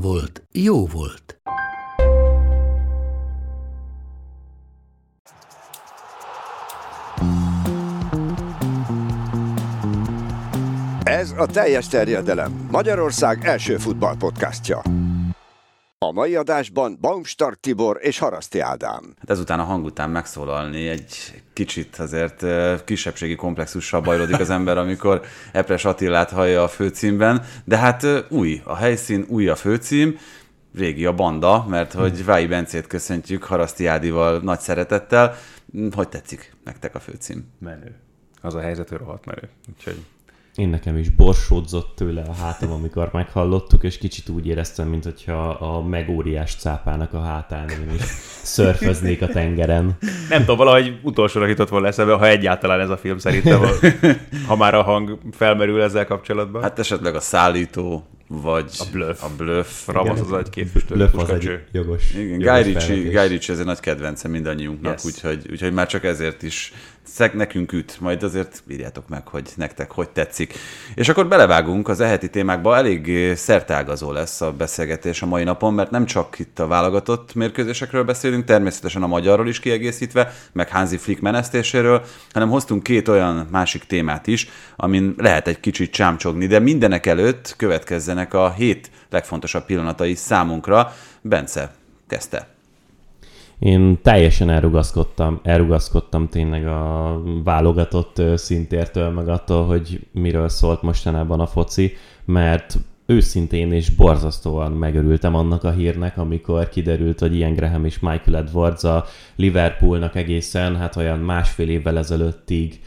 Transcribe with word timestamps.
volt, 0.00 0.42
jó 0.52 0.86
volt. 0.86 1.40
Ez 11.02 11.34
a 11.36 11.46
teljes 11.46 11.88
terjedelem. 11.88 12.68
Magyarország 12.70 13.44
első 13.44 13.76
futballpodcastja. 13.76 14.82
A 15.98 16.12
mai 16.12 16.34
adásban 16.34 16.98
Baumstark 17.00 17.60
Tibor 17.60 17.98
és 18.00 18.18
Haraszti 18.18 18.60
Ádám. 18.60 19.14
Hát 19.18 19.30
ezután 19.30 19.60
a 19.60 19.62
hang 19.62 19.84
után 19.84 20.10
megszólalni 20.10 20.88
egy 20.88 21.42
kicsit 21.52 21.96
azért 21.96 22.44
kisebbségi 22.84 23.34
komplexussal 23.34 24.00
bajlódik 24.00 24.40
az 24.40 24.50
ember, 24.50 24.78
amikor 24.78 25.20
Epres 25.52 25.84
Attilát 25.84 26.30
hallja 26.30 26.62
a 26.62 26.68
főcímben, 26.68 27.44
de 27.64 27.76
hát 27.76 28.06
új 28.28 28.60
a 28.64 28.74
helyszín, 28.76 29.24
új 29.28 29.48
a 29.48 29.56
főcím, 29.56 30.18
régi 30.74 31.06
a 31.06 31.14
banda, 31.14 31.66
mert 31.68 31.92
hogy 31.92 32.24
Vái 32.24 32.46
Bencét 32.46 32.86
köszöntjük 32.86 33.44
Haraszti 33.44 33.86
Ádival 33.86 34.40
nagy 34.42 34.60
szeretettel. 34.60 35.34
Hogy 35.94 36.08
tetszik 36.08 36.56
nektek 36.64 36.94
a 36.94 37.00
főcím? 37.00 37.44
menő. 37.58 37.94
Az 38.40 38.54
a 38.54 38.60
helyzet, 38.60 38.88
hogy 38.88 38.98
rohadt 38.98 39.24
menő. 39.24 39.48
Úgyhogy 39.68 40.04
Én 40.56 40.68
nekem 40.68 40.96
is 40.96 41.08
borsódzott 41.08 41.92
tőle 41.96 42.22
a 42.22 42.34
hátam, 42.34 42.70
amikor 42.72 43.08
meghallottuk, 43.12 43.82
és 43.84 43.98
kicsit 43.98 44.28
úgy 44.28 44.46
éreztem, 44.46 44.88
mint 44.88 45.04
hogyha 45.04 45.48
a 45.48 45.82
megóriás 45.82 46.54
cápának 46.54 47.12
a 47.12 47.20
hátán 47.20 47.68
én 47.68 47.90
is 47.94 48.02
szörföznék 48.42 49.22
a 49.22 49.26
tengeren. 49.26 49.96
nem 50.28 50.40
tudom, 50.40 50.56
valahogy 50.56 50.98
utolsóra 51.02 51.46
jutott 51.46 51.68
volna 51.68 51.86
eszembe, 51.86 52.12
ha 52.12 52.26
egyáltalán 52.26 52.80
ez 52.80 52.90
a 52.90 52.96
film 52.96 53.18
szerintem, 53.18 53.60
ha 54.46 54.56
már 54.56 54.74
a 54.74 54.82
hang 54.82 55.18
felmerül 55.32 55.82
ezzel 55.82 56.06
kapcsolatban. 56.06 56.62
Hát 56.62 56.78
esetleg 56.78 57.14
a 57.14 57.20
szállító, 57.20 58.06
vagy 58.28 58.70
A 58.78 58.84
bluff. 58.92 59.22
A 59.22 59.28
bluff. 59.36 59.86
Ramos 59.86 60.20
az 60.20 60.32
egy 60.32 60.50
képfüstő 60.50 60.94
Löf 60.96 61.14
az 61.14 61.30
egy 61.30 61.58
jogos, 61.72 62.14
Igen, 62.14 62.40
jogos 62.40 62.62
Guy 62.62 62.72
Ritchie. 62.72 63.10
Guy 63.10 63.28
Ritchie 63.28 63.54
ez 63.54 63.60
egy 63.60 63.66
nagy 63.66 63.80
kedvence 63.80 64.28
mindannyiunknak, 64.28 64.92
Yes. 64.92 65.04
úgyhogy, 65.04 65.46
úgyhogy 65.50 65.72
már 65.72 65.86
csak 65.86 66.04
ezért 66.04 66.42
is 66.42 66.72
szeg 67.16 67.34
nekünk 67.34 67.72
üt, 67.72 68.00
majd 68.00 68.22
azért 68.22 68.62
írjátok 68.70 69.08
meg, 69.08 69.28
hogy 69.28 69.52
nektek 69.54 69.90
hogy 69.90 70.08
tetszik. 70.08 70.54
És 70.94 71.08
akkor 71.08 71.28
belevágunk 71.28 71.88
az 71.88 72.00
eheti 72.00 72.30
témákba, 72.30 72.76
elég 72.76 73.32
szertágazó 73.36 74.12
lesz 74.12 74.40
a 74.40 74.52
beszélgetés 74.52 75.22
a 75.22 75.26
mai 75.26 75.44
napon, 75.44 75.74
mert 75.74 75.90
nem 75.90 76.04
csak 76.04 76.38
itt 76.38 76.58
a 76.58 76.66
válogatott 76.66 77.34
mérkőzésekről 77.34 78.04
beszélünk, 78.04 78.44
természetesen 78.44 79.02
a 79.02 79.06
magyarról 79.06 79.48
is 79.48 79.60
kiegészítve, 79.60 80.32
meg 80.52 80.70
Hansi 80.70 80.96
Flick 80.96 81.20
menesztéséről, 81.20 82.02
hanem 82.32 82.48
hoztunk 82.48 82.82
két 82.82 83.08
olyan 83.08 83.48
másik 83.50 83.84
témát 83.84 84.26
is, 84.26 84.48
amin 84.76 85.14
lehet 85.16 85.48
egy 85.48 85.60
kicsit 85.60 85.90
csámcsogni, 85.90 86.46
de 86.46 86.58
mindenek 86.58 87.06
előtt 87.06 87.54
következzenek 87.56 88.34
a 88.34 88.52
hét 88.52 88.90
legfontosabb 89.10 89.64
pillanatai 89.64 90.14
számunkra. 90.14 90.92
Bence, 91.22 91.74
kezdte. 92.08 92.55
Én 93.58 93.98
teljesen 94.02 94.50
elrugaszkodtam, 94.50 95.40
elrugaszkodtam 95.42 96.28
tényleg 96.28 96.66
a 96.66 97.22
válogatott 97.44 98.22
szintértől, 98.34 99.10
meg 99.10 99.28
attól, 99.28 99.66
hogy 99.66 100.06
miről 100.12 100.48
szólt 100.48 100.82
mostanában 100.82 101.40
a 101.40 101.46
foci, 101.46 101.92
mert 102.24 102.78
őszintén 103.06 103.72
és 103.72 103.90
borzasztóan 103.90 104.72
megörültem 104.72 105.34
annak 105.34 105.64
a 105.64 105.70
hírnek, 105.70 106.18
amikor 106.18 106.68
kiderült, 106.68 107.20
hogy 107.20 107.36
Ian 107.36 107.54
Graham 107.54 107.84
és 107.84 107.98
Michael 107.98 108.36
Edwards 108.36 108.84
a 108.84 109.04
Liverpoolnak 109.36 110.14
egészen, 110.14 110.76
hát 110.76 110.96
olyan 110.96 111.18
másfél 111.18 111.68
évvel 111.68 111.98
ezelőttig 111.98 112.80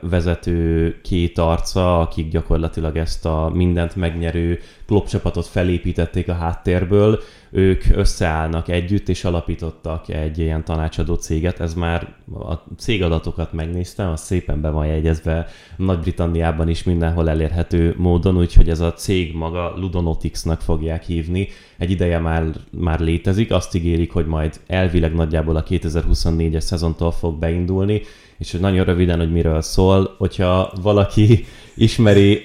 vezető 0.00 0.94
két 1.02 1.38
arca, 1.38 2.00
akik 2.00 2.28
gyakorlatilag 2.28 2.96
ezt 2.96 3.26
a 3.26 3.50
mindent 3.54 3.96
megnyerő 3.96 4.58
klubcsapatot 4.86 5.46
felépítették 5.46 6.28
a 6.28 6.32
háttérből, 6.32 7.20
ők 7.50 7.84
összeállnak 7.92 8.68
együtt, 8.68 9.08
és 9.08 9.24
alapítottak 9.24 10.08
egy 10.08 10.38
ilyen 10.38 10.64
tanácsadó 10.64 11.14
céget. 11.14 11.60
Ez 11.60 11.74
már 11.74 12.14
a 12.32 12.54
cégadatokat 12.76 13.52
megnéztem, 13.52 14.10
az 14.10 14.20
szépen 14.20 14.60
be 14.60 14.70
van 14.70 14.86
jegyezve 14.86 15.46
Nagy-Britanniában 15.76 16.68
is 16.68 16.82
mindenhol 16.82 17.28
elérhető 17.28 17.94
módon, 17.98 18.36
úgyhogy 18.36 18.68
ez 18.68 18.80
a 18.80 18.92
cég 18.92 19.34
maga 19.34 19.74
Ludonotics-nak 19.76 20.60
fogják 20.60 21.04
hívni. 21.04 21.48
Egy 21.78 21.90
ideje 21.90 22.18
már, 22.18 22.44
már 22.70 23.00
létezik, 23.00 23.50
azt 23.50 23.74
ígérik, 23.74 24.12
hogy 24.12 24.26
majd 24.26 24.60
elvileg 24.66 25.14
nagyjából 25.14 25.56
a 25.56 25.62
2024-es 25.62 26.60
szezontól 26.60 27.12
fog 27.12 27.38
beindulni, 27.38 28.02
és 28.38 28.50
hogy 28.50 28.60
nagyon 28.60 28.84
röviden, 28.84 29.18
hogy 29.18 29.32
miről 29.32 29.62
szól, 29.62 30.14
hogyha 30.18 30.72
valaki 30.82 31.44
ismeri, 31.74 32.44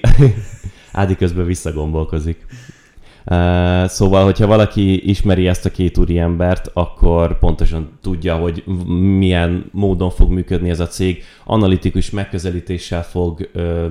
Ádi 0.92 1.16
közben 1.16 1.46
visszagombolkozik. 1.46 2.46
Szóval, 3.84 4.24
hogyha 4.24 4.46
valaki 4.46 5.08
ismeri 5.08 5.46
ezt 5.46 5.66
a 5.66 5.70
két 5.70 5.98
úri 5.98 6.18
embert, 6.18 6.70
akkor 6.72 7.38
pontosan 7.38 7.98
tudja, 8.00 8.36
hogy 8.36 8.64
milyen 9.18 9.64
módon 9.72 10.10
fog 10.10 10.30
működni 10.30 10.70
ez 10.70 10.80
a 10.80 10.86
cég. 10.86 11.22
Analitikus 11.44 12.10
megközelítéssel 12.10 13.02
fog 13.02 13.50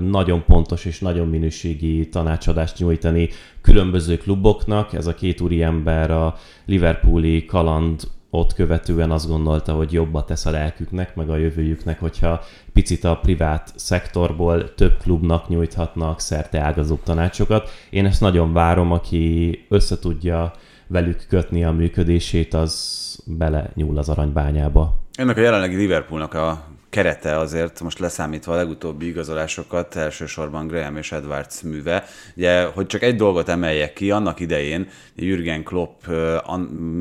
nagyon 0.09 0.43
pontos 0.45 0.85
és 0.85 0.99
nagyon 0.99 1.27
minőségi 1.27 2.09
tanácsadást 2.09 2.79
nyújtani 2.79 3.29
különböző 3.61 4.17
kluboknak. 4.17 4.93
Ez 4.93 5.07
a 5.07 5.13
két 5.13 5.41
úri 5.41 5.63
ember 5.63 6.11
a 6.11 6.35
Liverpooli 6.65 7.45
kaland 7.45 8.01
ott 8.33 8.53
követően 8.53 9.11
azt 9.11 9.27
gondolta, 9.27 9.73
hogy 9.73 9.91
jobba 9.93 10.23
tesz 10.23 10.45
a 10.45 10.51
lelküknek, 10.51 11.15
meg 11.15 11.29
a 11.29 11.35
jövőjüknek, 11.35 11.99
hogyha 11.99 12.41
picit 12.73 13.03
a 13.03 13.17
privát 13.17 13.71
szektorból 13.75 14.73
több 14.73 14.97
klubnak 14.97 15.47
nyújthatnak 15.47 16.19
szerte 16.19 16.59
ágazóbb 16.59 17.03
tanácsokat. 17.03 17.69
Én 17.89 18.05
ezt 18.05 18.21
nagyon 18.21 18.53
várom, 18.53 18.91
aki 18.91 19.65
összetudja 19.69 20.51
velük 20.87 21.25
kötni 21.29 21.63
a 21.63 21.71
működését, 21.71 22.53
az 22.53 23.23
bele 23.25 23.71
nyúl 23.73 23.97
az 23.97 24.09
aranybányába. 24.09 24.99
Ennek 25.13 25.37
a 25.37 25.41
jelenlegi 25.41 25.75
Liverpoolnak 25.75 26.33
a 26.33 26.63
kerete 26.91 27.37
azért, 27.37 27.81
most 27.81 27.99
leszámítva 27.99 28.53
a 28.53 28.55
legutóbbi 28.55 29.07
igazolásokat, 29.07 29.95
elsősorban 29.95 30.67
Graham 30.67 30.97
és 30.97 31.11
Edwards 31.11 31.61
műve. 31.61 32.05
Ugye, 32.35 32.63
hogy 32.63 32.85
csak 32.85 33.01
egy 33.01 33.15
dolgot 33.15 33.49
emeljek 33.49 33.93
ki, 33.93 34.11
annak 34.11 34.39
idején 34.39 34.89
Jürgen 35.15 35.63
Klopp 35.63 36.01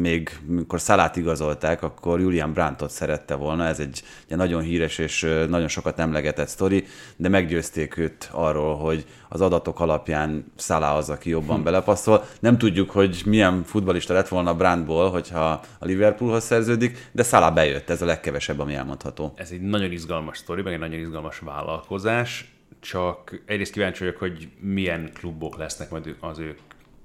még 0.01 0.39
mikor 0.47 0.81
Szalát 0.81 1.17
igazolták, 1.17 1.83
akkor 1.83 2.21
Julian 2.21 2.53
Brandtot 2.53 2.91
szerette 2.91 3.35
volna, 3.35 3.67
ez 3.67 3.79
egy 3.79 4.03
ugye, 4.27 4.37
nagyon 4.37 4.63
híres 4.63 4.99
és 4.99 5.27
nagyon 5.49 5.69
sokat 5.69 5.99
emlegetett 5.99 6.49
sztori, 6.49 6.85
de 7.17 7.29
meggyőzték 7.29 7.97
őt 7.97 8.29
arról, 8.33 8.77
hogy 8.77 9.05
az 9.33 9.41
adatok 9.41 9.81
alapján 9.81 10.53
Salah 10.57 10.97
az, 10.97 11.11
aki 11.11 11.31
jobban 11.31 11.63
belepasszol. 11.63 12.25
Nem 12.41 12.59
tudjuk, 12.59 12.91
hogy 12.91 13.23
milyen 13.27 13.63
futbalista 13.65 14.13
lett 14.13 14.29
volna 14.29 14.55
Brandból, 14.55 15.11
hogyha 15.11 15.51
a 15.79 15.85
Liverpoolhoz 15.85 16.45
szerződik, 16.45 17.09
de 17.13 17.23
Salah 17.23 17.55
bejött, 17.55 17.91
ez 17.91 18.03
a 18.03 18.07
legkevesebb, 18.07 18.59
ami 18.59 18.75
elmondható. 18.75 19.33
Ez 19.37 19.51
egy 19.51 19.61
nagyon 19.61 19.93
izgalmas 19.93 20.39
sztori, 20.39 20.63
meg 20.63 20.73
egy 20.73 20.79
nagyon 20.79 21.01
izgalmas 21.01 21.39
vállalkozás, 21.39 22.53
csak 22.81 23.43
egyrészt 23.47 23.73
kíváncsi 23.73 24.05
vagyok, 24.05 24.19
hogy 24.19 24.49
milyen 24.61 25.11
klubok 25.15 25.57
lesznek 25.57 25.91
majd 25.91 26.17
az 26.21 26.39
ő 26.39 26.57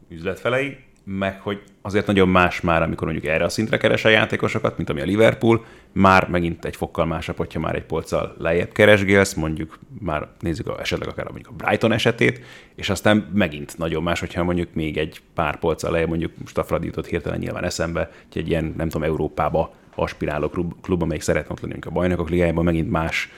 üzletfelei, 0.10 0.78
meg 1.06 1.42
hogy 1.42 1.62
azért 1.82 2.08
nagyon 2.08 2.30
más 2.30 2.62
már, 2.62 2.82
amikor 2.82 3.08
mondjuk 3.08 3.32
erre 3.34 3.44
a 3.44 3.50
szintre 3.50 3.78
keres 3.78 4.06
a 4.06 4.10
játékosokat, 4.10 4.78
mint 4.78 4.90
ami 4.90 5.02
a 5.02 5.06
Liverpool, 5.06 5.66
már 5.92 6.28
megint 6.30 6.66
egy 6.66 6.76
fokkal 6.76 7.06
másabb, 7.06 7.38
hogyha 7.38 7.60
már 7.60 7.76
egy 7.76 7.84
polccal 7.84 8.36
lejjebb 8.38 8.72
keresgélsz, 8.72 9.34
mondjuk 9.34 9.80
már 10.00 10.28
nézzük 10.40 10.68
a, 10.68 10.80
esetleg 10.80 11.10
akár 11.10 11.26
mondjuk 11.26 11.48
a 11.48 11.56
Brighton 11.64 11.92
esetét, 11.92 12.42
és 12.76 12.90
aztán 12.90 13.30
megint 13.34 13.78
nagyon 13.78 14.04
más, 14.04 14.20
hogyha 14.20 14.44
mondjuk 14.44 14.74
még 14.74 14.98
egy 14.98 15.22
pár 15.34 15.60
polccal 15.60 15.92
lejjebb, 15.92 16.10
mondjuk 16.10 16.32
most 16.40 16.58
a 16.58 16.64
Fradi 16.64 16.86
jutott 16.86 17.08
hirtelen 17.08 17.40
nyilván 17.40 17.64
eszembe, 17.64 18.12
hogy 18.32 18.42
egy 18.42 18.50
ilyen, 18.50 18.74
nem 18.78 18.90
tudom, 18.90 19.08
Európába 19.08 19.74
aspiráló 19.96 20.50
klub, 20.50 20.74
klub 20.82 21.02
amelyik 21.02 21.24
szeretne 21.24 21.52
ott 21.52 21.62
lenni 21.62 21.80
a 21.82 21.90
bajnokok 21.90 22.30
ligájában, 22.30 22.64
megint 22.64 22.92
más 22.92 23.32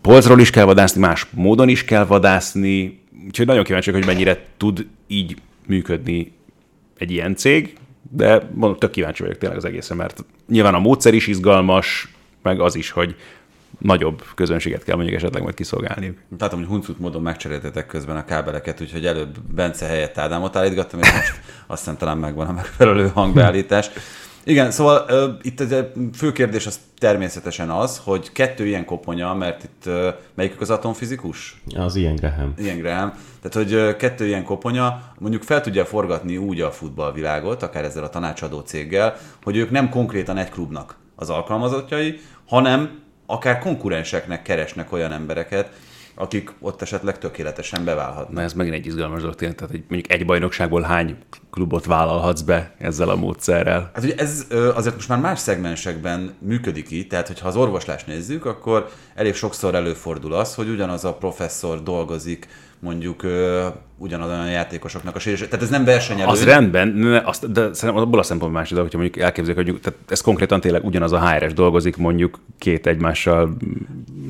polcról 0.00 0.40
is 0.40 0.50
kell 0.50 0.64
vadászni, 0.64 1.00
más 1.00 1.26
módon 1.30 1.68
is 1.68 1.84
kell 1.84 2.04
vadászni, 2.06 3.00
úgyhogy 3.26 3.46
nagyon 3.46 3.64
kíváncsi 3.64 3.90
vagyok, 3.90 4.06
hogy 4.06 4.14
mennyire 4.14 4.44
tud 4.56 4.86
így 5.06 5.36
működni 5.66 6.32
egy 6.98 7.10
ilyen 7.10 7.36
cég, 7.36 7.76
de 8.10 8.48
mondom, 8.54 8.78
tök 8.78 8.90
kíváncsi 8.90 9.22
vagyok 9.22 9.38
tényleg 9.38 9.58
az 9.58 9.64
egészen, 9.64 9.96
mert 9.96 10.24
nyilván 10.48 10.74
a 10.74 10.78
módszer 10.78 11.14
is 11.14 11.26
izgalmas, 11.26 12.08
meg 12.42 12.60
az 12.60 12.74
is, 12.74 12.90
hogy 12.90 13.16
nagyobb 13.78 14.22
közönséget 14.34 14.84
kell 14.84 14.96
mondjuk 14.96 15.16
esetleg 15.16 15.42
majd 15.42 15.54
kiszolgálniuk. 15.54 16.18
Látom, 16.38 16.58
hogy 16.58 16.68
huncut 16.68 16.98
módon 16.98 17.22
megcseréltetek 17.22 17.86
közben 17.86 18.16
a 18.16 18.24
kábeleket, 18.24 18.80
úgyhogy 18.80 19.06
előbb 19.06 19.40
Bence 19.40 19.86
helyett 19.86 20.18
Ádámot 20.18 20.56
állítgattam, 20.56 21.00
és 21.00 21.12
most 21.12 21.40
azt 21.66 21.78
hiszem 21.78 21.96
talán 21.96 22.18
megvan 22.18 22.46
a 22.46 22.52
megfelelő 22.52 23.08
hangbeállítás. 23.08 23.90
Igen, 24.44 24.70
szóval 24.70 25.04
uh, 25.08 25.34
itt 25.42 25.60
a 25.60 25.90
fő 26.14 26.32
kérdés 26.32 26.66
az 26.66 26.80
természetesen 26.98 27.70
az, 27.70 28.00
hogy 28.04 28.32
kettő 28.32 28.66
ilyen 28.66 28.84
koponya, 28.84 29.34
mert 29.34 29.64
itt 29.64 29.82
uh, 29.86 30.08
melyikük 30.34 30.60
az 30.60 30.70
atomfizikus? 30.70 31.62
Az 31.76 31.96
Ian 31.96 32.14
Graham. 32.14 32.54
Ian 32.58 32.78
Graham. 32.78 33.12
Tehát, 33.42 33.68
hogy 33.68 33.74
uh, 33.74 33.96
kettő 33.96 34.26
ilyen 34.26 34.44
koponya 34.44 35.02
mondjuk 35.18 35.42
fel 35.42 35.60
tudja 35.60 35.84
forgatni 35.84 36.36
úgy 36.36 36.60
a 36.60 36.70
futballvilágot, 36.70 37.62
akár 37.62 37.84
ezzel 37.84 38.04
a 38.04 38.08
tanácsadó 38.08 38.60
céggel, 38.60 39.16
hogy 39.42 39.56
ők 39.56 39.70
nem 39.70 39.88
konkrétan 39.88 40.36
egy 40.36 40.50
klubnak 40.50 40.96
az 41.16 41.30
alkalmazottjai, 41.30 42.20
hanem 42.46 43.02
akár 43.26 43.58
konkurenseknek 43.58 44.42
keresnek 44.42 44.92
olyan 44.92 45.12
embereket, 45.12 45.70
akik 46.14 46.52
ott 46.60 46.82
esetleg 46.82 47.18
tökéletesen 47.18 47.84
beválhatnak. 47.84 48.32
Na 48.32 48.42
ez 48.42 48.52
megint 48.52 48.74
egy 48.74 48.86
izgalmas 48.86 49.20
dolog, 49.20 49.34
tényleg, 49.34 49.56
tehát 49.56 49.72
hogy 49.72 49.84
mondjuk 49.88 50.12
egy 50.12 50.26
bajnokságból 50.26 50.82
hány 50.82 51.16
klubot 51.50 51.84
vállalhatsz 51.84 52.40
be 52.40 52.74
ezzel 52.78 53.08
a 53.08 53.16
módszerrel? 53.16 53.90
Hát 53.94 54.04
ugye 54.04 54.14
ez 54.14 54.46
azért 54.74 54.94
most 54.94 55.08
már 55.08 55.20
más 55.20 55.38
szegmensekben 55.38 56.34
működik 56.38 56.90
így, 56.90 57.06
tehát 57.06 57.26
hogyha 57.26 57.48
az 57.48 57.56
orvoslást 57.56 58.06
nézzük, 58.06 58.44
akkor 58.44 58.88
elég 59.14 59.34
sokszor 59.34 59.74
előfordul 59.74 60.32
az, 60.32 60.54
hogy 60.54 60.68
ugyanaz 60.68 61.04
a 61.04 61.14
professzor 61.14 61.82
dolgozik 61.82 62.48
mondjuk 62.84 63.22
ö, 63.22 63.66
ugyanazon 63.98 64.50
játékosoknak 64.50 65.16
a 65.16 65.18
sérülés. 65.18 65.48
Tehát 65.48 65.64
ez 65.64 65.70
nem 65.70 65.84
versenyelő. 65.84 66.30
Az 66.30 66.44
rendben, 66.44 66.88
ne, 66.88 67.18
azt, 67.18 67.52
de 67.52 67.72
szerintem 67.72 68.04
abból 68.04 68.18
a 68.18 68.22
szempontból 68.22 68.60
más 68.60 68.68
dolog, 68.68 68.84
hogyha 68.84 68.98
mondjuk 68.98 69.24
elképzeljük, 69.24 69.66
hogy 69.66 69.80
tehát 69.80 69.98
ez 70.08 70.20
konkrétan 70.20 70.60
tényleg 70.60 70.84
ugyanaz 70.84 71.12
a 71.12 71.28
HRS 71.28 71.52
dolgozik 71.52 71.96
mondjuk 71.96 72.38
két 72.58 72.86
egymással 72.86 73.56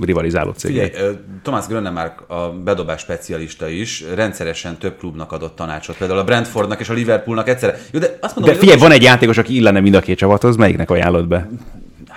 rivalizáló 0.00 0.50
cégek. 0.50 0.94
Figyelj, 0.94 1.14
Tomás 1.42 1.66
Grönemark, 1.66 2.30
a 2.30 2.52
bedobás 2.64 3.00
specialista 3.00 3.68
is 3.68 4.04
rendszeresen 4.14 4.78
több 4.78 4.98
klubnak 4.98 5.32
adott 5.32 5.56
tanácsot, 5.56 5.96
például 5.96 6.18
a 6.18 6.24
Brentfordnak 6.24 6.80
és 6.80 6.88
a 6.88 6.92
Liverpoolnak 6.92 7.48
egyszerre. 7.48 7.78
Jó, 7.90 8.00
de 8.00 8.18
azt 8.20 8.36
mondom, 8.36 8.54
De 8.54 8.60
figyelj, 8.60 8.78
van 8.78 8.92
egy 8.92 9.02
játékos, 9.02 9.38
aki 9.38 9.54
illene 9.54 9.80
mind 9.80 9.94
a 9.94 10.00
két 10.00 10.18
csapathoz, 10.18 10.56
melyiknek 10.56 10.90
ajánlod 10.90 11.28
be? 11.28 11.48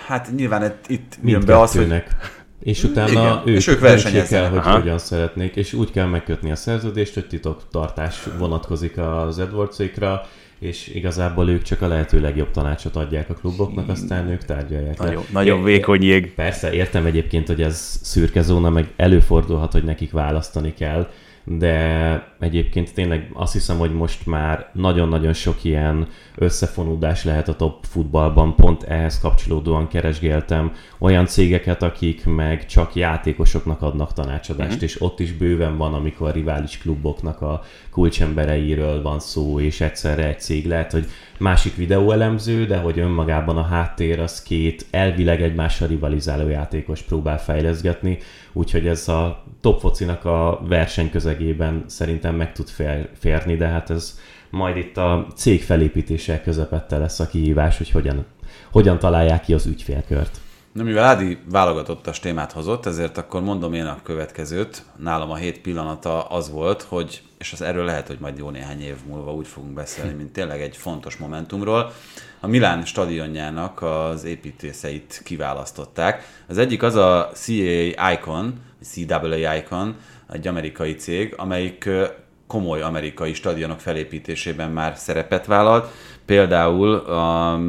Hát 0.07 0.29
nyilván 0.35 0.63
itt, 0.63 0.85
itt 0.87 1.13
jön 1.23 1.43
be 1.45 1.59
az, 1.59 1.71
hogy. 1.71 2.03
És 2.67 2.83
utána 2.83 3.09
Igen, 3.09 3.41
ők, 3.45 3.55
és 3.55 3.67
ők 3.67 3.79
versenyeznek. 3.79 4.41
el, 4.41 4.49
hogy 4.49 4.57
Aha. 4.57 4.79
hogyan 4.79 4.97
szeretnék, 4.97 5.55
és 5.55 5.73
úgy 5.73 5.91
kell 5.91 6.05
megkötni 6.05 6.51
a 6.51 6.55
szerződést, 6.55 7.13
hogy 7.13 7.27
titoktartás 7.27 8.23
vonatkozik 8.37 8.97
az 8.97 9.39
Edwardsékra, 9.39 10.21
és 10.59 10.87
igazából 10.87 11.49
ők 11.49 11.61
csak 11.61 11.81
a 11.81 11.87
lehető 11.87 12.19
legjobb 12.19 12.51
tanácsot 12.51 12.95
adják 12.95 13.29
a 13.29 13.33
kluboknak, 13.33 13.89
aztán 13.89 14.29
ők 14.29 14.43
tárgyalják 14.43 14.97
le. 14.99 15.05
Nagyon, 15.05 15.23
nagyon 15.31 15.63
vékony 15.63 16.03
jég. 16.03 16.33
Persze, 16.33 16.73
értem 16.73 17.05
egyébként, 17.05 17.47
hogy 17.47 17.61
ez 17.61 17.99
szürke 18.01 18.41
zóna, 18.41 18.69
meg 18.69 18.93
előfordulhat, 18.95 19.71
hogy 19.71 19.83
nekik 19.83 20.11
választani 20.11 20.73
kell, 20.73 21.09
de 21.49 22.35
egyébként 22.39 22.93
tényleg 22.93 23.29
azt 23.33 23.53
hiszem, 23.53 23.77
hogy 23.77 23.93
most 23.93 24.25
már 24.25 24.69
nagyon-nagyon 24.73 25.33
sok 25.33 25.63
ilyen 25.63 26.07
összefonódás 26.35 27.23
lehet 27.23 27.47
a 27.47 27.55
top 27.55 27.85
futballban, 27.85 28.55
pont 28.55 28.83
ehhez 28.83 29.19
kapcsolódóan 29.19 29.87
keresgéltem 29.87 30.71
olyan 30.97 31.25
cégeket, 31.25 31.83
akik 31.83 32.25
meg 32.25 32.65
csak 32.65 32.95
játékosoknak 32.95 33.81
adnak 33.81 34.13
tanácsadást, 34.13 34.69
uh-huh. 34.69 34.83
és 34.83 35.01
ott 35.01 35.19
is 35.19 35.33
bőven 35.33 35.77
van, 35.77 35.93
amikor 35.93 36.27
a 36.27 36.31
rivális 36.31 36.77
kluboknak 36.77 37.41
a 37.41 37.61
kulcsembereiről 37.91 39.01
van 39.01 39.19
szó, 39.19 39.59
és 39.59 39.81
egyszerre 39.81 40.27
egy 40.27 40.39
cég 40.39 40.65
lehet, 40.65 40.91
hogy 40.91 41.05
másik 41.37 41.75
videóelemző, 41.75 42.65
de 42.65 42.77
hogy 42.77 42.99
önmagában 42.99 43.57
a 43.57 43.61
háttér 43.61 44.19
az 44.19 44.43
két 44.43 44.85
elvileg 44.91 45.41
egymással 45.41 45.87
rivalizáló 45.87 46.47
játékos 46.49 47.01
próbál 47.01 47.39
fejleszgetni, 47.39 48.17
úgyhogy 48.53 48.87
ez 48.87 49.07
a 49.07 49.43
top 49.61 49.79
focinak 49.79 50.25
a 50.25 50.61
versenyközegében 50.67 51.83
szerintem 51.87 52.35
meg 52.35 52.51
tud 52.51 52.67
fér, 52.67 53.09
férni, 53.19 53.55
de 53.55 53.67
hát 53.67 53.89
ez 53.89 54.19
majd 54.49 54.77
itt 54.77 54.97
a 54.97 55.27
cég 55.35 55.63
felépítése 55.63 56.41
közepette 56.41 56.97
lesz 56.97 57.19
a 57.19 57.27
kihívás, 57.27 57.77
hogy 57.77 57.91
hogyan, 57.91 58.25
hogyan 58.71 58.99
találják 58.99 59.41
ki 59.41 59.53
az 59.53 59.65
ügyfélkört. 59.65 60.39
Na, 60.77 60.83
mivel 60.83 61.03
Ádi 61.03 61.37
válogatottas 61.51 62.19
témát 62.19 62.51
hozott, 62.51 62.85
ezért 62.85 63.17
akkor 63.17 63.41
mondom 63.41 63.73
én 63.73 63.85
a 63.85 63.99
következőt. 64.03 64.83
Nálam 64.95 65.31
a 65.31 65.35
hét 65.35 65.59
pillanata 65.59 66.23
az 66.23 66.51
volt, 66.51 66.81
hogy, 66.81 67.21
és 67.37 67.53
az 67.53 67.61
erről 67.61 67.85
lehet, 67.85 68.07
hogy 68.07 68.17
majd 68.19 68.37
jó 68.37 68.49
néhány 68.49 68.81
év 68.81 68.95
múlva 69.07 69.33
úgy 69.33 69.47
fogunk 69.47 69.73
beszélni, 69.73 70.13
mint 70.13 70.31
tényleg 70.31 70.61
egy 70.61 70.77
fontos 70.77 71.17
momentumról. 71.17 71.91
A 72.39 72.47
Milán 72.47 72.85
stadionjának 72.85 73.81
az 73.81 74.23
építészeit 74.23 75.21
kiválasztották. 75.23 76.23
Az 76.47 76.57
egyik 76.57 76.83
az 76.83 76.95
a 76.95 77.31
CAA 77.33 78.11
Icon, 78.11 78.53
CAA 78.93 79.55
Icon, 79.55 79.95
egy 80.31 80.47
amerikai 80.47 80.95
cég, 80.95 81.33
amelyik 81.37 81.89
komoly 82.47 82.81
amerikai 82.81 83.33
stadionok 83.33 83.79
felépítésében 83.79 84.71
már 84.71 84.97
szerepet 84.97 85.45
vállalt. 85.45 85.91
Például 86.25 86.95
a 86.95 87.59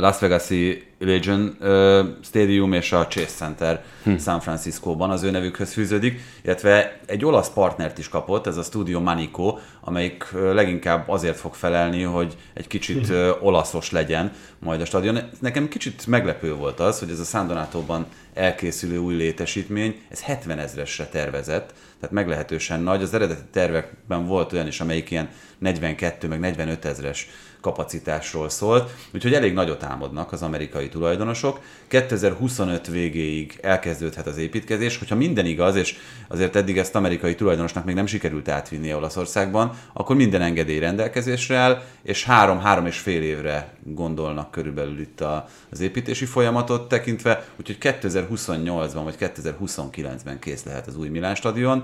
Las 0.00 0.18
Vegas-i 0.18 0.92
Legion 1.04 1.56
ö, 1.60 2.02
Stadium 2.22 2.72
és 2.72 2.92
a 2.92 3.06
Chase 3.06 3.26
Center 3.26 3.84
hm. 4.02 4.16
San 4.16 4.40
Franciscóban 4.40 5.10
az 5.10 5.22
ő 5.22 5.30
nevükhöz 5.30 5.72
fűződik, 5.72 6.20
illetve 6.42 6.98
egy 7.06 7.24
olasz 7.24 7.50
partnert 7.50 7.98
is 7.98 8.08
kapott, 8.08 8.46
ez 8.46 8.56
a 8.56 8.62
Studio 8.62 9.00
Manico, 9.00 9.58
amelyik 9.80 10.24
leginkább 10.32 11.08
azért 11.08 11.36
fog 11.36 11.54
felelni, 11.54 12.02
hogy 12.02 12.36
egy 12.54 12.66
kicsit 12.66 13.08
ö, 13.08 13.30
olaszos 13.40 13.90
legyen 13.90 14.32
majd 14.58 14.80
a 14.80 14.84
stadion. 14.84 15.18
Nekem 15.40 15.68
kicsit 15.68 16.06
meglepő 16.06 16.54
volt 16.54 16.80
az, 16.80 16.98
hogy 16.98 17.10
ez 17.10 17.20
a 17.20 17.24
San 17.24 17.46
Donatóban 17.46 18.06
elkészülő 18.34 18.98
új 18.98 19.14
létesítmény, 19.14 20.00
ez 20.08 20.22
70 20.22 20.58
ezresre 20.58 21.06
tervezett, 21.06 21.74
tehát 22.00 22.14
meglehetősen 22.14 22.80
nagy. 22.80 23.02
Az 23.02 23.14
eredeti 23.14 23.42
tervekben 23.52 24.26
volt 24.26 24.52
olyan 24.52 24.66
is, 24.66 24.80
amelyik 24.80 25.10
ilyen 25.10 25.28
42 25.58 26.28
meg 26.28 26.40
45 26.40 26.84
ezres 26.84 27.28
kapacitásról 27.64 28.48
szólt, 28.48 28.90
úgyhogy 29.14 29.34
elég 29.34 29.52
nagyot 29.52 29.82
álmodnak 29.82 30.32
az 30.32 30.42
amerikai 30.42 30.88
tulajdonosok. 30.88 31.60
2025 31.88 32.86
végéig 32.86 33.58
elkezdődhet 33.62 34.26
az 34.26 34.36
építkezés, 34.36 34.98
hogyha 34.98 35.14
minden 35.14 35.46
igaz, 35.46 35.76
és 35.76 35.96
azért 36.28 36.56
eddig 36.56 36.78
ezt 36.78 36.94
amerikai 36.94 37.34
tulajdonosnak 37.34 37.84
még 37.84 37.94
nem 37.94 38.06
sikerült 38.06 38.48
átvinni 38.48 38.94
Olaszországban, 38.94 39.72
akkor 39.92 40.16
minden 40.16 40.42
engedély 40.42 40.78
rendelkezésre 40.78 41.56
áll, 41.56 41.82
és 42.02 42.24
három-három 42.24 42.86
és 42.86 42.98
fél 42.98 43.22
évre 43.22 43.74
gondolnak 43.82 44.50
körülbelül 44.50 45.00
itt 45.00 45.20
a, 45.20 45.48
az 45.70 45.80
építési 45.80 46.24
folyamatot 46.24 46.88
tekintve, 46.88 47.44
úgyhogy 47.56 47.78
2028-ban 47.80 49.00
vagy 49.04 49.16
2029-ben 49.18 50.38
kész 50.38 50.64
lehet 50.64 50.86
az 50.86 50.96
új 50.96 51.08
Milán 51.08 51.34
stadion. 51.34 51.82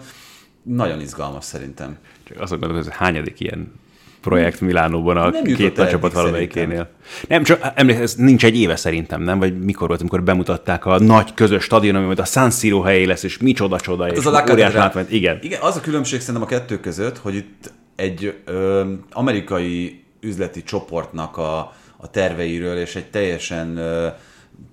Nagyon 0.62 1.00
izgalmas 1.00 1.44
szerintem. 1.44 1.98
Csak 2.22 2.40
azt 2.40 2.50
gondolom, 2.50 2.76
hogy 2.76 2.86
ez 2.86 2.92
hányadik 2.92 3.40
ilyen 3.40 3.79
projekt 4.20 4.60
Milánóban 4.60 5.16
a 5.16 5.30
Nem 5.30 5.42
két 5.42 5.76
nagy 5.76 5.88
csapat 5.88 6.12
valamelyikénél. 6.12 6.88
Nem, 7.28 7.42
csak 7.42 7.72
emlékszem, 7.74 8.04
ez 8.04 8.14
nincs 8.14 8.44
egy 8.44 8.56
éve 8.56 8.76
szerintem, 8.76 9.22
nem? 9.22 9.38
Vagy 9.38 9.58
mikor 9.58 9.88
volt, 9.88 10.00
amikor 10.00 10.22
bemutatták 10.22 10.86
a 10.86 10.98
nagy 10.98 11.34
közös 11.34 11.64
stadion, 11.64 11.94
ami 11.94 12.04
majd 12.04 12.18
a 12.18 12.24
San 12.24 12.50
Siro 12.50 12.80
helyé 12.80 13.04
lesz, 13.04 13.22
és 13.22 13.38
micsoda 13.38 13.80
csoda, 13.80 14.08
és 14.08 14.18
Ez 14.18 14.26
a 14.26 14.44
óriás 14.50 14.72
látvány. 14.72 15.06
Igen. 15.08 15.38
Igen, 15.42 15.60
az 15.60 15.76
a 15.76 15.80
különbség 15.80 16.20
szerintem 16.20 16.42
a 16.42 16.46
kettő 16.46 16.80
között, 16.80 17.18
hogy 17.18 17.34
itt 17.34 17.72
egy 17.96 18.34
ö, 18.44 18.92
amerikai 19.12 20.04
üzleti 20.20 20.62
csoportnak 20.62 21.36
a, 21.36 21.58
a 21.96 22.10
terveiről, 22.10 22.76
és 22.76 22.96
egy 22.96 23.10
teljesen 23.10 23.76
ö, 23.76 24.06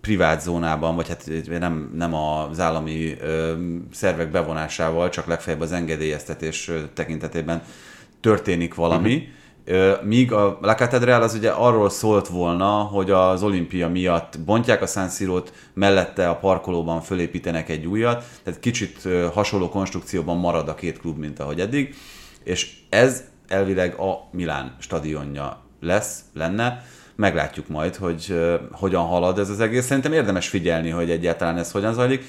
privát 0.02 0.42
zónában, 0.42 0.96
vagy 0.96 1.08
hát 1.08 1.30
nem, 1.60 1.92
nem 1.96 2.14
az 2.14 2.60
állami 2.60 3.18
ö, 3.22 3.54
szervek 3.94 4.32
bevonásával, 4.32 5.10
csak 5.10 5.28
legfeljebb 5.28 5.62
az 5.62 5.72
engedélyeztetés 5.72 6.72
tekintetében 6.94 7.62
történik 8.22 8.76
valami. 8.76 9.16
Uh-huh. 9.16 9.36
Míg 10.04 10.32
a 10.32 10.58
La 10.62 10.76
Catedral 10.76 11.22
az 11.22 11.34
ugye 11.34 11.50
arról 11.50 11.90
szólt 11.90 12.28
volna, 12.28 12.68
hogy 12.68 13.12
az 13.12 13.44
olimpia 13.44 13.90
miatt 13.90 14.40
bontják 14.40 14.82
a 14.82 14.86
San 14.86 15.10
Siro-t, 15.10 15.54
mellette 15.74 16.30
a 16.30 16.36
parkolóban 16.36 17.02
fölépítenek 17.02 17.70
egy 17.70 17.86
újat, 17.86 18.24
tehát 18.44 18.60
kicsit 18.60 19.08
hasonló 19.34 19.70
konstrukcióban 19.70 20.38
marad 20.38 20.70
a 20.70 20.76
két 20.76 21.00
klub, 21.00 21.18
mint 21.18 21.40
ahogy 21.40 21.60
eddig, 21.60 21.96
és 22.44 22.76
ez 22.90 23.24
elvileg 23.48 24.00
a 24.00 24.28
Milán 24.32 24.76
stadionja 24.80 25.62
lesz, 25.82 26.20
lenne. 26.34 26.86
Meglátjuk 27.16 27.68
majd, 27.68 27.96
hogy 27.96 28.40
hogyan 28.72 29.06
halad 29.06 29.40
ez 29.40 29.50
az 29.50 29.60
egész. 29.60 29.86
Szerintem 29.86 30.14
érdemes 30.14 30.48
figyelni, 30.48 30.90
hogy 30.90 31.12
egyáltalán 31.12 31.58
ez 31.58 31.72
hogyan 31.72 31.94
zajlik. 31.94 32.26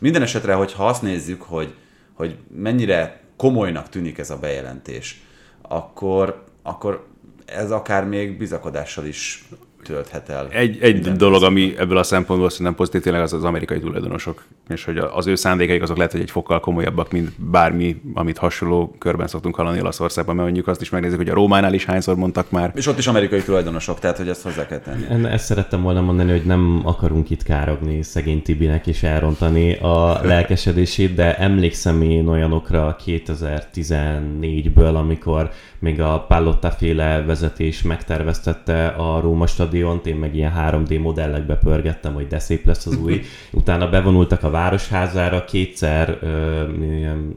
Minden 0.00 0.22
esetre, 0.22 0.54
hogyha 0.54 0.86
azt 0.86 1.02
nézzük, 1.02 1.42
hogy, 1.42 1.74
hogy 2.12 2.36
mennyire 2.56 3.20
komolynak 3.36 3.88
tűnik 3.88 4.18
ez 4.18 4.30
a 4.30 4.38
bejelentés, 4.38 5.22
akkor, 5.62 6.44
akkor 6.62 7.06
ez 7.44 7.70
akár 7.70 8.04
még 8.04 8.38
bizakodással 8.38 9.04
is 9.06 9.44
tölthet 9.82 10.28
el. 10.28 10.48
Egy, 10.50 10.78
egy 10.80 11.12
dolog, 11.12 11.42
ami 11.42 11.74
ebből 11.78 11.96
a 11.96 12.02
szempontból 12.02 12.50
szerintem 12.50 12.74
pozitív, 12.74 13.00
tényleg 13.00 13.22
az 13.22 13.32
az 13.32 13.44
amerikai 13.44 13.78
tulajdonosok, 13.80 14.44
és 14.68 14.84
hogy 14.84 14.98
az 14.98 15.26
ő 15.26 15.34
szándékaik 15.34 15.82
azok 15.82 15.96
lehet, 15.96 16.12
hogy 16.12 16.20
egy 16.20 16.30
fokkal 16.30 16.60
komolyabbak, 16.60 17.12
mint 17.12 17.30
bármi, 17.50 18.00
amit 18.14 18.38
hasonló 18.38 18.94
körben 18.98 19.26
szoktunk 19.26 19.54
hallani 19.54 19.80
Olaszországban, 19.80 20.34
mert 20.34 20.46
mondjuk 20.46 20.68
azt 20.68 20.80
is 20.80 20.90
megnézzük, 20.90 21.16
hogy 21.16 21.28
a 21.28 21.34
Rómánál 21.34 21.74
is 21.74 21.84
hányszor 21.84 22.16
mondtak 22.16 22.50
már. 22.50 22.72
És 22.74 22.86
ott 22.86 22.98
is 22.98 23.06
amerikai 23.06 23.42
tulajdonosok, 23.42 23.98
tehát 23.98 24.16
hogy 24.16 24.28
ezt 24.28 24.42
hozzá 24.42 24.66
kell 24.66 24.78
tenni. 24.78 25.04
En- 25.08 25.26
Ezt 25.26 25.44
szerettem 25.44 25.82
volna 25.82 26.00
mondani, 26.00 26.30
hogy 26.30 26.44
nem 26.44 26.80
akarunk 26.84 27.30
itt 27.30 27.42
károgni 27.42 28.02
szegény 28.02 28.42
Tibinek 28.42 28.86
és 28.86 29.02
elrontani 29.02 29.74
a 29.74 30.18
lelkesedését, 30.32 31.14
de 31.14 31.36
emlékszem 31.36 32.02
én 32.02 32.28
olyanokra 32.28 32.96
2014-ből, 33.06 34.94
amikor 34.94 35.50
még 35.82 36.00
a 36.00 36.24
Pallotta 36.28 36.70
féle 36.70 37.22
vezetés 37.22 37.82
megterveztette 37.82 38.86
a 38.86 39.20
Róma 39.20 39.46
stadiont, 39.46 40.06
én 40.06 40.16
meg 40.16 40.36
ilyen 40.36 40.52
3D 40.58 41.00
modellekbe 41.00 41.56
pörgettem, 41.56 42.14
hogy 42.14 42.26
de 42.26 42.38
szép 42.38 42.66
lesz 42.66 42.86
az 42.86 42.96
új. 42.96 43.22
Utána 43.50 43.88
bevonultak 43.88 44.42
a 44.42 44.50
városházára, 44.50 45.44
kétszer 45.44 46.18
ö, 46.20 46.62
ilyen 46.80 47.36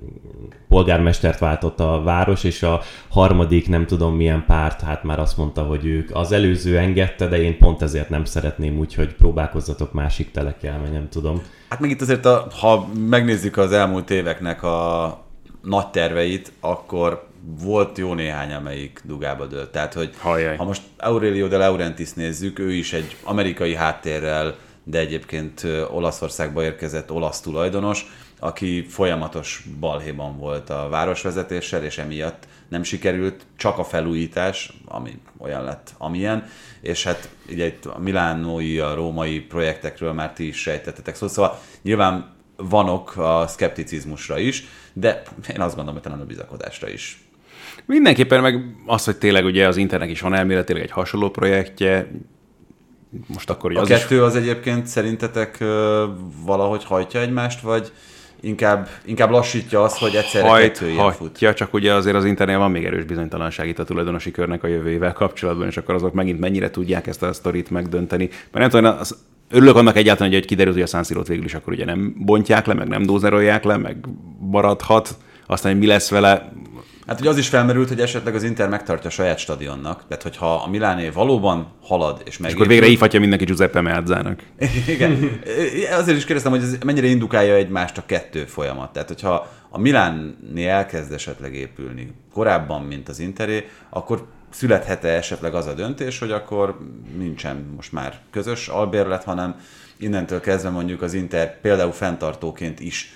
polgármestert 0.67 1.39
váltott 1.39 1.79
a 1.79 2.01
város, 2.03 2.43
és 2.43 2.63
a 2.63 2.81
harmadik 3.09 3.69
nem 3.69 3.85
tudom 3.85 4.15
milyen 4.15 4.43
párt, 4.47 4.81
hát 4.81 5.03
már 5.03 5.19
azt 5.19 5.37
mondta, 5.37 5.63
hogy 5.63 5.85
ők 5.85 6.09
az 6.13 6.31
előző 6.31 6.77
engedte, 6.77 7.27
de 7.27 7.41
én 7.41 7.57
pont 7.57 7.81
ezért 7.81 8.09
nem 8.09 8.25
szeretném, 8.25 8.77
úgyhogy 8.77 9.13
próbálkozzatok 9.13 9.93
másik 9.93 10.31
telekkel, 10.31 10.79
mert 10.79 10.93
nem 10.93 11.09
tudom. 11.09 11.41
Hát 11.69 11.79
meg 11.79 11.89
itt 11.89 12.01
azért, 12.01 12.25
a, 12.25 12.47
ha 12.59 12.87
megnézzük 13.09 13.57
az 13.57 13.71
elmúlt 13.71 14.09
éveknek 14.09 14.63
a 14.63 15.17
nagy 15.61 15.87
terveit, 15.87 16.51
akkor 16.59 17.33
volt 17.45 17.97
jó 17.97 18.13
néhány, 18.13 18.53
amelyik 18.53 19.01
dugába 19.03 19.45
dőlt. 19.45 19.71
Tehát, 19.71 19.93
hogy 19.93 20.13
Hajjaj. 20.17 20.57
ha 20.57 20.63
most 20.63 20.81
Aurelio 20.97 21.47
de 21.47 21.57
Laurentiis 21.57 22.13
nézzük, 22.13 22.59
ő 22.59 22.73
is 22.73 22.93
egy 22.93 23.15
amerikai 23.23 23.75
háttérrel, 23.75 24.55
de 24.83 24.99
egyébként 24.99 25.67
Olaszországba 25.91 26.63
érkezett 26.63 27.11
olasz 27.11 27.41
tulajdonos, 27.41 28.05
aki 28.39 28.85
folyamatos 28.89 29.67
balhéban 29.79 30.37
volt 30.37 30.69
a 30.69 30.87
városvezetéssel, 30.89 31.83
és 31.83 31.97
emiatt 31.97 32.47
nem 32.67 32.83
sikerült 32.83 33.45
csak 33.57 33.77
a 33.77 33.83
felújítás, 33.83 34.73
ami 34.85 35.19
olyan 35.37 35.63
lett, 35.63 35.93
amilyen, 35.97 36.47
és 36.81 37.03
hát 37.03 37.29
ugye 37.49 37.65
itt 37.65 37.85
a 37.85 37.99
milánói, 37.99 38.79
a 38.79 38.93
római 38.93 39.39
projektekről 39.39 40.13
már 40.13 40.33
ti 40.33 40.47
is 40.47 40.57
sejtettetek 40.57 41.15
szó, 41.15 41.27
szóval 41.27 41.59
nyilván 41.81 42.33
vanok 42.57 43.17
a 43.17 43.45
szkepticizmusra 43.47 44.37
is, 44.37 44.63
de 44.93 45.21
én 45.53 45.61
azt 45.61 45.75
gondolom, 45.75 45.93
hogy 45.93 46.01
talán 46.01 46.21
a 46.21 46.25
bizakodásra 46.25 46.89
is. 46.89 47.24
Mindenképpen 47.85 48.41
meg 48.41 48.75
az, 48.85 49.05
hogy 49.05 49.17
tényleg 49.17 49.45
ugye 49.45 49.67
az 49.67 49.77
Internek 49.77 50.09
is 50.09 50.21
van 50.21 50.33
elméletileg 50.33 50.81
egy 50.81 50.91
hasonló 50.91 51.29
projektje, 51.29 52.07
most 53.27 53.49
akkor 53.49 53.69
ugye 53.69 53.79
A 53.79 53.81
az 53.81 53.87
kettő 53.87 54.23
az 54.23 54.35
egyébként 54.35 54.87
szerintetek 54.87 55.63
valahogy 56.45 56.83
hajtja 56.83 57.19
egymást, 57.19 57.61
vagy 57.61 57.91
inkább, 58.39 58.89
inkább 59.05 59.29
lassítja 59.29 59.83
azt, 59.83 59.97
hogy 59.97 60.09
is 60.09 60.15
egyszerre 60.15 60.47
hajt, 60.47 60.71
kettő 60.71 60.89
ilyen 60.89 61.11
fut? 61.11 61.19
hajtja, 61.19 61.53
csak 61.53 61.73
ugye 61.73 61.93
azért 61.93 62.15
az 62.15 62.25
Internél 62.25 62.57
van 62.57 62.71
még 62.71 62.85
erős 62.85 63.03
bizonytalanság 63.03 63.67
itt 63.67 63.79
a 63.79 63.83
tulajdonosi 63.83 64.31
körnek 64.31 64.63
a 64.63 64.67
jövőjével 64.67 65.13
kapcsolatban, 65.13 65.67
és 65.67 65.77
akkor 65.77 65.95
azok 65.95 66.13
megint 66.13 66.39
mennyire 66.39 66.69
tudják 66.69 67.07
ezt 67.07 67.23
a 67.23 67.33
sztorit 67.33 67.69
megdönteni. 67.69 68.29
Mert 68.51 68.51
nem 68.51 68.69
tudom, 68.69 68.99
az, 68.99 69.17
örülök 69.49 69.75
annak 69.75 69.95
egyáltalán, 69.95 70.33
hogy 70.33 70.45
kiderült, 70.45 70.75
hogy 70.75 70.83
a 70.83 70.87
San 70.87 71.03
Siro-t 71.03 71.27
végül 71.27 71.45
is 71.45 71.53
akkor 71.53 71.73
ugye 71.73 71.85
nem 71.85 72.15
bontják 72.17 72.65
le, 72.65 72.73
meg 72.73 72.87
nem 72.87 73.03
dózerolják 73.03 73.63
le, 73.63 73.77
meg 73.77 73.97
maradhat, 74.39 75.17
aztán 75.47 75.71
hogy 75.71 75.81
mi 75.81 75.87
lesz 75.87 76.09
vele, 76.09 76.51
Hát 77.07 77.19
ugye 77.19 77.29
az 77.29 77.37
is 77.37 77.47
felmerült, 77.47 77.87
hogy 77.87 77.99
esetleg 77.99 78.35
az 78.35 78.43
Inter 78.43 78.69
megtartja 78.69 79.09
a 79.09 79.13
saját 79.13 79.37
stadionnak, 79.37 80.03
tehát 80.07 80.23
hogyha 80.23 80.55
a 80.55 80.67
Miláné 80.69 81.09
valóban 81.09 81.67
halad 81.81 82.21
és 82.25 82.35
és 82.35 82.41
megépül... 82.41 82.61
akkor 82.61 82.73
végre 82.73 82.89
hívhatja 82.89 83.19
mindenki 83.19 83.45
Giuseppe 83.45 83.81
Meazzának. 83.81 84.43
Igen. 84.87 85.41
Azért 85.99 86.17
is 86.17 86.25
kérdeztem, 86.25 86.51
hogy 86.51 86.61
ez 86.61 86.77
mennyire 86.85 87.07
indukálja 87.07 87.53
egymást 87.53 87.97
a 87.97 88.05
kettő 88.05 88.45
folyamat. 88.45 88.93
Tehát, 88.93 89.07
hogyha 89.07 89.47
a 89.69 89.79
Milánné 89.79 90.67
elkezd 90.67 91.11
esetleg 91.11 91.55
épülni 91.55 92.13
korábban, 92.33 92.81
mint 92.81 93.09
az 93.09 93.19
Interé, 93.19 93.67
akkor 93.89 94.27
születhet-e 94.49 95.07
esetleg 95.07 95.53
az 95.53 95.65
a 95.65 95.73
döntés, 95.73 96.19
hogy 96.19 96.31
akkor 96.31 96.77
nincsen 97.17 97.73
most 97.75 97.91
már 97.91 98.19
közös 98.31 98.67
albérlet, 98.67 99.23
hanem 99.23 99.55
innentől 99.97 100.39
kezdve 100.39 100.69
mondjuk 100.69 101.01
az 101.01 101.13
Inter 101.13 101.59
például 101.61 101.91
fenntartóként 101.91 102.79
is 102.79 103.13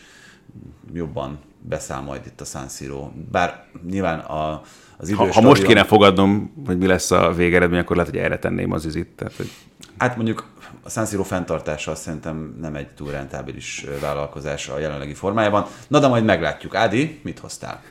jobban 0.93 1.39
beszáll 1.61 2.01
majd 2.01 2.21
itt 2.25 2.41
a 2.41 2.45
San 2.45 2.67
Siro. 2.67 3.09
Bár 3.31 3.65
nyilván 3.89 4.19
a, 4.19 4.61
az 4.97 5.07
idő 5.09 5.17
Ha, 5.17 5.33
ha 5.33 5.41
most 5.41 5.63
kéne 5.63 5.83
fogadnom, 5.83 6.53
hogy 6.65 6.77
mi 6.77 6.87
lesz 6.87 7.11
a 7.11 7.31
végeredmény, 7.31 7.79
akkor 7.79 7.95
lehet, 7.95 8.11
hogy 8.11 8.19
erre 8.19 8.39
tenném 8.39 8.71
az 8.71 8.85
üzit. 8.85 9.07
Tehát, 9.07 9.33
hogy 9.35 9.49
Hát 9.97 10.15
mondjuk 10.15 10.47
a 10.83 10.89
San 10.89 11.05
Siro 11.05 11.23
fenntartása 11.23 11.91
azt 11.91 12.01
szerintem 12.01 12.57
nem 12.61 12.75
egy 12.75 12.87
túl 12.87 13.11
rentábilis 13.11 13.85
vállalkozás 14.01 14.69
a 14.69 14.79
jelenlegi 14.79 15.13
formájában. 15.13 15.65
Na 15.87 15.99
de 15.99 16.07
majd 16.07 16.23
meglátjuk. 16.23 16.75
Ádi, 16.75 17.19
mit 17.23 17.39
hoztál? 17.39 17.81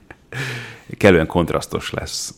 kellően 0.96 1.26
kontrasztos 1.26 1.90
lesz. 1.90 2.34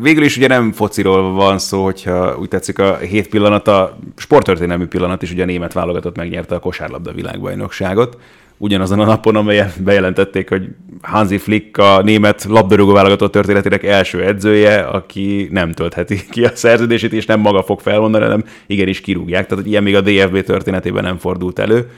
Végül 0.00 0.22
is 0.22 0.36
ugye 0.36 0.46
nem 0.46 0.72
fociról 0.72 1.32
van 1.32 1.58
szó, 1.58 1.84
hogyha 1.84 2.36
úgy 2.38 2.48
tetszik 2.48 2.78
a 2.78 2.96
hét 2.96 3.28
pillanat, 3.28 3.68
a 3.68 3.98
sporttörténelmű 4.16 4.86
pillanat 4.86 5.22
is 5.22 5.30
ugye 5.30 5.42
a 5.42 5.46
német 5.46 5.72
válogatott 5.72 6.16
megnyerte 6.16 6.54
a 6.54 6.58
kosárlabda 6.58 7.12
világbajnokságot. 7.12 8.20
Ugyanazon 8.62 9.00
a 9.00 9.04
napon, 9.04 9.36
amelyen 9.36 9.72
bejelentették, 9.84 10.48
hogy 10.48 10.68
Hansi 11.02 11.38
Flick 11.38 11.78
a 11.78 12.02
német 12.02 12.44
labdarúgó 12.44 12.92
válogatott 12.92 13.32
történetének 13.32 13.84
első 13.84 14.24
edzője, 14.24 14.80
aki 14.80 15.48
nem 15.50 15.72
töltheti 15.72 16.20
ki 16.30 16.44
a 16.44 16.56
szerződését, 16.56 17.12
és 17.12 17.26
nem 17.26 17.40
maga 17.40 17.62
fog 17.62 17.80
felmondani, 17.80 18.24
hanem 18.24 18.44
igenis 18.66 19.00
kirúgják. 19.00 19.46
Tehát, 19.46 19.62
hogy 19.64 19.72
ilyen 19.72 19.82
még 19.82 19.94
a 19.94 20.00
DFB 20.00 20.42
történetében 20.42 21.02
nem 21.02 21.18
fordult 21.18 21.58
elő. 21.58 21.90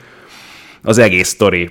Az 0.81 0.97
egész 0.97 1.27
sztori 1.27 1.69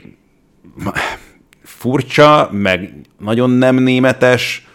furcsa, 1.63 2.49
meg 2.53 2.93
nagyon 3.19 3.51
nem 3.51 3.77
németes, 3.77 4.67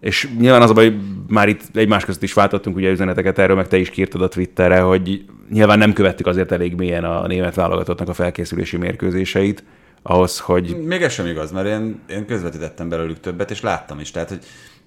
és 0.00 0.28
nyilván 0.38 0.62
az 0.62 0.70
a 0.70 0.74
baj, 0.74 0.84
hogy 0.84 1.00
már 1.28 1.48
itt 1.48 1.62
egymás 1.72 2.04
között 2.04 2.22
is 2.22 2.32
váltottunk 2.32 2.76
ugye 2.76 2.90
üzeneteket 2.90 3.38
erről, 3.38 3.56
meg 3.56 3.68
te 3.68 3.76
is 3.76 3.90
kírtad 3.90 4.22
a 4.22 4.28
Twitterre, 4.28 4.80
hogy 4.80 5.24
nyilván 5.50 5.78
nem 5.78 5.92
követtük 5.92 6.26
azért 6.26 6.52
elég 6.52 6.74
mélyen 6.74 7.04
a 7.04 7.26
német 7.26 7.54
válogatottnak 7.54 8.08
a 8.08 8.14
felkészülési 8.14 8.76
mérkőzéseit, 8.76 9.64
ahhoz, 10.02 10.38
hogy 10.38 10.76
Még 10.86 11.02
ez 11.02 11.12
sem 11.12 11.26
igaz, 11.26 11.52
mert 11.52 11.66
én, 11.66 12.00
én 12.08 12.26
közvetítettem 12.26 12.88
belőlük 12.88 13.20
többet, 13.20 13.50
és 13.50 13.60
láttam 13.60 14.00
is. 14.00 14.10
Tehát, 14.10 14.28
hogy 14.28 14.38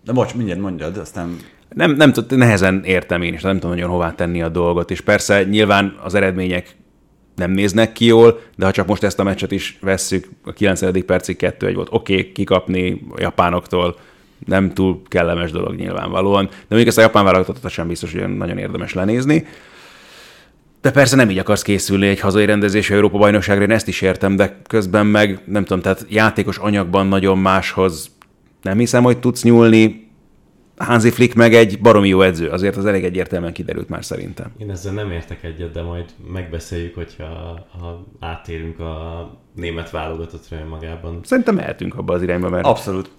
de 0.05 0.11
bocs, 0.11 0.35
mindjárt 0.35 0.59
mondjad, 0.59 0.97
aztán 0.97 1.37
nem, 1.69 1.91
nem 1.91 2.13
tud, 2.13 2.37
nehezen 2.37 2.81
értem 2.83 3.21
én 3.21 3.33
is, 3.33 3.41
nem 3.41 3.59
tudom 3.59 3.75
nagyon 3.75 3.89
hová 3.89 4.15
tenni 4.15 4.41
a 4.41 4.49
dolgot, 4.49 4.91
és 4.91 5.01
persze 5.01 5.43
nyilván 5.43 5.97
az 6.03 6.13
eredmények 6.13 6.75
nem 7.35 7.51
néznek 7.51 7.91
ki 7.91 8.05
jól, 8.05 8.41
de 8.55 8.65
ha 8.65 8.71
csak 8.71 8.87
most 8.87 9.03
ezt 9.03 9.19
a 9.19 9.23
meccset 9.23 9.51
is 9.51 9.77
vesszük, 9.81 10.29
a 10.43 10.53
90. 10.53 11.05
percig 11.05 11.37
2-1 11.39 11.71
volt, 11.75 11.87
oké, 11.91 12.13
okay, 12.13 12.31
kikapni 12.31 13.01
a 13.15 13.21
japánoktól, 13.21 13.97
nem 14.45 14.73
túl 14.73 15.01
kellemes 15.07 15.51
dolog 15.51 15.75
nyilvánvalóan, 15.75 16.45
de 16.45 16.55
mondjuk 16.67 16.87
ezt 16.89 16.97
a 16.97 17.01
japán 17.01 17.23
válogatottat 17.23 17.71
sem 17.71 17.87
biztos, 17.87 18.11
hogy 18.11 18.37
nagyon 18.37 18.57
érdemes 18.57 18.93
lenézni. 18.93 19.45
De 20.87 20.93
persze 20.93 21.15
nem 21.15 21.29
így 21.29 21.37
akarsz 21.37 21.61
készülni 21.61 22.07
egy 22.07 22.19
hazai 22.19 22.45
rendezésű 22.45 22.93
Európa 22.93 23.17
bajnokságra, 23.17 23.63
én 23.63 23.71
ezt 23.71 23.87
is 23.87 24.01
értem, 24.01 24.35
de 24.35 24.61
közben 24.67 25.05
meg 25.05 25.41
nem 25.45 25.63
tudom, 25.63 25.81
tehát 25.81 26.05
játékos 26.09 26.57
anyagban 26.57 27.07
nagyon 27.07 27.37
máshoz 27.37 28.11
nem 28.61 28.77
hiszem, 28.77 29.03
hogy 29.03 29.19
tudsz 29.19 29.43
nyúlni. 29.43 30.11
Hansi 30.77 31.09
Flick 31.09 31.35
meg 31.35 31.53
egy 31.53 31.79
baromi 31.81 32.07
jó 32.07 32.21
edző, 32.21 32.49
azért 32.49 32.75
az 32.75 32.85
elég 32.85 33.03
egyértelműen 33.03 33.53
kiderült 33.53 33.89
már 33.89 34.05
szerintem. 34.05 34.51
Én 34.57 34.71
ezzel 34.71 34.93
nem 34.93 35.11
értek 35.11 35.43
egyet, 35.43 35.71
de 35.71 35.81
majd 35.81 36.05
megbeszéljük, 36.33 36.95
hogyha 36.95 37.25
ha 37.79 38.05
átérünk 38.19 38.79
a 38.79 39.29
német 39.55 39.89
válogatottra 39.89 40.57
önmagában. 40.57 41.19
Szerintem 41.23 41.55
mehetünk 41.55 41.95
abba 41.95 42.13
az 42.13 42.21
irányba, 42.21 42.49
mert 42.49 42.65
abszolút. 42.65 43.09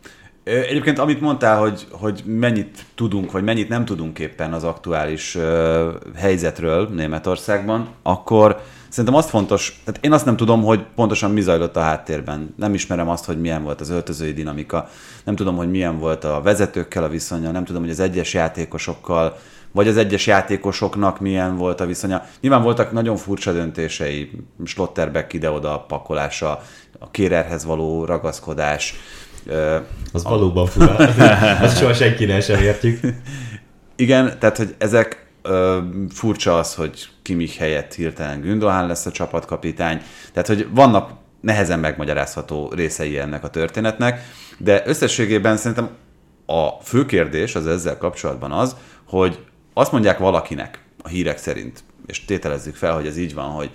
Egyébként, 0.49 0.99
amit 0.99 1.21
mondtál, 1.21 1.59
hogy, 1.59 1.87
hogy 1.91 2.23
mennyit 2.27 2.85
tudunk, 2.95 3.31
vagy 3.31 3.45
mennyit 3.45 3.69
nem 3.69 3.85
tudunk 3.85 4.19
éppen 4.19 4.53
az 4.53 4.65
aktuális 4.65 5.35
ö, 5.35 5.91
helyzetről 6.17 6.89
Németországban, 6.89 7.89
akkor 8.03 8.61
szerintem 8.89 9.15
azt 9.15 9.29
fontos, 9.29 9.81
tehát 9.85 10.05
én 10.05 10.13
azt 10.13 10.25
nem 10.25 10.37
tudom, 10.37 10.63
hogy 10.63 10.85
pontosan 10.95 11.31
mi 11.31 11.41
zajlott 11.41 11.77
a 11.77 11.81
háttérben. 11.81 12.55
Nem 12.57 12.75
ismerem 12.75 13.09
azt, 13.09 13.25
hogy 13.25 13.41
milyen 13.41 13.63
volt 13.63 13.81
az 13.81 13.91
öltözői 13.91 14.33
dinamika, 14.33 14.89
nem 15.25 15.37
tudom, 15.37 15.57
hogy 15.57 15.71
milyen 15.71 15.99
volt 15.99 16.25
a 16.25 16.41
vezetőkkel 16.43 17.05
a 17.05 17.09
viszonya, 17.09 17.51
nem 17.51 17.65
tudom, 17.65 17.83
hogy 17.83 17.91
az 17.91 18.01
egyes 18.01 18.35
játékosokkal, 18.35 19.37
vagy 19.73 19.89
az 19.89 19.97
egyes 19.97 20.27
játékosoknak 20.27 21.21
milyen 21.21 21.57
volt 21.57 21.81
a 21.81 21.87
viszonya. 21.87 22.25
Nyilván 22.41 22.63
voltak 22.63 22.93
nagyon 22.93 23.17
furcsa 23.17 23.53
döntései, 23.53 24.31
Slotterbeck 24.65 25.33
ide-oda 25.33 25.85
pakolása, 25.89 26.63
a 26.99 27.11
kérerhez 27.11 27.65
való 27.65 28.05
ragaszkodás, 28.05 28.95
Az 30.13 30.23
valóban 30.23 30.67
fura. 30.67 30.97
Azt 31.65 31.79
soha 31.79 31.95
senkinek 31.95 32.43
sem 32.43 32.63
értjük. 32.63 33.01
Igen, 33.97 34.39
tehát 34.39 34.57
hogy 34.57 34.75
ezek 34.79 35.27
ö, 35.43 35.79
furcsa 36.11 36.59
az, 36.59 36.75
hogy 36.75 37.09
Kimich 37.23 37.59
helyett 37.59 37.95
hirtelen 37.95 38.41
Gündogan 38.41 38.87
lesz 38.87 39.07
a 39.07 39.11
csapatkapitány. 39.11 40.03
Tehát, 40.33 40.49
hogy 40.49 40.67
vannak 40.71 41.11
nehezen 41.41 41.79
megmagyarázható 41.79 42.73
részei 42.75 43.19
ennek 43.19 43.45
a 43.45 43.51
történetnek, 43.51 44.21
de 44.59 44.83
összességében 44.87 45.57
szerintem 45.57 45.91
a 46.47 46.69
fő 46.83 47.07
kérdés 47.07 47.55
az 47.55 47.67
ezzel 47.67 47.99
kapcsolatban 47.99 48.53
az, 48.53 48.77
hogy 49.05 49.39
azt 49.75 49.93
mondják 49.93 50.19
valakinek, 50.19 50.83
a 51.03 51.09
hírek 51.09 51.39
szerint, 51.39 51.85
és 52.07 52.25
tételezzük 52.25 52.75
fel, 52.75 52.95
hogy 52.95 53.07
ez 53.07 53.17
így 53.17 53.35
van, 53.35 53.51
hogy 53.51 53.71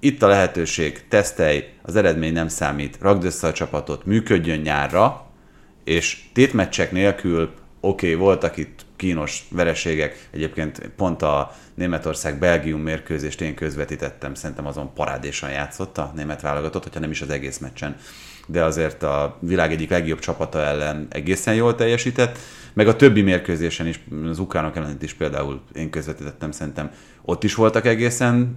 itt 0.00 0.22
a 0.22 0.26
lehetőség, 0.26 1.08
tesztelj, 1.08 1.64
az 1.82 1.96
eredmény 1.96 2.32
nem 2.32 2.48
számít, 2.48 2.98
ragd 3.00 3.24
össze 3.24 3.46
a 3.46 3.52
csapatot, 3.52 4.04
működjön 4.04 4.60
nyárra, 4.60 5.26
és 5.84 6.22
tétmeccsek 6.32 6.92
nélkül, 6.92 7.54
oké, 7.80 8.06
okay, 8.06 8.24
voltak 8.24 8.56
itt 8.56 8.86
kínos 8.96 9.46
vereségek, 9.50 10.28
egyébként 10.30 10.90
pont 10.96 11.22
a 11.22 11.54
Németország-Belgium 11.74 12.80
mérkőzést 12.80 13.40
én 13.40 13.54
közvetítettem, 13.54 14.34
szerintem 14.34 14.66
azon 14.66 14.94
parádésan 14.94 15.50
játszott 15.50 15.98
a 15.98 16.12
német 16.14 16.40
válogatott, 16.40 16.82
hogyha 16.82 17.00
nem 17.00 17.10
is 17.10 17.20
az 17.20 17.30
egész 17.30 17.58
meccsen, 17.58 17.96
de 18.50 18.64
azért 18.64 19.02
a 19.02 19.36
világ 19.40 19.72
egyik 19.72 19.90
legjobb 19.90 20.18
csapata 20.18 20.58
ellen 20.58 21.06
egészen 21.10 21.54
jól 21.54 21.74
teljesített, 21.74 22.38
meg 22.72 22.88
a 22.88 22.96
többi 22.96 23.22
mérkőzésen 23.22 23.86
is, 23.86 24.00
az 24.24 24.38
ukránok 24.38 24.76
ellen 24.76 24.96
is 25.00 25.14
például 25.14 25.60
én 25.74 25.90
közvetítettem, 25.90 26.50
szerintem 26.50 26.90
ott 27.22 27.44
is 27.44 27.54
voltak 27.54 27.86
egészen 27.86 28.56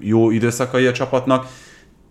jó 0.00 0.30
időszakai 0.30 0.86
a 0.86 0.92
csapatnak. 0.92 1.46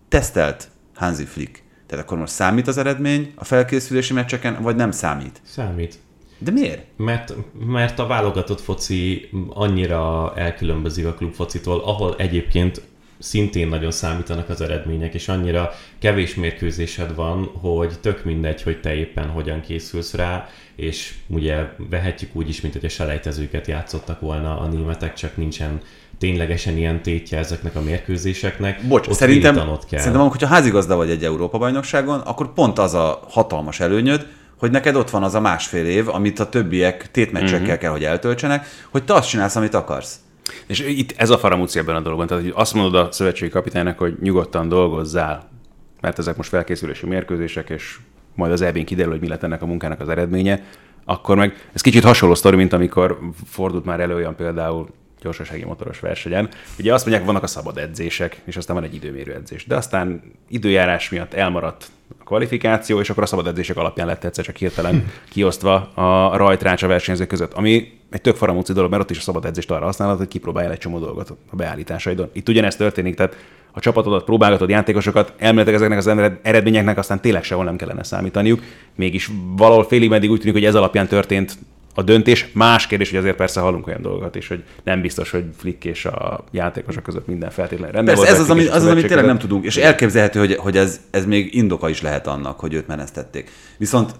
Tesztelt 0.08 0.68
Hansi 0.94 1.24
Flick. 1.24 1.62
Tehát 1.86 2.04
akkor 2.04 2.18
most 2.18 2.32
számít 2.32 2.68
az 2.68 2.78
eredmény 2.78 3.32
a 3.34 3.44
felkészülési 3.44 4.12
meccseken, 4.12 4.62
vagy 4.62 4.76
nem 4.76 4.90
számít? 4.90 5.40
Számít. 5.44 5.98
De 6.38 6.50
miért? 6.50 6.86
Mert, 6.96 7.34
mert 7.66 7.98
a 7.98 8.06
válogatott 8.06 8.60
foci 8.60 9.28
annyira 9.48 10.32
elkülönbözik 10.36 11.06
a 11.06 11.14
klubfocitól, 11.14 11.80
ahol 11.80 12.14
egyébként 12.18 12.82
szintén 13.24 13.68
nagyon 13.68 13.90
számítanak 13.90 14.48
az 14.48 14.60
eredmények, 14.60 15.14
és 15.14 15.28
annyira 15.28 15.70
kevés 15.98 16.34
mérkőzésed 16.34 17.14
van, 17.14 17.44
hogy 17.44 17.92
tök 18.00 18.24
mindegy, 18.24 18.62
hogy 18.62 18.80
te 18.80 18.94
éppen 18.94 19.28
hogyan 19.28 19.60
készülsz 19.60 20.14
rá, 20.14 20.48
és 20.76 21.14
ugye 21.26 21.56
vehetjük 21.90 22.36
úgy 22.36 22.48
is, 22.48 22.60
mint 22.60 22.74
hogy 22.74 22.84
a 22.84 22.88
selejtezőket 22.88 23.66
játszottak 23.66 24.20
volna 24.20 24.58
a 24.58 24.66
németek, 24.66 25.14
csak 25.14 25.36
nincsen 25.36 25.80
ténylegesen 26.18 26.76
ilyen 26.76 27.02
tétje 27.02 27.38
ezeknek 27.38 27.76
a 27.76 27.80
mérkőzéseknek. 27.80 28.82
Bocs, 28.82 29.06
Ott 29.08 29.14
szerintem, 29.14 29.54
kell. 29.54 29.98
szerintem 29.98 30.20
amikor 30.20 30.40
ha 30.40 30.46
házigazda 30.46 30.96
vagy 30.96 31.10
egy 31.10 31.24
Európa-bajnokságon, 31.24 32.20
akkor 32.20 32.52
pont 32.52 32.78
az 32.78 32.94
a 32.94 33.20
hatalmas 33.28 33.80
előnyöd, 33.80 34.26
hogy 34.58 34.70
neked 34.70 34.96
ott 34.96 35.10
van 35.10 35.22
az 35.22 35.34
a 35.34 35.40
másfél 35.40 35.86
év, 35.86 36.08
amit 36.08 36.38
a 36.38 36.48
többiek 36.48 37.10
tétmeccsekkel 37.10 37.60
uh-huh. 37.60 37.78
kell, 37.78 37.90
hogy 37.90 38.04
eltöltsenek, 38.04 38.66
hogy 38.90 39.04
te 39.04 39.14
azt 39.14 39.28
csinálsz, 39.28 39.56
amit 39.56 39.74
akarsz. 39.74 40.23
És 40.66 40.80
itt 40.80 41.14
ez 41.16 41.30
a 41.30 41.38
faramúci 41.38 41.78
ebben 41.78 41.96
a 41.96 42.00
dologban. 42.00 42.26
Tehát, 42.26 42.42
hogy 42.42 42.52
azt 42.56 42.74
mondod 42.74 42.94
a 42.94 43.12
szövetségi 43.12 43.50
kapitánynak, 43.50 43.98
hogy 43.98 44.16
nyugodtan 44.20 44.68
dolgozzál, 44.68 45.48
mert 46.00 46.18
ezek 46.18 46.36
most 46.36 46.48
felkészülési 46.48 47.06
mérkőzések, 47.06 47.70
és 47.70 47.98
majd 48.34 48.52
az 48.52 48.60
elvén 48.60 48.84
kiderül, 48.84 49.12
hogy 49.12 49.20
mi 49.20 49.28
lett 49.28 49.42
ennek 49.42 49.62
a 49.62 49.66
munkának 49.66 50.00
az 50.00 50.08
eredménye, 50.08 50.62
akkor 51.04 51.36
meg 51.36 51.68
ez 51.72 51.80
kicsit 51.80 52.04
hasonló 52.04 52.34
sztori, 52.34 52.56
mint 52.56 52.72
amikor 52.72 53.18
fordult 53.46 53.84
már 53.84 54.00
elő 54.00 54.14
olyan 54.14 54.36
például 54.36 54.88
gyorsasági 55.20 55.64
motoros 55.64 56.00
versenyen. 56.00 56.48
Ugye 56.78 56.94
azt 56.94 57.04
mondják, 57.06 57.26
vannak 57.26 57.42
a 57.42 57.46
szabad 57.46 57.78
edzések, 57.78 58.40
és 58.44 58.56
aztán 58.56 58.76
van 58.76 58.84
egy 58.84 58.94
időmérő 58.94 59.34
edzés. 59.34 59.66
De 59.66 59.76
aztán 59.76 60.22
időjárás 60.48 61.08
miatt 61.08 61.34
elmaradt 61.34 61.90
a 62.20 62.24
kvalifikáció, 62.24 63.00
és 63.00 63.10
akkor 63.10 63.22
a 63.22 63.26
szabad 63.26 63.46
edzések 63.46 63.76
alapján 63.76 64.06
lett 64.06 64.24
egyszer 64.24 64.44
csak 64.44 64.56
hirtelen 64.56 65.10
kiosztva 65.30 65.74
a 65.94 66.36
rajtrács 66.36 66.82
a 66.82 66.86
versenyzők 66.86 67.28
között, 67.28 67.52
ami 67.52 67.92
egy 68.10 68.20
tök 68.20 68.36
faramúci 68.36 68.72
dolog, 68.72 68.90
mert 68.90 69.02
ott 69.02 69.10
is 69.10 69.18
a 69.18 69.20
szabad 69.20 69.44
edzést 69.44 69.70
arra 69.70 69.84
használod, 69.84 70.18
hogy 70.18 70.28
kipróbálja 70.28 70.70
egy 70.70 70.78
csomó 70.78 70.98
dolgot 70.98 71.30
a 71.50 71.56
beállításaidon. 71.56 72.30
Itt 72.32 72.48
ugyanezt 72.48 72.78
történik, 72.78 73.14
tehát 73.14 73.36
a 73.72 73.80
csapatodat, 73.80 74.24
próbálgatod, 74.24 74.68
játékosokat, 74.68 75.32
elméletileg 75.38 75.80
ezeknek 75.80 75.98
az 75.98 76.38
eredményeknek 76.42 76.98
aztán 76.98 77.20
tényleg 77.20 77.44
sehol 77.44 77.64
nem 77.64 77.76
kellene 77.76 78.02
számítaniuk. 78.02 78.62
Mégis 78.94 79.30
valahol 79.56 79.84
félig 79.84 80.08
meddig 80.08 80.30
úgy 80.30 80.38
tűnik, 80.38 80.54
hogy 80.54 80.64
ez 80.64 80.74
alapján 80.74 81.08
történt 81.08 81.58
a 81.94 82.02
döntés. 82.02 82.48
Más 82.52 82.86
kérdés, 82.86 83.10
hogy 83.10 83.18
azért 83.18 83.36
persze 83.36 83.60
hallunk 83.60 83.86
olyan 83.86 84.02
dolgokat 84.02 84.34
is, 84.34 84.48
hogy 84.48 84.62
nem 84.84 85.00
biztos, 85.00 85.30
hogy 85.30 85.44
Flick 85.56 85.84
és 85.84 86.04
a 86.04 86.44
játékosok 86.50 87.02
között 87.02 87.26
minden 87.26 87.50
feltétlenül 87.50 87.94
rendben 87.94 88.14
Persze, 88.14 88.30
ez 88.32 88.40
az, 88.40 88.50
ami, 88.50 88.66
az, 88.66 88.86
amit 88.86 89.06
tényleg 89.06 89.26
nem 89.26 89.38
tudunk, 89.38 89.64
és 89.64 89.76
elképzelhető, 89.76 90.38
hogy, 90.38 90.54
hogy 90.54 90.76
ez, 90.76 91.00
ez 91.10 91.26
még 91.26 91.54
indoka 91.54 91.88
is 91.88 92.02
lehet 92.02 92.26
annak, 92.26 92.60
hogy 92.60 92.74
őt 92.74 92.86
menesztették. 92.86 93.50
Viszont 93.76 94.10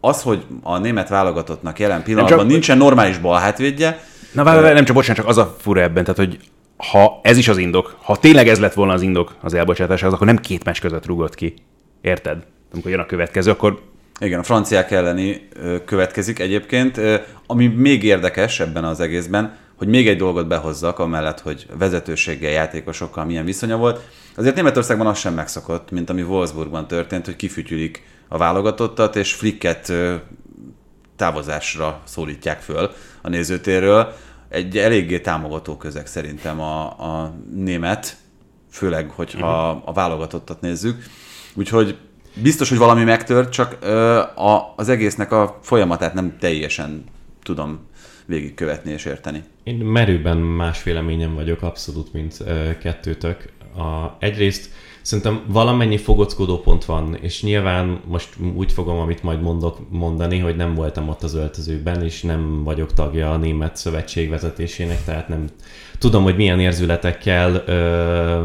az, 0.00 0.22
hogy 0.22 0.44
a 0.62 0.78
német 0.78 1.08
válogatottnak 1.08 1.78
jelen 1.78 2.02
pillanatban 2.02 2.38
csak, 2.38 2.48
nincsen 2.48 2.76
normális 2.76 3.18
balhátvédje. 3.18 4.04
Na 4.32 4.44
várj, 4.44 4.72
nem 4.74 4.84
csak 4.84 4.94
bocsánat, 4.94 5.16
csak 5.16 5.26
az 5.26 5.38
a 5.38 5.56
fura 5.60 5.80
ebben, 5.80 6.04
tehát 6.04 6.18
hogy 6.18 6.38
ha 6.76 7.20
ez 7.22 7.36
is 7.36 7.48
az 7.48 7.58
indok, 7.58 7.96
ha 8.02 8.16
tényleg 8.16 8.48
ez 8.48 8.60
lett 8.60 8.74
volna 8.74 8.92
az 8.92 9.02
indok 9.02 9.34
az 9.40 9.54
elbocsátáshoz, 9.54 10.12
akkor 10.12 10.26
nem 10.26 10.38
két 10.38 10.64
meccs 10.64 10.80
között 10.80 11.06
rúgott 11.06 11.34
ki. 11.34 11.54
Érted? 12.00 12.46
Amikor 12.72 12.90
jön 12.90 13.00
a 13.00 13.06
következő, 13.06 13.50
akkor 13.50 13.80
igen, 14.20 14.38
a 14.38 14.42
franciák 14.42 14.90
elleni 14.90 15.48
következik 15.84 16.38
egyébként. 16.38 17.00
Ami 17.46 17.66
még 17.66 18.04
érdekes 18.04 18.60
ebben 18.60 18.84
az 18.84 19.00
egészben, 19.00 19.56
hogy 19.74 19.88
még 19.88 20.08
egy 20.08 20.16
dolgot 20.16 20.46
behozzak, 20.46 20.98
amellett, 20.98 21.40
hogy 21.40 21.66
vezetőséggel, 21.78 22.50
játékosokkal 22.50 23.24
milyen 23.24 23.44
viszonya 23.44 23.76
volt. 23.76 24.00
Azért 24.36 24.54
Németországban 24.54 25.06
az 25.06 25.18
sem 25.18 25.34
megszokott, 25.34 25.90
mint 25.90 26.10
ami 26.10 26.22
Wolfsburgban 26.22 26.86
történt, 26.86 27.24
hogy 27.24 27.36
kifütyülik 27.36 28.02
a 28.28 28.38
válogatottat, 28.38 29.16
és 29.16 29.32
Flicket 29.32 29.92
távozásra 31.16 32.00
szólítják 32.04 32.60
föl 32.60 32.90
a 33.22 33.28
nézőtérről. 33.28 34.12
Egy 34.48 34.78
eléggé 34.78 35.20
támogató 35.20 35.76
közeg 35.76 36.06
szerintem 36.06 36.60
a, 36.60 36.84
a 36.84 37.34
német, 37.54 38.16
főleg, 38.70 39.10
hogyha 39.10 39.72
uh-huh. 39.72 39.88
a 39.88 39.92
válogatottat 39.92 40.60
nézzük. 40.60 41.02
Úgyhogy 41.54 41.98
biztos, 42.34 42.68
hogy 42.68 42.78
valami 42.78 43.04
megtört, 43.04 43.52
csak 43.52 43.78
ö, 43.80 44.18
a, 44.18 44.72
az 44.76 44.88
egésznek 44.88 45.32
a 45.32 45.58
folyamatát 45.62 46.14
nem 46.14 46.36
teljesen 46.38 47.04
tudom 47.42 47.78
végigkövetni 48.26 48.92
és 48.92 49.04
érteni. 49.04 49.42
Én 49.62 49.74
merőben 49.76 50.36
más 50.36 50.82
véleményem 50.82 51.34
vagyok 51.34 51.62
abszolút, 51.62 52.12
mint 52.12 52.36
ö, 52.46 52.78
kettőtök. 52.78 53.52
A, 53.76 54.16
egyrészt 54.18 54.70
szerintem 55.02 55.42
valamennyi 55.46 55.96
fogockodó 55.96 56.58
pont 56.58 56.84
van, 56.84 57.14
és 57.14 57.42
nyilván 57.42 58.00
most 58.06 58.28
úgy 58.54 58.72
fogom, 58.72 58.98
amit 58.98 59.22
majd 59.22 59.40
mondok 59.40 59.78
mondani, 59.90 60.38
hogy 60.38 60.56
nem 60.56 60.74
voltam 60.74 61.08
ott 61.08 61.22
az 61.22 61.34
öltözőben, 61.34 62.02
és 62.02 62.22
nem 62.22 62.62
vagyok 62.64 62.92
tagja 62.92 63.32
a 63.32 63.36
német 63.36 63.76
szövetség 63.76 64.28
vezetésének, 64.28 65.04
tehát 65.04 65.28
nem 65.28 65.46
tudom, 65.98 66.22
hogy 66.22 66.36
milyen 66.36 66.60
érzületekkel 66.60 67.62
ö, 67.66 68.44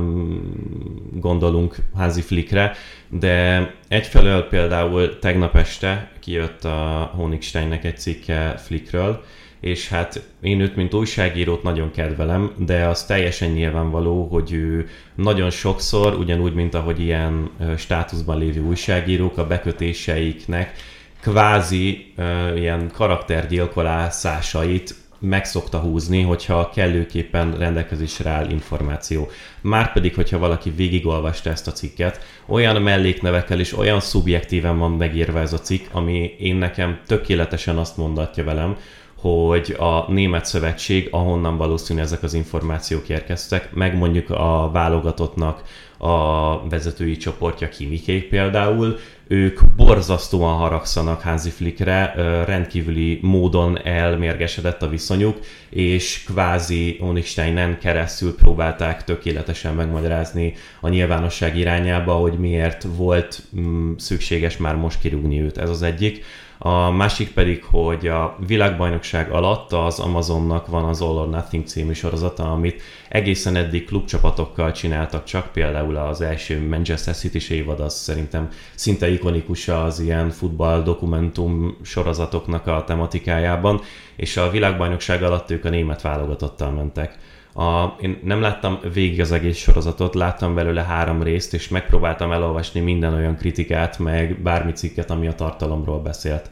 gondolunk 1.20 1.76
házi 1.98 2.22
flikre, 2.22 2.74
de 3.10 3.74
egyfelől 3.88 4.42
például 4.42 5.20
tegnap 5.20 5.56
este 5.56 6.12
kijött 6.20 6.64
a 6.64 7.12
Honigsteinnek 7.16 7.84
egy 7.84 7.98
cikke 7.98 8.54
Flickről, 8.58 9.24
és 9.60 9.90
hát 9.90 10.24
én 10.42 10.60
őt, 10.60 10.76
mint 10.76 10.94
újságírót 10.94 11.64
nagyon 11.64 11.92
kedvelem, 11.92 12.52
de 12.58 12.86
az 12.86 13.06
teljesen 13.06 13.50
nyilvánvaló, 13.50 14.28
hogy 14.28 14.52
ő 14.52 14.88
nagyon 15.16 15.50
sokszor, 15.50 16.16
ugyanúgy, 16.16 16.54
mint 16.54 16.74
ahogy 16.74 17.00
ilyen 17.00 17.50
státuszban 17.78 18.38
lévő 18.38 18.62
újságírók, 18.62 19.38
a 19.38 19.48
bekötéseiknek 19.48 20.74
kvázi 21.22 22.14
uh, 22.18 22.26
ilyen 22.56 22.92
karaktergyilkolászásait 22.94 24.96
meg 25.20 25.46
szokta 25.46 25.78
húzni, 25.78 26.22
hogyha 26.22 26.70
kellőképpen 26.70 27.58
rendelkezésre 27.58 28.30
áll 28.30 28.50
információ. 28.50 29.28
Márpedig, 29.62 30.16
hogyha 30.16 30.38
valaki 30.38 30.70
végigolvasta 30.70 31.50
ezt 31.50 31.68
a 31.68 31.72
cikket, 31.72 32.20
olyan 32.46 32.82
melléknevekkel 32.82 33.60
és 33.60 33.78
olyan 33.78 34.00
szubjektíven 34.00 34.78
van 34.78 34.92
megírva 34.92 35.40
ez 35.40 35.54
a 35.54 35.60
cikk, 35.60 35.86
ami 35.92 36.36
én 36.40 36.56
nekem 36.56 37.00
tökéletesen 37.06 37.78
azt 37.78 37.98
mondatja 37.98 38.44
velem, 38.44 38.78
hogy 39.22 39.76
a 39.80 40.12
német 40.12 40.46
szövetség, 40.46 41.08
ahonnan 41.12 41.58
valószínű 41.58 42.00
ezek 42.00 42.24
az 42.24 42.34
információk 42.34 43.10
érkeztek, 43.10 43.74
meg 43.74 43.98
mondjuk 43.98 44.30
a 44.30 44.70
válogatottnak 44.74 45.62
a 45.98 46.68
vezetői 46.70 47.18
csoportja 47.18 47.70
Kimikék 47.70 48.30
például, 48.30 48.98
ők 49.32 49.60
borzasztóan 49.76 50.58
haragszanak 50.58 51.22
Hansi 51.22 51.50
Flickre, 51.50 52.14
rendkívüli 52.46 53.20
módon 53.22 53.86
elmérgesedett 53.86 54.82
a 54.82 54.90
viszonyuk, 54.90 55.40
és 55.70 56.24
kvázi 56.24 56.98
Onigsteinen 57.02 57.78
keresztül 57.80 58.36
próbálták 58.36 59.04
tökéletesen 59.04 59.74
megmagyarázni 59.74 60.54
a 60.82 60.90
nyilvánosság 60.90 61.58
irányába, 61.58 62.14
hogy 62.14 62.40
miért 62.40 62.86
volt 62.96 63.42
mm, 63.60 63.94
szükséges 63.98 64.58
már 64.58 64.76
most 64.76 65.00
kirúgni 65.00 65.42
őt. 65.42 65.58
Ez 65.58 65.70
az 65.70 65.82
egyik. 65.82 66.26
A 66.62 66.92
másik 66.92 67.34
pedig, 67.34 67.64
hogy 67.64 68.08
a 68.08 68.36
világbajnokság 68.48 69.32
alatt 69.32 69.72
az 69.72 70.00
Amazonnak 70.00 70.68
van 70.68 70.84
az 70.84 71.02
All 71.02 71.18
or 71.18 71.30
Nothing 71.30 71.66
című 71.66 71.94
sorozata, 71.94 72.52
amit 72.52 72.82
egészen 73.10 73.56
eddig 73.56 73.86
klubcsapatokkal 73.86 74.72
csináltak 74.72 75.24
csak, 75.24 75.52
például 75.52 75.96
az 75.96 76.22
első 76.22 76.68
Manchester 76.68 77.16
City 77.16 77.54
évad 77.54 77.80
az 77.80 77.94
szerintem 77.94 78.50
szinte 78.76 79.10
ikonikus 79.10 79.68
az 79.68 80.00
ilyen 80.00 80.30
futball 80.30 80.84
dokumentum 80.84 81.78
sorozatoknak 81.84 82.68
a 82.68 82.84
tematikájában, 82.84 83.82
és 84.16 84.38
a 84.38 84.50
világbajnokság 84.50 85.24
alatt 85.24 85.52
ők 85.52 85.66
a 85.66 85.70
német 85.70 86.02
válogatottal 86.02 86.72
mentek 86.72 87.18
a, 87.60 87.96
én 88.02 88.20
nem 88.24 88.42
láttam 88.42 88.80
végig 88.94 89.22
az 89.22 89.32
egész 89.32 89.58
sorozatot, 89.58 90.16
láttam 90.16 90.56
belőle 90.56 90.84
három 90.84 91.24
részt, 91.24 91.54
és 91.54 91.68
megpróbáltam 91.68 92.32
elolvasni 92.32 92.80
minden 92.80 93.14
olyan 93.14 93.38
kritikát, 93.38 94.00
meg 94.00 94.42
bármi 94.42 94.72
cikket, 94.72 95.10
ami 95.10 95.28
a 95.28 95.36
tartalomról 95.36 96.00
beszélt. 96.00 96.50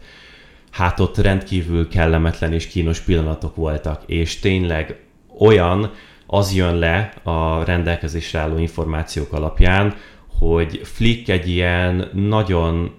Hát 0.72 1.00
ott 1.00 1.18
rendkívül 1.18 1.88
kellemetlen 1.88 2.54
és 2.54 2.68
kínos 2.68 3.00
pillanatok 3.00 3.56
voltak, 3.56 4.02
és 4.06 4.40
tényleg 4.40 5.00
olyan, 5.40 5.92
az 6.26 6.54
jön 6.56 6.76
le 6.76 7.14
a 7.24 7.64
rendelkezésre 7.64 8.40
álló 8.40 8.58
információk 8.58 9.34
alapján, 9.34 9.96
hogy 10.40 10.82
Flick 10.84 11.30
egy 11.30 11.50
ilyen 11.50 12.10
nagyon 12.14 12.92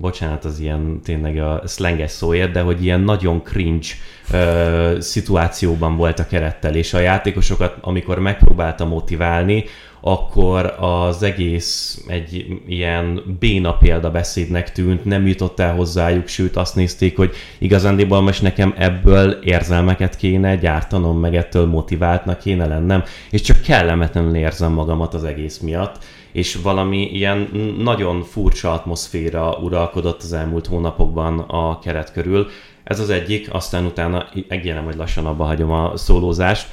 bocsánat 0.00 0.44
az 0.44 0.60
ilyen 0.60 1.00
tényleg 1.04 1.38
a 1.38 1.62
slanges 1.66 2.10
szóért, 2.10 2.52
de 2.52 2.60
hogy 2.60 2.84
ilyen 2.84 3.00
nagyon 3.00 3.42
cringe 3.42 3.86
ö, 4.32 4.96
szituációban 5.00 5.96
volt 5.96 6.18
a 6.18 6.26
kerettel, 6.26 6.74
és 6.74 6.94
a 6.94 6.98
játékosokat, 6.98 7.76
amikor 7.80 8.18
megpróbálta 8.18 8.84
motiválni, 8.84 9.64
akkor 10.00 10.74
az 10.78 11.22
egész 11.22 12.02
egy 12.06 12.60
ilyen 12.66 13.36
béna 13.38 13.76
példabeszédnek 13.76 14.72
tűnt, 14.72 15.04
nem 15.04 15.26
jutott 15.26 15.60
el 15.60 15.74
hozzájuk, 15.74 16.28
sőt 16.28 16.56
azt 16.56 16.74
nézték, 16.74 17.16
hogy 17.16 17.34
igazándiból 17.58 18.20
most 18.20 18.42
nekem 18.42 18.74
ebből 18.76 19.30
érzelmeket 19.30 20.16
kéne 20.16 20.56
gyártanom, 20.56 21.18
meg 21.18 21.34
ettől 21.34 21.66
motiváltnak 21.66 22.38
kéne 22.38 22.66
lennem, 22.66 23.02
és 23.30 23.40
csak 23.40 23.60
kellemetlenül 23.60 24.34
érzem 24.34 24.72
magamat 24.72 25.14
az 25.14 25.24
egész 25.24 25.58
miatt 25.58 26.04
és 26.32 26.54
valami 26.62 27.10
ilyen 27.12 27.50
nagyon 27.78 28.22
furcsa 28.22 28.72
atmoszféra 28.72 29.58
uralkodott 29.62 30.22
az 30.22 30.32
elmúlt 30.32 30.66
hónapokban 30.66 31.38
a 31.38 31.78
keret 31.78 32.12
körül. 32.12 32.46
Ez 32.84 33.00
az 33.00 33.10
egyik, 33.10 33.54
aztán 33.54 33.84
utána 33.84 34.28
megjelem, 34.48 34.84
hogy 34.84 34.96
lassan 34.96 35.26
abba 35.26 35.44
hagyom 35.44 35.70
a 35.70 35.96
szólózást. 35.96 36.66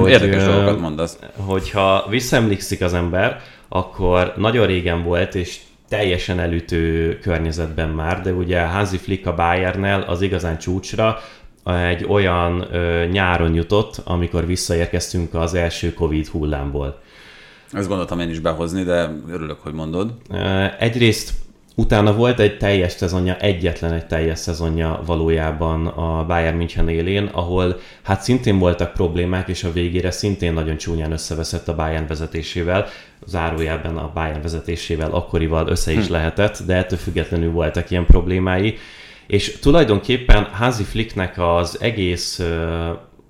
hogy, 0.00 0.10
Érdekes 0.10 0.44
dolgokat 0.44 0.80
mondasz. 0.80 1.18
Hogyha 1.36 2.06
visszaemlékszik 2.08 2.80
az 2.80 2.94
ember, 2.94 3.40
akkor 3.68 4.32
nagyon 4.36 4.66
régen 4.66 5.04
volt, 5.04 5.34
és 5.34 5.58
teljesen 5.88 6.38
elütő 6.38 7.18
környezetben 7.18 7.88
már, 7.88 8.22
de 8.22 8.32
ugye 8.32 8.60
Hansi 8.60 8.96
Flick 8.96 9.26
a 9.26 9.34
Bayernnel 9.34 10.02
az 10.02 10.22
igazán 10.22 10.58
csúcsra 10.58 11.18
egy 11.64 12.04
olyan 12.08 12.74
ö, 12.74 13.04
nyáron 13.06 13.54
jutott, 13.54 14.00
amikor 14.04 14.46
visszaérkeztünk 14.46 15.34
az 15.34 15.54
első 15.54 15.92
Covid 15.92 16.26
hullámból. 16.26 17.00
Ezt 17.72 17.88
gondoltam 17.88 18.20
én 18.20 18.30
is 18.30 18.38
behozni, 18.38 18.82
de 18.82 19.10
örülök, 19.30 19.58
hogy 19.60 19.72
mondod. 19.72 20.12
Egyrészt 20.78 21.32
utána 21.74 22.14
volt 22.14 22.40
egy 22.40 22.58
teljes 22.58 22.92
szezonja, 22.92 23.36
egyetlen 23.36 23.92
egy 23.92 24.06
teljes 24.06 24.38
szezonja 24.38 25.00
valójában 25.06 25.86
a 25.86 26.26
Bayern 26.26 26.56
München 26.56 26.88
élén, 26.88 27.24
ahol 27.24 27.80
hát 28.02 28.22
szintén 28.22 28.58
voltak 28.58 28.92
problémák, 28.92 29.48
és 29.48 29.64
a 29.64 29.72
végére 29.72 30.10
szintén 30.10 30.52
nagyon 30.52 30.76
csúnyán 30.76 31.12
összeveszett 31.12 31.68
a 31.68 31.74
Bayern 31.74 32.06
vezetésével, 32.06 32.86
zárójelben 33.26 33.96
a 33.96 34.10
Bayern 34.14 34.42
vezetésével 34.42 35.10
akkorival 35.10 35.68
össze 35.68 35.92
is 35.92 36.06
hm. 36.06 36.12
lehetett, 36.12 36.62
de 36.66 36.74
ettől 36.74 36.98
függetlenül 36.98 37.50
voltak 37.50 37.90
ilyen 37.90 38.06
problémái. 38.06 38.78
És 39.26 39.58
tulajdonképpen 39.58 40.44
Házi 40.44 40.82
Flicknek 40.82 41.34
az 41.38 41.78
egész 41.80 42.42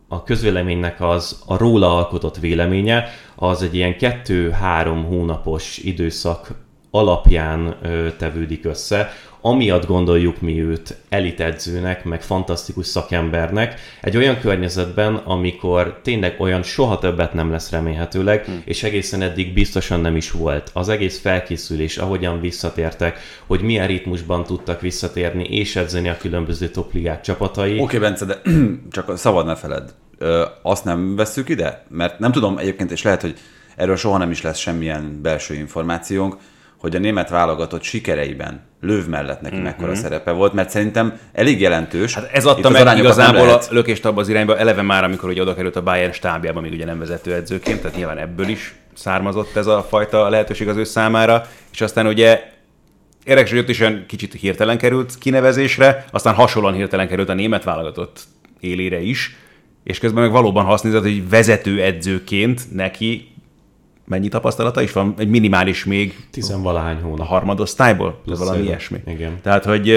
a 0.08 0.22
közvéleménynek 0.22 1.00
az 1.00 1.42
a 1.46 1.56
róla 1.56 1.96
alkotott 1.96 2.36
véleménye, 2.36 3.08
az 3.34 3.62
egy 3.62 3.74
ilyen 3.74 3.96
kettő-három 3.96 5.04
hónapos 5.04 5.78
időszak 5.78 6.50
alapján 6.90 7.76
ö, 7.82 8.08
tevődik 8.16 8.64
össze, 8.64 9.10
amiatt 9.40 9.86
gondoljuk 9.86 10.40
mi 10.40 10.60
őt 10.60 10.96
elitedzőnek, 11.08 12.04
meg 12.04 12.22
fantasztikus 12.22 12.86
szakembernek, 12.86 13.80
egy 14.00 14.16
olyan 14.16 14.38
környezetben, 14.38 15.14
amikor 15.14 16.00
tényleg 16.02 16.34
olyan 16.38 16.62
soha 16.62 16.98
többet 16.98 17.34
nem 17.34 17.50
lesz 17.50 17.70
remélhetőleg, 17.70 18.44
hmm. 18.44 18.62
és 18.64 18.82
egészen 18.82 19.22
eddig 19.22 19.52
biztosan 19.52 20.00
nem 20.00 20.16
is 20.16 20.30
volt. 20.30 20.70
Az 20.72 20.88
egész 20.88 21.20
felkészülés, 21.20 21.96
ahogyan 21.96 22.40
visszatértek, 22.40 23.18
hogy 23.46 23.60
milyen 23.60 23.86
ritmusban 23.86 24.44
tudtak 24.44 24.80
visszatérni 24.80 25.44
és 25.44 25.76
edzeni 25.76 26.08
a 26.08 26.16
különböző 26.16 26.68
topligák 26.68 27.20
csapatai. 27.20 27.72
Oké, 27.72 27.82
okay, 27.82 27.98
Bence, 27.98 28.24
de 28.24 28.40
csak 28.90 29.18
szabad 29.18 29.46
ne 29.46 29.54
feled. 29.54 29.94
Ö, 30.18 30.44
azt 30.62 30.84
nem 30.84 31.16
vesszük 31.16 31.48
ide? 31.48 31.84
Mert 31.88 32.18
nem 32.18 32.32
tudom 32.32 32.58
egyébként, 32.58 32.90
és 32.90 33.02
lehet, 33.02 33.20
hogy 33.20 33.34
erről 33.76 33.96
soha 33.96 34.18
nem 34.18 34.30
is 34.30 34.42
lesz 34.42 34.58
semmilyen 34.58 35.18
belső 35.22 35.54
információnk, 35.54 36.36
hogy 36.78 36.96
a 36.96 36.98
német 36.98 37.28
válogatott 37.28 37.82
sikereiben 37.82 38.67
Löv 38.80 39.06
mellett 39.06 39.40
neki 39.40 39.54
mm-hmm. 39.54 39.64
mekkora 39.64 39.94
szerepe 39.94 40.30
volt, 40.30 40.52
mert 40.52 40.70
szerintem 40.70 41.18
elég 41.32 41.60
jelentős. 41.60 42.14
Hát 42.14 42.30
ez 42.32 42.46
adta 42.46 42.70
meg 42.70 42.98
igazából 42.98 43.48
a 43.48 43.60
lökést 43.70 44.04
abba 44.04 44.20
az 44.20 44.28
irányba, 44.28 44.58
eleve 44.58 44.82
már, 44.82 45.04
amikor 45.04 45.28
ugye 45.28 45.42
oda 45.42 45.54
került 45.54 45.76
a 45.76 45.82
Bayern 45.82 46.12
stábjába, 46.12 46.60
még 46.60 46.72
ugye 46.72 46.84
nem 46.84 46.98
vezetőedzőként, 46.98 47.80
tehát 47.80 47.96
nyilván 47.96 48.18
ebből 48.18 48.48
is 48.48 48.74
származott 48.94 49.56
ez 49.56 49.66
a 49.66 49.86
fajta 49.88 50.28
lehetőség 50.28 50.68
az 50.68 50.76
ő 50.76 50.84
számára, 50.84 51.46
és 51.72 51.80
aztán 51.80 52.06
ugye 52.06 52.56
Érdekes, 53.28 53.50
hogy 53.50 53.58
ott 53.58 53.68
is 53.68 53.80
olyan 53.80 54.04
kicsit 54.06 54.32
hirtelen 54.32 54.78
került 54.78 55.18
kinevezésre, 55.18 56.04
aztán 56.10 56.34
hasonlóan 56.34 56.74
hirtelen 56.74 57.08
került 57.08 57.28
a 57.28 57.34
német 57.34 57.64
válogatott 57.64 58.20
élére 58.60 59.00
is, 59.00 59.36
és 59.84 59.98
közben 59.98 60.22
meg 60.22 60.32
valóban 60.32 60.64
használzott, 60.64 61.02
hogy 61.02 61.28
vezetőedzőként 61.28 62.74
neki 62.74 63.34
mennyi 64.08 64.28
tapasztalata 64.28 64.82
is 64.82 64.92
van? 64.92 65.14
Egy 65.18 65.28
minimális 65.28 65.84
még. 65.84 66.26
Tizenvalahány 66.30 67.00
hónap. 67.00 67.20
A 67.20 67.24
harmadosztályból? 67.24 68.20
Ez 68.30 68.38
valami 68.38 68.62
ilyesmi. 68.62 68.98
Igen. 69.06 69.38
Tehát, 69.42 69.64
hogy 69.64 69.88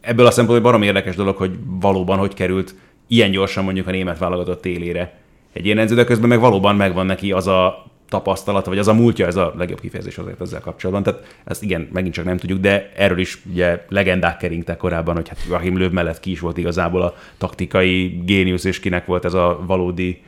ebből 0.00 0.26
a 0.26 0.30
szempontból 0.30 0.70
barom 0.70 0.82
érdekes 0.82 1.16
dolog, 1.16 1.36
hogy 1.36 1.50
valóban 1.80 2.18
hogy 2.18 2.34
került 2.34 2.74
ilyen 3.06 3.30
gyorsan 3.30 3.64
mondjuk 3.64 3.86
a 3.86 3.90
német 3.90 4.18
válogatott 4.18 4.60
télére 4.60 5.18
egy 5.52 5.64
ilyen 5.64 5.78
edző, 5.78 5.94
de 5.94 6.04
közben 6.04 6.28
meg 6.28 6.40
valóban 6.40 6.76
megvan 6.76 7.06
neki 7.06 7.32
az 7.32 7.46
a 7.46 7.86
tapasztalata, 8.08 8.68
vagy 8.68 8.78
az 8.78 8.88
a 8.88 8.94
múltja, 8.94 9.26
ez 9.26 9.36
a 9.36 9.54
legjobb 9.56 9.80
kifejezés 9.80 10.18
azért 10.18 10.40
ezzel 10.40 10.60
kapcsolatban. 10.60 11.02
Tehát 11.02 11.36
ezt 11.44 11.62
igen, 11.62 11.88
megint 11.92 12.14
csak 12.14 12.24
nem 12.24 12.36
tudjuk, 12.36 12.60
de 12.60 12.92
erről 12.96 13.18
is 13.18 13.38
ugye 13.50 13.84
legendák 13.88 14.36
keringtek 14.36 14.76
korábban, 14.76 15.14
hogy 15.14 15.28
hát 15.28 15.38
Rahim 15.48 15.78
Löw 15.78 15.92
mellett 15.92 16.20
ki 16.20 16.30
is 16.30 16.40
volt 16.40 16.58
igazából 16.58 17.02
a 17.02 17.14
taktikai 17.38 18.20
géniusz, 18.24 18.64
és 18.64 18.80
kinek 18.80 19.06
volt 19.06 19.24
ez 19.24 19.34
a 19.34 19.62
valódi 19.66 20.22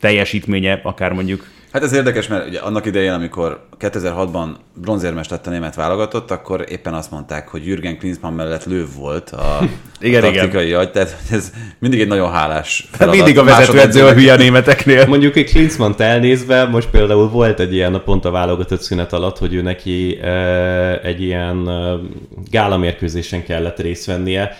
teljesítménye, 0.00 0.80
akár 0.82 1.12
mondjuk 1.12 1.46
Hát 1.72 1.82
ez 1.82 1.92
érdekes, 1.92 2.28
mert 2.28 2.48
ugye 2.48 2.58
annak 2.58 2.86
idején, 2.86 3.12
amikor 3.12 3.60
2006-ban 3.80 4.48
bronzérmes 4.74 5.28
lett 5.28 5.46
a 5.46 5.50
német 5.50 5.74
válogatott, 5.74 6.30
akkor 6.30 6.64
éppen 6.68 6.94
azt 6.94 7.10
mondták, 7.10 7.48
hogy 7.48 7.66
Jürgen 7.66 7.98
Klinsmann 7.98 8.34
mellett 8.34 8.64
lőv 8.64 8.86
volt 8.96 9.30
a, 9.30 9.58
igen, 10.00 10.22
a 10.22 10.30
taktikai 10.30 10.66
igen. 10.66 10.78
agy, 10.78 10.90
tehát 10.90 11.16
ez 11.30 11.52
mindig 11.78 12.00
egy 12.00 12.08
nagyon 12.08 12.32
hálás 12.32 12.86
hát 12.90 12.96
feladat. 12.96 13.24
Mindig 13.24 13.38
a 13.38 13.44
vezetőedző 13.44 14.06
a 14.06 14.12
hülye 14.12 14.36
németeknél. 14.36 15.06
Mondjuk 15.06 15.36
egy 15.36 15.50
klinsmann 15.50 15.92
elnézve, 15.98 16.64
most 16.64 16.88
például 16.88 17.28
volt 17.28 17.60
egy 17.60 17.74
ilyen 17.74 18.02
pont 18.04 18.24
a 18.24 18.30
válogatott 18.30 18.80
szünet 18.80 19.12
alatt, 19.12 19.38
hogy 19.38 19.54
ő 19.54 19.62
neki 19.62 20.18
e, 20.22 20.30
egy 21.02 21.22
ilyen 21.22 21.68
e, 21.68 21.94
gálamérkőzésen 22.50 23.44
kellett 23.44 23.78
részt 23.78 24.06
vennie, 24.06 24.56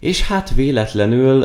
és 0.00 0.22
hát 0.22 0.54
véletlenül 0.54 1.42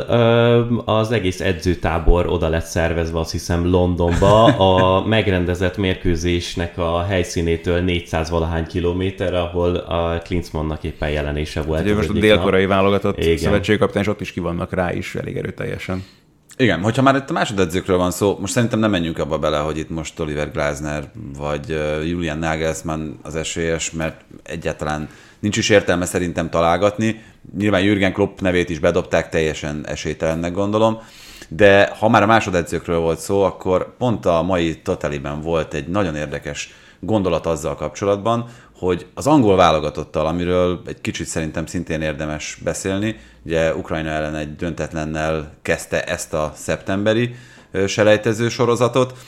az 0.84 1.12
egész 1.12 1.40
edzőtábor 1.40 2.26
oda 2.26 2.48
lett 2.48 2.64
szervezve, 2.64 3.18
azt 3.18 3.30
hiszem 3.30 3.70
Londonba, 3.70 4.44
a 4.44 5.00
megrendezett 5.06 5.76
mérkőzésnek 5.76 6.78
a 6.78 7.02
helyszínétől 7.02 7.80
400 7.80 8.30
valahány 8.30 8.66
kilométer, 8.66 9.34
ahol 9.34 9.74
a 9.74 10.18
Klinsmannnak 10.18 10.84
éppen 10.84 11.10
jelenése 11.10 11.62
volt. 11.62 11.80
Ugye 11.80 11.94
most 11.94 12.08
a 12.08 12.12
dél-koreai 12.12 12.66
válogatott 12.66 13.22
szövetségkapitány, 13.36 14.02
és 14.02 14.08
ott 14.08 14.20
is 14.20 14.32
ki 14.32 14.40
vannak 14.40 14.72
rá 14.72 14.92
is 14.92 15.14
elég 15.14 15.36
erőteljesen. 15.36 16.04
Igen, 16.56 16.82
hogyha 16.82 17.02
már 17.02 17.14
itt 17.14 17.30
a 17.30 17.32
másodedzőkről 17.32 17.96
van 17.96 18.10
szó, 18.10 18.36
most 18.40 18.52
szerintem 18.52 18.78
nem 18.78 18.90
menjünk 18.90 19.18
abba 19.18 19.38
bele, 19.38 19.58
hogy 19.58 19.78
itt 19.78 19.90
most 19.90 20.20
Oliver 20.20 20.50
Glasner 20.50 21.10
vagy 21.38 21.68
Julian 22.04 22.38
Nagelsmann 22.38 23.18
az 23.22 23.36
esélyes, 23.36 23.90
mert 23.90 24.20
egyáltalán 24.42 25.08
nincs 25.38 25.56
is 25.56 25.68
értelme 25.68 26.04
szerintem 26.04 26.50
találgatni. 26.50 27.22
Nyilván 27.58 27.82
Jürgen 27.82 28.12
Klopp 28.12 28.40
nevét 28.40 28.70
is 28.70 28.78
bedobták, 28.78 29.28
teljesen 29.28 29.86
esélytelennek 29.86 30.52
gondolom. 30.52 30.98
De 31.48 31.94
ha 31.98 32.08
már 32.08 32.22
a 32.22 32.26
másodedzőkről 32.26 32.98
volt 32.98 33.18
szó, 33.18 33.42
akkor 33.42 33.96
pont 33.96 34.26
a 34.26 34.42
mai 34.42 34.80
Totaliben 34.80 35.40
volt 35.40 35.74
egy 35.74 35.88
nagyon 35.88 36.16
érdekes 36.16 36.74
gondolat 37.00 37.46
azzal 37.46 37.74
kapcsolatban, 37.74 38.48
hogy 38.82 39.06
az 39.14 39.26
angol 39.26 39.56
válogatottal, 39.56 40.26
amiről 40.26 40.82
egy 40.86 41.00
kicsit 41.00 41.26
szerintem 41.26 41.66
szintén 41.66 42.00
érdemes 42.00 42.58
beszélni, 42.64 43.16
ugye 43.44 43.74
Ukrajna 43.74 44.08
ellen 44.08 44.34
egy 44.34 44.56
döntetlennel 44.56 45.52
kezdte 45.62 46.04
ezt 46.04 46.34
a 46.34 46.52
szeptemberi 46.54 47.34
selejtező 47.86 48.48
sorozatot, 48.48 49.18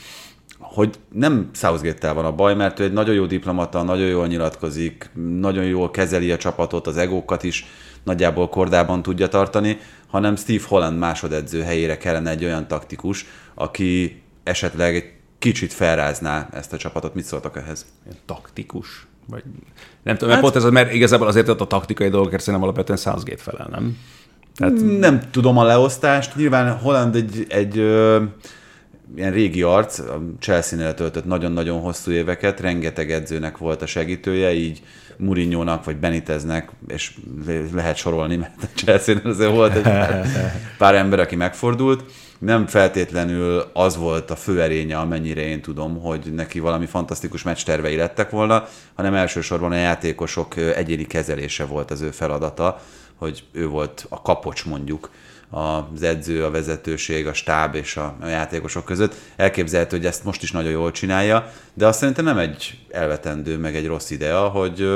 hogy 0.59 0.95
nem 1.11 1.49
Southgate-tel 1.53 2.13
van 2.13 2.25
a 2.25 2.31
baj, 2.31 2.55
mert 2.55 2.79
ő 2.79 2.83
egy 2.83 2.93
nagyon 2.93 3.15
jó 3.15 3.25
diplomata, 3.25 3.83
nagyon 3.83 4.07
jól 4.07 4.27
nyilatkozik, 4.27 5.09
nagyon 5.39 5.65
jól 5.65 5.91
kezeli 5.91 6.31
a 6.31 6.37
csapatot, 6.37 6.87
az 6.87 6.97
egókat 6.97 7.43
is 7.43 7.65
nagyjából 8.03 8.49
kordában 8.49 9.01
tudja 9.01 9.27
tartani, 9.27 9.77
hanem 10.07 10.35
Steve 10.35 10.63
Holland 10.67 10.97
másodedző 10.97 11.61
helyére 11.61 11.97
kellene 11.97 12.29
egy 12.29 12.43
olyan 12.43 12.67
taktikus, 12.67 13.25
aki 13.53 14.21
esetleg 14.43 14.95
egy 14.95 15.11
kicsit 15.39 15.73
felrázná 15.73 16.47
ezt 16.51 16.73
a 16.73 16.77
csapatot. 16.77 17.13
Mit 17.13 17.25
szóltak 17.25 17.57
ehhez? 17.57 17.85
Taktikus? 18.25 19.07
Vagy 19.27 19.43
nem 20.03 20.17
tudom, 20.17 20.33
hát, 20.33 20.43
pont 20.43 20.55
ez, 20.55 20.63
mert 20.63 20.93
igazából 20.93 21.27
azért 21.27 21.47
a 21.49 21.55
taktikai 21.55 22.09
dolgokért 22.09 22.41
szerintem 22.41 22.63
alapvetően 22.63 22.97
Southgate 22.97 23.41
felel, 23.41 23.67
nem? 23.71 23.97
Tehát... 24.55 24.99
Nem 24.99 25.19
tudom 25.31 25.57
a 25.57 25.63
leosztást. 25.63 26.35
Nyilván 26.35 26.77
Holland 26.77 27.15
egy, 27.15 27.45
egy 27.49 27.77
ö, 27.77 28.23
ilyen 29.15 29.31
régi 29.31 29.61
arc, 29.61 29.99
a 29.99 30.21
Chelsea-nél 30.39 30.93
töltött 30.93 31.25
nagyon-nagyon 31.25 31.79
hosszú 31.79 32.11
éveket, 32.11 32.59
rengeteg 32.59 33.11
edzőnek 33.11 33.57
volt 33.57 33.81
a 33.81 33.85
segítője, 33.85 34.53
így 34.53 34.81
Mourinho-nak 35.17 35.83
vagy 35.83 35.97
Beniteznek, 35.97 36.69
és 36.87 37.13
lehet 37.73 37.95
sorolni, 37.95 38.35
mert 38.35 38.63
a 38.63 38.65
Chelsea-nél 38.75 39.31
azért 39.31 39.51
volt 39.51 39.75
egy 39.75 39.81
pár, 39.91 40.25
pár 40.77 40.95
ember, 40.95 41.19
aki 41.19 41.35
megfordult. 41.35 42.03
Nem 42.39 42.67
feltétlenül 42.67 43.69
az 43.73 43.97
volt 43.97 44.31
a 44.31 44.35
fő 44.35 44.61
erénye, 44.61 44.97
amennyire 44.97 45.41
én 45.41 45.61
tudom, 45.61 46.01
hogy 46.01 46.33
neki 46.33 46.59
valami 46.59 46.85
fantasztikus 46.85 47.43
meccs 47.43 47.63
tervei 47.63 47.95
lettek 47.95 48.29
volna, 48.29 48.67
hanem 48.95 49.13
elsősorban 49.13 49.71
a 49.71 49.75
játékosok 49.75 50.57
egyéni 50.57 51.05
kezelése 51.05 51.65
volt 51.65 51.91
az 51.91 52.01
ő 52.01 52.11
feladata, 52.11 52.81
hogy 53.15 53.43
ő 53.51 53.67
volt 53.67 54.05
a 54.09 54.21
kapocs 54.21 54.65
mondjuk 54.65 55.09
az 55.49 56.03
edző, 56.03 56.45
a 56.45 56.51
vezetőség, 56.51 57.27
a 57.27 57.33
stáb 57.33 57.75
és 57.75 57.97
a, 57.97 58.15
a 58.21 58.27
játékosok 58.27 58.85
között. 58.85 59.15
Elképzelhető, 59.35 59.97
hogy 59.97 60.05
ezt 60.05 60.23
most 60.23 60.43
is 60.43 60.51
nagyon 60.51 60.71
jól 60.71 60.91
csinálja, 60.91 61.51
de 61.73 61.87
azt 61.87 61.99
szerintem 61.99 62.25
nem 62.25 62.37
egy 62.37 62.79
elvetendő, 62.89 63.57
meg 63.57 63.75
egy 63.75 63.87
rossz 63.87 64.09
idea, 64.09 64.47
hogy 64.47 64.87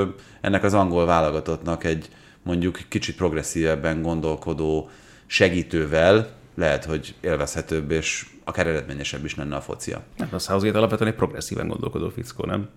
ennek 0.41 0.63
az 0.63 0.73
angol 0.73 1.06
válogatottnak 1.06 1.84
egy 1.84 2.10
mondjuk 2.43 2.80
kicsit 2.88 3.15
progresszívebben 3.15 4.02
gondolkodó 4.02 4.89
segítővel 5.25 6.38
lehet, 6.60 6.86
hogy 6.86 7.15
élvezhetőbb 7.22 7.91
és 7.91 8.26
akár 8.43 8.67
eredményesebb 8.67 9.26
is 9.26 9.36
lenne 9.36 9.56
a 9.56 9.62
focia. 9.62 10.02
Nem, 10.17 10.28
a 10.32 10.39
Southgate 10.39 10.78
alapvetően 10.78 11.10
egy 11.10 11.17
progresszíven 11.17 11.67
gondolkodó 11.67 12.10
fickó, 12.10 12.45
nem? 12.45 12.69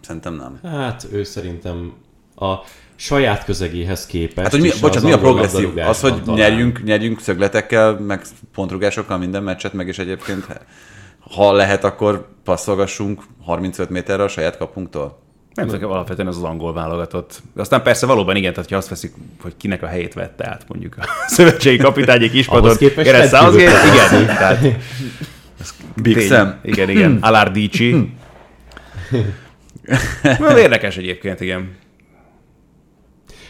Szerintem 0.00 0.34
nem. 0.34 0.58
Hát 0.72 1.06
ő 1.12 1.24
szerintem 1.24 1.92
a 2.36 2.54
saját 2.96 3.44
közegéhez 3.44 4.06
képest. 4.06 4.40
Hát, 4.40 4.50
hogy 4.50 4.60
mi, 4.60 4.70
bocsánat, 4.80 5.08
mi 5.08 5.12
a 5.12 5.18
progresszív? 5.18 5.76
Az, 5.76 6.00
hogy 6.00 6.22
nyerjünk, 6.24 6.82
nyerjünk 6.82 7.20
szögletekkel, 7.20 7.98
meg 7.98 8.22
pontrugásokkal 8.52 9.18
minden 9.18 9.42
meccset, 9.42 9.72
meg 9.72 9.88
is 9.88 9.98
egyébként 9.98 10.46
ha 11.34 11.52
lehet, 11.52 11.84
akkor 11.84 12.28
passzolgassunk 12.44 13.22
35 13.44 13.88
méterre 13.88 14.22
a 14.22 14.28
saját 14.28 14.56
kapunktól? 14.56 15.18
Nem 15.58 15.68
tudom, 15.68 15.90
alapvetően 15.90 16.28
ez 16.28 16.36
az 16.36 16.42
angol 16.42 16.72
válogatott. 16.72 17.42
De 17.54 17.60
aztán 17.60 17.82
persze 17.82 18.06
valóban 18.06 18.36
igen, 18.36 18.52
tehát 18.52 18.70
ha 18.70 18.76
azt 18.76 18.88
veszik, 18.88 19.12
hogy 19.40 19.56
kinek 19.56 19.82
a 19.82 19.86
helyét 19.86 20.14
vette 20.14 20.48
át 20.48 20.64
mondjuk 20.68 20.96
a 20.98 21.04
szövetségi 21.26 21.76
kapitány 21.76 22.22
egy 22.22 22.30
kispadon. 22.30 22.76
Gerett 22.78 23.54
igen. 23.54 24.26
Tehát, 24.26 24.62
Big 26.02 26.14
tény, 26.16 26.26
Sam. 26.26 26.54
Igen, 26.62 26.90
igen. 26.90 27.10
Hmm. 27.10 27.18
Alardici. 27.20 27.90
Hmm. 27.90 28.16
érdekes 30.56 30.96
egyébként, 30.96 31.40
igen. 31.40 31.76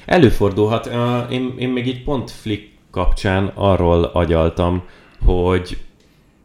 Előfordulhat. 0.07 0.91
Én, 1.31 1.55
én 1.59 1.69
még 1.69 1.87
így 1.87 2.05
pont 2.05 2.31
Flick 2.31 2.73
kapcsán 2.91 3.51
arról 3.55 4.05
agyaltam, 4.05 4.83
hogy 5.25 5.79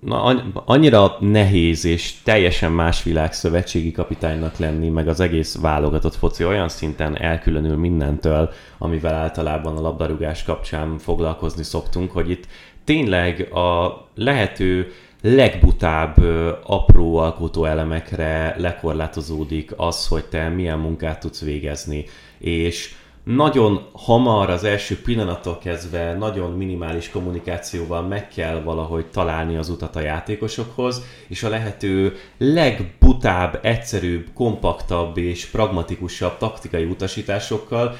na, 0.05 0.43
annyira 0.65 1.17
nehéz 1.19 1.85
és 1.85 2.21
teljesen 2.23 2.71
más 2.71 3.03
világ 3.03 3.33
szövetségi 3.33 3.91
kapitánynak 3.91 4.57
lenni, 4.57 4.89
meg 4.89 5.07
az 5.07 5.19
egész 5.19 5.57
válogatott 5.61 6.15
foci 6.15 6.45
olyan 6.45 6.69
szinten 6.69 7.21
elkülönül 7.21 7.77
mindentől, 7.77 8.49
amivel 8.77 9.13
általában 9.13 9.77
a 9.77 9.81
labdarúgás 9.81 10.43
kapcsán 10.43 10.97
foglalkozni 10.97 11.63
szoktunk, 11.63 12.11
hogy 12.11 12.29
itt 12.29 12.47
tényleg 12.83 13.53
a 13.53 14.01
lehető 14.15 14.91
legbutább 15.21 16.15
apró 16.63 17.17
alkotó 17.17 17.65
elemekre 17.65 18.55
lekorlátozódik 18.57 19.71
az, 19.77 20.07
hogy 20.07 20.25
te 20.25 20.49
milyen 20.49 20.79
munkát 20.79 21.19
tudsz 21.19 21.41
végezni. 21.41 22.05
És 22.37 22.95
nagyon 23.23 23.87
hamar, 23.91 24.49
az 24.49 24.63
első 24.63 25.01
pillanattól 25.01 25.57
kezdve 25.57 26.13
nagyon 26.13 26.51
minimális 26.51 27.09
kommunikációval 27.09 28.01
meg 28.01 28.27
kell 28.27 28.61
valahogy 28.61 29.05
találni 29.05 29.57
az 29.57 29.69
utat 29.69 29.95
a 29.95 30.01
játékosokhoz, 30.01 31.03
és 31.27 31.43
a 31.43 31.49
lehető 31.49 32.15
legbutább, 32.37 33.59
egyszerűbb, 33.61 34.27
kompaktabb 34.33 35.17
és 35.17 35.45
pragmatikusabb 35.45 36.37
taktikai 36.37 36.83
utasításokkal 36.83 37.95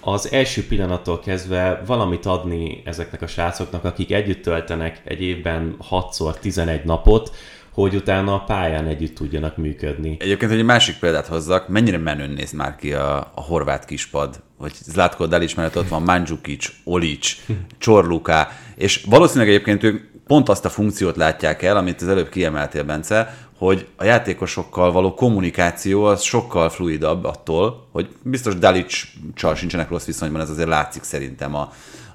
az 0.00 0.32
első 0.32 0.66
pillanattól 0.66 1.18
kezdve 1.18 1.82
valamit 1.86 2.26
adni 2.26 2.82
ezeknek 2.84 3.22
a 3.22 3.26
srácoknak, 3.26 3.84
akik 3.84 4.12
együtt 4.12 4.42
töltenek 4.42 5.02
egy 5.04 5.22
évben 5.22 5.76
6-szor 5.90 6.34
11 6.34 6.84
napot, 6.84 7.30
hogy 7.72 7.94
utána 7.94 8.34
a 8.34 8.44
pályán 8.44 8.86
együtt 8.86 9.14
tudjanak 9.14 9.56
működni. 9.56 10.16
Egyébként, 10.20 10.50
hogy 10.50 10.60
egy 10.60 10.66
másik 10.66 10.98
példát 10.98 11.26
hozzak, 11.26 11.68
mennyire 11.68 11.98
menőn 11.98 12.30
néz 12.30 12.52
már 12.52 12.76
ki 12.76 12.92
a, 12.92 13.16
a 13.34 13.40
horvát 13.40 13.84
kispad, 13.84 14.42
hogy 14.58 14.72
Zlatko 14.74 15.26
Dalic 15.26 15.54
mellett 15.54 15.76
ott 15.76 15.88
van 15.88 16.02
Mandzukic, 16.02 16.68
Olic, 16.84 17.36
Csorluka, 17.78 18.48
és 18.76 19.04
valószínűleg 19.08 19.48
egyébként 19.48 19.82
ők 19.82 20.10
pont 20.26 20.48
azt 20.48 20.64
a 20.64 20.68
funkciót 20.68 21.16
látják 21.16 21.62
el, 21.62 21.76
amit 21.76 22.02
az 22.02 22.08
előbb 22.08 22.28
kiemeltél, 22.28 22.84
Bence, 22.84 23.36
hogy 23.58 23.86
a 23.96 24.04
játékosokkal 24.04 24.92
való 24.92 25.14
kommunikáció 25.14 26.04
az 26.04 26.22
sokkal 26.22 26.70
fluidabb 26.70 27.24
attól, 27.24 27.88
hogy 27.92 28.08
biztos 28.22 28.54
Dalic-csal 28.54 29.54
sincsenek 29.54 29.88
rossz 29.88 30.04
viszonyban, 30.04 30.40
ez 30.40 30.50
azért 30.50 30.68
látszik 30.68 31.02
szerintem 31.02 31.54
a, 31.54 31.72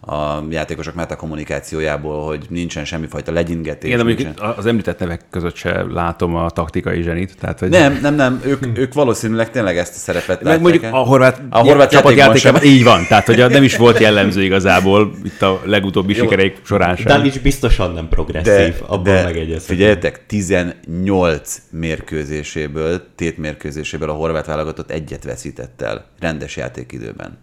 a 0.08 0.44
játékosok 0.50 0.96
meta 0.96 1.16
kommunikációjából, 1.16 2.26
hogy 2.26 2.46
nincsen 2.50 2.86
semmifajta 2.86 3.32
legyingetés. 3.32 3.90
Igen, 3.92 4.06
de 4.06 4.14
nincsen... 4.14 4.34
az 4.58 4.66
említett 4.66 5.00
nevek 5.00 5.22
között 5.30 5.56
se 5.56 5.84
látom 5.90 6.36
a 6.36 6.50
taktikai 6.50 7.02
zsenit. 7.02 7.38
Tehát, 7.40 7.60
hogy... 7.60 7.70
Nem, 7.70 8.00
nem, 8.02 8.16
nem, 8.16 8.42
ők, 8.46 8.78
ők 8.78 8.94
valószínűleg 8.94 9.52
tényleg 9.52 9.78
ezt 9.78 9.96
a 9.96 9.98
szerepet 9.98 10.44
Meg 10.44 10.62
mondjuk 10.62 10.84
el. 10.84 10.94
a 10.94 10.98
horvát, 10.98 11.42
a 11.50 11.60
horvát 11.60 11.90
csapatjátékában 11.90 12.64
így 12.64 12.84
van, 12.84 13.06
tehát 13.08 13.26
hogy 13.26 13.46
nem 13.50 13.64
is 13.64 13.78
volt 13.78 14.00
jellemző 14.00 14.44
igazából 14.44 15.12
itt 15.24 15.42
a 15.42 15.62
legutóbbi 15.66 16.16
Jó, 16.16 16.24
sikereik 16.24 16.58
során 16.64 16.96
sem. 16.96 17.06
Davics 17.06 17.40
biztosan 17.40 17.94
nem 17.94 18.08
progresszív, 18.08 18.80
de, 18.80 18.86
abban 18.86 19.04
de 19.04 19.24
megegyezhetünk. 19.24 19.62
Figyeljetek, 19.62 20.26
18 20.26 21.62
mérkőzéséből, 21.70 23.02
tét 23.16 23.38
mérkőzéséből 23.38 24.10
a 24.10 24.14
horvát 24.14 24.46
válogatott 24.46 24.92
egyet 24.92 25.24
veszített 25.24 25.82
el 25.82 26.06
rendes 26.20 26.58
játékidőben. 26.58 27.38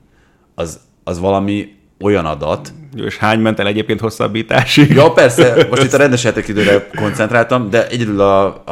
Az, 0.55 0.81
az 1.05 1.19
valami 1.21 1.83
olyan 2.05 2.27
adat. 2.27 2.73
És 2.97 3.17
hány 3.17 3.41
ment 3.41 3.59
el 3.59 3.67
egyébként 3.67 4.01
hosszabbításig? 4.01 4.95
Ja, 4.95 5.13
persze, 5.13 5.57
most 5.71 5.83
itt 5.83 5.93
a 5.93 5.97
rendes 5.97 6.25
játékidőre 6.25 6.89
koncentráltam, 6.97 7.71
de 7.71 7.89
egyedül 7.89 8.21
a, 8.21 8.65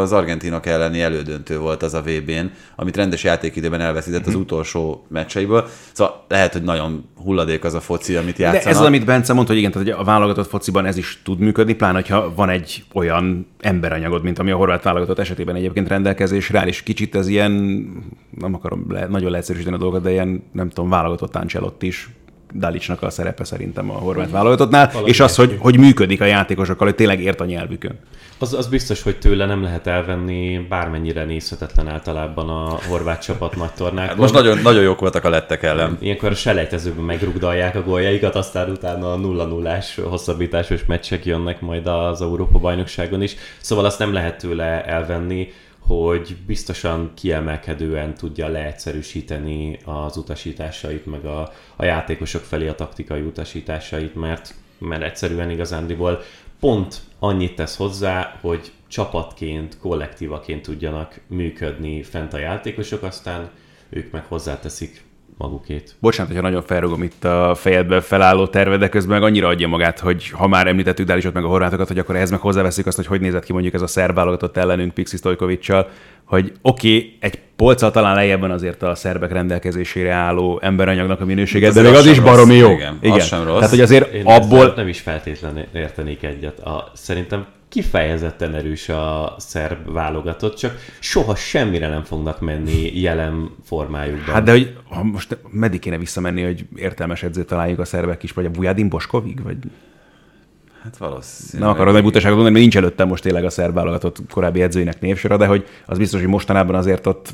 az 0.00 0.12
argentinok 0.12 0.66
elleni 0.66 1.00
elődöntő 1.00 1.58
volt 1.58 1.82
az 1.82 1.94
a 1.94 2.02
VB-n, 2.02 2.50
amit 2.76 2.96
rendes 2.96 3.24
játékidőben 3.24 3.80
elveszített 3.80 4.26
az 4.26 4.34
utolsó 4.34 5.06
meccseiből. 5.08 5.68
Szóval 5.92 6.24
lehet, 6.28 6.52
hogy 6.52 6.62
nagyon 6.62 7.04
hulladék 7.24 7.64
az 7.64 7.74
a 7.74 7.80
foci, 7.80 8.16
amit 8.16 8.38
játszanak. 8.38 8.64
De 8.64 8.70
ez 8.70 8.78
az, 8.78 8.86
amit 8.86 9.04
Bence 9.04 9.32
mondta, 9.32 9.52
hogy 9.52 9.60
igen, 9.60 9.72
tehát 9.72 10.00
a 10.00 10.04
válogatott 10.04 10.48
fociban 10.48 10.86
ez 10.86 10.96
is 10.96 11.20
tud 11.24 11.38
működni, 11.38 11.74
pláne, 11.74 11.94
hogyha 11.94 12.32
van 12.34 12.48
egy 12.48 12.84
olyan 12.92 13.46
emberanyagod, 13.60 14.22
mint 14.22 14.38
ami 14.38 14.50
a 14.50 14.56
horvát 14.56 14.82
válogatott 14.82 15.18
esetében 15.18 15.56
egyébként 15.56 15.88
rendelkezésre 15.88 16.58
áll, 16.58 16.66
és 16.66 16.82
kicsit 16.82 17.14
ez 17.14 17.28
ilyen, 17.28 17.52
nem 18.38 18.54
akarom 18.54 18.84
le, 18.88 19.06
nagyon 19.06 19.30
leegyszerűsíteni 19.30 19.76
a 19.76 19.78
dolgot, 19.78 20.02
de 20.02 20.10
ilyen, 20.10 20.42
nem 20.52 20.68
tudom, 20.68 20.90
válogatott 20.90 21.36
Ancelotti 21.36 21.86
is 21.86 22.08
Dalicsnak 22.54 23.02
a 23.02 23.10
szerepe 23.10 23.44
szerintem 23.44 23.90
a 23.90 23.94
horvát 23.94 24.30
válogatottnál, 24.30 24.90
Valami 24.92 25.08
és 25.08 25.20
az, 25.20 25.36
hogy, 25.36 25.56
hogy 25.58 25.78
működik 25.78 26.20
a 26.20 26.24
játékosokkal, 26.24 26.86
hogy 26.86 26.96
tényleg 26.96 27.22
ért 27.22 27.40
a 27.40 27.44
nyelvükön. 27.44 27.98
Az, 28.38 28.54
az 28.54 28.66
biztos, 28.66 29.02
hogy 29.02 29.18
tőle 29.18 29.46
nem 29.46 29.62
lehet 29.62 29.86
elvenni 29.86 30.66
bármennyire 30.68 31.24
nézhetetlen 31.24 31.88
általában 31.88 32.48
a 32.48 32.78
horvát 32.88 33.22
csapat 33.22 33.56
nagy 33.56 33.72
tornák. 33.72 34.08
Hát 34.08 34.16
most 34.16 34.34
nagyon, 34.34 34.58
nagyon 34.58 34.82
jók 34.82 35.00
voltak 35.00 35.24
a 35.24 35.30
lettek 35.30 35.62
ellen. 35.62 35.96
Ilyenkor 36.00 36.30
a 36.30 36.34
selejtezőben 36.34 37.04
megrugdalják 37.04 37.74
a 37.74 37.82
góljaikat, 37.82 38.34
aztán 38.34 38.70
utána 38.70 39.12
a 39.12 39.16
0 39.16 39.44
0 39.44 39.78
hosszabbításos 40.02 40.84
meccsek 40.86 41.24
jönnek 41.24 41.60
majd 41.60 41.86
az 41.86 42.22
Európa-bajnokságon 42.22 43.22
is. 43.22 43.34
Szóval 43.60 43.84
azt 43.84 43.98
nem 43.98 44.12
lehet 44.12 44.38
tőle 44.38 44.84
elvenni 44.84 45.48
hogy 45.88 46.36
biztosan 46.46 47.10
kiemelkedően 47.14 48.14
tudja 48.14 48.48
leegyszerűsíteni 48.48 49.78
az 49.84 50.16
utasításait, 50.16 51.06
meg 51.06 51.24
a, 51.24 51.52
a 51.76 51.84
játékosok 51.84 52.42
felé 52.42 52.68
a 52.68 52.74
taktikai 52.74 53.20
utasításait, 53.20 54.14
mert, 54.14 54.54
mert 54.78 55.02
egyszerűen 55.02 55.50
igazándiból 55.50 56.22
pont 56.60 57.00
annyit 57.18 57.54
tesz 57.54 57.76
hozzá, 57.76 58.38
hogy 58.40 58.72
csapatként, 58.88 59.78
kollektívaként 59.78 60.62
tudjanak 60.62 61.20
működni 61.26 62.02
fent 62.02 62.32
a 62.32 62.38
játékosok, 62.38 63.02
aztán 63.02 63.50
ők 63.88 64.12
meg 64.12 64.24
hozzáteszik 64.24 65.04
magukét. 65.38 65.94
Bocsánat, 65.98 66.32
hogyha 66.32 66.48
nagyon 66.48 66.62
felrugom 66.62 67.02
itt 67.02 67.24
a 67.24 67.54
fejedbe 67.54 68.00
felálló 68.00 68.46
terve, 68.46 68.76
de 68.76 68.88
közben 68.88 69.20
meg 69.20 69.28
annyira 69.28 69.48
adja 69.48 69.68
magát, 69.68 69.98
hogy 69.98 70.30
ha 70.30 70.46
már 70.46 70.66
említettük 70.66 71.06
Dálisot 71.06 71.32
meg 71.32 71.44
a 71.44 71.48
horvátokat, 71.48 71.88
hogy 71.88 71.98
akkor 71.98 72.16
ehhez 72.16 72.30
meg 72.30 72.40
hozzáveszik 72.40 72.86
azt, 72.86 72.96
hogy 72.96 73.06
hogy 73.06 73.20
nézett 73.20 73.44
ki 73.44 73.52
mondjuk 73.52 73.74
ez 73.74 73.82
a 73.82 73.86
szerb 73.86 74.14
válogatott 74.14 74.56
ellenünk 74.56 74.94
Pixi 74.94 75.16
Stojkovicsal, 75.16 75.88
hogy 76.24 76.52
oké, 76.62 76.96
okay, 76.96 77.16
egy 77.20 77.38
polccal 77.56 77.90
talán 77.90 78.14
lejjebben 78.14 78.50
azért 78.50 78.82
a 78.82 78.94
szerbek 78.94 79.32
rendelkezésére 79.32 80.12
álló 80.12 80.58
emberanyagnak 80.62 81.20
a 81.20 81.24
minősége, 81.24 81.70
de 81.70 81.82
még 81.82 81.94
az 81.94 82.06
is 82.06 82.20
baromi 82.20 82.54
jó. 82.54 82.70
Igen, 82.70 82.98
igen. 83.00 83.16
Az 83.16 83.26
sem 83.26 83.44
rossz. 83.44 83.54
Tehát, 83.54 83.70
hogy 83.70 83.80
azért 83.80 84.12
Én 84.12 84.26
abból... 84.26 84.72
Nem 84.76 84.88
is 84.88 85.00
feltétlenül 85.00 85.64
értenék 85.72 86.22
egyet. 86.22 86.58
A, 86.58 86.90
szerintem 86.94 87.46
kifejezetten 87.68 88.54
erős 88.54 88.88
a 88.88 89.34
szerb 89.38 89.92
válogatott, 89.92 90.56
csak 90.56 90.76
soha 90.98 91.34
semmire 91.34 91.88
nem 91.88 92.04
fognak 92.04 92.40
menni 92.40 93.00
jelen 93.00 93.50
formájukban. 93.64 94.34
Hát 94.34 94.42
de 94.42 94.50
hogy 94.50 94.76
ha 94.88 95.02
most 95.02 95.38
meddig 95.50 95.80
kéne 95.80 95.98
visszamenni, 95.98 96.42
hogy 96.42 96.66
értelmes 96.76 97.22
edzőt 97.22 97.46
találjuk 97.46 97.78
a 97.78 97.84
szerbek 97.84 98.22
is, 98.22 98.32
vagy 98.32 98.44
a 98.44 98.50
Bujadin 98.50 98.88
Boskovig, 98.88 99.42
vagy... 99.42 99.56
Hát 100.82 100.96
valószínűleg. 100.96 101.60
Nem 101.60 101.70
akarod 101.70 101.94
meg 101.94 102.02
butaságot 102.02 102.34
mondani, 102.34 102.54
mert 102.54 102.64
nincs 102.64 102.76
előttem 102.76 103.08
most 103.08 103.22
tényleg 103.22 103.44
a 103.44 103.50
szerb 103.50 103.74
válogatott 103.74 104.18
korábbi 104.30 104.62
edzőinek 104.62 105.00
névsora, 105.00 105.36
de 105.36 105.46
hogy 105.46 105.66
az 105.86 105.98
biztos, 105.98 106.20
hogy 106.20 106.28
mostanában 106.28 106.74
azért 106.74 107.06
ott 107.06 107.32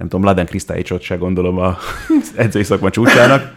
nem 0.00 0.08
tudom, 0.08 0.24
Laden 0.24 0.46
Krisztáicsot 0.46 1.02
se 1.02 1.16
gondolom 1.16 1.58
a 1.58 1.76
edzői 2.34 2.62
szakma 2.62 2.90
csúcsának. 2.90 3.52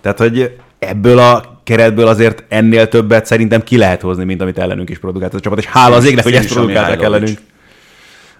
Tehát, 0.00 0.18
hogy 0.18 0.58
ebből 0.82 1.18
a 1.18 1.60
keretből 1.62 2.06
azért 2.06 2.44
ennél 2.48 2.88
többet 2.88 3.26
szerintem 3.26 3.62
ki 3.62 3.76
lehet 3.76 4.00
hozni, 4.00 4.24
mint 4.24 4.40
amit 4.40 4.58
ellenünk 4.58 4.90
is 4.90 4.98
produkált 4.98 5.34
a 5.34 5.40
csapat, 5.40 5.58
és 5.58 5.66
hála 5.66 5.96
az 5.96 6.04
égnek, 6.04 6.24
hogy 6.24 6.34
ezt 6.34 6.52
produkálták 6.52 7.02
ellenünk. 7.02 7.38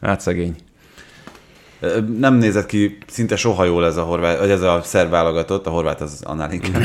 Hát 0.00 0.20
szegény. 0.20 0.56
Nem 2.18 2.34
nézett 2.34 2.66
ki 2.66 2.98
szinte 3.06 3.36
soha 3.36 3.64
jól 3.64 3.86
ez 3.86 3.96
a 3.96 4.02
horvát, 4.02 4.38
vagy 4.38 4.50
ez 4.50 4.62
a 4.62 4.80
szerb 4.84 5.10
válogatott, 5.10 5.66
a 5.66 5.70
horvát 5.70 6.00
az 6.00 6.20
annál 6.24 6.52
inkább. 6.52 6.82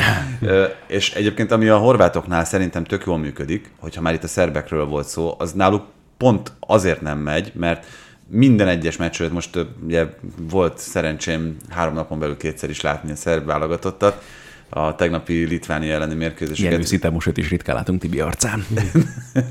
És 0.88 1.14
egyébként 1.14 1.52
ami 1.52 1.68
a 1.68 1.78
horvátoknál 1.78 2.46
szerintem 2.46 2.84
tök 2.84 3.04
jól 3.06 3.18
működik, 3.18 3.72
hogyha 3.80 4.02
már 4.02 4.14
itt 4.14 4.24
a 4.24 4.28
szerbekről 4.28 4.86
volt 4.86 5.08
szó, 5.08 5.36
az 5.38 5.52
náluk 5.52 5.84
pont 6.18 6.52
azért 6.60 7.02
nem 7.02 7.18
megy, 7.18 7.52
mert 7.56 7.86
minden 8.30 8.68
egyes 8.68 8.98
meccs 8.98 9.20
előtt, 9.20 9.34
most 9.34 9.66
ugye 9.86 10.06
volt 10.50 10.78
szerencsém 10.78 11.58
három 11.70 11.94
napon 11.94 12.20
belül 12.20 12.38
kétszer 12.38 12.70
is 12.70 12.82
látni 12.82 13.12
a 13.12 13.16
szerb 13.16 13.46
válogatottat, 13.46 14.24
a 14.70 14.96
tegnapi 14.96 15.46
Litvánia 15.46 15.94
elleni 15.94 16.16
Ilyen 16.16 16.18
mérkőzéseket. 16.18 16.80
őszinte 16.80 17.10
most 17.10 17.38
is 17.38 17.50
ritkán 17.50 17.76
látunk 17.76 18.02
Tibi 18.02 18.20
arcán. 18.20 18.66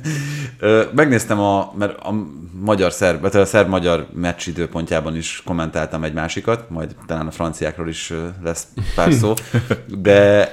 Megnéztem 0.95 1.41
a, 1.41 1.73
mert 1.79 1.99
a 1.99 2.15
magyar 2.61 2.93
szerb, 2.93 3.25
a 3.25 3.45
szerb-magyar 3.45 4.07
meccs 4.13 4.47
időpontjában 4.47 5.17
is 5.17 5.43
kommentáltam 5.45 6.05
egy 6.05 6.13
másikat, 6.13 6.71
majd 6.71 6.95
talán 7.07 7.27
a 7.27 7.31
franciákról 7.31 7.89
is 7.89 8.13
lesz 8.43 8.67
pár 8.95 9.13
szó, 9.13 9.35
de 9.99 10.51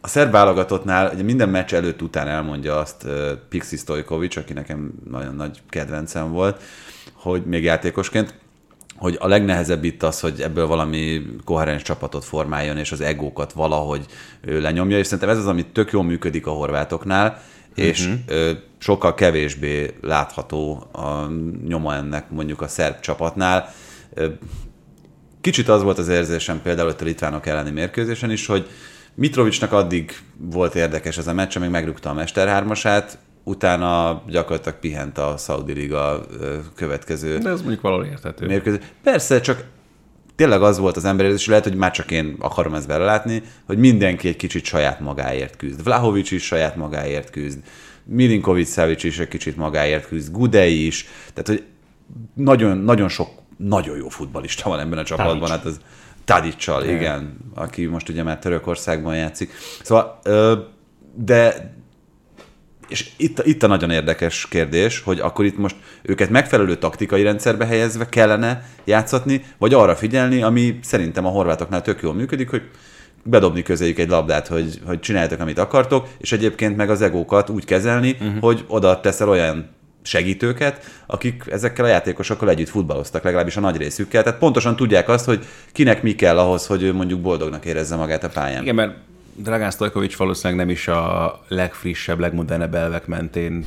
a 0.00 0.08
szerb 0.08 0.30
válogatottnál 0.30 1.10
ugye 1.14 1.22
minden 1.22 1.48
meccs 1.48 1.74
előtt 1.74 2.02
után 2.02 2.28
elmondja 2.28 2.78
azt 2.78 3.06
Pixi 3.48 3.76
Stojkovic, 3.76 4.36
aki 4.36 4.52
nekem 4.52 4.92
nagyon 5.10 5.34
nagy 5.34 5.62
kedvencem 5.68 6.32
volt, 6.32 6.62
hogy 7.12 7.44
még 7.44 7.62
játékosként, 7.62 8.34
hogy 8.96 9.16
a 9.20 9.28
legnehezebb 9.28 9.84
itt 9.84 10.02
az, 10.02 10.20
hogy 10.20 10.40
ebből 10.40 10.66
valami 10.66 11.22
koherens 11.44 11.82
csapatot 11.82 12.24
formáljon, 12.24 12.76
és 12.76 12.92
az 12.92 13.00
egókat 13.00 13.52
valahogy 13.52 14.06
lenyomja, 14.42 14.98
és 14.98 15.06
szerintem 15.06 15.28
ez 15.28 15.38
az, 15.38 15.46
ami 15.46 15.66
tök 15.66 15.90
jól 15.90 16.04
működik 16.04 16.46
a 16.46 16.50
horvátoknál, 16.50 17.42
és 17.74 18.12
ö, 18.26 18.50
sokkal 18.78 19.14
kevésbé 19.14 19.94
látható 20.00 20.88
a 20.92 21.26
nyoma 21.66 21.94
ennek 21.94 22.30
mondjuk 22.30 22.60
a 22.60 22.68
szerb 22.68 23.00
csapatnál. 23.00 23.72
Kicsit 25.40 25.68
az 25.68 25.82
volt 25.82 25.98
az 25.98 26.08
érzésem 26.08 26.62
például 26.62 26.88
ott 26.88 27.00
a 27.00 27.04
litvánok 27.04 27.46
elleni 27.46 27.70
mérkőzésen 27.70 28.30
is, 28.30 28.46
hogy 28.46 28.68
Mitrovicsnak 29.14 29.72
addig 29.72 30.16
volt 30.36 30.74
érdekes 30.74 31.18
ez 31.18 31.26
a 31.26 31.32
meccs, 31.32 31.56
amíg 31.56 31.70
megrúgta 31.70 32.10
a 32.10 32.14
mesterhármasát, 32.14 33.18
utána 33.44 34.22
gyakorlatilag 34.28 34.78
pihent 34.78 35.18
a 35.18 35.34
Saudi 35.38 35.72
Liga 35.72 36.20
következő 36.74 37.38
De 37.38 37.50
ez 37.50 37.60
mondjuk 37.60 37.80
valahol 37.80 38.04
érthető. 38.04 38.46
mérkőzés. 38.46 38.80
Persze, 39.02 39.40
csak 39.40 39.64
tényleg 40.36 40.62
az 40.62 40.78
volt 40.78 40.96
az 40.96 41.04
ember, 41.04 41.26
és 41.26 41.46
lehet, 41.46 41.64
hogy 41.64 41.76
már 41.76 41.90
csak 41.90 42.10
én 42.10 42.36
akarom 42.38 42.74
ezt 42.74 42.88
belelátni, 42.88 43.42
hogy 43.66 43.78
mindenki 43.78 44.28
egy 44.28 44.36
kicsit 44.36 44.64
saját 44.64 45.00
magáért 45.00 45.56
küzd. 45.56 45.82
Vlahovics 45.84 46.30
is 46.30 46.44
saját 46.44 46.76
magáért 46.76 47.30
küzd, 47.30 47.58
Milinkovic 48.04 48.72
Savic 48.72 49.04
is 49.04 49.18
egy 49.18 49.28
kicsit 49.28 49.56
magáért 49.56 50.06
küzd, 50.06 50.32
Gudei 50.32 50.86
is, 50.86 51.06
tehát 51.34 51.48
hogy 51.48 51.64
nagyon, 52.34 52.78
nagyon 52.78 53.08
sok, 53.08 53.28
nagyon 53.56 53.96
jó 53.96 54.08
futbalista 54.08 54.68
van 54.68 54.80
ebben 54.80 54.98
a 54.98 55.04
csapatban, 55.04 55.48
Tadic. 55.48 55.50
hát 55.50 55.64
az 55.64 55.80
Tadicsal, 56.24 56.84
igen, 56.84 57.36
aki 57.54 57.86
most 57.86 58.08
ugye 58.08 58.22
már 58.22 58.38
Törökországban 58.38 59.16
játszik. 59.16 59.52
Szóval, 59.82 60.20
de 61.14 61.73
és 62.88 63.10
itt, 63.16 63.42
itt 63.44 63.62
a 63.62 63.66
nagyon 63.66 63.90
érdekes 63.90 64.48
kérdés, 64.48 65.00
hogy 65.00 65.20
akkor 65.20 65.44
itt 65.44 65.58
most 65.58 65.76
őket 66.02 66.30
megfelelő 66.30 66.76
taktikai 66.76 67.22
rendszerbe 67.22 67.66
helyezve 67.66 68.08
kellene 68.08 68.64
játszatni, 68.84 69.44
vagy 69.58 69.74
arra 69.74 69.96
figyelni, 69.96 70.42
ami 70.42 70.78
szerintem 70.82 71.26
a 71.26 71.30
horvátoknál 71.30 71.82
tök 71.82 72.02
jól 72.02 72.14
működik, 72.14 72.50
hogy 72.50 72.62
bedobni 73.22 73.62
közéjük 73.62 73.98
egy 73.98 74.08
labdát, 74.08 74.46
hogy, 74.46 74.80
hogy 74.86 75.00
csináljátok, 75.00 75.40
amit 75.40 75.58
akartok, 75.58 76.08
és 76.18 76.32
egyébként 76.32 76.76
meg 76.76 76.90
az 76.90 77.02
egókat 77.02 77.50
úgy 77.50 77.64
kezelni, 77.64 78.16
uh-huh. 78.20 78.40
hogy 78.40 78.64
oda 78.68 79.00
teszel 79.00 79.28
olyan 79.28 79.68
segítőket, 80.02 80.84
akik 81.06 81.44
ezekkel 81.50 81.84
a 81.84 81.88
játékosokkal 81.88 82.48
együtt 82.48 82.68
futballoztak, 82.68 83.22
legalábbis 83.22 83.56
a 83.56 83.60
nagy 83.60 83.76
részükkel. 83.76 84.22
Tehát 84.22 84.38
pontosan 84.38 84.76
tudják 84.76 85.08
azt, 85.08 85.24
hogy 85.24 85.46
kinek 85.72 86.02
mi 86.02 86.14
kell 86.14 86.38
ahhoz, 86.38 86.66
hogy 86.66 86.82
ő 86.82 86.92
mondjuk 86.92 87.20
boldognak 87.20 87.64
érezze 87.64 87.96
magát 87.96 88.24
a 88.24 88.28
pályán. 88.28 88.62
Igen, 88.62 88.74
mert 88.74 88.96
Dragán 89.36 89.70
Stojkovic 89.70 90.16
valószínűleg 90.16 90.66
nem 90.66 90.74
is 90.74 90.88
a 90.88 91.40
legfrissebb, 91.48 92.18
legmodernebb 92.18 92.74
elvek 92.74 93.06
mentén 93.06 93.66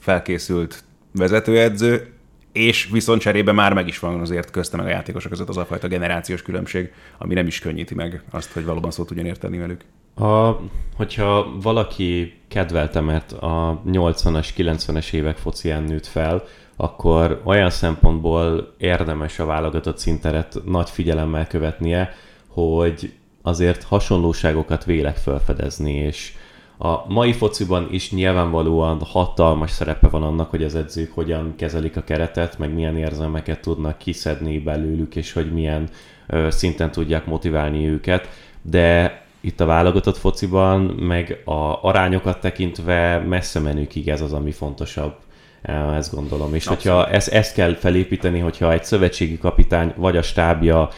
felkészült 0.00 0.84
vezetőedző, 1.12 2.12
és 2.52 2.88
viszont 2.92 3.20
cserébe 3.20 3.52
már 3.52 3.72
meg 3.72 3.88
is 3.88 3.98
van 3.98 4.20
azért 4.20 4.50
közte 4.50 4.76
meg 4.76 4.86
a 4.86 4.88
játékosok 4.88 5.30
között 5.30 5.48
az 5.48 5.56
a 5.56 5.64
fajta 5.64 5.88
generációs 5.88 6.42
különbség, 6.42 6.92
ami 7.18 7.34
nem 7.34 7.46
is 7.46 7.58
könnyíti 7.58 7.94
meg 7.94 8.22
azt, 8.30 8.52
hogy 8.52 8.64
valóban 8.64 8.90
szó 8.90 9.04
tudjon 9.04 9.26
érteni 9.26 9.58
velük. 9.58 9.84
A, 10.14 10.56
hogyha 10.96 11.52
valaki 11.62 12.34
kedvelte, 12.48 13.00
mert 13.00 13.32
a 13.32 13.82
80-as, 13.86 14.48
90-es 14.56 15.12
évek 15.12 15.36
focián 15.36 15.82
nőtt 15.82 16.06
fel, 16.06 16.44
akkor 16.76 17.40
olyan 17.44 17.70
szempontból 17.70 18.74
érdemes 18.78 19.38
a 19.38 19.44
válogatott 19.44 19.98
szinteret 19.98 20.58
nagy 20.64 20.90
figyelemmel 20.90 21.46
követnie, 21.46 22.14
hogy 22.48 23.12
azért 23.42 23.82
hasonlóságokat 23.82 24.84
vélek 24.84 25.16
felfedezni, 25.16 25.92
és 25.94 26.32
a 26.78 27.12
mai 27.12 27.32
fociban 27.32 27.88
is 27.90 28.12
nyilvánvalóan 28.12 29.00
hatalmas 29.00 29.70
szerepe 29.70 30.08
van 30.08 30.22
annak, 30.22 30.50
hogy 30.50 30.64
az 30.64 30.74
edzők 30.74 31.12
hogyan 31.12 31.54
kezelik 31.56 31.96
a 31.96 32.02
keretet, 32.02 32.58
meg 32.58 32.74
milyen 32.74 32.96
érzelmeket 32.96 33.60
tudnak 33.60 33.98
kiszedni 33.98 34.58
belőlük, 34.58 35.16
és 35.16 35.32
hogy 35.32 35.52
milyen 35.52 35.88
ö, 36.26 36.50
szinten 36.50 36.90
tudják 36.90 37.26
motiválni 37.26 37.88
őket, 37.88 38.28
de 38.62 39.20
itt 39.40 39.60
a 39.60 39.66
válogatott 39.66 40.16
fociban, 40.16 40.80
meg 40.80 41.42
a 41.44 41.82
arányokat 41.82 42.40
tekintve 42.40 43.18
messze 43.18 43.60
menőkig 43.60 44.08
ez 44.08 44.20
az, 44.20 44.32
ami 44.32 44.50
fontosabb. 44.50 45.14
Eh, 45.62 45.96
Ezt 45.96 46.14
gondolom. 46.14 46.54
És 46.54 46.66
hogyha 46.66 47.08
ezt, 47.08 47.28
ezt 47.28 47.54
kell 47.54 47.74
felépíteni, 47.74 48.38
hogyha 48.38 48.72
egy 48.72 48.84
szövetségi 48.84 49.38
kapitány 49.38 49.92
vagy 49.96 50.16
a 50.16 50.22
stábja 50.22 50.88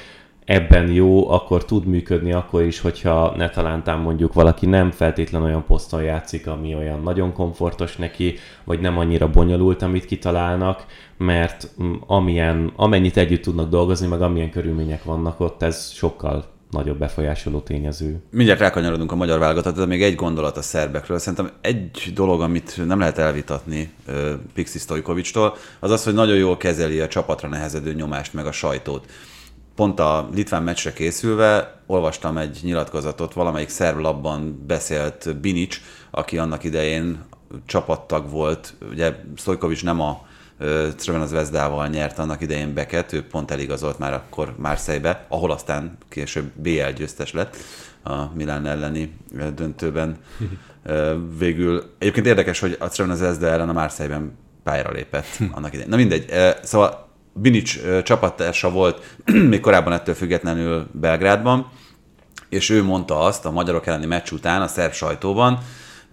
ebben 0.45 0.91
jó, 0.91 1.31
akkor 1.31 1.65
tud 1.65 1.85
működni 1.87 2.33
akkor 2.33 2.63
is, 2.63 2.81
hogyha 2.81 3.35
ne 3.37 3.51
talántán 3.51 3.99
mondjuk 3.99 4.33
valaki 4.33 4.67
nem 4.67 4.91
feltétlen 4.91 5.43
olyan 5.43 5.65
poszton 5.65 6.03
játszik, 6.03 6.47
ami 6.47 6.75
olyan 6.75 7.03
nagyon 7.03 7.33
komfortos 7.33 7.97
neki, 7.97 8.35
vagy 8.65 8.81
nem 8.81 8.99
annyira 8.99 9.31
bonyolult, 9.31 9.83
amit 9.83 10.05
kitalálnak, 10.05 10.87
mert 11.17 11.69
mm, 11.83 11.93
amilyen, 12.07 12.73
amennyit 12.77 13.17
együtt 13.17 13.43
tudnak 13.43 13.71
dolgozni, 13.71 14.07
meg 14.07 14.23
amilyen 14.23 14.51
körülmények 14.51 15.05
vannak 15.05 15.41
ott, 15.41 15.63
ez 15.63 15.91
sokkal 15.91 16.53
nagyobb 16.71 16.99
befolyásoló 16.99 17.61
tényező. 17.61 18.23
Mindjárt 18.31 18.61
rákanyarodunk 18.61 19.13
a 19.13 19.17
magyar 19.17 19.39
válogatott, 19.39 19.77
de 19.77 19.87
még 19.87 20.03
egy 20.03 20.15
gondolat 20.15 20.57
a 20.57 20.63
szerbekről. 20.63 21.19
Szerintem 21.19 21.51
egy 21.61 22.11
dolog, 22.15 22.41
amit 22.41 22.87
nem 22.87 22.99
lehet 22.99 23.19
elvitatni 23.19 23.93
ö, 24.07 24.33
Pixi 24.55 24.79
Stojkovicstól, 24.79 25.57
az 25.81 25.91
az, 25.91 26.05
hogy 26.05 26.15
nagyon 26.15 26.37
jól 26.37 26.57
kezeli 26.57 27.01
a 27.01 27.09
csapatra 27.09 27.49
nehezedő 27.49 27.93
nyomást, 27.93 28.35
meg 28.35 28.47
a 28.47 28.53
sajtót. 28.53 29.07
Pont 29.75 30.01
a 30.01 30.29
litván 30.35 30.63
meccsre 30.63 30.93
készülve 30.93 31.81
olvastam 31.87 32.39
egy 32.39 32.59
nyilatkozatot, 32.63 33.33
valamelyik 33.33 33.69
szerb 33.69 33.99
labban 33.99 34.65
beszélt 34.67 35.37
Binic, 35.41 35.81
aki 36.11 36.39
annak 36.39 36.65
idején 36.65 37.25
csapattag 37.67 38.31
volt. 38.31 38.75
Ugye 38.91 39.15
Stojkovic 39.37 39.83
nem 39.83 40.01
a 40.01 40.27
ö, 40.59 40.89
Crvena 40.97 41.27
Zvezdával 41.27 41.89
nyert 41.89 42.19
annak 42.19 42.41
idején 42.41 42.75
beket, 42.75 43.13
ő 43.13 43.27
pont 43.27 43.51
eligazolt 43.51 43.99
már 43.99 44.13
akkor 44.13 44.55
Marseille-be, 44.59 45.27
ahol 45.29 45.51
aztán 45.51 45.99
később 46.09 46.53
BL 46.55 46.91
győztes 46.97 47.33
lett 47.33 47.57
a 48.03 48.35
Milán 48.35 48.67
elleni 48.67 49.17
döntőben. 49.55 50.17
Végül, 51.39 51.95
egyébként 51.99 52.27
érdekes, 52.27 52.61
hogy 52.61 52.77
a 52.81 52.89
Crvena 52.89 53.15
Zvezda 53.15 53.47
ellen 53.47 53.69
a 53.69 53.73
Marseille-ben 53.73 54.37
pályára 54.63 54.91
lépett 54.91 55.27
annak 55.57 55.73
idején. 55.73 55.91
Na 55.91 55.97
mindegy, 55.97 56.33
szóval 56.63 57.04
Binic 57.35 57.77
ö, 57.85 58.03
csapattársa 58.03 58.71
volt 58.71 59.17
még 59.51 59.61
korábban 59.61 59.93
ettől 59.93 60.15
függetlenül 60.15 60.87
Belgrádban, 60.93 61.71
és 62.49 62.71
ő 62.71 62.83
mondta 62.83 63.21
azt 63.21 63.45
a 63.47 63.51
magyarok 63.51 63.87
elleni 63.87 64.07
meccs 64.07 64.31
után 64.31 64.63
a 64.63 64.67
szerb 64.67 64.93
sajtóban, 64.93 65.59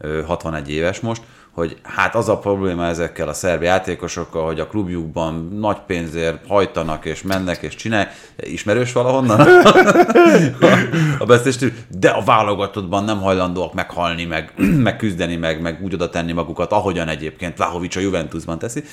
ő 0.01 0.21
61 0.21 0.71
éves 0.71 0.99
most, 0.99 1.21
hogy 1.53 1.77
hát 1.83 2.15
az 2.15 2.29
a 2.29 2.37
probléma 2.37 2.85
ezekkel 2.85 3.27
a 3.27 3.33
szerb 3.33 3.61
játékosokkal, 3.61 4.45
hogy 4.45 4.59
a 4.59 4.67
klubjukban 4.67 5.57
nagy 5.59 5.77
pénzért 5.87 6.47
hajtanak 6.47 7.05
és 7.05 7.21
mennek 7.21 7.61
és 7.61 7.75
csinálják. 7.75 8.13
Ismerős 8.37 8.91
valahonnan? 8.91 9.39
a 11.19 11.25
beszélstől, 11.25 11.71
de 11.87 12.09
a 12.09 12.23
válogatottban 12.23 13.03
nem 13.03 13.21
hajlandóak 13.21 13.73
meghalni, 13.73 14.25
meg, 14.25 14.53
meg 14.87 14.95
küzdeni, 14.95 15.35
meg, 15.35 15.61
meg 15.61 15.79
úgy 15.83 15.93
oda 15.93 16.09
tenni 16.09 16.31
magukat, 16.31 16.71
ahogyan 16.71 17.07
egyébként 17.07 17.57
Vlahovics 17.57 17.95
a 17.95 17.99
Juventusban 17.99 18.59
teszi. 18.59 18.83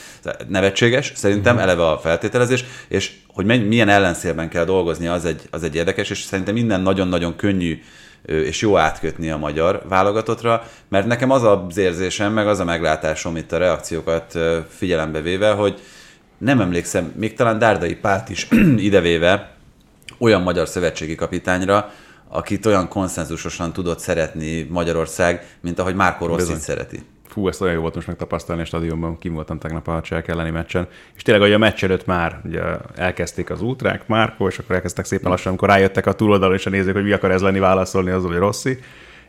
Nevetséges, 0.48 1.12
szerintem 1.14 1.58
eleve 1.58 1.86
a 1.86 1.98
feltételezés, 1.98 2.64
és 2.88 3.12
hogy 3.34 3.66
milyen 3.68 3.88
ellenszélben 3.88 4.48
kell 4.48 4.64
dolgozni, 4.64 5.06
az 5.06 5.24
egy, 5.24 5.42
az 5.50 5.62
egy 5.62 5.74
érdekes, 5.74 6.10
és 6.10 6.18
szerintem 6.18 6.54
minden 6.54 6.80
nagyon-nagyon 6.80 7.36
könnyű 7.36 7.80
és 8.26 8.60
jó 8.60 8.76
átkötni 8.76 9.30
a 9.30 9.36
magyar 9.36 9.82
válogatottra, 9.88 10.62
mert 10.88 11.06
nekem 11.06 11.30
az 11.30 11.42
az 11.42 11.76
érzésem, 11.76 12.32
meg 12.32 12.46
az 12.48 12.60
a 12.60 12.64
meglátásom 12.64 13.36
itt 13.36 13.52
a 13.52 13.58
reakciókat 13.58 14.38
figyelembe 14.68 15.20
véve, 15.20 15.50
hogy 15.50 15.80
nem 16.38 16.60
emlékszem, 16.60 17.12
még 17.16 17.34
talán 17.34 17.58
Dárdai 17.58 17.94
Pált 17.94 18.28
is 18.28 18.48
idevéve 18.76 19.54
olyan 20.18 20.42
magyar 20.42 20.68
szövetségi 20.68 21.14
kapitányra, 21.14 21.90
akit 22.28 22.66
olyan 22.66 22.88
konszenzusosan 22.88 23.72
tudott 23.72 23.98
szeretni 23.98 24.62
Magyarország, 24.70 25.46
mint 25.60 25.78
ahogy 25.78 25.94
Márko 25.94 26.26
Rossit 26.26 26.46
Bizony. 26.46 26.60
szereti. 26.60 27.02
Fú, 27.28 27.48
ezt 27.48 27.60
olyan 27.60 27.74
jó 27.74 27.80
volt 27.80 27.94
most 27.94 28.06
megtapasztalni 28.06 28.62
a 28.62 28.64
stadionban, 28.64 29.18
kim 29.18 29.34
voltam 29.34 29.58
tegnap 29.58 29.88
a 29.88 30.00
Cseh 30.00 30.22
elleni 30.26 30.50
meccsen, 30.50 30.88
és 31.16 31.22
tényleg, 31.22 31.44
hogy 31.44 31.52
a 31.52 31.58
meccs 31.58 31.84
előtt 31.84 32.06
már 32.06 32.40
ugye 32.44 32.62
elkezdték 32.94 33.50
az 33.50 33.62
ultrák, 33.62 34.06
Márko, 34.06 34.48
és 34.48 34.58
akkor 34.58 34.74
elkezdtek 34.74 35.04
szépen 35.04 35.30
lassan, 35.30 35.48
amikor 35.48 35.68
rájöttek 35.68 36.06
a 36.06 36.12
túloldalon, 36.12 36.54
és 36.54 36.66
a 36.66 36.70
nézők, 36.70 36.94
hogy 36.94 37.04
mi 37.04 37.12
akar 37.12 37.30
ez 37.30 37.42
lenni, 37.42 37.58
válaszolni 37.58 38.10
az, 38.10 38.24
hogy 38.24 38.36
Rossi. 38.36 38.78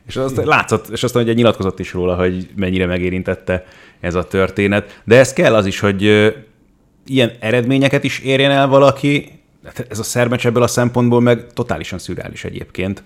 És 0.08 0.16
azt 0.16 0.43
látszott, 0.43 0.88
és 0.88 1.04
aztán 1.04 1.24
ugye 1.24 1.34
nyilatkozott 1.34 1.80
is 1.80 1.93
róla, 1.93 2.16
hogy 2.16 2.50
mennyire 2.56 2.86
megérintette 2.86 3.66
ez 4.00 4.16
a 4.16 4.28
történet. 4.28 5.02
De 5.04 5.18
ez 5.18 5.34
kell 5.34 5.56
az 5.56 5.66
is, 5.66 5.80
hogy 5.80 6.02
ilyen 7.06 7.32
eredményeket 7.39 8.04
is 8.04 8.20
érjen 8.20 8.52
el 8.52 8.68
valaki, 8.68 9.39
Hát 9.66 9.86
ez 9.89 10.00
a 10.00 10.04
szermecs 10.04 10.45
ebből 10.45 10.64
a 10.64 10.68
szempontból 10.68 11.22
meg 11.22 11.54
totálisan 11.54 12.00
szürreális 12.00 12.43
egyébként. 12.43 13.04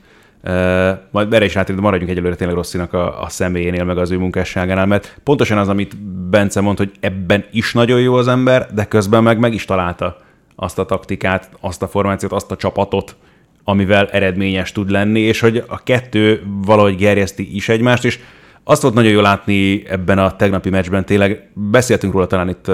Majd 1.12 1.34
erre 1.34 1.46
is 1.46 1.54
rátérünk, 1.54 1.80
de 1.80 1.86
maradjunk 1.86 2.12
egyelőre 2.12 2.36
tényleg 2.36 2.56
Rosszinak 2.56 2.94
a, 2.94 3.22
a 3.22 3.30
személyénél, 3.30 3.84
meg 3.84 3.98
az 3.98 4.12
ő 4.12 4.18
munkásságánál, 4.18 4.86
mert 4.86 5.20
pontosan 5.24 5.58
az, 5.58 5.68
amit 5.68 5.98
Bence 6.30 6.62
mond, 6.62 6.78
hogy 6.78 6.92
ebben 7.00 7.46
is 7.52 7.74
nagyon 7.74 8.00
jó 8.00 8.14
az 8.14 8.28
ember, 8.28 8.68
de 8.74 8.86
közben 8.86 9.24
meg 9.24 9.40
meg 9.40 9.54
is 9.54 9.66
találta 9.66 10.18
azt 10.56 10.80
a 10.80 10.86
taktikát, 10.86 11.50
azt 11.60 11.82
a 11.82 11.88
formációt, 11.88 12.32
azt 12.32 12.52
a 12.52 12.56
csapatot, 12.56 13.16
amivel 13.64 14.08
eredményes 14.08 14.72
tud 14.72 14.90
lenni, 14.90 15.20
és 15.20 15.40
hogy 15.40 15.64
a 15.68 15.84
kettő 15.84 16.44
valahogy 16.66 16.96
gerjeszti 16.96 17.56
is 17.56 17.70
egymást, 17.70 18.06
és 18.06 18.20
azt 18.64 18.82
volt 18.82 18.94
nagyon 18.94 19.12
jó 19.12 19.22
látni 19.22 19.84
ebben 19.88 20.20
a 20.20 20.36
tegnapi 20.36 20.70
meccsben, 20.70 21.06
tényleg 21.06 21.50
beszéltünk 21.54 22.14
róla 22.14 22.28
talán 22.28 22.50
itt 22.50 22.72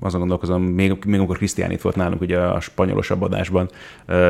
azon 0.00 0.20
gondolkozom, 0.20 0.62
még, 0.62 1.04
még 1.06 1.18
amikor 1.18 1.36
Krisztián 1.36 1.70
itt 1.70 1.80
volt 1.80 1.96
nálunk 1.96 2.20
ugye 2.20 2.38
a 2.38 2.60
spanyolosabb 2.60 3.22
adásban 3.22 3.70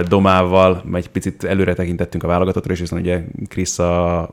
Domával, 0.09 0.85
egy 0.93 1.09
picit 1.09 1.45
előre 1.45 1.75
tekintettünk 1.75 2.23
a 2.23 2.27
válogatottra, 2.27 2.73
és 2.73 2.79
hiszen 2.79 2.99
ugye 2.99 3.25
Krisz 3.49 3.79
a 3.79 4.29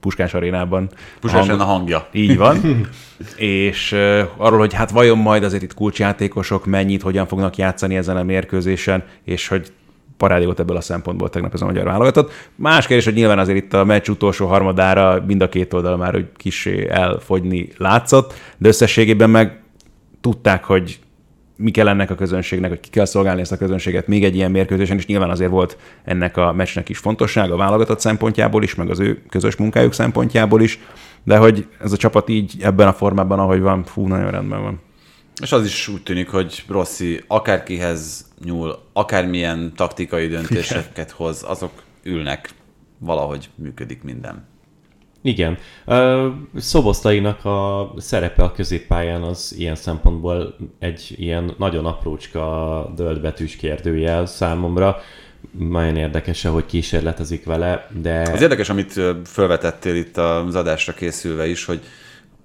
Puskás 0.00 0.34
arénában. 0.34 0.88
Puskás 1.20 1.48
a 1.48 1.64
hangja. 1.64 2.06
Így 2.12 2.36
van. 2.36 2.56
és 3.36 3.92
uh, 3.92 4.20
arról, 4.36 4.58
hogy 4.58 4.74
hát 4.74 4.90
vajon 4.90 5.18
majd 5.18 5.44
azért 5.44 5.62
itt 5.62 5.74
kulcsjátékosok 5.74 6.66
mennyit, 6.66 7.02
hogyan 7.02 7.26
fognak 7.26 7.56
játszani 7.56 7.96
ezen 7.96 8.16
a 8.16 8.22
mérkőzésen, 8.22 9.04
és 9.24 9.48
hogy 9.48 9.72
parádé 10.16 10.44
volt 10.44 10.60
ebből 10.60 10.76
a 10.76 10.80
szempontból 10.80 11.30
tegnap 11.30 11.54
ez 11.54 11.60
a 11.60 11.64
magyar 11.64 11.84
válogatott. 11.84 12.32
Más 12.54 12.86
kérdés, 12.86 13.04
hogy 13.04 13.14
nyilván 13.14 13.38
azért 13.38 13.58
itt 13.58 13.72
a 13.72 13.84
meccs 13.84 14.08
utolsó 14.08 14.46
harmadára 14.46 15.24
mind 15.26 15.42
a 15.42 15.48
két 15.48 15.72
oldal 15.72 15.96
már 15.96 16.12
hogy 16.12 16.26
kicsi 16.36 16.88
elfogyni 16.88 17.68
látszott, 17.76 18.34
de 18.58 18.68
összességében 18.68 19.30
meg 19.30 19.61
tudták, 20.22 20.64
hogy 20.64 21.00
mi 21.56 21.70
kell 21.70 21.88
ennek 21.88 22.10
a 22.10 22.14
közönségnek, 22.14 22.70
hogy 22.70 22.80
ki 22.80 22.90
kell 22.90 23.04
szolgálni 23.04 23.40
ezt 23.40 23.52
a 23.52 23.56
közönséget 23.56 24.06
még 24.06 24.24
egy 24.24 24.34
ilyen 24.34 24.50
mérkőzésen, 24.50 24.96
és 24.96 25.06
nyilván 25.06 25.30
azért 25.30 25.50
volt 25.50 25.76
ennek 26.04 26.36
a 26.36 26.52
meccsnek 26.52 26.88
is 26.88 26.98
fontossága 26.98 27.54
a 27.54 27.56
válogatott 27.56 28.00
szempontjából 28.00 28.62
is, 28.62 28.74
meg 28.74 28.90
az 28.90 29.00
ő 29.00 29.22
közös 29.28 29.56
munkájuk 29.56 29.92
szempontjából 29.92 30.62
is, 30.62 30.78
de 31.24 31.36
hogy 31.36 31.66
ez 31.80 31.92
a 31.92 31.96
csapat 31.96 32.28
így 32.28 32.56
ebben 32.60 32.88
a 32.88 32.92
formában, 32.92 33.38
ahogy 33.38 33.60
van, 33.60 33.84
fú, 33.84 34.06
nagyon 34.06 34.30
rendben 34.30 34.62
van. 34.62 34.80
És 35.42 35.52
az 35.52 35.64
is 35.64 35.88
úgy 35.88 36.02
tűnik, 36.02 36.28
hogy 36.28 36.64
Rossi 36.68 37.24
akárkihez 37.26 38.26
nyúl, 38.44 38.78
akármilyen 38.92 39.72
taktikai 39.76 40.26
döntéseket 40.26 41.10
hoz, 41.10 41.44
azok 41.46 41.72
ülnek, 42.02 42.48
valahogy 42.98 43.50
működik 43.54 44.02
minden. 44.02 44.50
Igen. 45.22 45.58
Szoboszlainak 46.56 47.44
a 47.44 47.92
szerepe 47.96 48.42
a 48.42 48.52
középpályán 48.52 49.22
az 49.22 49.54
ilyen 49.58 49.74
szempontból 49.74 50.56
egy 50.78 51.14
ilyen 51.16 51.54
nagyon 51.58 51.86
aprócska 51.86 52.92
döldbetűs 52.96 53.56
kérdőjel 53.56 54.26
számomra. 54.26 54.96
Nagyon 55.58 55.96
érdekes, 55.96 56.42
hogy 56.42 56.66
kísérletezik 56.66 57.44
vele, 57.44 57.88
de... 58.00 58.30
Az 58.32 58.42
érdekes, 58.42 58.68
amit 58.68 59.00
felvetettél 59.24 59.94
itt 59.94 60.16
az 60.16 60.54
adásra 60.54 60.92
készülve 60.92 61.46
is, 61.46 61.64
hogy 61.64 61.80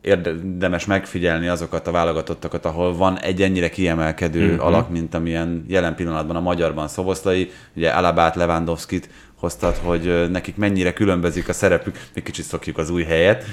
érdemes 0.07 0.85
megfigyelni 0.85 1.47
azokat 1.47 1.87
a 1.87 1.91
válogatottakat, 1.91 2.65
ahol 2.65 2.95
van 2.95 3.19
egy 3.19 3.41
ennyire 3.41 3.69
kiemelkedő 3.69 4.39
Mhm. 4.39 4.49
mm-hmm. 4.49 4.59
alak, 4.59 4.89
mint 4.89 5.13
amilyen 5.13 5.65
jelen 5.67 5.95
pillanatban 5.95 6.35
a 6.35 6.39
magyarban 6.39 6.87
Szoboszlai, 6.87 7.51
ugye 7.75 7.89
Alabát, 7.89 8.35
Lewandowskit 8.35 9.09
hoztat, 9.39 9.77
hogy 9.77 10.29
nekik 10.31 10.55
mennyire 10.55 10.93
különbözik 10.93 11.49
a 11.49 11.53
szerepük, 11.53 11.99
még 12.13 12.23
kicsit 12.23 12.45
szokjuk 12.45 12.77
az 12.77 12.89
új 12.89 13.03
helyet, 13.03 13.43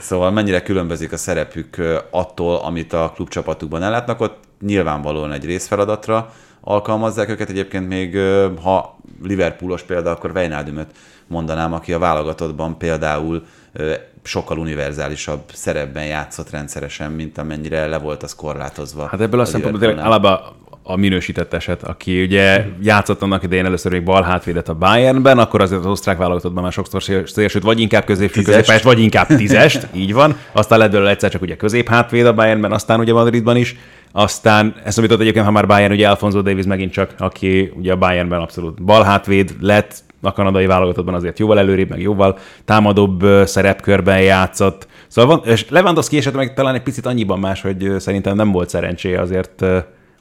szóval 0.00 0.30
mennyire 0.30 0.62
különbözik 0.62 1.12
a 1.12 1.16
szerepük 1.16 1.82
attól, 2.10 2.56
amit 2.56 2.92
a 2.92 3.12
klubcsapatukban 3.14 3.82
ellátnak, 3.82 4.20
ott 4.20 4.38
nyilvánvalóan 4.60 5.32
egy 5.32 5.44
részfeladatra 5.44 6.32
alkalmazzák 6.60 7.28
őket, 7.28 7.48
egyébként 7.50 7.88
még 7.88 8.18
ha 8.62 8.98
Liverpoolos 9.22 9.82
példa, 9.82 10.10
akkor 10.10 10.30
Wijnaldumöt 10.34 10.90
mondanám, 11.26 11.72
aki 11.72 11.92
a 11.92 11.98
válogatottban 11.98 12.78
például 12.78 13.46
sokkal 14.22 14.58
univerzálisabb 14.58 15.42
szerepben 15.52 16.04
játszott 16.04 16.50
rendszeresen, 16.50 17.12
mint 17.12 17.38
amennyire 17.38 17.86
le 17.86 17.98
volt 17.98 18.22
az 18.22 18.34
korlátozva. 18.34 19.06
Hát 19.06 19.20
ebből 19.20 19.40
a 19.40 19.44
szempontból 19.44 19.88
tényleg. 19.88 20.04
Alaba 20.04 20.56
a 20.88 20.96
minősített 20.96 21.52
eset, 21.52 21.82
aki 21.82 22.22
ugye 22.22 22.64
játszott 22.82 23.22
annak 23.22 23.42
idején 23.42 23.64
először 23.64 23.92
még 23.92 24.02
bal 24.04 24.22
hátvédet 24.22 24.68
a 24.68 24.74
Bayernben, 24.74 25.38
akkor 25.38 25.60
azért 25.60 25.80
az 25.80 25.86
osztrák 25.86 26.18
válogatottban 26.18 26.62
már 26.62 26.72
sokszor 26.72 27.02
szél- 27.02 27.28
szélsőt, 27.28 27.62
vagy 27.62 27.80
inkább 27.80 28.04
középső 28.04 28.34
Tízest. 28.34 28.56
középpályás, 28.56 28.82
vagy 28.82 29.00
inkább 29.00 29.26
tízest, 29.26 29.86
így 29.94 30.12
van. 30.12 30.36
Aztán 30.52 30.78
lett 30.78 30.90
belőle 30.90 31.10
egyszer 31.10 31.30
csak 31.30 31.42
ugye 31.42 31.56
közép 31.56 31.88
hátvéd 31.88 32.26
a 32.26 32.34
Bayernben, 32.34 32.72
aztán 32.72 33.00
ugye 33.00 33.12
Madridban 33.12 33.56
is. 33.56 33.76
Aztán 34.12 34.74
ezt 34.84 34.98
amit 34.98 35.12
egyébként, 35.12 35.44
ha 35.44 35.50
már 35.50 35.66
Bayern, 35.66 35.92
ugye 35.92 36.08
Alfonso 36.08 36.42
Davis 36.42 36.64
megint 36.64 36.92
csak, 36.92 37.14
aki 37.18 37.72
ugye 37.74 37.92
a 37.92 37.96
Bayernben 37.96 38.40
abszolút 38.40 38.82
bal 38.82 39.02
hátvéd 39.02 39.54
lett, 39.60 40.02
a 40.22 40.32
kanadai 40.32 40.66
válogatottban 40.66 41.14
azért 41.14 41.38
jóval 41.38 41.58
előrébb, 41.58 41.88
meg 41.88 42.00
jóval 42.00 42.38
támadóbb 42.64 43.24
szerepkörben 43.44 44.22
játszott. 44.22 44.86
Szóval 45.06 45.36
van, 45.36 45.50
és 45.52 45.68
Lewandowski 45.68 46.16
esete 46.16 46.36
meg 46.36 46.54
talán 46.54 46.74
egy 46.74 46.82
picit 46.82 47.06
annyiban 47.06 47.38
más, 47.38 47.62
hogy 47.62 47.94
szerintem 47.98 48.36
nem 48.36 48.52
volt 48.52 48.68
szerencséje 48.68 49.20
azért 49.20 49.64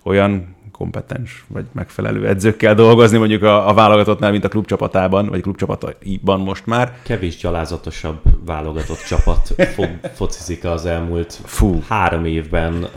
olyan 0.03 0.55
kompetens 0.77 1.45
vagy 1.47 1.65
megfelelő 1.71 2.27
edzőkkel 2.27 2.75
dolgozni 2.75 3.17
mondjuk 3.17 3.43
a, 3.43 3.69
a 3.69 3.73
válogatottnál, 3.73 4.31
mint 4.31 4.43
a 4.43 4.47
klubcsapatában, 4.47 5.27
vagy 5.27 5.41
klubcsapataiban 5.41 6.39
most 6.39 6.65
már. 6.65 6.93
kevés 7.03 7.37
gyalázatosabb 7.37 8.19
válogatott 8.45 9.03
csapat 9.07 9.53
fog, 9.75 9.89
focizik 10.13 10.65
az 10.65 10.85
elmúlt 10.85 11.39
Fú. 11.43 11.83
három 11.87 12.25
évben 12.25 12.87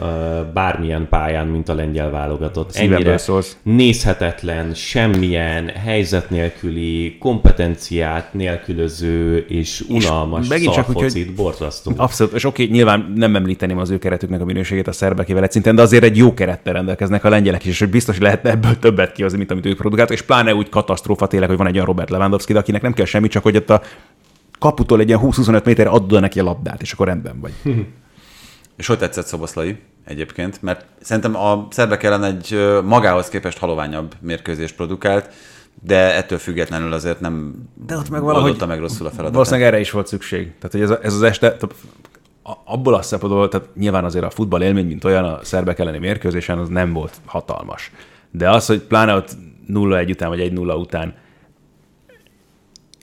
bármilyen 0.55 1.07
pályán, 1.09 1.47
mint 1.47 1.69
a 1.69 1.75
lengyel 1.75 2.11
válogatott. 2.11 2.75
Ennyire 2.75 3.19
szólsz. 3.19 3.57
nézhetetlen, 3.63 4.75
semmilyen 4.75 5.69
helyzet 5.69 6.31
nélküli, 6.31 7.17
kompetenciát 7.19 8.35
nélkülöző 8.35 9.45
és 9.49 9.85
unalmas 9.89 10.49
megint 10.49 10.73
csak 10.73 10.89
úgy, 10.89 11.13
hogy- 11.13 11.35
borzasztó. 11.37 11.93
Abszolút, 11.97 12.33
és 12.33 12.45
oké, 12.45 12.65
nyilván 12.65 13.13
nem 13.17 13.37
említeném 13.37 13.79
az 13.79 13.91
ő 13.91 13.99
keretüknek 13.99 14.41
a 14.41 14.45
minőségét 14.45 14.89
a 14.89 14.93
szerbekével 14.93 15.43
egy 15.43 15.51
szinten, 15.51 15.75
de 15.75 15.83
azért 15.83 16.05
egy 16.05 16.17
jó 16.17 16.35
kerettel 16.35 16.73
rendelkeznek 16.73 17.25
a 17.25 17.29
lengyelek 17.29 17.63
és 17.69 17.79
hogy 17.79 17.91
biztos 17.91 18.15
hogy 18.15 18.25
lehetne 18.25 18.51
ebből 18.51 18.79
többet 18.79 19.13
kihozni, 19.13 19.39
mint 19.39 19.51
amit 19.51 19.67
ők 19.67 19.77
produkáltak, 19.77 20.17
és 20.17 20.23
pláne 20.23 20.55
úgy 20.55 20.69
katasztrófa 20.69 21.27
tényleg, 21.27 21.49
hogy 21.49 21.59
van 21.59 21.67
egy 21.67 21.75
olyan 21.75 21.87
Robert 21.87 22.11
Lewandowski, 22.11 22.53
de 22.53 22.59
akinek 22.59 22.83
nem 22.83 22.93
kell 22.93 23.05
semmi, 23.05 23.29
csak 23.29 23.43
hogy 23.43 23.57
ott 23.57 23.71
a 23.71 23.83
kaputól 24.59 25.01
egy 25.01 25.09
ilyen 25.09 25.21
20-25 25.23 25.65
méterre 25.65 25.91
adod 25.91 26.21
neki 26.21 26.41
a 26.41 26.43
labdát, 26.43 26.83
és 26.83 26.93
akkor 26.93 27.07
rendben 27.07 27.41
vagy. 27.41 27.53
És 28.77 28.87
hogy 28.87 28.99
tetszett 28.99 29.27
Szoboszlai 29.27 29.79
egyébként? 30.05 30.63
Mert 30.63 30.85
szerintem 31.01 31.37
a 31.37 31.67
szerbek 31.71 32.03
ellen 32.03 32.25
egy 32.25 32.81
magához 32.85 33.29
képest 33.29 33.59
haloványabb 33.59 34.15
mérkőzést 34.21 34.75
produkált, 34.75 35.31
de 35.83 36.15
ettől 36.15 36.39
függetlenül 36.39 36.93
azért 36.93 37.21
nem 37.21 37.55
De 37.87 37.97
ott 37.97 38.11
meg 38.11 38.23
valahogy 38.23 38.65
meg 38.67 38.79
rosszul 38.79 39.07
a 39.07 39.11
feladatot. 39.11 39.33
Valószínűleg 39.33 39.67
erre 39.67 39.81
is 39.81 39.91
volt 39.91 40.07
szükség. 40.07 40.45
Tehát, 40.45 40.73
hogy 40.73 40.81
ez, 40.81 40.91
a, 40.91 40.99
ez 41.03 41.15
az 41.15 41.23
este, 41.23 41.57
abból 42.65 42.95
a 42.95 43.03
szempontból, 43.03 43.49
tehát 43.49 43.69
nyilván 43.75 44.05
azért 44.05 44.25
a 44.25 44.31
futball 44.31 44.63
élmény, 44.63 44.87
mint 44.87 45.05
olyan 45.05 45.25
a 45.25 45.45
szerbek 45.45 45.79
elleni 45.79 45.99
mérkőzésen, 45.99 46.59
az 46.59 46.69
nem 46.69 46.93
volt 46.93 47.17
hatalmas. 47.25 47.91
De 48.31 48.51
az, 48.51 48.67
hogy 48.67 48.81
pláne 48.81 49.15
ott 49.15 49.31
0-1 49.69 50.11
után, 50.11 50.29
vagy 50.29 50.53
1-0 50.55 50.81
után 50.81 51.15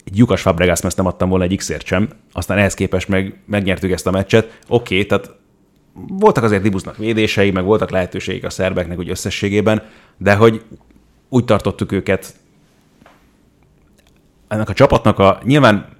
egy 0.04 0.18
lyukas 0.18 0.40
Fabregas 0.40 0.80
ezt 0.80 0.96
nem 0.96 1.06
adtam 1.06 1.28
volna 1.28 1.44
egy 1.44 1.56
x 1.56 1.72
sem, 1.84 2.08
aztán 2.32 2.58
ehhez 2.58 2.74
képest 2.74 3.08
meg, 3.08 3.40
megnyertük 3.44 3.90
ezt 3.90 4.06
a 4.06 4.10
meccset. 4.10 4.58
Oké, 4.68 4.94
okay, 4.94 5.06
tehát 5.06 5.34
voltak 6.08 6.44
azért 6.44 6.62
Dibusznak 6.62 6.96
védései, 6.96 7.50
meg 7.50 7.64
voltak 7.64 7.90
lehetőségek 7.90 8.44
a 8.44 8.50
szerbeknek 8.50 8.98
úgy 8.98 9.10
összességében, 9.10 9.82
de 10.16 10.34
hogy 10.34 10.64
úgy 11.28 11.44
tartottuk 11.44 11.92
őket 11.92 12.34
ennek 14.48 14.68
a 14.68 14.72
csapatnak 14.72 15.18
a, 15.18 15.40
nyilván 15.44 15.95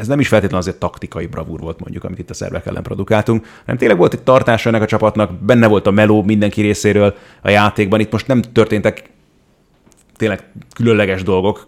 ez 0.00 0.06
nem 0.06 0.20
is 0.20 0.28
feltétlenül 0.28 0.62
azért 0.62 0.78
taktikai 0.78 1.26
bravúr 1.26 1.60
volt 1.60 1.80
mondjuk, 1.80 2.04
amit 2.04 2.18
itt 2.18 2.30
a 2.30 2.34
szervek 2.34 2.66
ellen 2.66 2.82
produkáltunk, 2.82 3.46
hanem 3.60 3.76
tényleg 3.76 3.98
volt 3.98 4.12
egy 4.12 4.22
tartása 4.22 4.68
ennek 4.68 4.82
a 4.82 4.86
csapatnak, 4.86 5.32
benne 5.32 5.66
volt 5.66 5.86
a 5.86 5.90
meló 5.90 6.22
mindenki 6.22 6.60
részéről 6.60 7.14
a 7.42 7.50
játékban, 7.50 8.00
itt 8.00 8.12
most 8.12 8.26
nem 8.26 8.42
történtek 8.42 9.10
tényleg 10.16 10.44
különleges 10.74 11.22
dolgok, 11.22 11.66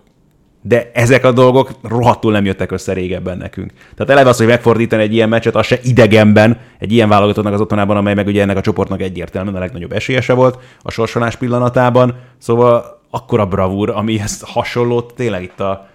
de 0.62 0.90
ezek 0.94 1.24
a 1.24 1.32
dolgok 1.32 1.70
rohadtul 1.82 2.32
nem 2.32 2.44
jöttek 2.44 2.72
össze 2.72 2.92
régebben 2.92 3.38
nekünk. 3.38 3.72
Tehát 3.94 4.12
eleve 4.12 4.28
az, 4.28 4.36
hogy 4.36 4.46
megfordítani 4.46 5.02
egy 5.02 5.14
ilyen 5.14 5.28
meccset, 5.28 5.56
az 5.56 5.66
se 5.66 5.78
idegenben, 5.82 6.60
egy 6.78 6.92
ilyen 6.92 7.08
válogatottnak 7.08 7.52
az 7.52 7.60
otthonában, 7.60 7.96
amely 7.96 8.14
meg 8.14 8.26
ugye 8.26 8.42
ennek 8.42 8.56
a 8.56 8.60
csoportnak 8.60 9.00
egyértelműen 9.00 9.56
a 9.56 9.58
legnagyobb 9.58 9.92
esélyese 9.92 10.32
volt 10.32 10.58
a 10.82 10.90
sorsolás 10.90 11.36
pillanatában. 11.36 12.14
Szóval 12.38 13.00
akkora 13.10 13.46
bravúr, 13.46 13.90
amihez 13.90 14.40
hasonlót 14.44 15.14
tényleg 15.14 15.42
itt 15.42 15.60
a 15.60 15.90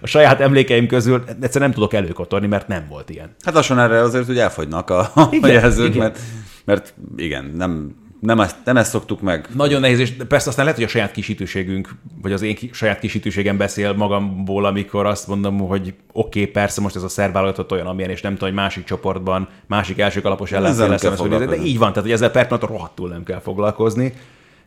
a 0.00 0.06
saját 0.06 0.40
emlékeim 0.40 0.86
közül 0.86 1.24
egyszerűen 1.28 1.70
nem 1.70 1.72
tudok 1.72 1.92
előkotorni, 1.92 2.46
mert 2.46 2.68
nem 2.68 2.86
volt 2.88 3.10
ilyen. 3.10 3.34
Hát 3.44 3.54
lassan 3.54 3.78
erre 3.78 4.00
azért 4.00 4.28
úgy 4.28 4.38
elfogynak 4.38 4.90
a, 4.90 4.98
a 5.14 5.28
Igen, 5.30 5.50
jelzők, 5.50 5.94
igen. 5.94 5.98
mert, 5.98 6.18
mert 6.64 6.94
igen, 7.16 7.52
nem, 7.56 7.94
nem, 8.20 8.40
ezt, 8.40 8.56
nem 8.64 8.76
ezt 8.76 8.90
szoktuk 8.90 9.20
meg. 9.20 9.48
Nagyon 9.54 9.80
nehéz, 9.80 9.98
és 9.98 10.12
persze 10.28 10.48
aztán 10.48 10.64
lehet, 10.64 10.80
hogy 10.80 10.88
a 10.88 10.92
saját 10.92 11.10
kisítőségünk, 11.10 11.90
vagy 12.22 12.32
az 12.32 12.42
én 12.42 12.54
ki- 12.54 12.70
saját 12.72 12.98
kisítőségem 12.98 13.56
beszél 13.56 13.92
magamból, 13.92 14.64
amikor 14.64 15.06
azt 15.06 15.26
mondom, 15.26 15.58
hogy 15.58 15.94
oké, 16.12 16.40
okay, 16.40 16.52
persze 16.52 16.80
most 16.80 16.96
ez 16.96 17.02
a 17.02 17.08
szerb 17.08 17.32
válogatott 17.32 17.72
olyan, 17.72 17.86
amilyen, 17.86 18.10
és 18.10 18.20
nem 18.20 18.32
tudom, 18.32 18.48
hogy 18.48 18.58
másik 18.58 18.84
csoportban, 18.84 19.48
másik 19.66 19.98
első 19.98 20.20
kalapos 20.20 20.48
Ezzel 20.48 20.64
ellenfél 20.64 21.10
lesz, 21.10 21.18
lesz, 21.20 21.48
de 21.48 21.56
így 21.56 21.78
van, 21.78 21.88
tehát 21.88 22.04
hogy 22.04 22.12
ezzel 22.12 22.30
per 22.30 22.46
pillanat 22.46 22.68
rohadtul 22.68 23.08
nem 23.08 23.24
kell 23.24 23.40
foglalkozni. 23.40 24.12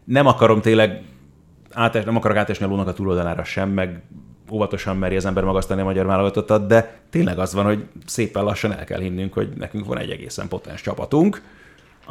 Nem 0.03 0.27
akarom 0.27 0.61
tényleg, 0.61 1.01
át, 1.71 2.05
nem 2.05 2.15
akarok 2.15 2.37
átesni 2.37 2.65
a 2.65 2.67
lónak 2.67 2.87
a 2.87 2.93
túloldalára 2.93 3.43
sem, 3.43 3.69
meg 3.69 4.01
óvatosan 4.51 4.97
meri 4.97 5.15
az 5.15 5.25
ember 5.25 5.43
magasztani 5.43 5.81
a 5.81 5.83
magyar 5.83 6.05
válogatottat, 6.05 6.67
de 6.67 6.99
tényleg 7.09 7.39
az 7.39 7.53
van, 7.53 7.65
hogy 7.65 7.85
szépen 8.05 8.43
lassan 8.43 8.71
el 8.71 8.83
kell 8.83 8.99
hinnünk, 8.99 9.33
hogy 9.33 9.49
nekünk 9.57 9.85
van 9.85 9.97
egy 9.97 10.09
egészen 10.09 10.47
potens 10.47 10.81
csapatunk, 10.81 11.41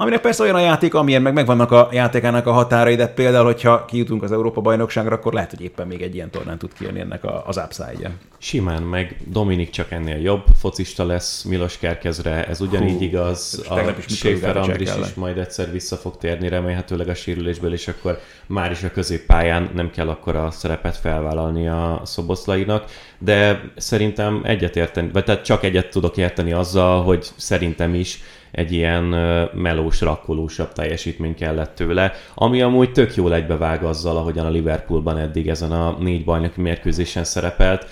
Aminek 0.00 0.20
persze 0.20 0.42
olyan 0.42 0.54
a 0.54 0.60
játék, 0.60 0.94
amilyen 0.94 1.22
meg 1.22 1.32
megvannak 1.32 1.72
a 1.72 1.88
játékának 1.92 2.46
a 2.46 2.52
határai, 2.52 2.94
de 2.94 3.08
például, 3.08 3.44
hogyha 3.44 3.84
kijutunk 3.84 4.22
az 4.22 4.32
Európa-bajnokságra, 4.32 5.14
akkor 5.14 5.32
lehet, 5.32 5.50
hogy 5.50 5.60
éppen 5.60 5.86
még 5.86 6.02
egy 6.02 6.14
ilyen 6.14 6.30
tornán 6.30 6.58
tud 6.58 6.72
kijönni 6.72 7.00
ennek 7.00 7.24
a, 7.24 7.42
az 7.46 7.56
upside-ja. 7.56 8.10
Simán, 8.38 8.82
meg 8.82 9.16
Dominik 9.26 9.70
csak 9.70 9.90
ennél 9.90 10.16
jobb 10.16 10.42
focista 10.58 11.04
lesz 11.04 11.42
Milos 11.42 11.78
Kerkezre, 11.78 12.46
ez 12.46 12.60
ugyanígy 12.60 12.98
Hú, 12.98 13.02
igaz. 13.02 13.64
A 13.68 13.74
Lugács 13.74 14.56
Andris 14.56 14.90
is 15.00 15.14
majd 15.14 15.38
egyszer 15.38 15.70
vissza 15.70 15.96
fog 15.96 16.16
térni, 16.16 16.48
remélhetőleg 16.48 17.08
a 17.08 17.14
sérülésből, 17.14 17.72
és 17.72 17.88
akkor 17.88 18.20
már 18.46 18.70
is 18.70 18.82
a 18.82 18.90
középpályán 18.90 19.70
nem 19.74 19.90
kell 19.90 20.08
akkor 20.08 20.36
a 20.36 20.50
szerepet 20.50 20.96
felvállalni 20.96 21.68
a 21.68 22.00
szoboszlainak, 22.04 22.84
de 23.18 23.60
szerintem 23.76 24.40
egyet 24.44 24.76
érteni, 24.76 25.10
vagy 25.12 25.24
tehát 25.24 25.44
csak 25.44 25.64
egyet 25.64 25.90
tudok 25.90 26.16
érteni 26.16 26.52
azzal, 26.52 27.02
hogy 27.02 27.26
szerintem 27.36 27.94
is 27.94 28.22
egy 28.50 28.72
ilyen 28.72 29.04
melós, 29.54 30.00
rakkolósabb 30.00 30.72
teljesítmény 30.72 31.34
kellett 31.34 31.74
tőle, 31.74 32.12
ami 32.34 32.62
amúgy 32.62 32.92
tök 32.92 33.14
jól 33.14 33.34
egybevág 33.34 33.82
azzal, 33.84 34.16
ahogyan 34.16 34.46
a 34.46 34.50
Liverpoolban 34.50 35.18
eddig 35.18 35.48
ezen 35.48 35.72
a 35.72 35.96
négy 36.00 36.24
bajnoki 36.24 36.60
mérkőzésen 36.60 37.24
szerepelt. 37.24 37.86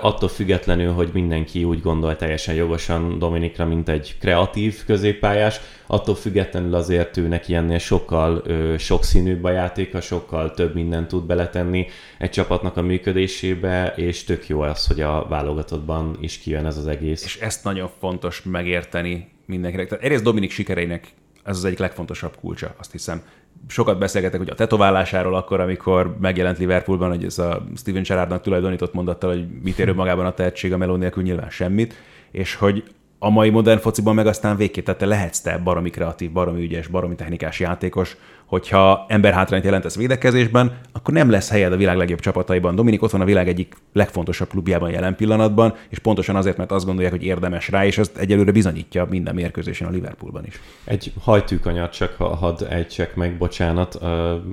Attól 0.00 0.28
függetlenül, 0.28 0.92
hogy 0.92 1.10
mindenki 1.12 1.64
úgy 1.64 1.80
gondol 1.80 2.16
teljesen 2.16 2.54
jogosan 2.54 3.18
Dominikra, 3.18 3.64
mint 3.64 3.88
egy 3.88 4.16
kreatív 4.20 4.84
középpályás, 4.84 5.60
attól 5.86 6.14
függetlenül 6.14 6.74
azért 6.74 7.16
ő 7.16 7.28
neki 7.28 7.54
ennél 7.54 7.78
sokkal 7.78 8.42
ö, 8.44 8.74
sokszínűbb 8.78 9.44
a 9.44 9.50
játéka, 9.50 10.00
sokkal 10.00 10.50
több 10.50 10.74
mindent 10.74 11.08
tud 11.08 11.26
beletenni 11.26 11.86
egy 12.18 12.30
csapatnak 12.30 12.76
a 12.76 12.82
működésébe, 12.82 13.92
és 13.96 14.24
tök 14.24 14.48
jó 14.48 14.60
az, 14.60 14.86
hogy 14.86 15.00
a 15.00 15.26
válogatottban 15.28 16.16
is 16.20 16.38
kijön 16.38 16.66
ez 16.66 16.76
az 16.76 16.86
egész. 16.86 17.24
És 17.24 17.36
ezt 17.40 17.64
nagyon 17.64 17.88
fontos 17.98 18.42
megérteni 18.42 19.35
mindenkinek. 19.46 19.88
Tehát 19.88 20.04
egyrészt 20.04 20.22
Dominik 20.22 20.50
sikereinek 20.50 21.12
ez 21.46 21.56
az 21.56 21.64
egyik 21.64 21.78
legfontosabb 21.78 22.36
kulcsa, 22.40 22.74
azt 22.78 22.92
hiszem. 22.92 23.22
Sokat 23.68 23.98
beszélgetek 23.98 24.40
ugye 24.40 24.52
a 24.52 24.54
tetoválásáról 24.54 25.34
akkor, 25.34 25.60
amikor 25.60 26.16
megjelent 26.20 26.58
Liverpoolban, 26.58 27.08
hogy 27.08 27.24
ez 27.24 27.38
a 27.38 27.66
Steven 27.76 28.02
Gerrardnak 28.02 28.42
tulajdonított 28.42 28.92
mondattal, 28.92 29.30
hogy 29.30 29.46
mit 29.62 29.78
ér 29.78 29.92
magában 29.92 30.26
a 30.26 30.34
tehetség 30.34 30.72
a 30.72 30.76
meló 30.76 30.96
nélkül 30.96 31.22
nyilván 31.22 31.50
semmit, 31.50 31.94
és 32.30 32.54
hogy 32.54 32.84
a 33.18 33.30
mai 33.30 33.50
modern 33.50 33.80
fociban 33.80 34.14
meg 34.14 34.26
aztán 34.26 34.56
végképp, 34.56 34.84
tehát 34.84 35.00
te 35.00 35.06
lehetsz 35.06 35.40
te 35.40 35.58
baromi 35.58 35.90
kreatív, 35.90 36.32
baromi 36.32 36.62
ügyes, 36.62 36.86
baromi 36.86 37.14
technikás 37.14 37.60
játékos, 37.60 38.16
hogyha 38.46 39.04
emberhátrányt 39.08 39.64
jelentesz 39.64 39.96
védekezésben, 39.96 40.78
akkor 40.92 41.14
nem 41.14 41.30
lesz 41.30 41.50
helyed 41.50 41.72
a 41.72 41.76
világ 41.76 41.96
legjobb 41.96 42.20
csapataiban. 42.20 42.74
Dominik 42.74 43.02
ott 43.02 43.10
van 43.10 43.20
a 43.20 43.24
világ 43.24 43.48
egyik 43.48 43.74
legfontosabb 43.92 44.48
klubjában 44.48 44.90
jelen 44.90 45.16
pillanatban, 45.16 45.74
és 45.88 45.98
pontosan 45.98 46.36
azért, 46.36 46.56
mert 46.56 46.70
azt 46.70 46.84
gondolják, 46.84 47.12
hogy 47.12 47.24
érdemes 47.24 47.68
rá, 47.68 47.86
és 47.86 47.98
ezt 47.98 48.16
egyelőre 48.16 48.52
bizonyítja 48.52 49.06
minden 49.10 49.34
mérkőzésen 49.34 49.88
a 49.88 49.90
Liverpoolban 49.90 50.44
is. 50.46 50.60
Egy 50.84 51.12
hajtűkanyart 51.20 51.92
csak 51.92 52.14
ha 52.16 52.34
hadd 52.34 52.64
ejtsek 52.64 53.14
meg, 53.14 53.36
bocsánat, 53.38 53.98
uh, 54.02 54.10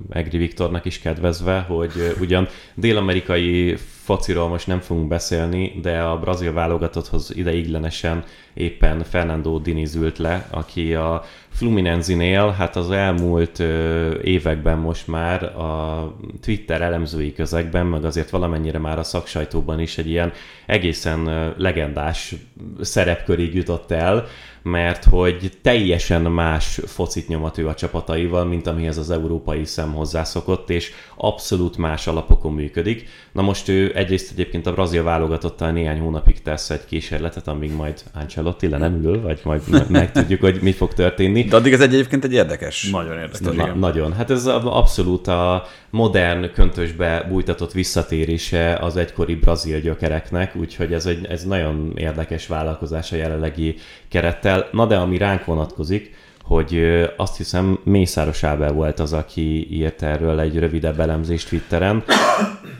Egri 0.10 0.38
Viktornak 0.38 0.86
is 0.86 1.00
kedvezve, 1.00 1.60
hogy 1.60 1.92
uh, 1.96 2.22
ugyan 2.22 2.48
dél-amerikai 2.74 3.76
fociról 4.04 4.48
most 4.48 4.68
nem 4.68 4.80
fogunk 4.80 5.08
beszélni, 5.08 5.80
de 5.82 6.00
a 6.00 6.20
brazil 6.20 6.54
válogatotthoz 6.54 7.32
ideiglenesen 7.36 8.24
éppen 8.54 9.04
Fernando 9.04 9.60
Diniz 9.60 9.96
ült 9.96 10.18
le, 10.18 10.48
aki 10.50 10.94
a 10.94 11.24
Fluminense-nél, 11.54 12.50
hát 12.50 12.76
az 12.76 12.92
elmúlt 12.92 13.60
ö, 13.60 14.20
években 14.22 14.78
most 14.78 15.08
már 15.08 15.44
a 15.44 16.14
Twitter 16.42 16.82
elemzői 16.82 17.34
közegben, 17.34 17.86
meg 17.86 18.06
azért 18.06 18.30
valamennyire 18.30 18.80
már 18.80 19.00
a 19.00 19.04
szaksajtóban 19.04 19.80
is 19.80 19.98
egy 19.98 20.10
ilyen 20.10 20.32
egészen 20.66 21.28
ö, 21.28 21.50
legendás 21.58 22.36
szerepkörig 22.82 23.56
jutott 23.56 23.92
el, 23.92 24.28
mert 24.64 25.04
hogy 25.04 25.52
teljesen 25.62 26.22
más 26.22 26.80
focit 26.86 27.28
nyomat 27.28 27.58
ő 27.58 27.68
a 27.68 27.74
csapataival, 27.74 28.46
mint 28.46 28.68
amihez 28.68 28.98
az 28.98 29.12
európai 29.12 29.66
szem 29.66 29.94
hozzászokott, 29.94 30.70
és 30.70 30.92
abszolút 31.16 31.78
más 31.78 32.08
alapokon 32.08 32.54
működik. 32.54 33.08
Na 33.32 33.42
most 33.42 33.68
ő 33.68 33.92
egyrészt 33.96 34.32
egyébként 34.32 34.68
a 34.68 34.74
brazil 34.74 35.04
válogatottal 35.04 35.72
néhány 35.72 36.00
hónapig 36.00 36.42
tesz 36.42 36.70
egy 36.70 36.86
kísérletet, 36.86 37.48
amíg 37.48 37.72
majd 37.76 38.04
Ancelotti 38.14 38.70
le 38.70 38.78
nem 38.78 39.04
ül, 39.04 39.22
vagy 39.22 39.40
majd 39.44 39.62
me- 39.70 39.90
megtudjuk, 40.00 40.42
hogy 40.42 40.60
mi 40.62 40.72
fog 40.72 40.94
történni. 40.94 41.44
De 41.44 41.56
addig 41.56 41.74
ez 41.74 41.82
egy 41.82 41.94
egyébként 41.94 42.24
egy 42.24 42.34
érdekes. 42.34 42.90
Nagyon 42.90 43.18
érdekes. 43.18 43.40
Na, 43.40 43.52
igen. 43.54 43.78
nagyon. 43.78 44.14
Hát 44.14 44.30
ez 44.30 44.46
abszolút 44.46 45.28
a 45.28 45.66
modern 45.90 46.52
köntösbe 46.54 47.26
bújtatott 47.30 47.72
visszatérése 47.72 48.76
az 48.76 48.98
egykori 48.98 49.36
brazil 49.36 49.80
gyökereknek, 49.80 50.56
úgyhogy 50.56 50.94
ez 50.94 51.06
egy 51.06 51.26
ez 51.26 51.44
nagyon 51.44 51.94
érdekes 51.96 52.48
vállalkozás 52.48 53.12
a 53.12 53.16
jelenlegi 53.16 53.76
kerettel. 54.08 54.53
Na 54.72 54.86
de 54.86 54.98
ami 54.98 55.18
ránk 55.18 55.46
vonatkozik, 55.46 56.16
hogy 56.44 57.04
azt 57.18 57.38
hiszem 57.38 57.80
Mészáros 57.84 58.44
Ábel 58.44 58.72
volt 58.72 59.00
az, 59.00 59.14
aki 59.14 59.68
írt 59.72 60.02
erről 60.02 60.40
egy 60.40 60.60
rövidebb 60.60 61.00
elemzést 61.00 61.50
Twitteren. 61.50 62.04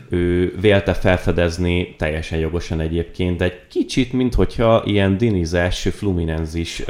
Ő 0.08 0.54
vélte 0.60 0.94
felfedezni, 0.94 1.94
teljesen 1.98 2.38
jogosan 2.38 2.80
egyébként, 2.80 3.42
egy 3.42 3.66
kicsit, 3.68 4.12
mint 4.12 4.34
hogyha 4.34 4.82
ilyen 4.84 5.16
dinizes, 5.16 5.88
fluminenzis 5.92 6.82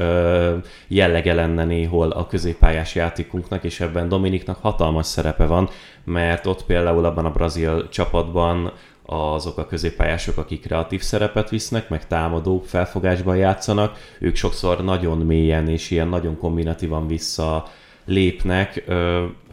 jellege 0.89 1.35
lenne 1.35 1.65
néhol 1.65 2.11
a 2.11 2.27
középpályás 2.27 2.95
játékunknak, 2.95 3.65
és 3.65 3.81
ebben 3.81 4.09
Dominiknak 4.09 4.59
hatalmas 4.61 5.07
szerepe 5.07 5.45
van, 5.45 5.69
mert 6.05 6.47
ott 6.47 6.65
például 6.65 7.05
abban 7.05 7.25
a 7.25 7.33
brazil 7.33 7.89
csapatban 7.89 8.73
azok 9.07 9.59
a 9.59 9.67
középpályások, 9.67 10.37
akik 10.37 10.61
kreatív 10.61 11.01
szerepet 11.01 11.51
visznek, 11.51 11.89
meg 11.89 12.07
támadó 12.07 12.63
felfogásban 12.67 13.37
játszanak, 13.37 13.99
ők 14.21 14.37
sokszor 14.37 14.85
nagyon 14.85 15.19
mélyen 15.19 15.69
és 15.69 15.91
ilyen 15.91 16.09
nagyon 16.09 16.39
kombinatívan 16.39 17.07
vissza 17.07 17.67
lépnek, 18.05 18.85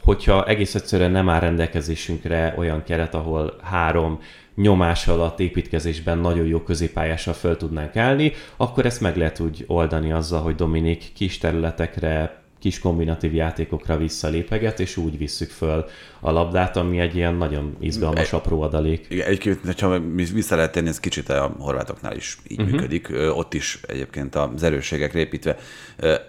hogyha 0.03 0.45
egész 0.45 0.75
egyszerűen 0.75 1.11
nem 1.11 1.29
áll 1.29 1.39
rendelkezésünkre 1.39 2.53
olyan 2.57 2.83
keret, 2.83 3.13
ahol 3.15 3.55
három 3.63 4.19
nyomás 4.55 5.07
alatt 5.07 5.39
építkezésben 5.39 6.17
nagyon 6.17 6.45
jó 6.45 6.59
középpályással 6.59 7.33
föl 7.33 7.57
tudnánk 7.57 7.95
állni, 7.95 8.31
akkor 8.57 8.85
ezt 8.85 9.01
meg 9.01 9.17
lehet 9.17 9.39
úgy 9.39 9.63
oldani 9.67 10.11
azzal, 10.11 10.41
hogy 10.41 10.55
Dominik 10.55 11.13
kis 11.13 11.37
területekre, 11.37 12.40
kis 12.61 12.79
kombinatív 12.79 13.33
játékokra 13.33 13.97
visszalépeget, 13.97 14.79
és 14.79 14.97
úgy 14.97 15.17
visszük 15.17 15.49
föl 15.49 15.85
a 16.19 16.31
labdát, 16.31 16.77
ami 16.77 16.99
egy 16.99 17.15
ilyen 17.15 17.35
nagyon 17.35 17.75
izgalmas 17.79 18.33
apró 18.33 18.61
adalék. 18.61 19.05
Igen, 19.09 19.27
egyébként, 19.27 19.79
ha 19.79 19.99
vissza 20.33 20.55
lehet 20.55 20.71
tenni, 20.71 20.87
ez 20.87 20.99
kicsit 20.99 21.29
a 21.29 21.55
horvátoknál 21.59 22.15
is 22.15 22.37
így 22.47 22.59
uh-huh. 22.59 22.75
működik, 22.75 23.11
ott 23.35 23.53
is 23.53 23.79
egyébként 23.87 24.35
az 24.35 24.63
erősségekre 24.63 25.19
építve. 25.19 25.57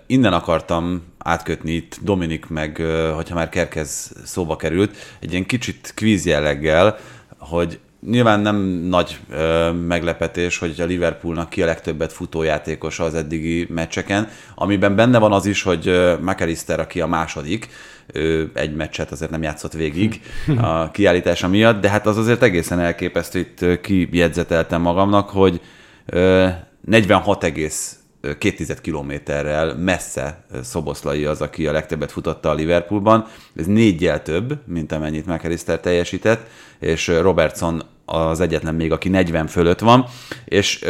Innen 0.06 0.32
akartam 0.32 1.02
átkötni 1.18 1.72
itt 1.72 1.98
Dominik 2.02 2.46
meg, 2.46 2.76
hogyha 3.14 3.34
már 3.34 3.48
Kerkez 3.48 4.12
szóba 4.24 4.56
került, 4.56 4.96
egy 5.20 5.30
ilyen 5.30 5.46
kicsit 5.46 5.92
kvíz 5.94 6.26
jelleggel, 6.26 6.98
hogy 7.38 7.78
nyilván 8.06 8.40
nem 8.40 8.56
nagy 8.88 9.18
ö, 9.30 9.72
meglepetés, 9.72 10.58
hogy 10.58 10.80
a 10.80 10.84
Liverpoolnak 10.84 11.50
ki 11.50 11.62
a 11.62 11.66
legtöbbet 11.66 12.12
futójátékosa 12.12 13.04
az 13.04 13.14
eddigi 13.14 13.66
meccseken, 13.70 14.28
amiben 14.54 14.96
benne 14.96 15.18
van 15.18 15.32
az 15.32 15.46
is, 15.46 15.62
hogy 15.62 16.16
McAllister, 16.20 16.80
aki 16.80 17.00
a 17.00 17.06
második, 17.06 17.68
ő 18.12 18.50
egy 18.54 18.74
meccset 18.74 19.10
azért 19.10 19.30
nem 19.30 19.42
játszott 19.42 19.72
végig 19.72 20.20
a 20.60 20.90
kiállítása 20.90 21.48
miatt, 21.48 21.80
de 21.80 21.88
hát 21.88 22.06
az 22.06 22.16
azért 22.16 22.42
egészen 22.42 22.80
elképesztő, 22.80 23.38
itt 23.38 23.80
kijegyzeteltem 23.80 24.80
magamnak, 24.80 25.30
hogy 25.30 25.60
ö, 26.06 26.48
46,2 26.90 28.76
kilométerrel 28.80 29.74
messze 29.74 30.44
Szoboszlai 30.62 31.24
az, 31.24 31.40
aki 31.40 31.66
a 31.66 31.72
legtöbbet 31.72 32.12
futotta 32.12 32.50
a 32.50 32.54
Liverpoolban. 32.54 33.26
Ez 33.56 33.66
négyel 33.66 34.22
több, 34.22 34.58
mint 34.66 34.92
amennyit 34.92 35.26
McAllister 35.26 35.80
teljesített, 35.80 36.46
és 36.78 37.06
Robertson 37.08 37.82
az 38.04 38.40
egyetlen 38.40 38.74
még, 38.74 38.92
aki 38.92 39.08
40 39.08 39.46
fölött 39.46 39.80
van, 39.80 40.06
és 40.44 40.84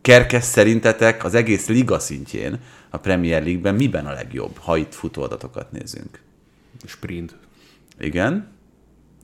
Kerkes 0.00 0.44
szerintetek 0.44 1.24
az 1.24 1.34
egész 1.34 1.68
liga 1.68 1.98
szintjén 1.98 2.58
a 2.90 2.96
Premier 2.96 3.42
League-ben 3.42 3.74
miben 3.74 4.06
a 4.06 4.12
legjobb, 4.12 4.56
ha 4.58 4.76
itt 4.76 4.94
futóadatokat 4.94 5.72
nézünk? 5.72 6.20
Sprint. 6.84 7.36
Igen. 8.00 8.48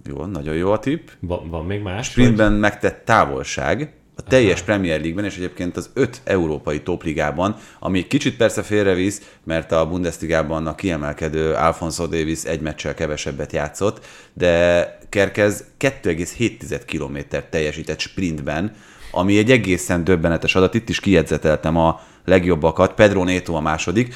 Jó, 0.05 0.25
nagyon 0.25 0.55
jó 0.55 0.73
a 0.73 0.79
tipp. 0.79 1.09
Van, 1.21 1.51
van 1.51 1.67
még 1.67 1.83
más? 1.83 2.07
Sprintben 2.07 2.53
megtett 2.53 3.05
távolság, 3.05 3.93
a 4.17 4.23
teljes 4.23 4.57
Aha. 4.57 4.65
Premier 4.65 5.01
League-ben, 5.01 5.25
és 5.25 5.37
egyébként 5.37 5.77
az 5.77 5.91
öt 5.95 6.21
európai 6.25 6.83
topligában, 6.83 7.57
ami 7.79 8.07
kicsit 8.07 8.37
persze 8.37 8.63
félrevisz, 8.63 9.37
mert 9.45 9.73
a 9.73 9.89
Bundesligában 9.89 10.67
a 10.67 10.75
kiemelkedő 10.75 11.53
Alfonso 11.53 12.07
Davis 12.07 12.45
egy 12.45 12.61
meccsel 12.61 12.95
kevesebbet 12.95 13.53
játszott, 13.53 14.05
de 14.33 14.99
Kerkez 15.13 15.65
2,7 15.79 16.81
km 16.87 17.37
teljesített 17.51 17.99
sprintben, 17.99 18.73
ami 19.11 19.39
egy 19.39 19.51
egészen 19.51 20.05
döbbenetes 20.05 20.55
adat. 20.55 20.75
Itt 20.75 20.89
is 20.89 21.01
kijegyzeteltem 21.01 21.77
a 21.77 22.01
legjobbakat. 22.25 22.95
Pedro 22.95 23.25
Neto 23.25 23.55
a 23.55 23.61
második, 23.61 24.15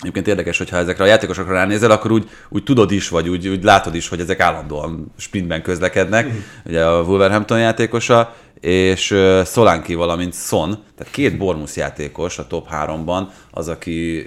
Egyébként 0.00 0.26
érdekes, 0.26 0.58
hogyha 0.58 0.76
ezekre 0.76 1.04
a 1.04 1.06
játékosokra 1.06 1.52
ránézel, 1.52 1.90
akkor 1.90 2.10
úgy, 2.10 2.28
úgy 2.48 2.62
tudod 2.62 2.90
is, 2.90 3.08
vagy 3.08 3.28
úgy, 3.28 3.48
úgy 3.48 3.64
látod 3.64 3.94
is, 3.94 4.08
hogy 4.08 4.20
ezek 4.20 4.40
állandóan 4.40 5.12
sprintben 5.16 5.62
közlekednek. 5.62 6.26
Mm. 6.26 6.38
Ugye 6.64 6.84
a 6.84 7.02
Wolverhampton 7.02 7.58
játékosa, 7.58 8.34
és 8.60 9.16
Szolánki, 9.44 9.94
valamint 9.94 10.34
Son, 10.34 10.82
tehát 10.96 11.12
két 11.12 11.36
Bormus 11.36 11.76
játékos 11.76 12.38
a 12.38 12.46
top 12.46 12.68
3-ban, 12.72 13.22
az, 13.50 13.68
aki 13.68 14.26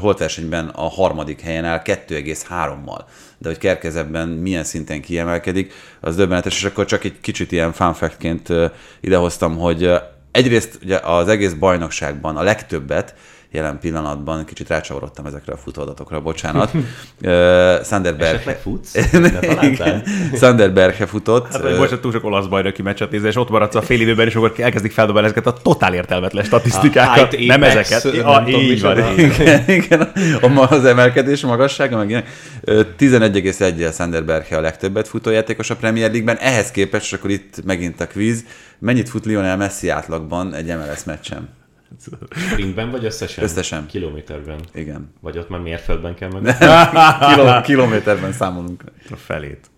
holtversenyben 0.00 0.68
a 0.68 0.88
harmadik 0.88 1.40
helyen 1.40 1.64
áll 1.64 1.82
2,3-mal. 1.84 3.00
De 3.38 3.48
hogy 3.48 3.58
kerkezebben 3.58 4.28
milyen 4.28 4.64
szinten 4.64 5.00
kiemelkedik, 5.00 5.72
az 6.00 6.16
döbbenetes, 6.16 6.56
és 6.56 6.64
akkor 6.64 6.84
csak 6.84 7.04
egy 7.04 7.20
kicsit 7.20 7.52
ilyen 7.52 7.72
fun 7.72 7.94
idehoztam, 9.00 9.58
hogy 9.58 9.90
egyrészt 10.30 10.78
ugye 10.82 10.98
az 10.98 11.28
egész 11.28 11.52
bajnokságban 11.52 12.36
a 12.36 12.42
legtöbbet 12.42 13.14
jelen 13.52 13.78
pillanatban. 13.78 14.44
Kicsit 14.44 14.68
rácsavarodtam 14.68 15.26
ezekre 15.26 15.52
a 15.52 15.56
futóadatokra, 15.56 16.20
bocsánat. 16.20 16.72
uh, 16.74 16.80
Sanderberg. 17.84 18.34
Esetleg 18.34 18.58
futsz? 18.58 18.94
Sanderberg 20.40 20.94
futott. 20.94 21.52
Hát, 21.52 21.62
hogy 21.62 21.76
most 21.76 22.00
túl 22.00 22.12
sok 22.12 22.24
olasz 22.24 22.46
bajnoki 22.46 22.82
meccset 22.82 23.10
nézel, 23.10 23.28
és 23.28 23.36
ott 23.36 23.50
maradsz 23.50 23.74
a 23.74 23.82
fél 23.82 24.00
időben, 24.00 24.26
és 24.26 24.34
akkor 24.34 24.52
elkezdik 24.56 24.92
feldobálni 24.92 25.28
ezeket 25.28 25.46
a 25.46 25.52
totál 25.62 25.94
értelmetlen 25.94 26.44
statisztikákat. 26.44 27.34
A 27.34 27.44
nem 27.46 27.62
ezeket. 27.62 28.04
A, 28.04 28.44
így 28.48 28.80
van. 28.80 29.18
Igen, 29.18 29.64
igen, 29.66 30.12
az 30.54 30.84
emelkedés 30.84 31.40
magassága, 31.40 31.96
meg 31.96 32.08
ilyen. 32.08 32.24
11,1-el 32.98 33.94
Sanderberg 33.94 34.52
a 34.52 34.60
legtöbbet 34.60 35.08
futójátékos 35.08 35.70
a 35.70 35.76
Premier 35.76 36.10
League-ben. 36.10 36.36
Ehhez 36.36 36.70
képest, 36.70 37.04
és 37.04 37.12
akkor 37.12 37.30
itt 37.30 37.64
megint 37.64 38.00
a 38.00 38.06
quiz, 38.06 38.44
mennyit 38.78 39.08
fut 39.08 39.24
Lionel 39.24 39.56
Messi 39.56 39.88
átlagban 39.88 40.54
egy 40.54 40.66
MLS 40.66 41.04
meccsen? 41.04 41.57
Sprintben 42.30 42.90
vagy 42.90 43.04
összesen? 43.04 43.44
Összesen. 43.44 43.86
Kilométerben? 43.86 44.60
Igen. 44.74 45.12
Vagy 45.20 45.38
ott 45.38 45.48
már 45.48 45.60
mérföldben 45.60 46.14
kell 46.14 46.30
meg? 46.30 46.56
Kiló, 47.34 47.60
kilométerben 47.60 48.32
számolunk. 48.32 48.84
A 49.10 49.16
felét. 49.16 49.70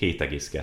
7,2. 0.00 0.62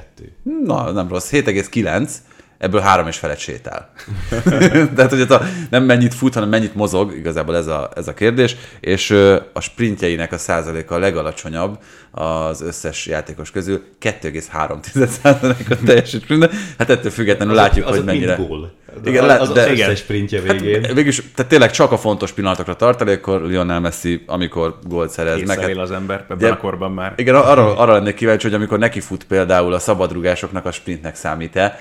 Na, 0.64 0.92
nem 0.92 1.08
rossz. 1.08 1.32
7,9 1.32 2.12
ebből 2.58 2.82
három 2.82 3.08
és 3.08 3.18
felet 3.18 3.40
sétál. 3.40 3.92
Tehát, 4.96 5.10
hogy 5.10 5.22
a, 5.22 5.42
nem 5.70 5.84
mennyit 5.84 6.14
fut, 6.14 6.34
hanem 6.34 6.50
mennyit 6.50 6.76
mozog, 6.76 7.16
igazából 7.16 7.56
ez 7.56 7.68
a, 7.68 7.90
ez 7.96 8.08
a 8.08 8.14
kérdés, 8.14 8.56
és 8.80 9.12
a 9.54 9.60
sprintjeinek 9.60 10.32
a 10.32 10.38
százaléka 10.38 10.96
a 10.96 11.00
legalacsonyabb 11.00 11.80
az 12.12 12.62
összes 12.62 13.06
játékos 13.06 13.52
közül, 13.52 13.84
2,3 14.02 15.08
százalékot 15.22 15.80
teljesít 15.86 16.22
sprintben. 16.22 16.50
Hát 16.78 16.90
ettől 16.90 17.12
függetlenül 17.12 17.54
az 17.54 17.60
látjuk, 17.60 17.86
a, 17.86 17.90
az 17.90 17.96
hogy 17.96 18.06
mennyire... 18.06 18.36
Gól. 18.36 18.74
Igen, 19.04 19.24
az, 19.24 19.42
az, 19.42 19.50
az 19.50 19.54
de, 19.54 19.72
összes 19.72 20.00
sprintje 20.00 20.42
végén. 20.42 20.84
Hát, 20.84 20.94
végülis, 20.94 21.22
tehát 21.36 21.52
tényleg 21.52 21.72
csak 21.72 21.92
a 21.92 21.98
fontos 21.98 22.32
pillanatokra 22.32 22.76
tart 22.76 23.02
elég, 23.02 23.18
akkor 23.18 23.42
Lionel 23.42 23.80
Messi, 23.80 24.24
amikor 24.26 24.80
gólt 24.84 25.10
szerez. 25.10 25.48
meg, 25.48 25.60
hát, 25.60 25.78
az 25.78 25.92
ember 25.92 26.26
ebben 26.30 26.52
a 26.52 26.58
korban 26.58 26.92
már. 26.92 27.14
Igen, 27.16 27.36
arra, 27.36 27.78
arra 27.78 27.94
lennék 27.94 28.14
kíváncsi, 28.14 28.46
hogy 28.48 28.56
amikor 28.56 28.80
neki 28.80 29.00
fut 29.00 29.24
például 29.24 29.74
a 29.74 29.80
szabadrugásoknak 29.80 30.66
a 30.66 30.72
sprintnek 30.72 31.16
számít-e, 31.16 31.80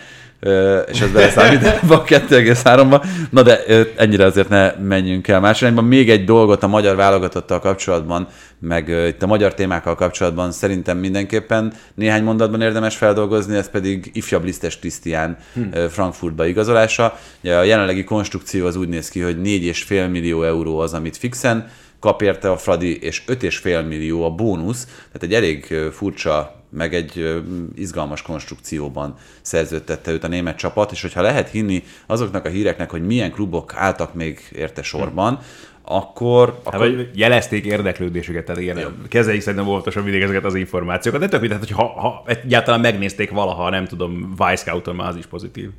és 0.91 1.01
ez 1.01 1.11
beleszámít 1.13 1.65
a 1.89 2.03
2,3-ba. 2.05 3.05
Na 3.31 3.43
de 3.43 3.61
ennyire 3.97 4.25
azért 4.25 4.49
ne 4.49 4.71
menjünk 4.71 5.29
el 5.29 5.41
más 5.41 5.61
irányba. 5.61 5.83
Még 5.83 6.11
egy 6.11 6.25
dolgot 6.25 6.63
a 6.63 6.67
magyar 6.67 6.97
válogatottal 6.97 7.61
kapcsolatban, 7.61 8.29
meg 8.59 8.89
itt 9.09 9.23
a 9.23 9.27
magyar 9.27 9.55
témákkal 9.55 9.95
kapcsolatban 9.95 10.53
szerintem 10.53 10.99
mindenképpen 10.99 11.73
néhány 11.95 12.23
mondatban 12.23 12.61
érdemes 12.61 12.97
feldolgozni, 12.97 13.57
ez 13.57 13.71
pedig 13.71 14.11
ifjabb 14.13 14.45
lisztes 14.45 14.79
Krisztián 14.79 15.37
hmm. 15.55 15.71
Frankfurtba 15.89 16.47
igazolása. 16.47 17.19
a 17.43 17.49
jelenlegi 17.49 18.05
konstrukció 18.05 18.67
az 18.67 18.77
úgy 18.77 18.89
néz 18.89 19.09
ki, 19.09 19.21
hogy 19.21 19.37
4,5 19.37 20.11
millió 20.11 20.43
euró 20.43 20.79
az, 20.79 20.93
amit 20.93 21.17
fixen 21.17 21.69
kap 22.05 22.23
érte 22.23 22.51
a 22.51 22.57
Fradi, 22.57 22.99
és 23.03 23.23
5,5 23.27 23.87
millió 23.89 24.25
a 24.25 24.31
bónusz, 24.31 24.85
tehát 24.85 25.23
egy 25.23 25.35
elég 25.35 25.75
furcsa 25.93 26.63
meg 26.71 26.95
egy 26.95 27.43
izgalmas 27.75 28.23
konstrukcióban 28.23 29.17
szerződtette 29.43 30.11
őt 30.11 30.25
a 30.25 30.29
német 30.29 30.57
csapat, 30.57 30.93
és 30.93 31.03
hogyha 31.03 31.23
lehet 31.23 31.51
hinni 31.51 31.83
azoknak 32.07 32.45
a 32.45 32.49
híreknek, 32.49 32.91
hogy 32.91 33.07
milyen 33.07 33.33
klubok 33.33 33.75
álltak 33.77 34.15
még 34.15 34.49
érte 34.53 34.83
sorban, 34.83 35.39
akkor... 35.83 36.61
Hát, 36.65 36.75
akkor... 36.75 36.95
vagy 36.95 37.11
jelezték 37.15 37.65
érdeklődésüket, 37.65 38.45
tehát 38.45 38.61
ilyen 38.61 39.07
kezeik 39.09 39.41
szerintem 39.41 39.69
voltosan 39.69 40.03
mindig 40.03 40.23
ezeket 40.23 40.45
az 40.45 40.55
információkat. 40.55 41.21
De 41.21 41.29
tök 41.29 41.47
tehát, 41.49 41.59
hogy 41.59 41.71
ha, 41.71 41.87
ha 42.01 42.23
egyáltalán 42.27 42.81
megnézték 42.81 43.31
valaha, 43.31 43.71
nem 43.71 43.87
tudom, 43.87 44.35
Vice-Scouton 44.37 44.95
már 44.95 45.09
az 45.09 45.17
is 45.17 45.27
pozitív. 45.27 45.71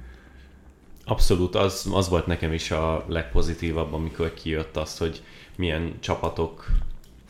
Abszolút, 1.05 1.55
az, 1.55 1.89
az 1.93 2.09
volt 2.09 2.25
nekem 2.27 2.53
is 2.53 2.71
a 2.71 3.05
legpozitívabb, 3.07 3.93
amikor 3.93 4.33
kijött 4.33 4.77
azt, 4.77 4.97
hogy 4.97 5.21
milyen 5.57 5.93
csapatok 5.99 6.65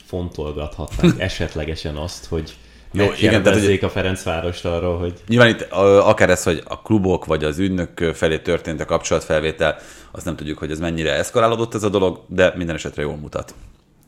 fontolgathatnak 0.05 1.19
esetlegesen 1.29 1.95
azt, 1.95 2.25
hogy 2.25 2.55
jó, 2.95 3.05
igen, 3.17 3.43
tehát, 3.43 3.65
hogy 3.65 3.79
a 3.81 3.89
Ferencvárost 3.89 4.65
arról, 4.65 4.97
hogy... 4.97 5.13
Nyilván 5.27 5.49
itt 5.49 5.61
akár 6.01 6.29
ez, 6.29 6.43
hogy 6.43 6.63
a 6.67 6.81
klubok 6.81 7.25
vagy 7.25 7.43
az 7.43 7.59
ügynök 7.59 7.99
felé 8.13 8.39
történt 8.39 8.81
a 8.81 8.85
kapcsolatfelvétel, 8.85 9.77
azt 10.11 10.25
nem 10.25 10.35
tudjuk, 10.35 10.57
hogy 10.57 10.71
ez 10.71 10.79
mennyire 10.79 11.13
eszkalálódott 11.13 11.73
ez 11.73 11.83
a 11.83 11.89
dolog, 11.89 12.19
de 12.27 12.53
minden 12.55 12.75
esetre 12.75 13.01
jól 13.01 13.15
mutat. 13.15 13.55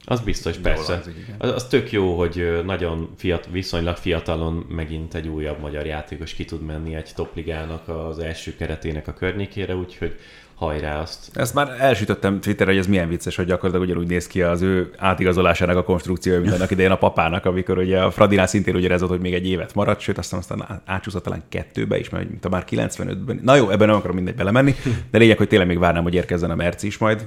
Az 0.09 0.19
biztos, 0.19 0.57
persze. 0.57 1.01
Az, 1.37 1.51
az 1.51 1.67
tök 1.67 1.91
jó, 1.91 2.17
hogy 2.17 2.61
nagyon 2.65 3.09
fiat, 3.17 3.47
viszonylag 3.51 3.95
fiatalon 3.95 4.65
megint 4.69 5.13
egy 5.13 5.27
újabb 5.27 5.59
magyar 5.59 5.85
játékos 5.85 6.33
ki 6.33 6.45
tud 6.45 6.61
menni 6.61 6.95
egy 6.95 7.11
topligának 7.15 7.87
az 7.87 8.19
első 8.19 8.55
keretének 8.55 9.07
a 9.07 9.13
környékére, 9.13 9.75
úgyhogy 9.75 10.15
hajrá 10.57 10.99
azt. 11.01 11.29
Ezt 11.33 11.53
már 11.53 11.75
elsütöttem 11.79 12.39
Twitterre, 12.39 12.71
hogy 12.71 12.79
ez 12.79 12.87
milyen 12.87 13.09
vicces, 13.09 13.35
hogy 13.35 13.45
gyakorlatilag 13.45 13.87
ugyanúgy 13.87 14.07
néz 14.07 14.27
ki 14.27 14.41
az 14.41 14.61
ő 14.61 14.91
átigazolásának 14.97 15.77
a 15.77 15.83
konstrukciója, 15.83 16.39
mint 16.39 16.53
annak 16.53 16.71
idején 16.71 16.91
a 16.91 16.97
papának, 16.97 17.45
amikor 17.45 17.77
ugye 17.77 18.01
a 18.01 18.11
Fradinál 18.11 18.47
szintén 18.47 18.75
ugye 18.75 18.89
ez 18.89 18.99
volt, 18.99 19.11
hogy 19.11 19.21
még 19.21 19.33
egy 19.33 19.47
évet 19.47 19.73
maradt, 19.73 19.99
sőt 19.99 20.17
aztán 20.17 20.39
aztán 20.39 20.81
átcsúszott 20.85 21.23
talán 21.23 21.43
kettőbe 21.49 21.99
is, 21.99 22.09
mert 22.09 22.29
mint 22.29 22.45
a 22.45 22.49
már 22.49 22.63
95-ben. 22.69 23.39
Na 23.43 23.55
jó, 23.55 23.69
ebben 23.69 23.87
nem 23.87 23.95
akarom 23.95 24.15
mindegy 24.15 24.35
belemenni, 24.35 24.75
de 25.11 25.17
lényeg, 25.17 25.37
hogy 25.37 25.47
tényleg 25.47 25.67
még 25.67 25.79
várnám, 25.79 26.03
hogy 26.03 26.13
érkezzen 26.13 26.51
a 26.51 26.55
Merci 26.55 26.87
is 26.87 26.97
majd 26.97 27.25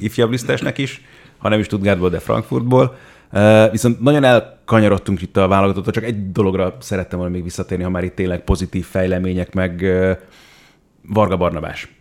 ifjabb 0.00 0.30
lisztesnek 0.30 0.78
is, 0.78 1.04
ha 1.38 1.48
nem 1.48 1.58
is 1.58 1.64
Stuttgartból, 1.64 2.10
de 2.10 2.18
Frankfurtból. 2.18 2.96
Viszont 3.70 4.00
nagyon 4.00 4.24
elkanyarodtunk 4.24 5.22
itt 5.22 5.36
a 5.36 5.48
válogatott, 5.48 5.90
csak 5.90 6.04
egy 6.04 6.32
dologra 6.32 6.76
szerettem 6.80 7.18
volna 7.18 7.34
még 7.34 7.42
visszatérni, 7.42 7.84
ha 7.84 7.90
már 7.90 8.04
itt 8.04 8.14
tényleg 8.14 8.44
pozitív 8.44 8.84
fejlemények, 8.84 9.54
meg 9.54 9.80
uh, 9.82 10.16
Varga 11.02 11.36
Barnabás 11.36 11.99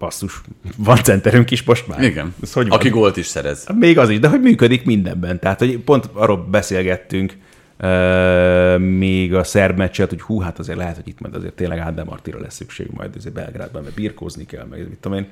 basszus, 0.00 0.40
van 0.76 0.96
centerünk 0.96 1.50
is 1.50 1.62
most 1.62 1.86
már. 1.86 2.02
Igen, 2.02 2.34
Ez 2.42 2.52
hogy 2.52 2.68
van? 2.68 2.78
aki 2.78 2.88
gólt 2.88 3.16
is 3.16 3.26
szerez. 3.26 3.66
Még 3.78 3.98
az 3.98 4.08
is, 4.08 4.18
de 4.18 4.28
hogy 4.28 4.40
működik 4.40 4.84
mindenben. 4.84 5.38
Tehát, 5.38 5.58
hogy 5.58 5.78
pont 5.78 6.08
arról 6.12 6.36
beszélgettünk, 6.36 7.36
Uh, 7.82 8.78
még 8.78 9.34
a 9.34 9.44
szerb 9.44 9.76
meccset, 9.76 10.08
hogy 10.08 10.20
hú, 10.20 10.40
hát 10.40 10.58
azért 10.58 10.78
lehet, 10.78 10.94
hogy 10.94 11.08
itt 11.08 11.20
majd 11.20 11.34
azért 11.34 11.52
tényleg 11.54 11.78
Ádám 11.78 12.06
Martira 12.06 12.40
lesz 12.40 12.54
szükség 12.54 12.86
majd 12.90 13.16
azért 13.16 13.34
Belgrádban, 13.34 13.82
mert 13.82 13.94
birkózni 13.94 14.46
kell, 14.46 14.64
meg 14.64 14.88
mit 14.88 14.98
tudom 14.98 15.18
én. 15.18 15.26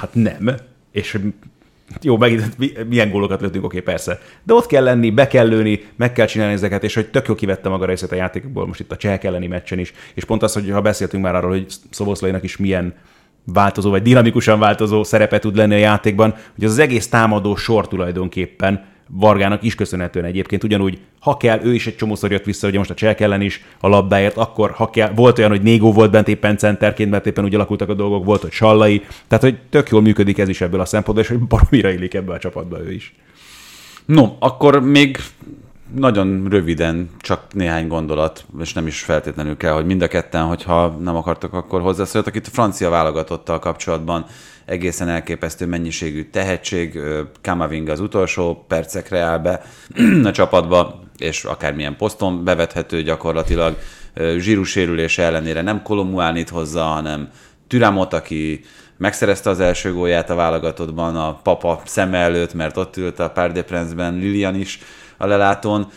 Hát 0.00 0.14
nem. 0.14 0.54
És 0.92 1.18
jó, 2.02 2.16
megint 2.16 2.56
milyen 2.88 3.10
gólokat 3.10 3.40
lőttünk, 3.40 3.64
oké, 3.64 3.80
persze. 3.80 4.20
De 4.42 4.54
ott 4.54 4.66
kell 4.66 4.82
lenni, 4.84 5.10
be 5.10 5.26
kell 5.26 5.46
lőni, 5.46 5.84
meg 5.96 6.12
kell 6.12 6.26
csinálni 6.26 6.52
ezeket, 6.52 6.84
és 6.84 6.94
hogy 6.94 7.06
tök 7.06 7.28
jó 7.28 7.34
kivette 7.34 7.68
maga 7.68 7.86
részét 7.86 8.12
a 8.12 8.14
játékokból 8.14 8.66
most 8.66 8.80
itt 8.80 8.92
a 8.92 8.96
cseh 8.96 9.18
elleni 9.22 9.46
meccsen 9.46 9.78
is. 9.78 9.92
És 10.14 10.24
pont 10.24 10.42
az, 10.42 10.52
hogy 10.52 10.70
ha 10.70 10.80
beszéltünk 10.80 11.22
már 11.22 11.34
arról, 11.34 11.50
hogy 11.50 11.66
Szoboszlainak 11.90 12.42
is 12.42 12.56
milyen 12.56 12.94
változó, 13.44 13.90
vagy 13.90 14.02
dinamikusan 14.02 14.58
változó 14.58 15.02
szerepe 15.02 15.38
tud 15.38 15.56
lenni 15.56 15.74
a 15.74 15.78
játékban, 15.78 16.34
hogy 16.54 16.64
az, 16.64 16.70
az 16.70 16.78
egész 16.78 17.08
támadó 17.08 17.56
sor 17.56 17.88
tulajdonképpen 17.88 18.92
Vargának 19.08 19.62
is 19.62 19.74
köszönhetően 19.74 20.24
egyébként 20.24 20.64
ugyanúgy, 20.64 20.98
ha 21.20 21.36
kell, 21.36 21.60
ő 21.62 21.74
is 21.74 21.86
egy 21.86 21.96
csomószor 21.96 22.30
jött 22.30 22.44
vissza, 22.44 22.68
ugye 22.68 22.78
most 22.78 22.90
a 22.90 22.94
Cselk 22.94 23.20
ellen 23.20 23.40
is 23.40 23.64
a 23.80 23.88
labdáért, 23.88 24.36
akkor 24.36 24.70
ha 24.70 24.90
kell, 24.90 25.12
volt 25.14 25.38
olyan, 25.38 25.50
hogy 25.50 25.62
Négó 25.62 25.92
volt 25.92 26.10
bent 26.10 26.28
éppen 26.28 26.56
centerként, 26.56 27.10
mert 27.10 27.26
éppen 27.26 27.44
úgy 27.44 27.54
alakultak 27.54 27.88
a 27.88 27.94
dolgok, 27.94 28.24
volt, 28.24 28.40
hogy 28.42 28.50
Sallai, 28.50 29.02
tehát 29.28 29.44
hogy 29.44 29.58
tök 29.70 29.88
jól 29.88 30.02
működik 30.02 30.38
ez 30.38 30.48
is 30.48 30.60
ebből 30.60 30.80
a 30.80 30.84
szempontból, 30.84 31.24
és 31.24 31.30
hogy 31.30 31.48
baromira 31.48 31.90
illik 31.90 32.14
ebbe 32.14 32.32
a 32.32 32.38
csapatba 32.38 32.80
ő 32.84 32.92
is. 32.92 33.14
No, 34.04 34.36
akkor 34.38 34.80
még 34.82 35.18
nagyon 35.92 36.46
röviden, 36.48 37.10
csak 37.18 37.42
néhány 37.50 37.88
gondolat, 37.88 38.44
és 38.60 38.72
nem 38.72 38.86
is 38.86 39.00
feltétlenül 39.00 39.56
kell, 39.56 39.72
hogy 39.72 39.86
mind 39.86 40.02
a 40.02 40.08
ketten, 40.08 40.44
hogyha 40.44 40.88
nem 40.88 41.16
akartok, 41.16 41.52
akkor 41.52 41.80
hozzászóljatok. 41.80 42.36
Itt 42.36 42.46
a 42.46 42.50
francia 42.50 42.90
válogatottal 42.90 43.58
kapcsolatban 43.58 44.26
egészen 44.64 45.08
elképesztő 45.08 45.66
mennyiségű 45.66 46.24
tehetség. 46.30 46.98
Kamavinga 47.42 47.92
az 47.92 48.00
utolsó 48.00 48.64
percekre 48.68 49.18
áll 49.18 49.38
be 49.38 49.62
a 50.28 50.30
csapatba, 50.30 51.02
és 51.18 51.44
akármilyen 51.44 51.96
poszton 51.96 52.44
bevethető 52.44 53.02
gyakorlatilag. 53.02 53.76
Zsíru 54.36 54.62
sérülése 54.62 55.22
ellenére 55.22 55.62
nem 55.62 55.82
Kolomuánit 55.82 56.48
hozza, 56.48 56.82
hanem 56.82 57.28
Türamot, 57.66 58.12
aki 58.12 58.60
megszerezte 58.96 59.50
az 59.50 59.60
első 59.60 59.92
gólját 59.92 60.30
a 60.30 60.34
válogatottban 60.34 61.16
a 61.16 61.34
papa 61.34 61.80
szeme 61.84 62.18
előtt, 62.18 62.54
mert 62.54 62.76
ott 62.76 62.96
ült 62.96 63.18
a 63.18 63.30
Pár 63.30 63.52
de 63.52 63.62
Prince-ben 63.62 64.14
Lilian 64.14 64.54
is 64.54 64.78
a 65.16 65.26
lelátón. 65.26 65.88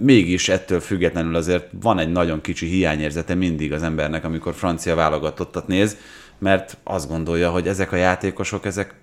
Mégis 0.00 0.48
ettől 0.48 0.80
függetlenül 0.80 1.34
azért 1.34 1.66
van 1.80 1.98
egy 1.98 2.12
nagyon 2.12 2.40
kicsi 2.40 2.66
hiányérzete 2.66 3.34
mindig 3.34 3.72
az 3.72 3.82
embernek, 3.82 4.24
amikor 4.24 4.54
francia 4.54 4.94
válogatottat 4.94 5.66
néz, 5.66 5.96
mert 6.38 6.76
azt 6.84 7.08
gondolja, 7.08 7.50
hogy 7.50 7.68
ezek 7.68 7.92
a 7.92 7.96
játékosok, 7.96 8.64
ezek 8.64 8.94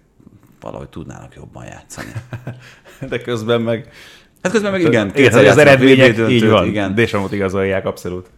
valahogy 0.62 0.90
tudnának 0.90 1.36
jobban 1.36 1.66
játszani. 1.66 2.12
De 3.10 3.22
közben 3.22 3.62
meg... 3.62 3.90
Hát 4.42 4.52
közben 4.52 4.72
meg 4.72 4.82
igen, 4.82 5.12
igen 5.16 5.48
az 5.48 5.58
eredmények 5.58 6.30
így 6.30 6.48
van. 6.48 6.68
Igen. 6.68 6.96
Deschamps 6.96 7.32
igazolják, 7.32 7.86
abszolút. 7.86 8.30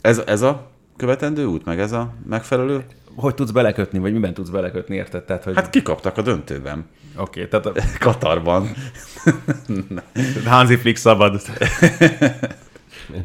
Ez, 0.00 0.22
ez 0.26 0.42
a 0.42 0.70
követendő 0.96 1.44
út, 1.44 1.64
meg 1.64 1.80
ez 1.80 1.92
a 1.92 2.14
megfelelő? 2.28 2.84
Hogy 3.16 3.34
tudsz 3.34 3.50
belekötni, 3.50 3.98
vagy 3.98 4.12
miben 4.12 4.34
tudsz 4.34 4.48
belekötni, 4.48 4.96
érted? 4.96 5.24
Tehát, 5.24 5.44
hogy... 5.44 5.54
Hát 5.54 5.70
kikaptak 5.70 6.16
a 6.16 6.22
döntőben. 6.22 6.86
Oké, 7.16 7.44
okay, 7.44 7.60
tehát... 7.60 7.66
A... 7.66 7.72
Katarban. 8.04 8.70
Hansi 10.44 10.76
Flick 10.76 10.96
szabad. 10.96 11.40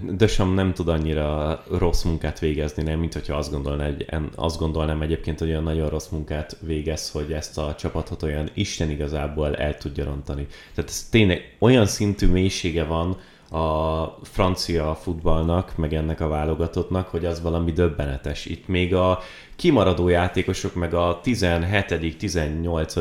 Dösam 0.01 0.53
nem 0.53 0.73
tud 0.73 0.87
annyira 0.87 1.63
rossz 1.71 2.03
munkát 2.03 2.39
végezni, 2.39 2.83
nem, 2.83 2.99
mint 2.99 3.13
hogyha 3.13 3.35
azt, 3.35 3.51
gondolná, 3.51 3.85
egy, 3.85 4.05
azt 4.35 4.59
gondolnám 4.59 5.01
egyébként, 5.01 5.39
hogy 5.39 5.49
olyan 5.49 5.63
nagyon 5.63 5.89
rossz 5.89 6.07
munkát 6.07 6.57
végez, 6.59 7.11
hogy 7.11 7.31
ezt 7.31 7.57
a 7.57 7.75
csapatot 7.77 8.23
olyan 8.23 8.49
Isten 8.53 8.89
igazából 8.89 9.55
el 9.55 9.77
tudja 9.77 10.03
rontani. 10.03 10.47
Tehát 10.75 10.89
ez 10.89 11.07
tényleg 11.11 11.55
olyan 11.59 11.85
szintű 11.85 12.27
mélysége 12.27 12.83
van, 12.83 13.17
a 13.55 14.17
francia 14.23 14.95
futballnak, 15.01 15.77
meg 15.77 15.93
ennek 15.93 16.21
a 16.21 16.27
válogatottnak, 16.27 17.07
hogy 17.07 17.25
az 17.25 17.41
valami 17.41 17.71
döbbenetes. 17.71 18.45
Itt 18.45 18.67
még 18.67 18.95
a 18.95 19.19
kimaradó 19.55 20.07
játékosok, 20.07 20.75
meg 20.75 20.93
a 20.93 21.19
17 21.23 22.17
18 22.17 22.93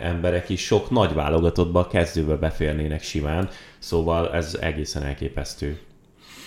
emberek 0.00 0.48
is 0.48 0.64
sok 0.64 0.90
nagy 0.90 1.14
válogatottba 1.14 1.86
kezdőbe 1.86 2.36
beférnének 2.36 3.02
simán, 3.02 3.48
szóval 3.78 4.32
ez 4.32 4.58
egészen 4.60 5.02
elképesztő. 5.02 5.80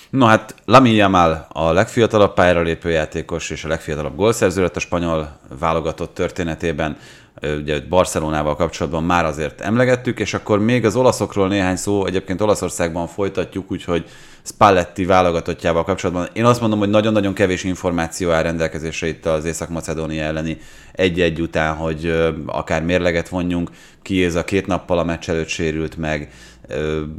No 0.09 0.25
hát 0.25 0.55
Lamin 0.65 0.93
Yamal 0.93 1.47
a 1.51 1.71
legfiatalabb 1.71 2.33
pályára 2.33 2.61
lépő 2.61 2.89
játékos 2.89 3.49
és 3.49 3.63
a 3.63 3.67
legfiatalabb 3.67 4.15
gólszerző 4.15 4.61
lett 4.61 4.75
a 4.75 4.79
spanyol 4.79 5.39
válogatott 5.59 6.13
történetében 6.13 6.97
ugye 7.41 7.79
Barcelonával 7.89 8.55
kapcsolatban 8.55 9.03
már 9.03 9.25
azért 9.25 9.61
emlegettük, 9.61 10.19
és 10.19 10.33
akkor 10.33 10.59
még 10.59 10.85
az 10.85 10.95
olaszokról 10.95 11.47
néhány 11.47 11.75
szó, 11.75 12.05
egyébként 12.05 12.41
Olaszországban 12.41 13.07
folytatjuk, 13.07 13.71
úgyhogy 13.71 14.05
Spalletti 14.43 15.05
válogatottjával 15.05 15.83
kapcsolatban. 15.83 16.27
Én 16.33 16.45
azt 16.45 16.61
mondom, 16.61 16.79
hogy 16.79 16.89
nagyon-nagyon 16.89 17.33
kevés 17.33 17.63
információ 17.63 18.31
áll 18.31 18.43
rendelkezésre 18.43 19.07
itt 19.07 19.25
az 19.25 19.45
Észak-Macedónia 19.45 20.23
elleni 20.23 20.57
egy-egy 20.91 21.41
után, 21.41 21.75
hogy 21.75 22.33
akár 22.45 22.83
mérleget 22.83 23.29
vonjunk. 23.29 23.69
a 24.35 24.43
két 24.43 24.67
nappal 24.67 24.99
a 24.99 25.03
meccs 25.03 25.29
előtt 25.29 25.47
sérült 25.47 25.97
meg, 25.97 26.31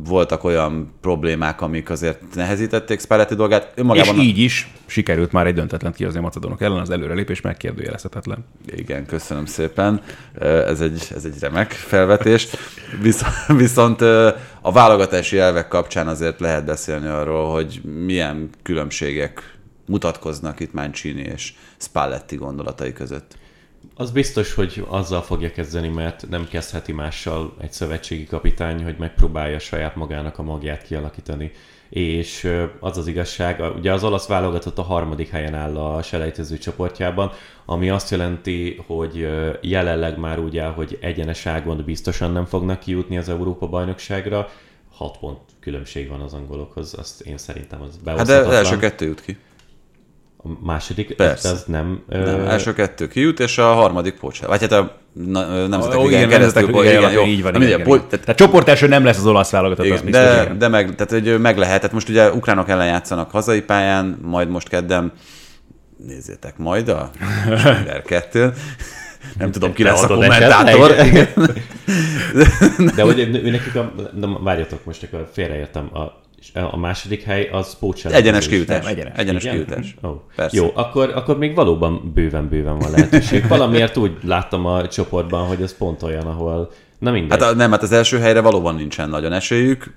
voltak 0.04 0.44
olyan 0.44 0.92
problémák, 1.00 1.60
amik 1.60 1.90
azért 1.90 2.34
nehezítették 2.34 3.00
Spalletti 3.00 3.34
dolgát. 3.34 3.72
Önmagában 3.74 4.14
és 4.14 4.22
így 4.22 4.38
is 4.38 4.72
sikerült 4.86 5.32
már 5.32 5.46
egy 5.46 5.54
döntetlen 5.54 5.92
kihozni 5.92 6.18
a 6.18 6.22
macedónok 6.22 6.60
ellen, 6.60 6.78
az 6.78 6.90
előrelépés 6.90 7.40
megkérdőjelezhetetlen. 7.40 8.44
Igen, 8.66 9.06
köszönöm 9.06 9.46
szépen. 9.46 10.02
Ez 10.40 10.80
egy, 10.80 11.08
ez 11.14 11.24
egy 11.24 11.38
remek 11.40 11.72
felvetés. 11.72 12.48
Viszont, 13.02 13.34
viszont 13.46 14.00
a 14.60 14.72
válogatási 14.72 15.38
elvek 15.38 15.68
kapcsán 15.68 16.08
azért 16.08 16.40
lehet 16.40 16.64
beszélni 16.64 17.06
arról, 17.06 17.52
hogy 17.52 17.80
milyen 18.04 18.50
különbségek 18.62 19.58
mutatkoznak 19.86 20.60
itt 20.60 20.72
Mancini 20.72 21.22
és 21.34 21.54
Spalletti 21.76 22.36
gondolatai 22.36 22.92
között. 22.92 23.37
Az 23.94 24.10
biztos, 24.10 24.54
hogy 24.54 24.84
azzal 24.88 25.22
fogja 25.22 25.50
kezdeni, 25.50 25.88
mert 25.88 26.28
nem 26.28 26.48
kezdheti 26.48 26.92
mással 26.92 27.54
egy 27.60 27.72
szövetségi 27.72 28.24
kapitány, 28.24 28.84
hogy 28.84 28.96
megpróbálja 28.98 29.58
saját 29.58 29.96
magának 29.96 30.38
a 30.38 30.42
magját 30.42 30.82
kialakítani. 30.82 31.52
És 31.88 32.52
az 32.80 32.98
az 32.98 33.06
igazság, 33.06 33.62
ugye 33.76 33.92
az 33.92 34.04
olasz 34.04 34.26
válogatott 34.26 34.78
a 34.78 34.82
harmadik 34.82 35.28
helyen 35.28 35.54
áll 35.54 35.76
a 35.76 36.02
selejtező 36.02 36.58
csoportjában, 36.58 37.32
ami 37.64 37.90
azt 37.90 38.10
jelenti, 38.10 38.82
hogy 38.86 39.28
jelenleg 39.60 40.18
már 40.18 40.38
ugye, 40.38 40.64
hogy 40.64 40.98
egyeneságon 41.00 41.82
biztosan 41.84 42.32
nem 42.32 42.44
fognak 42.44 42.78
kijutni 42.78 43.18
az 43.18 43.28
Európa-bajnokságra, 43.28 44.48
6 44.94 45.18
pont 45.18 45.38
különbség 45.60 46.08
van 46.08 46.20
az 46.20 46.34
angolokhoz, 46.34 46.94
azt 46.98 47.20
én 47.20 47.38
szerintem 47.38 47.80
az 47.82 47.96
beoszthatatlan. 47.96 48.44
Hát 48.44 48.50
de 48.50 48.56
első 48.56 48.76
kettő 48.76 49.06
jut 49.06 49.20
ki. 49.20 49.38
A 50.42 50.48
második, 50.62 51.14
Persze. 51.14 51.48
ez 51.48 51.64
nem... 51.66 52.02
nem 52.08 52.22
ö... 52.22 52.46
első 52.46 52.72
kettő 52.72 53.08
kijut, 53.08 53.40
és 53.40 53.58
a 53.58 53.72
harmadik 53.72 54.14
pocs. 54.14 54.42
Vagy 54.42 54.60
hát 54.60 54.72
a 54.72 54.96
nemzetek 55.68 55.98
oh, 55.98 56.06
igen, 56.06 56.28
keresztül, 56.28 56.68
igen, 56.68 56.84
igen, 56.84 57.12
jó, 57.12 57.24
így 57.24 57.42
van. 57.42 57.54
Igen, 57.54 57.66
igen, 57.66 57.80
igen. 57.80 58.06
Tehát, 58.08 58.24
tehát 58.24 58.36
csoport 58.36 58.68
első 58.68 58.88
nem 58.88 59.04
lesz 59.04 59.18
az 59.18 59.26
olasz 59.26 59.50
válogatott, 59.50 59.84
igen, 59.84 59.96
az 59.96 60.04
biztos, 60.04 60.22
de, 60.22 60.42
igen. 60.42 60.58
de 60.58 60.68
meg, 60.68 60.94
tehát, 60.94 61.10
hogy 61.10 61.40
meg 61.40 61.58
lehet. 61.58 61.76
Tehát 61.80 61.92
most 61.92 62.08
ugye 62.08 62.32
ukránok 62.32 62.68
ellen 62.68 62.86
játszanak 62.86 63.30
hazai 63.30 63.62
pályán, 63.62 64.18
majd 64.22 64.48
most 64.48 64.68
keddem 64.68 65.12
nézzétek 66.06 66.58
majd 66.58 66.88
a 66.88 67.10
Schiller 67.56 68.02
2 68.02 68.52
nem 69.38 69.50
tudom, 69.50 69.72
ki 69.72 69.82
lesz 69.82 70.02
a 70.02 70.06
kommentátor. 70.06 70.94
De 72.96 73.02
hogy 73.02 73.18
ő 73.18 73.50
nekik 73.50 73.74
a... 73.74 73.92
De 74.12 74.26
várjatok, 74.40 74.84
most 74.84 75.02
akkor 75.02 75.28
félreértem. 75.32 75.96
A 75.96 76.26
a 76.54 76.76
második 76.76 77.22
hely 77.22 77.48
az 77.52 77.76
pócsel. 77.78 78.12
Egyenes. 78.12 78.48
Nem, 78.48 78.80
egyenes, 78.84 79.12
egyenes 79.16 79.42
kiutás. 79.42 79.94
Oh. 80.02 80.20
Persze. 80.36 80.56
Jó, 80.56 80.70
akkor, 80.74 81.10
akkor 81.14 81.38
még 81.38 81.54
valóban 81.54 82.12
bőven-bőven 82.14 82.78
van 82.78 82.90
lehetőség. 82.90 83.46
Valamiért 83.48 83.96
úgy 83.96 84.16
láttam 84.22 84.66
a 84.66 84.88
csoportban, 84.88 85.46
hogy 85.46 85.62
ez 85.62 85.76
pont 85.76 86.02
olyan, 86.02 86.26
ahol 86.26 86.70
Na 86.98 87.10
mindegy. 87.10 87.40
Hát 87.40 87.50
a, 87.50 87.54
nem, 87.54 87.70
hát 87.70 87.82
az 87.82 87.92
első 87.92 88.18
helyre 88.18 88.40
valóban 88.40 88.74
nincsen 88.74 89.08
nagyon 89.08 89.32
esélyük, 89.32 89.94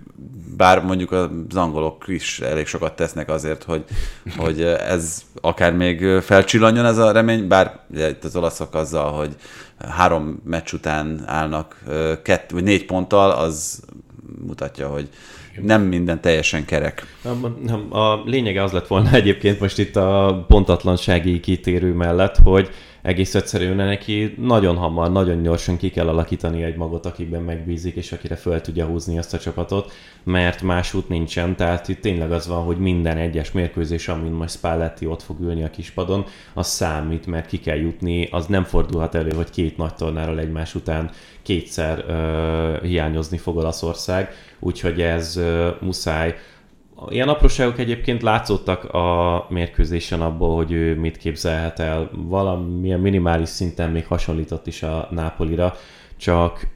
bár 0.57 0.83
mondjuk 0.83 1.11
az 1.11 1.55
angolok 1.55 2.03
is 2.07 2.39
elég 2.39 2.67
sokat 2.67 2.95
tesznek 2.95 3.29
azért, 3.29 3.63
hogy, 3.63 3.83
hogy 4.37 4.61
ez 4.63 5.21
akár 5.41 5.73
még 5.73 6.05
felcsillanjon 6.19 6.85
ez 6.85 6.97
a 6.97 7.11
remény, 7.11 7.47
bár 7.47 7.79
ugye, 7.91 8.09
itt 8.09 8.23
az 8.23 8.35
olaszok 8.35 8.75
azzal, 8.75 9.11
hogy 9.11 9.35
három 9.89 10.41
meccs 10.45 10.73
után 10.73 11.23
állnak 11.25 11.83
kett, 12.23 12.49
vagy 12.49 12.63
négy 12.63 12.85
ponttal, 12.85 13.31
az 13.31 13.83
mutatja, 14.45 14.87
hogy 14.87 15.09
nem 15.61 15.81
minden 15.81 16.21
teljesen 16.21 16.65
kerek. 16.65 17.05
Nem, 17.65 17.93
a 17.93 18.23
lényege 18.25 18.63
az 18.63 18.71
lett 18.71 18.87
volna 18.87 19.11
egyébként 19.11 19.59
most 19.59 19.79
itt 19.79 19.95
a 19.95 20.43
pontatlansági 20.47 21.39
kitérő 21.39 21.93
mellett, 21.93 22.37
hogy 22.43 22.69
egész 23.01 23.35
egyszerűen 23.35 23.75
neki. 23.75 24.35
Nagyon 24.37 24.75
hamar, 24.75 25.11
nagyon 25.11 25.41
gyorsan 25.41 25.77
ki 25.77 25.89
kell 25.89 26.07
alakítani 26.07 26.63
egy 26.63 26.75
magot, 26.75 27.05
akiben 27.05 27.41
megbízik, 27.41 27.95
és 27.95 28.11
akire 28.11 28.35
fel 28.35 28.61
tudja 28.61 28.85
húzni 28.85 29.17
azt 29.17 29.33
a 29.33 29.39
csapatot, 29.39 29.91
mert 30.23 30.61
más 30.61 30.93
út 30.93 31.09
nincsen, 31.09 31.55
tehát 31.55 31.87
itt 31.87 32.01
tényleg 32.01 32.31
az 32.31 32.47
van, 32.47 32.63
hogy 32.63 32.77
minden 32.77 33.17
egyes 33.17 33.51
mérkőzés, 33.51 34.07
amin 34.07 34.31
majd 34.31 34.49
Spalletti 34.49 35.05
ott 35.05 35.21
fog 35.21 35.39
ülni 35.39 35.63
a 35.63 35.69
kispadon, 35.69 36.25
az 36.53 36.67
számít, 36.67 37.25
mert 37.25 37.47
ki 37.47 37.59
kell 37.59 37.77
jutni, 37.77 38.27
az 38.31 38.45
nem 38.45 38.63
fordulhat 38.63 39.15
elő, 39.15 39.31
hogy 39.35 39.49
két 39.49 39.77
nagy 39.77 39.93
tornáról 39.93 40.39
egymás 40.39 40.75
után 40.75 41.09
kétszer 41.41 42.05
uh, 42.07 42.83
hiányozni 42.83 43.37
fog 43.37 43.57
Olaszország, 43.57 44.29
úgyhogy 44.59 45.01
ez 45.01 45.37
uh, 45.37 45.67
muszáj. 45.81 46.35
Ilyen 47.09 47.29
apróságok 47.29 47.79
egyébként 47.79 48.21
látszottak 48.21 48.83
a 48.93 49.45
mérkőzésen 49.49 50.21
abból, 50.21 50.55
hogy 50.55 50.71
ő 50.71 50.95
mit 50.95 51.17
képzelhet 51.17 51.79
el. 51.79 52.09
Valamilyen 52.13 52.99
minimális 52.99 53.49
szinten 53.49 53.91
még 53.91 54.05
hasonlított 54.05 54.67
is 54.67 54.83
a 54.83 55.07
Nápolira, 55.11 55.75
csak 56.17 56.67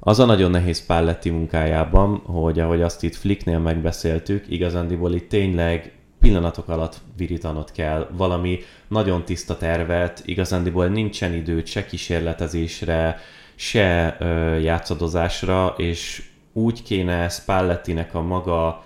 az 0.00 0.18
a 0.18 0.24
nagyon 0.24 0.50
nehéz 0.50 0.86
Palletti 0.86 1.30
munkájában, 1.30 2.16
hogy 2.16 2.60
ahogy 2.60 2.82
azt 2.82 3.02
itt 3.02 3.14
Flicknél 3.14 3.58
megbeszéltük, 3.58 4.44
igazándiból 4.48 5.14
itt 5.14 5.28
tényleg 5.28 5.92
pillanatok 6.20 6.68
alatt 6.68 7.00
virítanod 7.16 7.72
kell 7.72 8.08
valami 8.16 8.58
nagyon 8.88 9.24
tiszta 9.24 9.56
tervet, 9.56 10.22
igazándiból 10.24 10.86
nincsen 10.86 11.34
időt 11.34 11.66
se 11.66 11.86
kísérletezésre, 11.86 13.20
se 13.54 14.16
ö, 14.20 14.56
játszadozásra, 14.58 15.74
és 15.76 16.22
úgy 16.52 16.82
kéne 16.82 17.28
Spallettinek 17.28 18.14
a 18.14 18.22
maga 18.22 18.84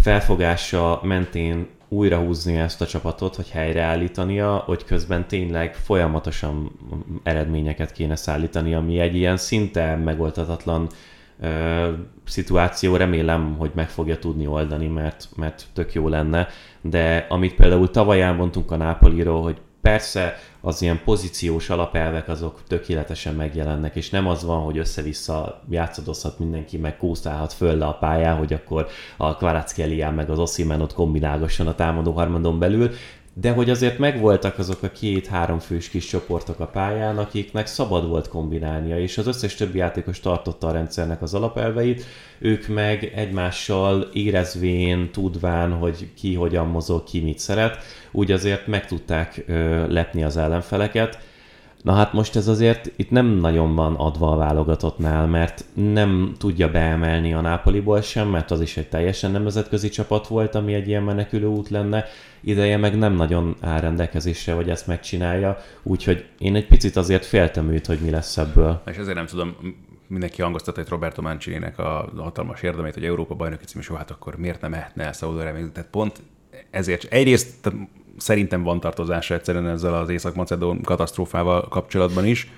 felfogása 0.00 1.00
mentén 1.02 1.66
újra 1.88 2.18
húzni 2.18 2.56
ezt 2.56 2.80
a 2.80 2.86
csapatot, 2.86 3.36
hogy 3.36 3.50
helyreállítania, 3.50 4.56
hogy 4.56 4.84
közben 4.84 5.28
tényleg 5.28 5.74
folyamatosan 5.74 6.70
eredményeket 7.22 7.92
kéne 7.92 8.16
szállítani, 8.16 8.74
ami 8.74 8.98
egy 8.98 9.14
ilyen 9.14 9.36
szinte 9.36 9.96
megoldhatatlan 9.96 10.86
ö, 11.40 11.92
szituáció, 12.24 12.96
remélem, 12.96 13.56
hogy 13.58 13.70
meg 13.74 13.88
fogja 13.88 14.18
tudni 14.18 14.46
oldani, 14.46 14.86
mert, 14.86 15.28
mert 15.36 15.64
tök 15.72 15.92
jó 15.92 16.08
lenne, 16.08 16.48
de 16.80 17.26
amit 17.28 17.54
például 17.54 17.90
tavaly 17.90 18.22
elmondtunk 18.22 18.70
a 18.70 18.76
Nápoliról, 18.76 19.42
hogy 19.42 19.56
persze 19.80 20.36
az 20.66 20.82
ilyen 20.82 21.00
pozíciós 21.04 21.70
alapelvek 21.70 22.28
azok 22.28 22.60
tökéletesen 22.66 23.34
megjelennek, 23.34 23.96
és 23.96 24.10
nem 24.10 24.26
az 24.26 24.44
van, 24.44 24.62
hogy 24.62 24.78
össze-vissza 24.78 25.60
játszadozhat 25.70 26.38
mindenki, 26.38 26.76
meg 26.76 26.96
kószálhat 26.96 27.52
föl 27.52 27.76
le 27.76 27.86
a 27.86 27.92
pályán, 27.92 28.36
hogy 28.36 28.52
akkor 28.52 28.86
a 29.16 29.36
Kvaratskhelia 29.36 30.10
meg 30.10 30.30
az 30.30 30.38
Ossiman 30.38 30.88
kombinálgasson 30.94 31.66
a 31.66 31.74
támadó 31.74 32.12
harmadon 32.12 32.58
belül, 32.58 32.90
de 33.40 33.52
hogy 33.52 33.70
azért 33.70 33.98
megvoltak 33.98 34.58
azok 34.58 34.82
a 34.82 34.90
két-három 34.90 35.58
fős 35.58 35.88
kis 35.88 36.06
csoportok 36.06 36.60
a 36.60 36.66
pályán, 36.66 37.18
akiknek 37.18 37.66
szabad 37.66 38.08
volt 38.08 38.28
kombinálnia, 38.28 39.00
és 39.00 39.18
az 39.18 39.26
összes 39.26 39.54
többi 39.54 39.78
játékos 39.78 40.20
tartotta 40.20 40.66
a 40.66 40.72
rendszernek 40.72 41.22
az 41.22 41.34
alapelveit, 41.34 42.04
ők 42.38 42.66
meg 42.68 43.12
egymással 43.14 44.08
érezvén, 44.12 45.10
tudván, 45.12 45.72
hogy 45.72 46.08
ki 46.14 46.34
hogyan 46.34 46.66
mozog, 46.66 47.04
ki 47.04 47.20
mit 47.20 47.38
szeret, 47.38 47.78
úgy 48.10 48.32
azért 48.32 48.66
meg 48.66 48.86
tudták 48.86 49.44
ö, 49.46 49.86
lepni 49.92 50.22
az 50.24 50.36
ellenfeleket. 50.36 51.18
Na 51.86 51.92
hát 51.92 52.12
most 52.12 52.36
ez 52.36 52.48
azért 52.48 52.92
itt 52.96 53.10
nem 53.10 53.26
nagyon 53.26 53.74
van 53.74 53.94
adva 53.94 54.32
a 54.32 54.36
válogatottnál, 54.36 55.26
mert 55.26 55.64
nem 55.74 56.32
tudja 56.38 56.70
beemelni 56.70 57.32
a 57.32 57.40
Nápoliból 57.40 58.00
sem, 58.00 58.28
mert 58.28 58.50
az 58.50 58.60
is 58.60 58.76
egy 58.76 58.88
teljesen 58.88 59.30
nemzetközi 59.30 59.88
csapat 59.88 60.26
volt, 60.26 60.54
ami 60.54 60.74
egy 60.74 60.88
ilyen 60.88 61.02
menekülő 61.02 61.46
út 61.46 61.68
lenne, 61.68 62.04
ideje 62.40 62.76
meg 62.76 62.98
nem 62.98 63.12
nagyon 63.12 63.56
áll 63.60 63.80
rendelkezésre, 63.80 64.52
hogy 64.52 64.70
ezt 64.70 64.86
megcsinálja, 64.86 65.58
úgyhogy 65.82 66.24
én 66.38 66.54
egy 66.54 66.66
picit 66.66 66.96
azért 66.96 67.24
féltem 67.24 67.70
őt, 67.70 67.86
hogy 67.86 67.98
mi 67.98 68.10
lesz 68.10 68.36
ebből. 68.36 68.82
És 68.86 68.96
ezért 68.96 69.16
nem 69.16 69.26
tudom, 69.26 69.56
mindenki 70.06 70.42
hangoztatta 70.42 70.80
egy 70.80 70.88
Roberto 70.88 71.22
Mancini-nek 71.22 71.78
a 71.78 72.12
hatalmas 72.16 72.62
érdemét, 72.62 72.94
hogy 72.94 73.04
Európa 73.04 73.34
bajnoki 73.34 73.64
cím, 73.64 73.80
és 73.80 73.88
hát 73.88 74.10
akkor 74.10 74.36
miért 74.36 74.60
nem 74.60 74.70
mehetne 74.70 75.04
el 75.04 75.12
Szaúd 75.12 75.36
Tehát 75.36 75.88
pont 75.90 76.22
ezért 76.70 77.04
egyrészt 77.04 77.72
szerintem 78.16 78.62
van 78.62 78.80
tartozása 78.80 79.34
egyszerűen 79.34 79.68
ezzel 79.68 79.94
az 79.94 80.08
Észak-Macedón 80.08 80.82
katasztrófával 80.82 81.68
kapcsolatban 81.68 82.26
is, 82.26 82.50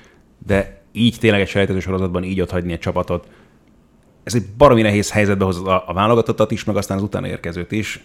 de 0.47 0.83
így 0.93 1.17
tényleg 1.21 1.41
egy 1.41 1.49
selejtező 1.49 1.81
sorozatban 1.81 2.25
így 2.25 2.41
ott 2.41 2.51
hagyni 2.51 2.73
egy 2.73 2.79
csapatot, 2.79 3.29
ez 4.23 4.35
egy 4.35 4.45
baromi 4.57 4.83
nehéz 4.83 5.11
helyzetbe 5.11 5.45
hoz 5.45 5.59
a, 5.59 5.83
a 5.87 5.93
válogatottat 5.93 6.51
is, 6.51 6.65
meg 6.65 6.77
aztán 6.77 6.97
az 6.97 7.03
utána 7.03 7.27
érkezőt 7.27 7.73
is. 7.73 8.05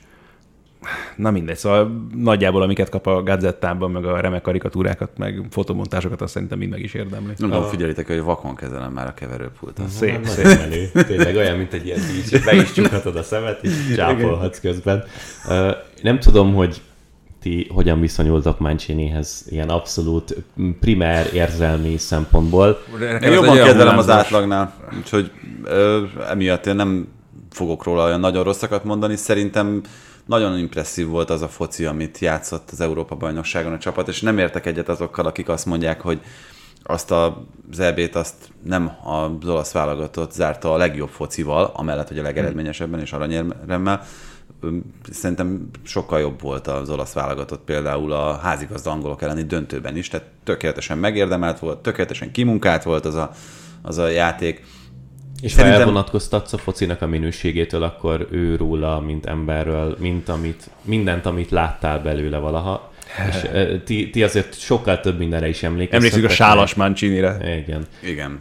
Na 1.16 1.32
mindegy, 1.32 1.58
szóval 1.58 2.08
nagyjából 2.16 2.62
amiket 2.62 2.90
kap 2.90 3.08
a 3.08 3.24
gazettában, 3.24 3.92
meg 3.92 4.06
a 4.06 4.20
remek 4.20 4.42
karikatúrákat, 4.42 5.18
meg 5.18 5.46
fotomontásokat, 5.50 6.22
azt 6.22 6.34
szerintem 6.34 6.58
mind 6.58 6.72
meg 6.72 6.80
is 6.80 6.94
érdemli. 6.94 7.34
Nem 7.38 7.50
tudom, 7.50 7.64
figyelitek, 7.64 8.08
hogy 8.08 8.22
vakon 8.22 8.56
kezelem 8.56 8.92
már 8.92 9.08
a 9.08 9.14
keverőpultot. 9.14 9.88
Szép, 9.88 10.26
szép. 10.26 10.46
Menő. 10.46 10.90
Tényleg 11.04 11.36
olyan, 11.36 11.58
mint 11.58 11.74
egy 11.74 11.86
ilyen 11.86 12.00
díj, 12.00 12.40
be 12.40 12.56
is 12.56 12.72
csukhatod 12.72 13.16
a 13.16 13.24
szemet, 13.24 13.64
és 13.64 13.94
csápolhatsz 13.96 14.60
közben. 14.60 15.04
Nem 16.02 16.20
tudom, 16.20 16.54
hogy 16.54 16.82
ti 17.44 17.68
hogyan 17.74 18.00
viszonyultak 18.00 18.60
Mancinihez 18.60 19.46
ilyen 19.50 19.70
abszolút 19.70 20.36
primer 20.80 21.34
érzelmi 21.34 21.98
szempontból. 21.98 22.84
Én 23.22 23.32
jobban 23.32 23.56
kedvelem 23.56 23.98
az 23.98 24.10
átlagnál, 24.10 24.74
úgyhogy 24.98 25.32
ö, 25.64 26.04
emiatt 26.30 26.66
én 26.66 26.76
nem 26.76 27.08
fogok 27.50 27.84
róla 27.84 28.06
olyan 28.06 28.20
nagyon 28.20 28.44
rosszakat 28.44 28.84
mondani. 28.84 29.16
Szerintem 29.16 29.82
nagyon 30.26 30.58
impresszív 30.58 31.08
volt 31.08 31.30
az 31.30 31.42
a 31.42 31.48
foci, 31.48 31.86
amit 31.86 32.20
játszott 32.20 32.70
az 32.72 32.82
Európa-bajnokságon 32.82 33.74
a 33.74 33.78
csapat, 33.78 34.08
és 34.08 34.22
nem 34.22 34.38
értek 34.38 34.66
egyet 34.66 34.90
azokkal, 34.90 35.26
akik 35.26 35.50
azt 35.50 35.66
mondják, 35.66 36.02
hogy 36.02 36.20
azt 36.84 37.12
a 37.12 37.44
EB-t 37.78 38.16
azt 38.16 38.36
nem 38.64 38.92
az 39.04 39.50
olasz 39.50 39.72
válogatott 39.72 40.32
zárta 40.32 40.74
a 40.74 40.78
legjobb 40.78 41.10
focival, 41.10 41.72
amellett, 41.76 42.08
hogy 42.08 42.20
a 42.20 42.24
legeredményesebben 42.24 43.00
és 43.00 43.14
aranyéremmel, 43.14 44.06
szerintem 45.12 45.70
sokkal 45.84 46.20
jobb 46.20 46.42
volt 46.42 46.68
az 46.68 46.90
olasz 46.90 47.14
válogatott 47.14 47.64
például 47.64 48.12
a 48.12 48.38
házigazda 48.38 48.92
angolok 48.92 49.22
elleni 49.22 49.44
döntőben 49.44 49.98
is, 49.98 50.08
tehát 50.08 50.26
tökéletesen 50.44 50.98
megérdemelt 50.98 51.60
volt, 51.60 51.80
tökéletesen 51.80 52.32
kimunkált 52.32 52.84
volt 52.84 53.06
az 53.06 53.16
a, 53.16 53.32
az 53.82 53.98
a 53.98 54.08
játék. 54.08 54.64
És 55.42 55.52
Szerintem... 55.52 55.80
ha 55.80 55.86
elvonatkoztatsz 55.86 56.54
a 56.54 56.58
focinak 56.58 57.02
a 57.02 57.08
minőségétől, 57.08 57.84
akkor 57.84 58.28
ő 58.32 58.56
róla, 58.56 59.00
mint 59.00 59.26
emberről, 59.26 59.96
mint 60.00 60.30
amit, 60.30 60.70
mindent, 60.82 61.26
amit 61.26 61.50
láttál 61.50 62.00
belőle 62.00 62.38
valaha, 62.38 62.92
és 63.30 63.50
ti, 63.86 64.10
ti 64.10 64.24
azért 64.24 64.60
sokkal 64.60 65.00
több 65.00 65.18
mindenre 65.18 65.48
is 65.48 65.64
emlékeztek. 65.64 65.98
Emlékszik 65.98 66.26
a 66.26 66.30
sálas 66.30 66.74
Mancini-re. 66.74 67.58
Igen. 67.58 67.86
Igen. 68.04 68.40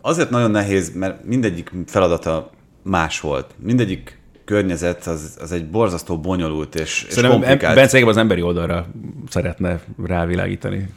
Azért 0.00 0.30
nagyon 0.30 0.50
nehéz, 0.50 0.94
mert 0.94 1.24
mindegyik 1.24 1.70
feladata 1.86 2.50
más 2.82 3.20
volt. 3.20 3.54
Mindegyik 3.58 4.17
környezet 4.48 5.06
az, 5.06 5.36
az 5.40 5.52
egy 5.52 5.70
borzasztó 5.70 6.20
bonyolult 6.20 6.74
és, 6.74 7.06
és 7.08 7.20
komplikált. 7.20 7.74
Bence 7.74 8.06
az 8.06 8.16
emberi 8.16 8.42
oldalra 8.42 8.86
szeretne 9.28 9.80
rávilágítani. 10.06 10.88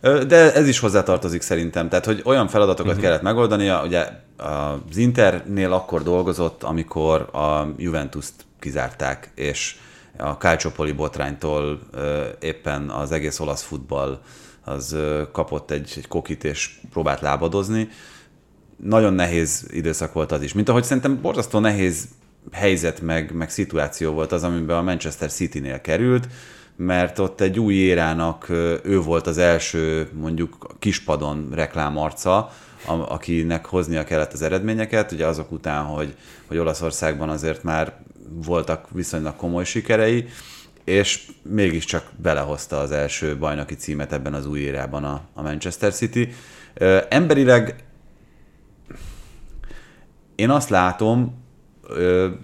De 0.00 0.54
ez 0.54 0.68
is 0.68 0.78
hozzátartozik 0.78 1.42
szerintem. 1.42 1.88
Tehát, 1.88 2.04
hogy 2.04 2.22
olyan 2.24 2.48
feladatokat 2.48 2.90
uh-huh. 2.90 3.04
kellett 3.04 3.22
megoldania, 3.22 3.82
ugye 3.84 4.06
az 4.36 4.96
Internél 4.96 5.72
akkor 5.72 6.02
dolgozott, 6.02 6.62
amikor 6.62 7.20
a 7.20 7.74
Juventus-t 7.76 8.44
kizárták, 8.60 9.30
és 9.34 9.76
a 10.18 10.30
Calciopoli 10.30 10.92
botránytól 10.92 11.78
éppen 12.40 12.90
az 12.90 13.12
egész 13.12 13.40
olasz 13.40 13.62
futball 13.62 14.20
az 14.64 14.96
kapott 15.32 15.70
egy, 15.70 15.92
egy 15.96 16.08
kokit 16.08 16.44
és 16.44 16.70
próbált 16.90 17.20
lábadozni. 17.20 17.88
Nagyon 18.76 19.14
nehéz 19.14 19.66
időszak 19.70 20.12
volt 20.12 20.32
az 20.32 20.42
is. 20.42 20.52
Mint 20.52 20.68
ahogy 20.68 20.84
szerintem 20.84 21.20
borzasztó 21.20 21.58
nehéz 21.58 22.08
helyzet 22.52 23.00
meg, 23.00 23.32
meg 23.32 23.50
szituáció 23.50 24.12
volt 24.12 24.32
az, 24.32 24.42
amiben 24.42 24.76
a 24.76 24.82
Manchester 24.82 25.30
City-nél 25.30 25.80
került, 25.80 26.28
mert 26.76 27.18
ott 27.18 27.40
egy 27.40 27.58
új 27.58 27.74
érának 27.74 28.48
ő 28.84 29.00
volt 29.00 29.26
az 29.26 29.38
első 29.38 30.08
mondjuk 30.12 30.66
kispadon 30.78 31.48
reklámarca, 31.52 32.50
akinek 32.86 33.66
hoznia 33.66 34.04
kellett 34.04 34.32
az 34.32 34.42
eredményeket, 34.42 35.12
ugye 35.12 35.26
azok 35.26 35.52
után, 35.52 35.84
hogy, 35.84 36.14
hogy 36.46 36.58
Olaszországban 36.58 37.28
azért 37.28 37.62
már 37.62 37.92
voltak 38.28 38.86
viszonylag 38.90 39.36
komoly 39.36 39.64
sikerei, 39.64 40.26
és 40.84 41.26
mégiscsak 41.42 42.10
belehozta 42.16 42.78
az 42.78 42.90
első 42.90 43.36
bajnoki 43.38 43.74
címet 43.74 44.12
ebben 44.12 44.34
az 44.34 44.46
új 44.46 44.60
érában 44.60 45.04
a, 45.04 45.20
a 45.34 45.42
Manchester 45.42 45.92
City. 45.92 46.28
Emberileg 47.08 47.74
én 50.34 50.50
azt 50.50 50.68
látom, 50.68 51.43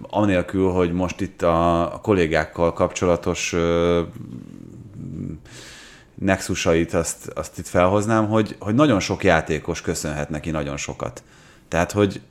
anélkül, 0.01 0.69
hogy 0.69 0.91
most 0.91 1.21
itt 1.21 1.41
a, 1.41 1.99
kollégákkal 2.01 2.73
kapcsolatos 2.73 3.55
nexusait 6.15 6.93
azt, 6.93 7.31
azt 7.35 7.57
itt 7.57 7.67
felhoznám, 7.67 8.27
hogy, 8.27 8.55
hogy 8.59 8.75
nagyon 8.75 8.99
sok 8.99 9.23
játékos 9.23 9.81
köszönhet 9.81 10.29
neki 10.29 10.51
nagyon 10.51 10.77
sokat. 10.77 11.23
Tehát, 11.67 11.91
hogy, 11.91 12.21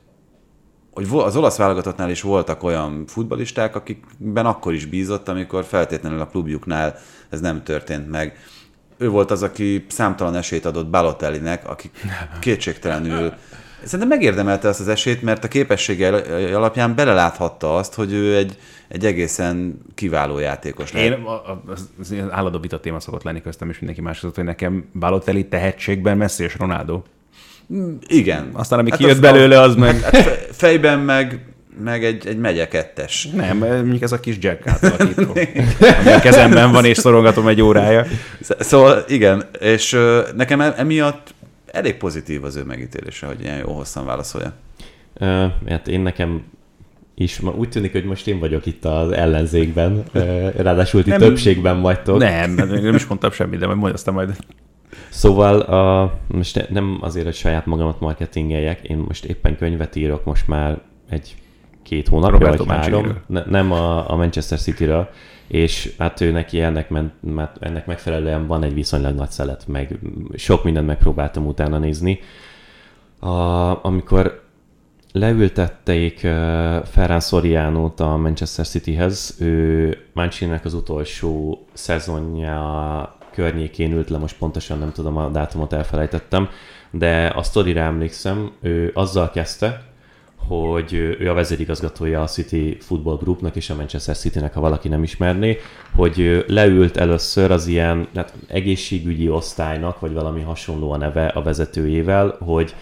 hogy 0.93 1.07
az 1.11 1.35
olasz 1.35 1.57
válogatottnál 1.57 2.09
is 2.09 2.21
voltak 2.21 2.63
olyan 2.63 3.05
futbalisták, 3.07 3.75
akikben 3.75 4.45
akkor 4.45 4.73
is 4.73 4.85
bízott, 4.85 5.27
amikor 5.27 5.63
feltétlenül 5.63 6.19
a 6.19 6.27
klubjuknál 6.27 6.99
ez 7.29 7.39
nem 7.39 7.63
történt 7.63 8.09
meg. 8.09 8.37
Ő 8.97 9.09
volt 9.09 9.31
az, 9.31 9.43
aki 9.43 9.85
számtalan 9.89 10.35
esélyt 10.35 10.65
adott 10.65 10.89
Balotellinek, 10.89 11.69
aki 11.69 11.91
kétségtelenül 12.39 13.33
Szerintem 13.83 14.07
megérdemelte 14.07 14.67
azt 14.67 14.79
az 14.79 14.87
esélyt, 14.87 15.21
mert 15.21 15.43
a 15.43 15.47
képessége 15.47 16.07
alapján 16.55 16.95
beleláthatta 16.95 17.75
azt, 17.75 17.93
hogy 17.93 18.13
ő 18.13 18.35
egy, 18.35 18.57
egy 18.87 19.05
egészen 19.05 19.81
kiváló 19.95 20.39
játékos 20.39 20.91
lehet. 20.91 21.17
Én, 21.17 21.25
az, 21.67 21.89
az 21.99 22.13
állandó 22.29 22.59
vita 22.59 22.79
téma 22.79 22.99
szokott 22.99 23.23
lenni 23.23 23.41
köztem, 23.41 23.69
és 23.69 23.75
mindenki 23.75 24.01
más 24.01 24.19
hogy 24.35 24.43
nekem 24.43 24.89
Balotelli 24.99 25.47
tehetségben 25.47 26.17
Messi 26.17 26.43
és 26.43 26.57
Ronaldo. 26.57 27.01
Mm, 27.73 27.93
igen. 28.07 28.49
Aztán 28.53 28.79
ami 28.79 28.89
hát 28.89 28.99
kijött 28.99 29.19
belőle, 29.19 29.59
az 29.59 29.75
meg... 29.75 29.99
Hát 29.99 30.15
fejben 30.51 30.99
meg 30.99 31.45
meg 31.83 32.05
egy, 32.05 32.27
egy 32.27 32.37
megye 32.37 32.67
kettes. 32.67 33.27
Nem, 33.35 33.57
mondjuk 33.57 34.01
ez 34.01 34.11
a 34.11 34.19
kis 34.19 34.35
Jack 34.39 34.67
átalakító, 34.67 35.31
ami 35.99 36.11
a 36.11 36.19
kezemben 36.19 36.71
van, 36.71 36.85
és 36.85 36.97
szorogatom 36.97 37.47
egy 37.47 37.61
órája. 37.61 38.05
Szóval 38.59 39.03
igen, 39.07 39.43
és 39.59 39.97
nekem 40.35 40.61
e- 40.61 40.73
emiatt 40.77 41.33
elég 41.71 41.97
pozitív 41.97 42.43
az 42.43 42.55
ő 42.55 42.63
megítélése, 42.63 43.25
hogy 43.27 43.41
ilyen 43.41 43.57
jó 43.57 43.73
hosszan 43.73 44.05
válaszolja. 44.05 44.53
Uh, 45.19 45.51
hát 45.67 45.87
én 45.87 46.01
nekem 46.01 46.43
is, 47.15 47.39
ma 47.39 47.51
úgy 47.51 47.69
tűnik, 47.69 47.91
hogy 47.91 48.03
most 48.03 48.27
én 48.27 48.39
vagyok 48.39 48.65
itt 48.65 48.85
az 48.85 49.11
ellenzékben, 49.11 50.03
ráadásul 50.55 51.03
ti 51.03 51.09
nem, 51.09 51.19
többségben 51.19 51.81
vagytok. 51.81 52.17
Nem, 52.17 52.51
nem 52.51 52.95
is 52.95 53.05
mondtam 53.05 53.31
semmit, 53.31 53.59
de 53.59 53.65
majd 53.65 53.77
mondj 53.77 53.93
aztán 53.93 54.13
majd. 54.13 54.35
Szóval 55.09 55.59
a, 55.59 56.13
most 56.27 56.69
nem 56.69 56.97
azért, 57.01 57.25
hogy 57.25 57.35
saját 57.35 57.65
magamat 57.65 57.99
marketingeljek, 57.99 58.87
én 58.87 58.97
most 58.97 59.25
éppen 59.25 59.57
könyvet 59.57 59.95
írok 59.95 60.23
most 60.25 60.47
már 60.47 60.81
egy 61.09 61.35
két 61.91 62.07
hónapja, 62.07 62.37
Roberto 62.37 62.65
vagy 62.65 62.75
három. 62.75 63.17
Ne, 63.27 63.43
nem 63.45 63.71
a, 63.71 64.11
a 64.11 64.15
Manchester 64.15 64.59
City-ről, 64.59 65.09
és 65.47 65.93
hát 65.97 66.21
ő 66.21 66.31
neki 66.31 66.61
ennek, 66.61 66.89
ment, 66.89 67.13
ennek 67.59 67.85
megfelelően 67.85 68.47
van 68.47 68.63
egy 68.63 68.73
viszonylag 68.73 69.15
nagy 69.15 69.29
szelet, 69.29 69.67
meg 69.67 69.99
sok 70.35 70.63
mindent 70.63 70.87
megpróbáltam 70.87 71.47
utána 71.47 71.77
nézni. 71.77 72.19
a, 73.19 73.85
amikor 73.85 74.43
leültették 75.11 76.21
uh, 76.23 76.31
Ferran 76.85 77.19
Soriano-t 77.19 77.99
a 77.99 78.17
Manchester 78.17 78.67
Cityhez, 78.67 79.35
ő 79.39 79.97
Mancini-nek 80.13 80.65
az 80.65 80.73
utolsó 80.73 81.65
szezonja 81.73 83.15
környékén 83.31 83.91
ült 83.91 84.09
le, 84.09 84.17
most 84.17 84.37
pontosan 84.37 84.79
nem 84.79 84.91
tudom 84.91 85.17
a 85.17 85.29
dátumot 85.29 85.73
elfelejtettem, 85.73 86.49
de 86.91 87.25
a 87.35 87.43
sztorira 87.43 87.81
emlékszem, 87.81 88.51
ő 88.61 88.91
azzal 88.93 89.29
kezdte, 89.29 89.90
hogy 90.47 90.93
ő 90.93 91.29
a 91.29 91.33
vezérigazgatója 91.33 92.21
a 92.21 92.27
City 92.27 92.77
Football 92.79 93.17
Groupnak 93.17 93.55
és 93.55 93.69
a 93.69 93.75
Manchester 93.75 94.17
Citynek, 94.17 94.53
ha 94.53 94.61
valaki 94.61 94.87
nem 94.87 95.03
ismerné, 95.03 95.57
hogy 95.95 96.45
leült 96.47 96.97
először 96.97 97.51
az 97.51 97.67
ilyen 97.67 98.07
hát 98.15 98.33
egészségügyi 98.47 99.29
osztálynak, 99.29 99.99
vagy 99.99 100.13
valami 100.13 100.41
hasonló 100.41 100.91
a 100.91 100.97
neve 100.97 101.27
a 101.27 101.41
vezetőjével, 101.41 102.37
hogy 102.39 102.75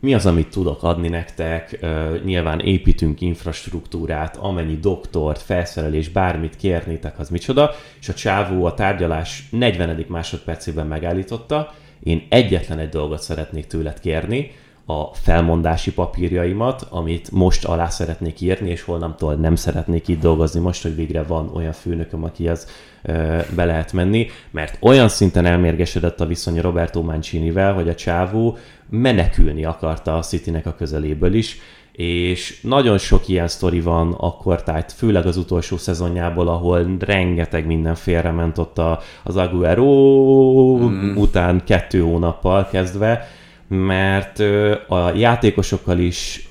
mi 0.00 0.14
az, 0.14 0.26
amit 0.26 0.50
tudok 0.50 0.82
adni 0.82 1.08
nektek, 1.08 1.86
nyilván 2.24 2.60
építünk 2.60 3.20
infrastruktúrát, 3.20 4.36
amennyi 4.36 4.76
doktort, 4.76 5.42
felszerelés, 5.42 6.08
bármit 6.08 6.56
kérnétek, 6.56 7.18
az 7.18 7.28
micsoda, 7.28 7.70
és 8.00 8.08
a 8.08 8.14
csávó 8.14 8.64
a 8.64 8.74
tárgyalás 8.74 9.48
40. 9.50 10.04
másodpercében 10.08 10.86
megállította, 10.86 11.74
én 12.02 12.26
egyetlen 12.28 12.78
egy 12.78 12.88
dolgot 12.88 13.22
szeretnék 13.22 13.66
tőled 13.66 14.00
kérni, 14.00 14.50
a 14.86 15.14
felmondási 15.14 15.92
papírjaimat, 15.92 16.86
amit 16.90 17.30
most 17.30 17.64
alá 17.64 17.88
szeretnék 17.88 18.40
írni, 18.40 18.70
és 18.70 18.82
holnaptól 18.82 19.34
nem 19.34 19.54
szeretnék 19.54 20.08
itt 20.08 20.20
dolgozni 20.20 20.60
most, 20.60 20.82
hogy 20.82 20.94
végre 20.94 21.22
van 21.22 21.50
olyan 21.54 21.72
főnököm, 21.72 22.24
akihez 22.24 22.68
be 23.54 23.64
lehet 23.64 23.92
menni, 23.92 24.26
mert 24.50 24.78
olyan 24.80 25.08
szinten 25.08 25.46
elmérgesedett 25.46 26.20
a 26.20 26.26
viszony 26.26 26.60
Roberto 26.60 27.02
Mancinivel, 27.02 27.74
hogy 27.74 27.88
a 27.88 27.94
csávó 27.94 28.56
menekülni 28.90 29.64
akarta 29.64 30.16
a 30.16 30.22
Citynek 30.22 30.66
a 30.66 30.74
közeléből 30.74 31.34
is, 31.34 31.58
és 31.92 32.60
nagyon 32.62 32.98
sok 32.98 33.28
ilyen 33.28 33.48
sztori 33.48 33.80
van 33.80 34.12
akkor, 34.12 34.62
tehát 34.62 34.92
főleg 34.92 35.26
az 35.26 35.36
utolsó 35.36 35.76
szezonjából, 35.76 36.48
ahol 36.48 36.96
rengeteg 36.98 37.66
minden 37.66 37.94
félrement 37.94 38.58
ott 38.58 38.80
az 39.22 39.36
Aguero 39.36 40.78
mm. 40.78 41.16
után 41.16 41.62
kettő 41.64 42.00
hónappal 42.00 42.68
kezdve, 42.70 43.28
mert 43.74 44.38
a 44.88 45.12
játékosokkal 45.16 45.98
is 45.98 46.48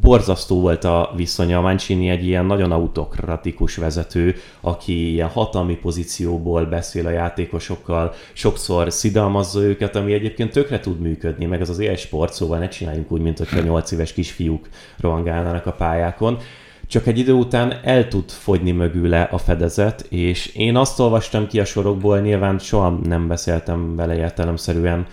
borzasztó 0.00 0.60
volt 0.60 0.84
a 0.84 1.12
viszonya. 1.16 1.60
Mancini 1.60 2.08
egy 2.08 2.26
ilyen 2.26 2.46
nagyon 2.46 2.72
autokratikus 2.72 3.76
vezető, 3.76 4.34
aki 4.60 5.12
ilyen 5.12 5.28
hatalmi 5.28 5.76
pozícióból 5.76 6.64
beszél 6.64 7.06
a 7.06 7.10
játékosokkal, 7.10 8.14
sokszor 8.32 8.92
szidalmazza 8.92 9.60
őket, 9.60 9.96
ami 9.96 10.12
egyébként 10.12 10.52
tökre 10.52 10.80
tud 10.80 11.00
működni, 11.00 11.44
meg 11.44 11.60
az 11.60 11.68
az 11.68 11.78
élsport, 11.78 12.32
szóval 12.32 12.58
ne 12.58 12.68
csináljunk 12.68 13.12
úgy, 13.12 13.20
mint 13.20 13.38
hogyha 13.38 13.60
8 13.60 13.90
éves 13.90 14.12
kisfiúk 14.12 14.68
rohangálnának 15.00 15.66
a 15.66 15.72
pályákon 15.72 16.38
csak 16.86 17.06
egy 17.06 17.18
idő 17.18 17.32
után 17.32 17.80
el 17.84 18.08
tud 18.08 18.30
fogyni 18.30 18.70
mögüle 18.72 19.22
a 19.22 19.38
fedezet, 19.38 20.06
és 20.08 20.46
én 20.46 20.76
azt 20.76 21.00
olvastam 21.00 21.46
ki 21.46 21.60
a 21.60 21.64
sorokból, 21.64 22.20
nyilván 22.20 22.58
soha 22.58 22.90
nem 22.90 23.28
beszéltem 23.28 23.96
vele 23.96 24.16
értelemszerűen 24.16 25.06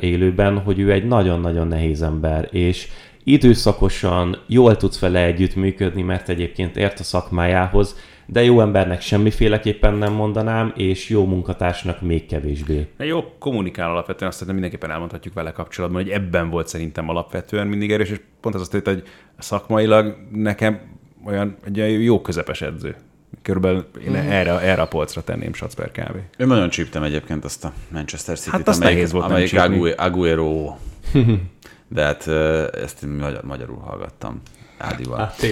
élőben, 0.00 0.58
hogy 0.58 0.78
ő 0.78 0.92
egy 0.92 1.06
nagyon-nagyon 1.06 1.68
nehéz 1.68 2.02
ember, 2.02 2.48
és 2.50 2.88
időszakosan 3.24 4.38
jól 4.46 4.76
tudsz 4.76 4.98
vele 4.98 5.24
együttműködni, 5.24 6.02
mert 6.02 6.28
egyébként 6.28 6.76
ért 6.76 7.00
a 7.00 7.02
szakmájához, 7.02 7.96
de 8.26 8.44
jó 8.44 8.60
embernek 8.60 9.00
semmiféleképpen 9.00 9.94
nem 9.94 10.12
mondanám, 10.12 10.72
és 10.76 11.08
jó 11.08 11.26
munkatársnak 11.26 12.00
még 12.00 12.26
kevésbé. 12.26 12.86
De 12.96 13.04
jó 13.04 13.24
kommunikál 13.38 13.90
alapvetően, 13.90 14.30
azt 14.30 14.38
hiszem 14.38 14.54
mindenképpen 14.54 14.90
elmondhatjuk 14.90 15.34
vele 15.34 15.52
kapcsolatban, 15.52 16.02
hogy 16.02 16.10
ebben 16.10 16.50
volt 16.50 16.68
szerintem 16.68 17.08
alapvetően 17.08 17.66
mindig 17.66 17.92
erős, 17.92 18.10
és 18.10 18.20
pont 18.40 18.54
az 18.54 18.60
azt 18.60 18.86
hogy 18.86 19.02
szakmailag 19.38 20.16
nekem 20.32 20.80
olyan 21.26 21.56
egy 21.64 22.02
jó 22.04 22.20
közepes 22.20 22.62
edző. 22.62 22.96
Körülbelül 23.42 23.86
én 24.04 24.10
mm. 24.10 24.14
erre, 24.14 24.60
erre 24.60 24.82
a 24.82 24.86
polcra 24.86 25.22
tenném 25.22 25.52
Schatzper 25.52 25.90
kb. 25.90 26.16
Én 26.36 26.46
nagyon 26.46 26.68
csíptem 26.68 27.02
egyébként 27.02 27.44
azt 27.44 27.64
a 27.64 27.72
Manchester 27.88 28.38
City-t, 28.38 28.52
hát 28.52 28.68
amelyik, 28.68 28.94
nehéz 28.94 29.12
volt 29.12 29.24
amelyik 29.24 29.58
Aguero, 29.96 30.76
de 31.88 32.04
hát 32.04 32.26
ezt 32.74 33.06
magyarul 33.42 33.78
hallgattam. 33.78 34.42
Ádival. 34.82 35.18
Hát 35.18 35.46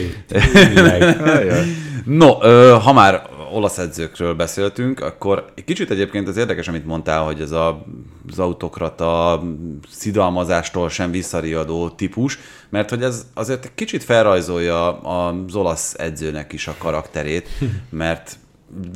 no, 2.05 2.33
ha 2.79 2.93
már 2.93 3.23
olasz 3.53 3.79
edzőkről 3.79 4.35
beszéltünk, 4.35 5.01
akkor 5.01 5.45
egy 5.55 5.65
kicsit 5.65 5.91
egyébként 5.91 6.29
az 6.29 6.37
érdekes, 6.37 6.69
amit 6.69 6.87
mondtál, 6.87 7.23
hogy 7.25 7.41
ez 7.41 7.51
a, 7.51 7.87
az 8.31 8.39
autokrata 8.39 9.43
szidalmazástól 9.91 10.89
sem 10.89 11.11
visszariadó 11.11 11.89
típus, 11.89 12.39
mert 12.69 12.91
hogy 12.91 13.03
ez 13.03 13.27
azért 13.35 13.65
egy 13.65 13.75
kicsit 13.75 14.05
felrajzolja 14.05 15.01
az 15.01 15.55
olasz 15.55 15.95
edzőnek 15.99 16.53
is 16.53 16.67
a 16.67 16.75
karakterét, 16.79 17.49
mert 17.91 18.39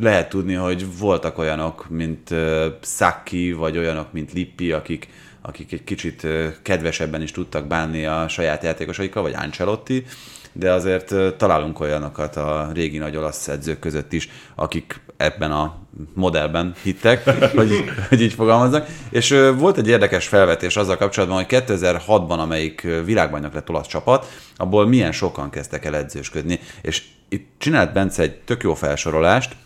lehet 0.01 0.29
tudni, 0.29 0.55
hogy 0.55 0.99
voltak 0.99 1.39
olyanok, 1.39 1.87
mint 1.89 2.35
Saki, 2.83 3.53
vagy 3.53 3.79
olyanok, 3.79 4.13
mint 4.13 4.33
Lippi, 4.33 4.73
akik 4.73 5.09
akik 5.47 5.73
egy 5.73 5.85
kicsit 5.85 6.27
kedvesebben 6.63 7.23
is 7.23 7.31
tudtak 7.31 7.67
bánni 7.67 8.07
a 8.07 8.29
saját 8.29 8.63
játékosaikkal, 8.63 9.23
vagy 9.23 9.35
Ancelotti, 9.35 10.05
de 10.53 10.73
azért 10.73 11.37
találunk 11.37 11.81
olyanokat 11.81 12.37
a 12.37 12.71
régi 12.75 12.99
nagy 12.99 13.17
olasz 13.17 13.49
edzők 13.49 13.79
között 13.79 14.13
is, 14.13 14.29
akik 14.55 15.01
ebben 15.17 15.53
a 15.53 15.77
modellben 16.15 16.75
hittek, 16.83 17.29
hogy, 17.57 17.85
hogy 18.09 18.21
így 18.21 18.33
fogalmaznak. 18.33 18.87
És 19.11 19.31
volt 19.57 19.79
egy 19.79 19.89
érdekes 19.89 20.29
felvetés 20.29 20.77
azzal 20.77 20.97
kapcsolatban, 20.97 21.45
hogy 21.45 21.63
2006-ban, 21.67 22.39
amelyik 22.39 22.87
világbajnok 23.05 23.53
lett 23.53 23.71
olasz 23.71 23.87
csapat, 23.87 24.27
abból 24.57 24.87
milyen 24.87 25.13
sokan 25.13 25.51
kezdtek 25.51 25.85
el 25.85 25.97
edzősködni. 25.97 26.61
És 26.83 27.03
itt 27.29 27.49
csinált 27.59 27.93
Bence 27.93 28.23
egy 28.23 28.35
tök 28.35 28.63
jó 28.63 28.75
felsorolást 28.75 29.57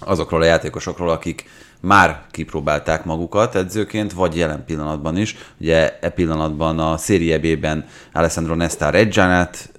azokról 0.00 0.42
a 0.42 0.44
játékosokról, 0.44 1.10
akik 1.10 1.48
már 1.80 2.22
kipróbálták 2.30 3.04
magukat 3.04 3.54
edzőként, 3.54 4.12
vagy 4.12 4.36
jelen 4.36 4.64
pillanatban 4.64 5.16
is. 5.16 5.36
Ugye 5.60 5.98
e 6.00 6.08
pillanatban 6.08 6.78
a 6.78 6.96
Serie 6.96 7.38
B-ben 7.38 7.84
Alessandro 8.12 8.54
Nesta 8.54 8.90
Reggianát 8.90 9.70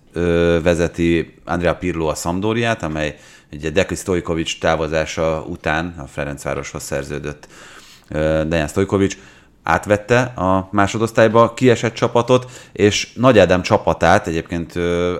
vezeti, 0.63 1.33
Andrea 1.45 1.75
Pirlo 1.75 2.07
a 2.07 2.15
Sampdoriát, 2.15 2.83
amely 2.83 3.15
ugye 3.51 3.69
Dekli 3.69 3.95
Stojkovic 3.95 4.59
távozása 4.59 5.45
után 5.47 5.95
a 5.97 6.07
Ferencvároshoz 6.07 6.83
szerződött 6.83 7.47
Dejan 8.47 8.67
Stojkovic 8.67 9.17
átvette 9.67 10.19
a 10.21 10.67
másodosztályba 10.71 11.53
kiesett 11.53 11.93
csapatot, 11.93 12.51
és 12.71 13.13
Nagy 13.13 13.39
Ádám 13.39 13.61
csapatát, 13.61 14.27
egyébként 14.27 14.73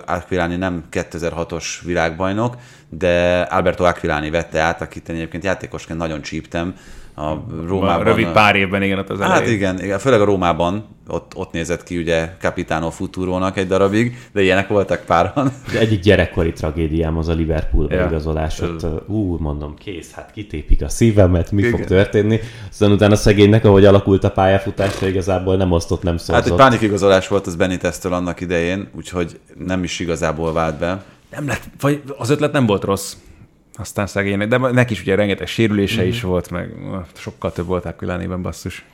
Aquilani 0.06 0.56
nem 0.56 0.84
2006-os 0.92 1.64
világbajnok, 1.84 2.56
de 2.88 3.40
Alberto 3.40 3.84
Aquilani 3.84 4.30
vette 4.30 4.60
át, 4.60 4.80
akit 4.80 5.08
egyébként 5.08 5.44
játékosként 5.44 5.98
nagyon 5.98 6.22
csíptem, 6.22 6.74
a 7.18 7.44
Rómában. 7.66 8.00
A 8.00 8.08
rövid 8.08 8.28
pár 8.28 8.56
évben, 8.56 8.82
igen, 8.82 8.98
ott 8.98 9.10
az 9.10 9.20
Hát 9.20 9.30
elején. 9.30 9.54
igen, 9.54 9.82
igen, 9.82 9.98
főleg 9.98 10.20
a 10.20 10.24
Rómában, 10.24 10.84
ott, 11.08 11.32
ott 11.36 11.52
nézett 11.52 11.82
ki 11.82 11.98
ugye 11.98 12.36
Capitano 12.40 12.90
Futurónak 12.90 13.56
egy 13.56 13.66
darabig, 13.66 14.16
de 14.32 14.42
ilyenek 14.42 14.68
voltak 14.68 15.04
páran. 15.06 15.52
De 15.72 15.78
egyik 15.78 16.00
gyerekkori 16.00 16.52
tragédiám 16.52 17.16
az 17.16 17.28
a 17.28 17.32
Liverpoolba 17.32 17.94
ja. 17.94 18.06
igazolás, 18.06 18.60
ott 18.60 18.86
ú, 19.06 19.36
mondom, 19.40 19.74
kész, 19.74 20.12
hát 20.12 20.30
kitépik 20.32 20.82
a 20.82 20.88
szívemet, 20.88 21.52
mi 21.52 21.60
igen. 21.60 21.70
fog 21.70 21.84
történni. 21.84 22.40
Aztán 22.70 22.90
utána 22.90 23.12
a 23.12 23.16
szegénynek, 23.16 23.64
ahogy 23.64 23.84
alakult 23.84 24.24
a 24.24 24.30
pályafutása, 24.30 25.08
igazából 25.08 25.56
nem 25.56 25.72
osztott, 25.72 26.02
nem 26.02 26.16
szólzott. 26.16 26.44
Hát 26.44 26.52
egy 26.52 26.58
pánikigazolás 26.58 27.28
volt 27.28 27.46
az 27.46 27.56
Benitez-től 27.56 28.12
annak 28.12 28.40
idején, 28.40 28.88
úgyhogy 28.96 29.40
nem 29.66 29.82
is 29.82 30.00
igazából 30.00 30.52
vált 30.52 30.78
be. 30.78 31.02
Nem 31.30 31.46
lett, 31.46 31.62
vagy 31.80 32.02
az 32.18 32.30
ötlet 32.30 32.52
nem 32.52 32.66
volt 32.66 32.84
rossz 32.84 33.16
aztán 33.78 34.06
szegény, 34.06 34.48
de 34.48 34.56
neki 34.56 34.92
is 34.92 35.00
ugye 35.00 35.14
rengeteg 35.14 35.46
sérülése 35.46 36.00
mm-hmm. 36.00 36.08
is 36.08 36.22
volt, 36.22 36.50
meg 36.50 36.74
sokkal 37.16 37.52
több 37.52 37.66
volt 37.66 37.84
Aquilánében 37.84 38.42
basszus. 38.42 38.84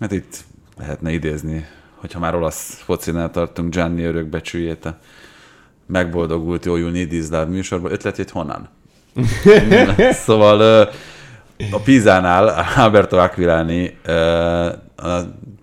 Hát 0.00 0.12
itt 0.12 0.44
lehetne 0.78 1.12
idézni, 1.12 1.66
hogyha 1.94 2.18
már 2.18 2.34
olasz 2.34 2.82
focinál 2.84 3.30
tartunk, 3.30 3.72
Gianni 3.72 4.02
örökbecsüljét 4.02 4.84
a 4.84 4.98
megboldogult 5.86 6.64
jó 6.64 6.88
Need 6.88 7.48
műsorban. 7.48 7.92
Ötletét 7.92 8.30
honnan? 8.30 8.68
szóval 10.26 10.88
a 11.70 11.78
Pizánál 11.84 12.66
Alberto 12.76 13.16
Aquilani 13.16 13.98
a 14.96 15.20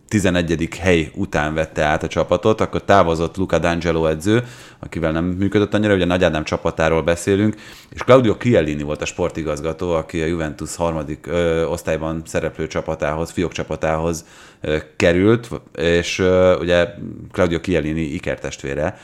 11. 0.07 0.67
hely 0.79 1.11
után 1.15 1.53
vette 1.53 1.83
át 1.83 2.03
a 2.03 2.07
csapatot, 2.07 2.61
akkor 2.61 2.83
távozott 2.83 3.37
Luca 3.37 3.59
D'Angelo 3.59 4.09
edző, 4.09 4.43
akivel 4.79 5.11
nem 5.11 5.25
működött 5.25 5.73
annyira, 5.73 5.93
ugye 5.93 6.05
Nagy 6.05 6.23
Ádám 6.23 6.43
csapatáról 6.43 7.01
beszélünk, 7.01 7.55
és 7.89 8.01
Claudio 8.01 8.37
Chiellini 8.37 8.83
volt 8.83 9.01
a 9.01 9.05
sportigazgató, 9.05 9.91
aki 9.91 10.21
a 10.21 10.25
Juventus 10.25 10.75
harmadik 10.75 11.27
ö, 11.27 11.65
osztályban 11.65 12.21
szereplő 12.25 12.67
csapatához, 12.67 13.31
fiók 13.31 13.51
csapatához 13.51 14.25
ö, 14.61 14.77
került, 14.95 15.49
és 15.77 16.19
ö, 16.19 16.59
ugye 16.59 16.87
Claudio 17.31 17.59
Chiellini 17.59 18.01
ikertestvére, 18.01 18.97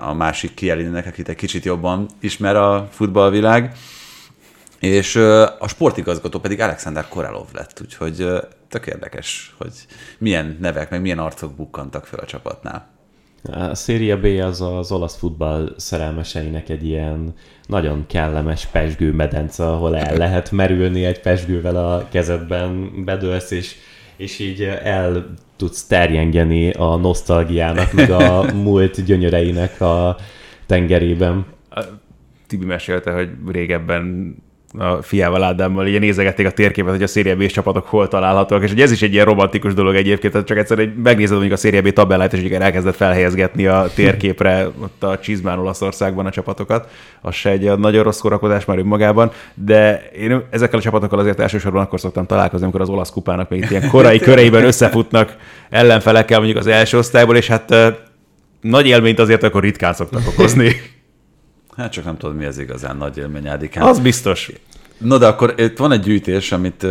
a 0.00 0.14
másik 0.14 0.54
Chiellininek, 0.54 1.06
akit 1.06 1.28
egy 1.28 1.36
kicsit 1.36 1.64
jobban 1.64 2.06
ismer 2.20 2.56
a 2.56 2.88
futballvilág, 2.90 3.72
és 4.84 5.16
a 5.58 5.68
sportigazgató 5.68 6.38
pedig 6.38 6.60
Alexander 6.60 7.08
Koralov 7.08 7.46
lett, 7.52 7.80
úgyhogy 7.82 8.26
tök 8.68 8.86
érdekes, 8.86 9.54
hogy 9.58 9.72
milyen 10.18 10.56
nevek, 10.60 10.90
meg 10.90 11.00
milyen 11.00 11.18
arcok 11.18 11.52
bukkantak 11.52 12.06
fel 12.06 12.18
a 12.18 12.26
csapatnál. 12.26 12.92
A 13.52 13.74
Serie 13.74 14.16
B 14.16 14.24
az 14.24 14.60
az 14.60 14.92
olasz 14.92 15.16
futball 15.16 15.74
szerelmeseinek 15.76 16.68
egy 16.68 16.86
ilyen 16.86 17.34
nagyon 17.66 18.04
kellemes 18.06 18.66
pesgő 18.66 19.12
medence, 19.12 19.66
ahol 19.66 19.96
el 19.96 20.16
lehet 20.16 20.50
merülni 20.50 21.04
egy 21.04 21.20
pesgővel 21.20 21.76
a 21.76 22.08
kezedben, 22.10 22.90
bedőlsz, 23.04 23.50
és, 23.50 23.76
és 24.16 24.38
így 24.38 24.62
el 24.82 25.34
tudsz 25.56 25.86
terjengeni 25.86 26.70
a 26.70 26.96
nosztalgiának, 26.96 27.92
meg 27.92 28.10
a 28.10 28.42
múlt 28.64 29.04
gyönyöreinek 29.04 29.80
a 29.80 30.16
tengerében. 30.66 31.46
Tibi 32.46 32.64
mesélte, 32.64 33.12
hogy 33.12 33.30
régebben 33.46 34.34
a 34.78 35.02
fiával 35.02 35.42
Ádámmal 35.42 35.86
így 35.86 36.00
nézegették 36.00 36.46
a 36.46 36.50
térképet, 36.50 36.90
hogy 36.90 37.02
a 37.02 37.06
Serie 37.06 37.34
B 37.34 37.46
csapatok 37.46 37.86
hol 37.86 38.08
találhatóak, 38.08 38.62
és 38.62 38.70
hogy 38.70 38.80
ez 38.80 38.90
is 38.90 39.02
egy 39.02 39.12
ilyen 39.12 39.24
romantikus 39.24 39.74
dolog 39.74 39.94
egyébként, 39.94 40.32
tehát 40.32 40.48
csak 40.48 40.58
egyszer 40.58 40.78
egy, 40.78 40.94
megnézed 40.94 41.32
mondjuk 41.32 41.58
a 41.58 41.60
Serie 41.60 41.80
B 41.80 41.92
tabellát, 41.92 42.32
és 42.32 42.42
ugye 42.42 42.60
elkezdett 42.60 42.96
felhelyezgetni 42.96 43.66
a 43.66 43.86
térképre 43.94 44.66
ott 44.82 45.02
a 45.02 45.18
Csizmán 45.18 45.58
Olaszországban 45.58 46.26
a 46.26 46.30
csapatokat, 46.30 46.88
az 47.20 47.34
se 47.34 47.50
egy 47.50 47.78
nagyon 47.78 48.02
rossz 48.02 48.20
korakozás 48.20 48.64
már 48.64 48.78
önmagában, 48.78 49.30
de 49.54 50.10
én 50.18 50.42
ezekkel 50.50 50.78
a 50.78 50.82
csapatokkal 50.82 51.18
azért 51.18 51.40
elsősorban 51.40 51.82
akkor 51.82 52.00
szoktam 52.00 52.26
találkozni, 52.26 52.64
amikor 52.64 52.80
az 52.80 52.88
olasz 52.88 53.10
kupának 53.10 53.48
még 53.48 53.62
itt 53.62 53.70
ilyen 53.70 53.88
korai 53.88 54.18
köreiben 54.28 54.64
összefutnak 54.64 55.36
ellenfelekkel 55.70 56.38
mondjuk 56.38 56.58
az 56.58 56.66
első 56.66 56.98
osztályból, 56.98 57.36
és 57.36 57.46
hát 57.46 57.74
nagy 58.60 58.86
élményt 58.86 59.18
azért 59.18 59.42
akkor 59.42 59.62
ritkán 59.62 59.92
szoktak 59.92 60.22
okozni. 60.28 60.76
Hát 61.76 61.92
csak 61.92 62.04
nem 62.04 62.16
tudod, 62.16 62.36
mi 62.36 62.44
az 62.44 62.58
igazán 62.58 62.96
nagy 62.96 63.18
élmény 63.18 63.48
Ádikán. 63.48 63.86
Az 63.86 63.98
biztos. 63.98 64.52
No, 64.98 65.18
de 65.18 65.26
akkor 65.26 65.54
itt 65.56 65.78
van 65.78 65.92
egy 65.92 66.00
gyűjtés, 66.00 66.52
amit 66.52 66.86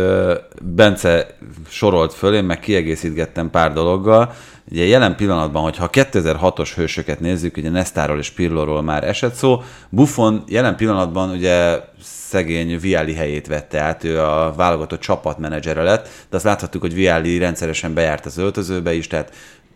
Bence 0.62 1.36
sorolt 1.68 2.12
föl, 2.12 2.34
én 2.34 2.44
meg 2.44 2.60
kiegészítgettem 2.60 3.50
pár 3.50 3.72
dologgal. 3.72 4.34
Ugye 4.70 4.84
jelen 4.84 5.16
pillanatban, 5.16 5.62
hogyha 5.62 5.84
a 5.84 5.90
2006-os 5.90 6.72
hősöket 6.74 7.20
nézzük, 7.20 7.56
ugye 7.56 7.70
Nestáról 7.70 8.18
és 8.18 8.30
Pirloról 8.30 8.82
már 8.82 9.04
esett 9.04 9.34
szó, 9.34 9.62
Buffon 9.88 10.44
jelen 10.46 10.76
pillanatban 10.76 11.30
ugye 11.30 11.80
szegény 12.02 12.78
Viali 12.78 13.14
helyét 13.14 13.46
vette 13.46 13.80
át, 13.80 14.04
ő 14.04 14.20
a 14.20 14.52
válogatott 14.56 15.00
csapatmenedzsere 15.00 15.82
lett, 15.82 16.08
de 16.30 16.36
azt 16.36 16.44
láthattuk, 16.44 16.80
hogy 16.80 16.94
Viali 16.94 17.38
rendszeresen 17.38 17.94
bejárt 17.94 18.26
az 18.26 18.38
öltözőbe 18.38 18.92
is, 18.92 19.06
tehát 19.06 19.32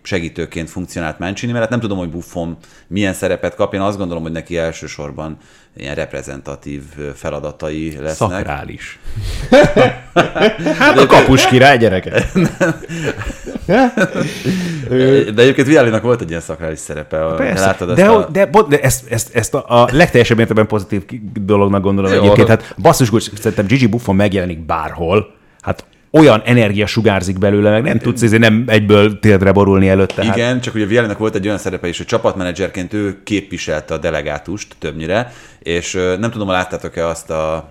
segítőként 0.08 0.70
funkcionált 0.70 1.18
Mancini 1.18 1.52
mellett. 1.52 1.70
Nem 1.70 1.80
tudom, 1.80 1.98
hogy 1.98 2.10
Buffon 2.10 2.56
milyen 2.86 3.12
szerepet 3.12 3.54
kap, 3.54 3.74
én 3.74 3.80
azt 3.80 3.98
gondolom, 3.98 4.22
hogy 4.22 4.32
neki 4.32 4.56
elsősorban 4.56 5.36
ilyen 5.76 5.94
reprezentatív 5.94 6.82
feladatai 7.14 7.96
lesznek. 8.00 8.30
Szakrális. 8.30 8.98
hát 10.78 10.98
a 10.98 11.06
kapus 11.06 11.46
király, 11.46 11.78
gyerekek. 11.78 12.32
de 15.34 15.42
egyébként 15.42 15.66
Vialinak 15.66 16.02
volt 16.02 16.20
egy 16.20 16.28
ilyen 16.28 16.40
szakrális 16.40 16.78
szerepe. 16.78 17.34
Persze. 17.36 17.64
Látod 17.64 17.94
de, 17.94 18.06
a... 18.06 18.28
de, 18.28 18.46
de, 18.46 18.62
de 18.68 18.80
ezt, 18.80 19.10
ezt, 19.10 19.34
ezt 19.34 19.54
a, 19.54 19.82
a 19.82 19.88
legteljesebb 19.92 20.38
értelemben 20.38 20.78
pozitív 20.78 21.20
dolognak 21.40 21.82
gondolom 21.82 22.12
Jó, 22.12 22.22
egyébként. 22.22 22.48
Hát 22.48 22.74
basszus, 22.78 23.30
szerintem 23.34 23.66
Gigi 23.66 23.86
Buffon 23.86 24.16
megjelenik 24.16 24.66
bárhol. 24.66 25.34
Hát 25.60 25.84
olyan 26.10 26.42
energia 26.44 26.86
sugárzik 26.86 27.38
belőle, 27.38 27.70
meg 27.70 27.82
nem 27.82 27.98
tudsz 27.98 28.22
ezért 28.22 28.42
nem 28.42 28.64
egyből 28.66 29.18
térdre 29.18 29.52
borulni 29.52 29.88
előtte. 29.88 30.24
hát. 30.24 30.36
Igen, 30.36 30.60
csak 30.60 30.74
ugye 30.74 30.86
Vialinak 30.86 31.18
volt 31.18 31.34
egy 31.34 31.46
olyan 31.46 31.58
szerepe 31.58 31.88
is, 31.88 31.96
hogy 31.96 32.06
csapatmenedzserként 32.06 32.92
ő 32.92 33.22
képviselte 33.24 33.94
a 33.94 33.98
delegátust 33.98 34.76
többnyire, 34.78 35.32
és 35.58 35.92
nem 35.92 36.30
tudom, 36.30 36.46
ha 36.46 36.52
láttátok-e 36.52 37.06
azt 37.06 37.30
a 37.30 37.70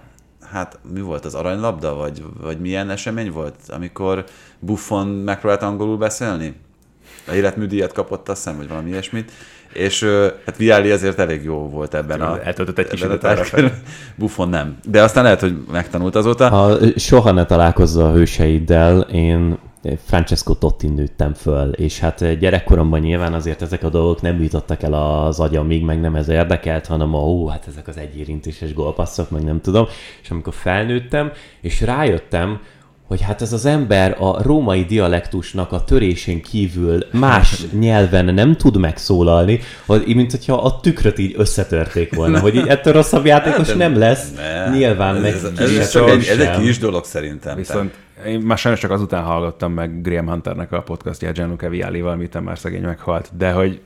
hát 0.52 0.80
mi 0.94 1.02
volt 1.02 1.26
az 1.26 1.36
aranylabda, 1.36 1.94
vagy, 1.94 2.24
vagy 2.42 2.60
milyen 2.60 2.90
esemény 2.90 3.32
volt, 3.32 3.56
amikor 3.68 4.26
Buffon 4.60 5.08
megpróbált 5.08 5.62
angolul 5.62 5.98
beszélni? 5.98 6.56
A 7.28 7.32
életműdíjat 7.32 7.94
kapott, 7.94 8.30
azt 8.30 8.44
hiszem, 8.44 8.58
vagy 8.58 8.68
valami 8.68 8.90
ilyesmit. 8.90 9.32
És 9.78 10.06
hát 10.46 10.58
Viali 10.58 10.92
azért 10.92 11.20
elég 11.20 11.44
jó 11.44 11.70
volt 11.70 11.94
ebben 11.94 12.22
a... 12.22 12.40
Eltöltött 12.44 12.78
egy 12.78 12.88
kis 12.88 13.02
időt 13.02 13.24
arra 13.24 13.36
társadalom. 13.36 13.72
Buffon 14.16 14.50
nem. 14.50 14.78
De 14.86 15.02
aztán 15.04 15.24
lehet, 15.24 15.40
hogy 15.40 15.58
megtanult 15.72 16.16
azóta. 16.16 16.50
Ha 16.50 16.78
soha 16.96 17.32
ne 17.32 17.46
találkozza 17.46 18.08
a 18.08 18.14
hőseiddel, 18.14 19.00
én 19.00 19.58
Francesco 20.06 20.54
Totti 20.54 20.88
nőttem 20.88 21.34
föl, 21.34 21.72
és 21.72 22.00
hát 22.00 22.40
gyerekkoromban 22.40 23.00
nyilván 23.00 23.34
azért 23.34 23.62
ezek 23.62 23.84
a 23.84 23.90
dolgok 23.90 24.22
nem 24.22 24.42
jutottak 24.42 24.84
el 24.84 24.94
az 24.94 25.40
agyamig, 25.40 25.84
meg 25.84 26.00
nem 26.00 26.16
ez 26.16 26.28
érdekelt, 26.28 26.86
hanem 26.86 27.14
a, 27.14 27.20
ó, 27.20 27.48
hát 27.48 27.66
ezek 27.68 27.88
az 27.88 27.98
egyérintéses 27.98 28.74
gólpasszok, 28.74 29.30
meg 29.30 29.44
nem 29.44 29.62
tudom. 29.62 29.88
És 30.22 30.30
amikor 30.30 30.54
felnőttem, 30.54 31.32
és 31.62 31.82
rájöttem, 31.82 32.60
hogy 33.08 33.22
hát 33.22 33.42
ez 33.42 33.54
az 33.54 33.66
ember 33.66 34.16
a 34.20 34.42
római 34.44 34.84
dialektusnak 34.86 35.72
a 35.72 35.84
törésén 35.84 36.42
kívül 36.42 37.06
más 37.12 37.66
nyelven 37.80 38.26
nem 38.34 38.56
tud 38.56 38.78
megszólalni, 38.78 39.60
hogy 39.86 40.16
mint 40.16 40.32
hogyha 40.32 40.54
a 40.54 40.80
tükröt 40.80 41.20
így 41.20 41.34
összetörték 41.38 42.16
volna, 42.16 42.40
hogy 42.40 42.56
így 42.56 42.68
ettől 42.68 42.94
rosszabb 42.94 43.26
játékos 43.26 43.74
nem 43.74 43.98
lesz, 43.98 44.32
Ne. 44.36 44.78
nyilván 44.78 45.16
meg 45.16 45.34
ez, 45.34 45.44
ez, 45.58 45.78
ez, 45.78 45.90
csak 45.92 46.10
egy, 46.10 46.26
ez 46.26 46.40
egy 46.40 46.60
kis 46.60 46.78
dolog 46.78 47.06
szerintem. 47.06 47.56
Viszont 47.56 47.94
én 48.26 48.40
már 48.40 48.58
sajnos 48.58 48.80
csak 48.80 48.92
azután 48.92 49.24
hallgattam 49.24 49.74
meg 49.74 50.02
Graham 50.02 50.28
Hunternek 50.30 50.72
a 50.72 50.82
podcastját 50.82 51.34
Gianluca 51.34 51.70
Viallival, 51.70 52.16
miután 52.16 52.44
már 52.44 52.58
szegény 52.58 52.82
meghalt, 52.82 53.30
de 53.38 53.52
hogy 53.52 53.82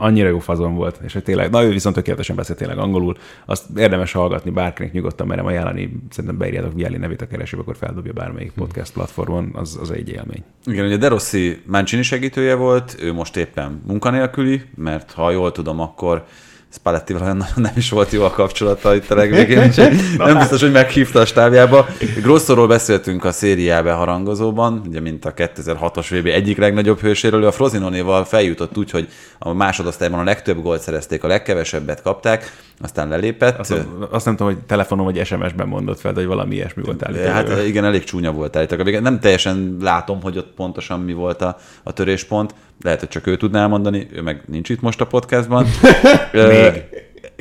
annyira 0.00 0.28
jó 0.28 0.38
fazon 0.38 0.74
volt, 0.74 1.00
és 1.04 1.12
hogy 1.12 1.22
tényleg, 1.22 1.50
na 1.50 1.64
ő 1.64 1.70
viszont 1.70 1.94
tökéletesen 1.94 2.36
beszél 2.36 2.56
tényleg 2.56 2.78
angolul, 2.78 3.16
azt 3.44 3.64
érdemes 3.76 4.12
hallgatni, 4.12 4.50
bárkinek 4.50 4.92
nyugodtan 4.92 5.26
merem 5.26 5.46
ajánlani, 5.46 5.92
szerintem 6.10 6.38
beírjátok 6.38 6.74
Vialli 6.74 6.96
nevét 6.96 7.22
a 7.22 7.26
keresőbe, 7.26 7.62
akkor 7.62 7.76
feldobja 7.76 8.12
bármelyik 8.12 8.52
podcast 8.52 8.92
platformon, 8.92 9.50
az, 9.54 9.78
az 9.80 9.90
egy 9.90 10.08
élmény. 10.08 10.44
Igen, 10.66 10.86
ugye 10.86 10.96
De 10.96 11.08
Rossi 11.08 11.62
Mancini 11.66 12.02
segítője 12.02 12.54
volt, 12.54 12.96
ő 13.00 13.12
most 13.12 13.36
éppen 13.36 13.82
munkanélküli, 13.86 14.62
mert 14.74 15.12
ha 15.12 15.30
jól 15.30 15.52
tudom, 15.52 15.80
akkor 15.80 16.24
Spallettivel 16.72 17.22
olyan 17.22 17.44
nem 17.56 17.72
is 17.76 17.90
volt 17.90 18.10
jó 18.10 18.24
a 18.24 18.30
kapcsolata 18.30 18.94
itt 18.94 19.10
a 19.10 19.14
legvégén, 19.14 19.64
úgyhogy 19.66 19.96
nem 20.18 20.38
biztos, 20.38 20.60
hogy 20.60 20.72
meghívta 20.72 21.20
a 21.20 21.24
stábjába. 21.24 21.86
Grosszorról 22.22 22.66
beszéltünk 22.66 23.24
a 23.24 23.32
szériábe 23.32 23.92
harangozóban, 23.92 24.82
ugye 24.88 25.00
mint 25.00 25.24
a 25.24 25.34
2006-os 25.34 26.06
VB 26.10 26.26
egyik 26.26 26.58
legnagyobb 26.58 27.00
hőséről, 27.00 27.42
ő 27.42 27.46
a 27.46 27.52
Frozinonéval 27.52 28.24
feljutott 28.24 28.78
úgy, 28.78 28.90
hogy 28.90 29.08
a 29.38 29.52
másodosztályban 29.52 30.20
a 30.20 30.24
legtöbb 30.24 30.62
gólt 30.62 30.80
szerezték, 30.80 31.24
a 31.24 31.26
legkevesebbet 31.26 32.02
kapták, 32.02 32.52
aztán 32.80 33.08
lelépett. 33.08 33.58
Azt, 33.58 33.74
azt 34.10 34.24
nem 34.24 34.36
tudom, 34.36 34.52
hogy 34.52 34.62
telefonon 34.62 35.04
vagy 35.04 35.26
SMS-ben 35.26 35.68
mondott 35.68 36.00
fel, 36.00 36.12
hogy 36.12 36.26
valami 36.26 36.54
ilyesmi 36.54 36.82
volt 36.82 37.04
állítólag. 37.04 37.32
Hát 37.32 37.66
igen, 37.66 37.84
elég 37.84 38.04
csúnya 38.04 38.32
volt 38.32 38.56
állítólag. 38.56 39.00
Nem 39.00 39.20
teljesen 39.20 39.76
látom, 39.80 40.22
hogy 40.22 40.38
ott 40.38 40.52
pontosan 40.56 41.00
mi 41.00 41.12
volt 41.12 41.42
a, 41.42 41.56
a 41.82 41.92
töréspont. 41.92 42.54
Lehet, 42.82 43.00
hogy 43.00 43.08
csak 43.08 43.26
ő 43.26 43.36
tudná 43.36 43.60
elmondani, 43.60 44.06
ő 44.12 44.22
meg 44.22 44.42
nincs 44.46 44.68
itt 44.68 44.80
most 44.80 45.00
a 45.00 45.06
podcastban. 45.06 45.66
még. 46.32 46.84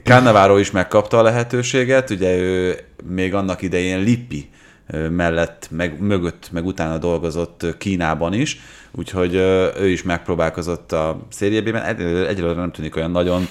Cannavaro 0.04 0.58
is 0.58 0.72
megkapta 0.72 1.18
a 1.18 1.22
lehetőséget, 1.22 2.10
ugye 2.10 2.38
ő 2.38 2.78
még 3.04 3.34
annak 3.34 3.62
idején 3.62 4.00
Lippi 4.00 4.50
mellett, 5.10 5.68
meg 5.72 6.02
mögött, 6.02 6.50
meg 6.52 6.66
utána 6.66 6.98
dolgozott 6.98 7.66
Kínában 7.78 8.34
is, 8.34 8.60
úgyhogy 8.92 9.34
ő 9.80 9.88
is 9.88 10.04
megpróbálkozott 10.04 10.92
a 10.92 11.20
szériében. 11.30 11.84
Egyelőre 12.28 12.60
nem 12.60 12.72
tűnik 12.72 12.96
olyan 12.96 13.12
nagyon 13.12 13.48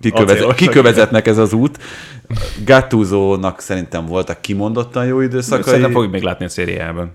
kikövezet, 0.00 0.54
kikövezetnek 0.54 1.26
ez 1.26 1.38
az 1.38 1.52
út. 1.52 1.78
Gattuso-nak 2.64 3.60
szerintem 3.60 4.06
voltak 4.06 4.40
kimondottan 4.40 5.06
jó 5.06 5.20
időszakai. 5.20 5.62
Szerintem 5.62 5.92
fogjuk 5.92 6.12
még 6.12 6.22
látni 6.22 6.44
a 6.44 6.48
szériában. 6.48 7.10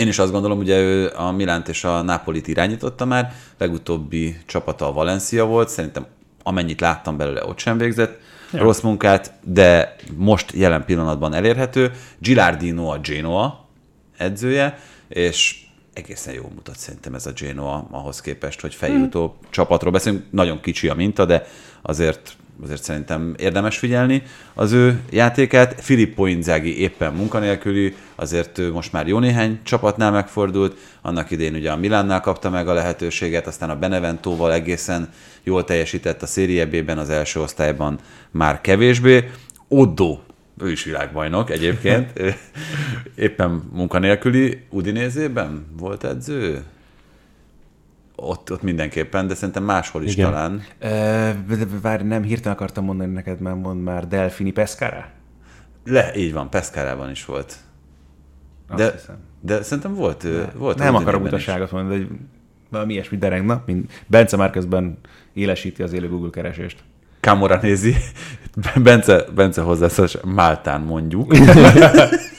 Én 0.00 0.08
is 0.08 0.18
azt 0.18 0.32
gondolom, 0.32 0.58
ugye 0.58 0.78
ő 0.78 1.12
a 1.14 1.30
Milánt 1.30 1.68
és 1.68 1.84
a 1.84 2.02
Nápolit 2.02 2.48
irányította 2.48 3.04
már, 3.04 3.32
legutóbbi 3.58 4.36
csapata 4.46 4.86
a 4.86 4.92
Valencia 4.92 5.44
volt, 5.44 5.68
szerintem 5.68 6.06
amennyit 6.42 6.80
láttam 6.80 7.16
belőle, 7.16 7.46
ott 7.46 7.58
sem 7.58 7.78
végzett 7.78 8.20
ja. 8.52 8.58
rossz 8.58 8.80
munkát, 8.80 9.32
de 9.44 9.96
most 10.16 10.52
jelen 10.52 10.84
pillanatban 10.84 11.34
elérhető. 11.34 11.90
Gilardino 12.18 12.92
a 12.92 12.98
Genoa 12.98 13.68
edzője, 14.16 14.78
és 15.08 15.64
egészen 15.92 16.34
jól 16.34 16.50
mutat 16.54 16.78
szerintem 16.78 17.14
ez 17.14 17.26
a 17.26 17.32
Genoa 17.40 17.86
ahhoz 17.90 18.20
képest, 18.20 18.60
hogy 18.60 18.74
feljutó 18.74 19.26
hmm. 19.26 19.50
csapatról 19.50 19.92
beszélünk. 19.92 20.24
Nagyon 20.30 20.60
kicsi 20.60 20.88
a 20.88 20.94
minta, 20.94 21.24
de 21.24 21.46
azért 21.82 22.36
azért 22.62 22.82
szerintem 22.82 23.34
érdemes 23.38 23.78
figyelni 23.78 24.22
az 24.54 24.72
ő 24.72 25.00
játékát. 25.10 25.80
Filippo 25.80 26.26
Inzaghi 26.26 26.80
éppen 26.80 27.12
munkanélküli, 27.12 27.94
azért 28.14 28.72
most 28.72 28.92
már 28.92 29.06
jó 29.06 29.18
néhány 29.18 29.58
csapatnál 29.62 30.10
megfordult, 30.10 30.76
annak 31.02 31.30
idén 31.30 31.54
ugye 31.54 31.70
a 31.70 31.76
Milánnál 31.76 32.20
kapta 32.20 32.50
meg 32.50 32.68
a 32.68 32.72
lehetőséget, 32.72 33.46
aztán 33.46 33.70
a 33.70 33.78
Beneventóval 33.78 34.52
egészen 34.52 35.08
jól 35.42 35.64
teljesített 35.64 36.22
a 36.22 36.26
Serie 36.26 36.66
B-ben, 36.66 36.98
az 36.98 37.10
első 37.10 37.40
osztályban 37.40 37.98
már 38.30 38.60
kevésbé. 38.60 39.30
Oddo, 39.68 40.18
ő 40.62 40.70
is 40.70 40.84
világbajnok 40.84 41.50
egyébként, 41.50 42.12
éppen 43.14 43.62
munkanélküli, 43.72 44.58
Udinézében 44.70 45.66
volt 45.78 46.04
edző? 46.04 46.64
Ott, 48.20 48.52
ott 48.52 48.62
mindenképpen, 48.62 49.26
de 49.26 49.34
szerintem 49.34 49.64
máshol 49.64 50.04
is 50.04 50.12
Igen. 50.12 50.30
talán. 50.30 50.62
Várj, 51.82 52.02
nem 52.02 52.22
hirtelen 52.22 52.56
akartam 52.56 52.84
mondani 52.84 53.12
neked, 53.12 53.40
már 53.40 53.54
mond 53.54 53.82
már 53.82 54.08
Delfini 54.08 54.50
Pescara? 54.50 55.06
Le, 55.84 56.14
így 56.16 56.32
van, 56.32 56.50
Pescarában 56.50 57.10
is 57.10 57.24
volt. 57.24 57.56
De, 58.76 58.84
Azt 58.84 58.92
hiszem. 58.92 59.16
de 59.40 59.62
szerintem 59.62 59.94
volt, 59.94 60.24
ö, 60.24 60.42
volt 60.54 60.78
Nem 60.78 60.94
akarok 60.94 61.24
utaságot 61.24 61.70
mondani, 61.70 61.98
de 61.98 62.06
valami 62.70 62.92
ilyesmi 62.92 63.16
dereng. 63.18 63.46
Na, 63.46 63.62
mint 63.66 64.02
Bence 64.06 64.36
már 64.36 64.50
közben 64.50 64.98
élesíti 65.32 65.82
az 65.82 65.92
élő 65.92 66.08
Google 66.08 66.30
keresést. 66.30 66.78
Kamora 67.20 67.58
nézi, 67.62 67.94
Bence, 68.82 69.24
Bence 69.34 69.60
hozzászólás, 69.60 70.16
Máltán 70.24 70.80
mondjuk. 70.80 71.34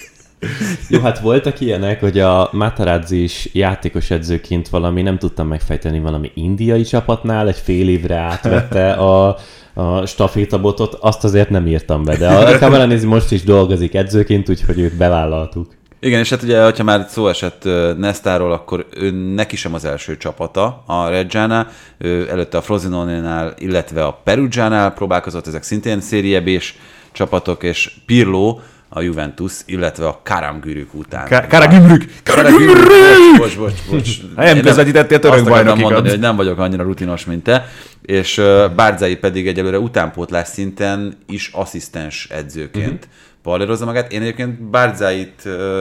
Jó, 0.90 1.00
hát 1.00 1.20
voltak 1.20 1.60
ilyenek, 1.60 2.00
hogy 2.00 2.20
a 2.20 2.50
Matarazzi 2.52 3.24
is 3.24 3.50
játékos 3.54 4.12
edzőként 4.12 4.70
valami, 4.70 5.02
nem 5.02 5.18
tudtam 5.18 5.48
megfejteni, 5.48 6.00
valami 6.00 6.32
indiai 6.34 6.84
csapatnál 6.84 7.48
egy 7.48 7.58
fél 7.58 7.90
évre 7.90 8.16
átvette 8.16 8.92
a, 8.92 9.38
a 9.74 10.06
stafétabotot, 10.06 10.94
azt 10.94 11.24
azért 11.24 11.50
nem 11.50 11.68
írtam 11.68 12.04
be, 12.04 12.16
de 12.18 12.28
a 12.28 12.58
Kamaranézi 12.58 13.06
most 13.06 13.32
is 13.32 13.44
dolgozik 13.44 13.96
edzőként, 13.96 14.50
úgyhogy 14.50 14.80
őt 14.80 14.98
bevállaltuk. 14.98 15.80
Igen, 16.00 16.20
és 16.20 16.30
hát 16.30 16.44
ugye, 16.44 16.64
hogyha 16.64 16.84
már 16.84 17.06
szó 17.10 17.28
esett 17.28 17.64
Nestáról, 17.98 18.52
akkor 18.52 18.86
ő 18.96 19.12
neki 19.12 19.56
sem 19.56 19.74
az 19.74 19.86
első 19.86 20.18
csapata 20.18 20.84
a 20.86 21.08
Reggiana, 21.08 21.68
ő 21.98 22.30
előtte 22.30 22.58
a 22.58 22.62
Frosinone-nál, 22.62 23.54
illetve 23.58 24.06
a 24.06 24.22
Perugianál 24.24 24.94
próbálkozott, 24.94 25.48
ezek 25.48 25.64
szintén 25.64 26.02
szériebés 26.02 26.78
csapatok, 27.12 27.64
és 27.64 27.92
Pirlo 28.06 28.60
a 28.94 29.02
Juventus, 29.02 29.54
illetve 29.66 30.08
a 30.08 30.22
Karamgürük 30.24 30.94
után. 30.94 31.48
Karagümrük! 31.50 32.06
Karagümrük! 32.24 33.38
Bocs, 33.38 33.58
bocs, 33.58 33.74
bocs. 33.90 34.10
Nem 34.36 34.62
közvetítettél 34.62 35.20
török 35.20 35.44
bajnokikat. 35.44 35.92
mondani, 35.92 36.10
hogy 36.10 36.20
nem 36.20 36.36
vagyok 36.36 36.60
annyira 36.60 36.84
rutinos, 36.84 37.26
mint 37.26 37.44
te, 37.44 37.68
és 38.02 38.42
Bárzai 38.76 39.16
pedig 39.16 39.48
egyelőre 39.48 39.80
utánpótlás 39.80 40.48
szinten 40.48 41.18
is 41.28 41.50
asszisztens 41.54 42.28
edzőként 42.30 43.08
uh-huh. 43.44 43.86
magát. 43.86 44.12
Én 44.12 44.22
egyébként 44.22 44.62
Bárzait 44.62 45.42
ö, 45.46 45.80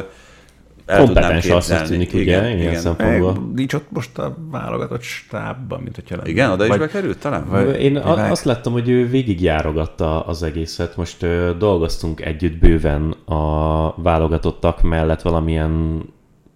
el 0.91 1.05
tudnám 1.05 1.23
Kompetens 1.23 1.49
azt 1.49 1.69
képzelni. 1.69 1.89
tűnik, 1.91 2.15
ugye, 2.15 2.55
ilyen 2.57 2.65
Meg 2.73 2.77
szempontból. 2.79 3.51
Nincs 3.55 3.75
ott 3.75 3.87
most 3.91 4.19
a 4.19 4.37
válogatott 4.51 5.03
stábban, 5.03 5.81
mint 5.81 5.95
hogyha 5.95 6.17
lenne. 6.17 6.29
Igen, 6.29 6.51
oda 6.51 6.63
is 6.65 6.71
Vagy- 6.71 6.79
bekerült 6.79 7.19
talán? 7.19 7.47
vagy- 7.49 7.81
Én 7.81 7.93
vagy 7.93 8.19
azt 8.31 8.45
láttam, 8.45 8.73
hogy 8.73 8.89
ő 8.89 9.07
végigjárogatta 9.09 10.21
az 10.21 10.43
egészet. 10.43 10.97
Most 10.97 11.23
ö, 11.23 11.51
dolgoztunk 11.59 12.21
együtt 12.21 12.59
bőven 12.59 13.11
a 13.27 14.03
válogatottak 14.03 14.83
mellett 14.83 15.23
valamilyen 15.23 16.03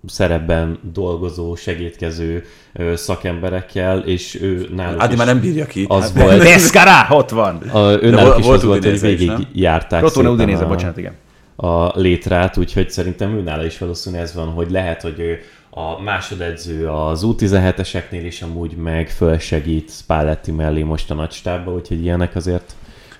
szerepben 0.07 0.79
dolgozó, 0.93 1.55
segítkező 1.55 2.45
ö, 2.73 2.97
szakemberekkel, 2.97 3.99
és 3.99 4.43
ő 4.43 4.69
náluk 4.75 5.11
is 5.11 5.17
már 5.17 5.27
nem 5.27 5.41
bírja 5.41 5.67
ki. 5.67 5.85
az 5.89 6.03
Hát, 6.03 6.23
volt, 6.23 6.39
Pescara, 6.43 7.07
ott 7.17 7.31
van! 7.31 7.57
a, 7.57 7.79
ő 7.91 7.99
De 7.99 8.11
náluk 8.11 8.23
volt- 8.27 8.39
is 8.39 8.45
volt 8.45 8.59
az 8.59 8.65
volt, 8.65 8.85
hogy 8.85 9.01
végig 9.01 9.33
járták 9.53 10.17
Udinese, 10.17 10.65
a, 10.65 10.69
bocsánat, 10.69 10.97
igen. 10.97 11.13
A 11.57 11.99
létrát, 12.01 12.57
úgyhogy 12.57 12.91
szerintem 12.91 13.37
ő 13.37 13.43
nála 13.43 13.65
is 13.65 13.79
valószínűleg 13.79 14.25
ez 14.25 14.35
van, 14.35 14.49
hogy 14.49 14.71
lehet, 14.71 15.03
hogy 15.03 15.19
ő 15.19 15.41
a 15.71 16.03
másodedző 16.03 16.89
az 16.89 17.23
U17-eseknél 17.27 18.23
is 18.25 18.43
amúgy 18.43 18.77
meg 18.77 19.11
fölsegít 19.11 19.91
Spalletti 19.91 20.51
mellé 20.51 20.83
most 20.83 21.11
a 21.11 21.15
nagy 21.15 21.31
stábba, 21.31 21.73
úgyhogy 21.73 22.03
ilyenek 22.03 22.37
azért 22.37 22.75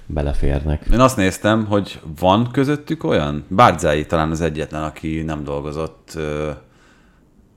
beleférnek. 0.07 0.87
Én 0.93 1.01
azt 1.01 1.17
néztem, 1.17 1.67
hogy 1.67 2.01
van 2.19 2.51
közöttük 2.53 3.05
olyan? 3.05 3.45
Bárzai 3.49 4.07
talán 4.07 4.31
az 4.31 4.41
egyetlen, 4.41 4.83
aki 4.83 5.23
nem 5.23 5.45
dolgozott 5.45 6.13
uh, 6.17 6.23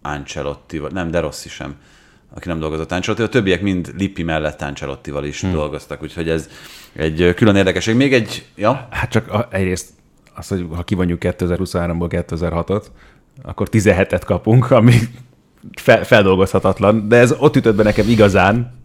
Ancelotti, 0.02 0.82
nem, 0.90 1.12
de 1.12 1.20
Rossi 1.20 1.50
sem, 1.50 1.76
aki 2.34 2.48
nem 2.48 2.60
dolgozott 2.60 2.92
Ancelotti. 2.92 3.24
A 3.24 3.30
többiek 3.30 3.62
mind 3.62 3.94
Lippi 3.98 4.24
mellett 4.24 4.62
Ancelottival 4.62 5.24
is 5.24 5.42
hmm. 5.42 5.52
dolgoztak, 5.52 6.02
úgyhogy 6.02 6.30
ez 6.30 6.50
egy 6.94 7.34
külön 7.36 7.56
érdekesség. 7.56 7.96
Még 7.96 8.14
egy, 8.14 8.46
ja? 8.56 8.88
Hát 8.92 9.12
csak 9.12 9.48
egyrészt 9.50 9.90
az, 10.38 10.48
hogy 10.48 10.68
ha 10.76 10.84
kivonjuk 10.84 11.20
2023-ból 11.22 12.26
2006-ot, 12.30 12.84
akkor 13.44 13.68
17-et 13.72 14.22
kapunk, 14.26 14.72
ami 14.72 14.94
fel, 15.82 16.04
feldolgozhatatlan, 16.04 17.08
de 17.08 17.16
ez 17.16 17.36
ott 17.40 17.56
ütött 17.56 17.76
be 17.76 17.84
nekem 17.84 18.10
igazán. 18.10 18.76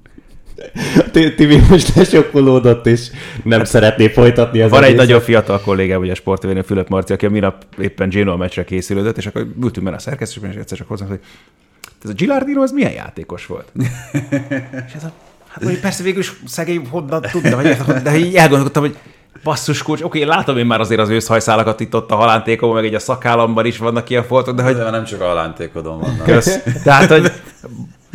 Tibi 1.13 1.59
most 1.69 1.95
lesokkolódott, 1.95 2.87
és 2.87 3.11
nem 3.45 3.65
szeretné 3.65 4.09
folytatni 4.09 4.61
az 4.61 4.71
Van 4.71 4.85
egy 4.85 4.97
nagyon 4.97 5.21
fiatal 5.21 5.61
kollégám, 5.61 6.01
ugye 6.01 6.13
a 6.13 6.15
sportvénő 6.15 6.63
Fülöp 6.63 6.89
Marci, 6.89 7.13
aki 7.13 7.27
a 7.27 7.31
minap 7.31 7.65
éppen 7.79 8.09
Genoa 8.09 8.37
meccsre 8.37 8.65
készülődött, 8.65 9.17
és 9.17 9.27
akkor 9.27 9.47
ültünk 9.63 9.85
benne 9.85 9.97
a 9.97 10.01
szerkesztésben, 10.01 10.51
és 10.51 10.57
egyszer 10.57 10.79
csak 10.79 10.89
hozzám, 10.89 11.09
hogy 11.09 11.21
ez 12.05 12.11
a 12.11 12.13
Gilardino, 12.13 12.63
az 12.63 12.73
milyen 12.73 12.93
játékos 12.93 13.47
volt? 13.47 13.73
és 14.87 14.93
ez 14.95 15.05
a, 15.05 15.13
hát 15.49 15.65
hogy 15.65 15.81
persze 15.81 16.03
végül 16.03 16.21
is 16.21 16.33
szegény 16.47 16.87
honnan 16.91 17.23
tudna, 17.23 17.57
vagy 17.57 17.77
de 18.03 18.17
így 18.17 18.35
elgondolkodtam, 18.35 18.83
hogy 18.83 18.97
basszus 19.43 19.83
kulcs, 19.83 20.03
oké, 20.03 20.23
látom 20.23 20.57
én 20.57 20.67
már 20.67 20.81
azért 20.81 21.01
az 21.01 21.09
őszhajszálakat 21.09 21.81
itt 21.81 21.95
ott 21.95 22.11
a 22.11 22.15
halántékomban, 22.15 22.77
meg 22.77 22.87
egy 22.87 22.95
a 22.95 22.99
szakállamban 22.99 23.67
is 23.67 23.79
vannak 23.79 24.11
ilyen 24.11 24.25
foltok, 24.25 24.57
de 24.57 24.63
hogy 24.63 24.77
De 24.77 24.91
nem 24.91 25.05
csak 25.05 25.21
a 25.21 25.25
halántékodon 25.25 26.01
vannak. 26.01 26.25
kösz. 26.25 26.59
Tehát, 26.85 27.11
hogy 27.11 27.33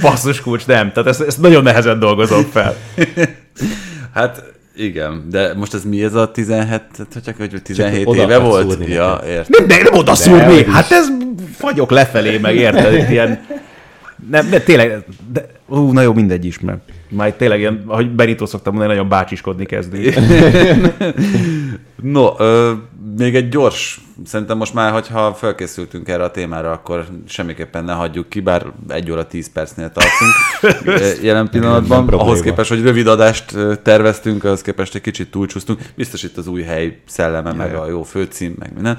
basszus 0.01 0.41
kulcs, 0.41 0.65
nem. 0.65 0.91
Tehát 0.91 1.09
ezt, 1.09 1.21
ezt 1.21 1.41
nagyon 1.41 1.63
nehezen 1.63 1.99
dolgozom 1.99 2.43
fel. 2.43 2.75
Hát 4.13 4.43
igen, 4.75 5.27
de 5.29 5.53
most 5.53 5.73
ez 5.73 5.83
mi 5.83 6.03
ez 6.03 6.13
a 6.13 6.31
17, 6.31 6.81
hogy 7.13 7.21
csak 7.23 7.37
hogy 7.37 7.61
17 7.63 8.07
oda 8.07 8.21
éve 8.21 8.37
volt? 8.37 8.87
Ja, 8.87 9.21
értem. 9.27 9.45
Nem, 9.47 9.67
de 9.67 9.83
nem 9.83 9.93
oda 9.93 10.15
szúrni. 10.15 10.63
Hát 10.65 10.91
ez 10.91 11.07
fagyok 11.57 11.89
lefelé, 11.91 12.37
meg 12.37 12.55
érted? 12.55 13.11
Ilyen, 13.11 13.45
nem, 14.31 14.49
de 14.49 14.59
tényleg, 14.59 15.05
de, 15.31 15.45
ú, 15.67 15.91
na 15.91 16.01
jó, 16.01 16.13
mindegy 16.13 16.45
is, 16.45 16.59
mert 16.59 16.79
itt 17.27 17.37
tényleg 17.37 17.59
ilyen, 17.59 17.83
ahogy 17.85 18.09
Benito 18.09 18.45
szoktam 18.45 18.73
mondani, 18.73 18.95
nagyon 18.95 19.09
bácsiskodni 19.09 19.65
kezdünk. 19.65 20.13
No, 22.01 22.33
ö, 22.37 22.71
még 23.17 23.35
egy 23.35 23.49
gyors, 23.49 24.01
szerintem 24.25 24.57
most 24.57 24.73
már, 24.73 24.91
hogyha 24.91 25.33
felkészültünk 25.33 26.09
erre 26.09 26.23
a 26.23 26.31
témára, 26.31 26.71
akkor 26.71 27.05
semmiképpen 27.27 27.83
ne 27.83 27.93
hagyjuk 27.93 28.29
ki, 28.29 28.39
bár 28.39 28.65
egy 28.87 29.11
óra 29.11 29.27
10 29.27 29.51
percnél 29.51 29.91
tartunk 29.91 30.31
jelen 31.21 31.49
pillanatban. 31.49 32.05
probléma. 32.05 32.23
Ahhoz 32.23 32.41
képest, 32.41 32.69
hogy 32.69 32.81
rövid 32.81 33.07
adást 33.07 33.55
terveztünk, 33.83 34.43
ahhoz 34.43 34.61
képest 34.61 34.95
egy 34.95 35.01
kicsit 35.01 35.31
túlcsúsztunk. 35.31 35.79
Biztos 35.95 36.23
itt 36.23 36.37
az 36.37 36.47
új 36.47 36.61
hely 36.61 36.99
szelleme, 37.07 37.51
meg 37.51 37.75
a 37.75 37.89
jó 37.89 38.03
főcím, 38.03 38.55
meg 38.59 38.73
minden. 38.73 38.97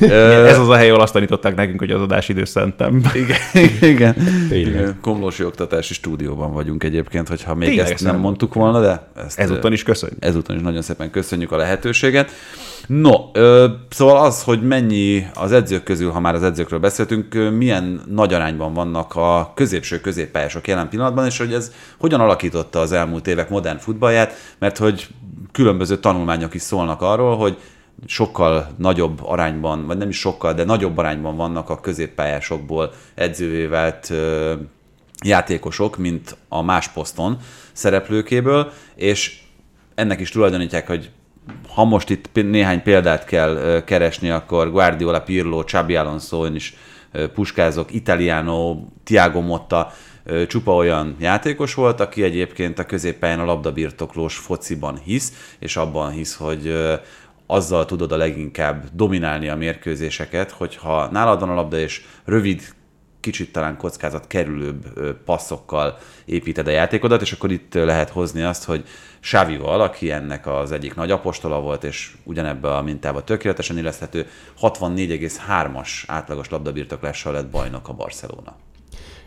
Ez 0.50 0.58
az 0.58 0.68
a 0.68 0.74
hely, 0.74 0.88
ahol 0.90 1.02
azt 1.02 1.12
tanították 1.12 1.54
nekünk, 1.54 1.78
hogy 1.78 1.90
az 1.90 2.00
adásidő 2.00 2.44
szentem. 2.44 3.02
igen, 3.14 3.66
igen. 3.80 4.14
Tényleg. 4.48 4.94
Komlósi 5.00 5.44
Oktatási 5.44 5.94
Stúdióban 5.94 6.52
vagyunk 6.52 6.84
egyébként, 6.84 7.28
hogyha 7.28 7.54
még 7.54 7.68
Tényleg, 7.68 7.92
ezt 7.92 8.04
nem 8.04 8.14
nem 8.14 8.22
mondtuk 8.22 8.54
volna, 8.54 8.80
de 8.80 9.08
ezt 9.26 9.38
Ezúton 9.38 9.72
is 9.72 9.82
köszönjük. 9.82 10.24
ezúton 10.24 10.56
is 10.56 10.62
nagyon 10.62 10.82
szépen 10.82 11.10
köszönjük 11.10 11.52
a 11.52 11.56
lehetőséget. 11.56 12.30
No, 12.86 13.30
ö, 13.32 13.68
szóval 13.90 14.24
az, 14.24 14.42
hogy 14.42 14.62
mennyi 14.62 15.26
az 15.34 15.52
edzők 15.52 15.82
közül, 15.82 16.10
ha 16.10 16.20
már 16.20 16.34
az 16.34 16.42
edzőkről 16.42 16.78
beszéltünk, 16.78 17.34
milyen 17.56 18.02
nagy 18.10 18.34
arányban 18.34 18.72
vannak 18.72 19.14
a 19.14 19.52
középső 19.54 20.00
középpályások 20.00 20.68
jelen 20.68 20.88
pillanatban, 20.88 21.26
és 21.26 21.38
hogy 21.38 21.52
ez 21.52 21.72
hogyan 21.98 22.20
alakította 22.20 22.80
az 22.80 22.92
elmúlt 22.92 23.26
évek 23.26 23.48
modern 23.48 23.78
futballját, 23.78 24.32
mert 24.58 24.78
hogy 24.78 25.08
különböző 25.52 25.98
tanulmányok 25.98 26.54
is 26.54 26.62
szólnak 26.62 27.02
arról, 27.02 27.36
hogy 27.36 27.58
sokkal 28.06 28.68
nagyobb 28.76 29.20
arányban, 29.24 29.86
vagy 29.86 29.96
nem 29.96 30.08
is 30.08 30.18
sokkal, 30.18 30.52
de 30.52 30.64
nagyobb 30.64 30.98
arányban 30.98 31.36
vannak 31.36 31.70
a 31.70 31.80
középpályásokból 31.80 32.92
edzővé 33.14 33.66
vált 33.66 34.10
ö, 34.10 34.54
játékosok, 35.24 35.96
mint 35.96 36.36
a 36.48 36.62
más 36.62 36.88
poszton 36.88 37.38
szereplőkéből, 37.72 38.72
és 38.94 39.42
ennek 39.94 40.20
is 40.20 40.30
tulajdonítják, 40.30 40.86
hogy 40.86 41.10
ha 41.68 41.84
most 41.84 42.10
itt 42.10 42.30
néhány 42.32 42.82
példát 42.82 43.24
kell 43.24 43.82
keresni, 43.84 44.30
akkor 44.30 44.70
Guardiola, 44.70 45.20
Pirlo, 45.20 45.64
Xabi 45.64 45.96
Alonso, 45.96 46.46
én 46.46 46.54
is 46.54 46.74
puskázok, 47.34 47.92
Italiano, 47.92 48.76
Tiago 49.04 49.40
Motta, 49.40 49.92
csupa 50.46 50.74
olyan 50.74 51.16
játékos 51.20 51.74
volt, 51.74 52.00
aki 52.00 52.22
egyébként 52.22 52.78
a 52.78 52.84
középpályán 52.84 53.40
a 53.40 53.44
labdabirtoklós 53.44 54.36
fociban 54.36 54.98
hisz, 55.04 55.54
és 55.58 55.76
abban 55.76 56.10
hisz, 56.10 56.34
hogy 56.34 56.74
azzal 57.46 57.84
tudod 57.84 58.12
a 58.12 58.16
leginkább 58.16 58.84
dominálni 58.92 59.48
a 59.48 59.56
mérkőzéseket, 59.56 60.50
hogyha 60.50 61.08
nálad 61.10 61.40
van 61.40 61.50
a 61.50 61.54
labda, 61.54 61.78
és 61.78 62.02
rövid 62.24 62.62
kicsit 63.24 63.52
talán 63.52 63.76
kockázat 63.76 64.26
kerülőbb 64.26 64.84
passzokkal 65.24 65.98
építed 66.24 66.66
a 66.66 66.70
játékodat, 66.70 67.22
és 67.22 67.32
akkor 67.32 67.52
itt 67.52 67.74
lehet 67.74 68.10
hozni 68.10 68.42
azt, 68.42 68.64
hogy 68.64 68.84
Sávival, 69.20 69.80
aki 69.80 70.10
ennek 70.10 70.46
az 70.46 70.72
egyik 70.72 70.94
nagy 70.94 71.10
apostola 71.10 71.60
volt, 71.60 71.84
és 71.84 72.16
ugyanebbe 72.24 72.76
a 72.76 72.82
mintába 72.82 73.24
tökéletesen 73.24 73.78
illeszthető, 73.78 74.26
64,3-as 74.60 76.02
átlagos 76.06 76.48
labdabirtoklással 76.48 77.32
lett 77.32 77.48
bajnok 77.48 77.88
a 77.88 77.92
Barcelona. 77.92 78.56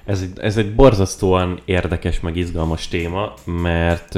Ez 0.07 0.21
egy, 0.21 0.39
ez 0.39 0.57
egy 0.57 0.75
borzasztóan 0.75 1.59
érdekes, 1.65 2.19
meg 2.19 2.35
izgalmas 2.35 2.87
téma, 2.87 3.33
mert 3.45 4.15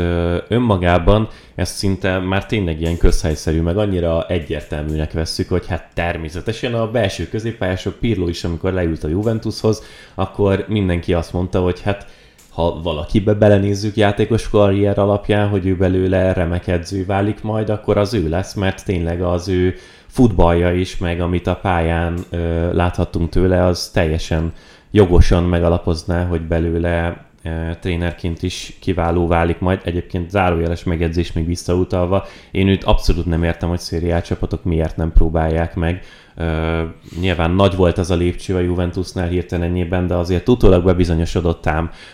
önmagában 0.47 1.27
ez 1.55 1.69
szinte 1.69 2.19
már 2.19 2.45
tényleg 2.45 2.81
ilyen 2.81 2.97
közhelyszerű, 2.97 3.61
meg 3.61 3.77
annyira 3.77 4.27
egyértelműnek 4.27 5.11
vesszük, 5.11 5.49
hogy 5.49 5.67
hát 5.67 5.89
természetesen 5.93 6.73
a 6.73 6.91
belső 6.91 7.27
középpályások, 7.27 7.95
Pirlo 7.95 8.27
is, 8.27 8.43
amikor 8.43 8.73
leült 8.73 9.03
a 9.03 9.07
Juventushoz, 9.07 9.83
akkor 10.15 10.65
mindenki 10.67 11.13
azt 11.13 11.33
mondta, 11.33 11.61
hogy 11.61 11.81
hát 11.81 12.07
ha 12.49 12.81
valakibe 12.81 13.33
belenézzük 13.33 13.95
játékos 13.95 14.49
karrier 14.49 14.99
alapján, 14.99 15.47
hogy 15.47 15.65
ő 15.65 15.75
belőle 15.75 16.33
remek 16.33 16.67
edző 16.67 17.05
válik 17.05 17.41
majd, 17.41 17.69
akkor 17.69 17.97
az 17.97 18.13
ő 18.13 18.29
lesz, 18.29 18.53
mert 18.53 18.85
tényleg 18.85 19.21
az 19.21 19.47
ő 19.47 19.75
futballja 20.07 20.73
is, 20.73 20.97
meg 20.97 21.21
amit 21.21 21.47
a 21.47 21.55
pályán 21.55 22.19
ö, 22.29 22.73
láthattunk 22.73 23.29
tőle, 23.29 23.65
az 23.65 23.89
teljesen 23.89 24.53
jogosan 24.91 25.43
megalapozná, 25.43 26.25
hogy 26.25 26.41
belőle 26.41 27.25
e, 27.43 27.77
trénerként 27.81 28.43
is 28.43 28.77
kiváló 28.79 29.27
válik 29.27 29.59
majd. 29.59 29.81
Egyébként 29.83 30.29
zárójeles 30.29 30.83
megjegyzés 30.83 31.33
még 31.33 31.45
visszautalva. 31.45 32.25
Én 32.51 32.67
őt 32.67 32.83
abszolút 32.83 33.25
nem 33.25 33.43
értem, 33.43 33.69
hogy 33.69 33.79
szériá 33.79 34.21
csapatok 34.21 34.63
miért 34.63 34.97
nem 34.97 35.11
próbálják 35.11 35.75
meg. 35.75 36.03
Uh, 36.37 36.81
nyilván 37.19 37.51
nagy 37.51 37.75
volt 37.75 37.97
az 37.97 38.11
a 38.11 38.15
lépcső 38.15 38.55
a 38.55 38.59
Juventusnál 38.59 39.27
hirtelenjében, 39.27 40.07
de 40.07 40.15
azért 40.15 40.49
utólag 40.49 40.83
bebizonyosodott 40.83 41.69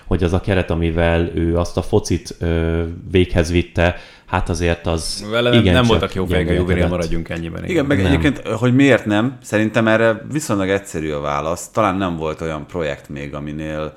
hogy 0.06 0.24
az 0.24 0.34
a 0.34 0.42
keret, 0.42 0.72
amivel 0.72 1.30
ő 1.36 1.58
azt 1.58 1.78
a 1.78 1.82
focit 1.82 2.36
uh, 2.42 2.82
véghez 3.12 3.52
vitte, 3.52 3.96
hát 4.26 4.50
azért 4.50 4.88
az 4.88 5.26
Vele 5.30 5.50
nem, 5.50 5.64
nem 5.64 5.86
voltak 5.86 6.14
jó 6.14 6.26
fejek 6.26 6.50
a 6.50 6.52
Juvenil, 6.52 6.88
maradjunk 6.88 7.30
ennyiben. 7.30 7.58
Igen, 7.58 7.70
igen 7.70 7.86
meg 7.86 7.98
nem. 7.98 8.06
egyébként, 8.06 8.48
hogy 8.48 8.76
miért 8.76 9.06
nem, 9.06 9.38
szerintem 9.42 9.88
erre 9.88 10.22
viszonylag 10.32 10.70
egyszerű 10.70 11.12
a 11.12 11.20
válasz. 11.20 11.70
Talán 11.70 11.96
nem 11.96 12.16
volt 12.16 12.42
olyan 12.42 12.68
projekt 12.68 13.10
még, 13.10 13.34
aminél 13.34 13.94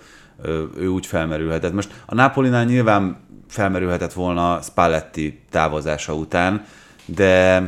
ő 0.76 0.86
úgy 0.86 1.06
felmerülhetett. 1.06 1.72
Most 1.72 1.90
a 2.06 2.14
Napolinál 2.14 2.64
nyilván 2.64 3.16
felmerülhetett 3.48 4.12
volna 4.12 4.60
Spalletti 4.62 5.40
távozása 5.50 6.14
után, 6.14 6.64
de 7.04 7.62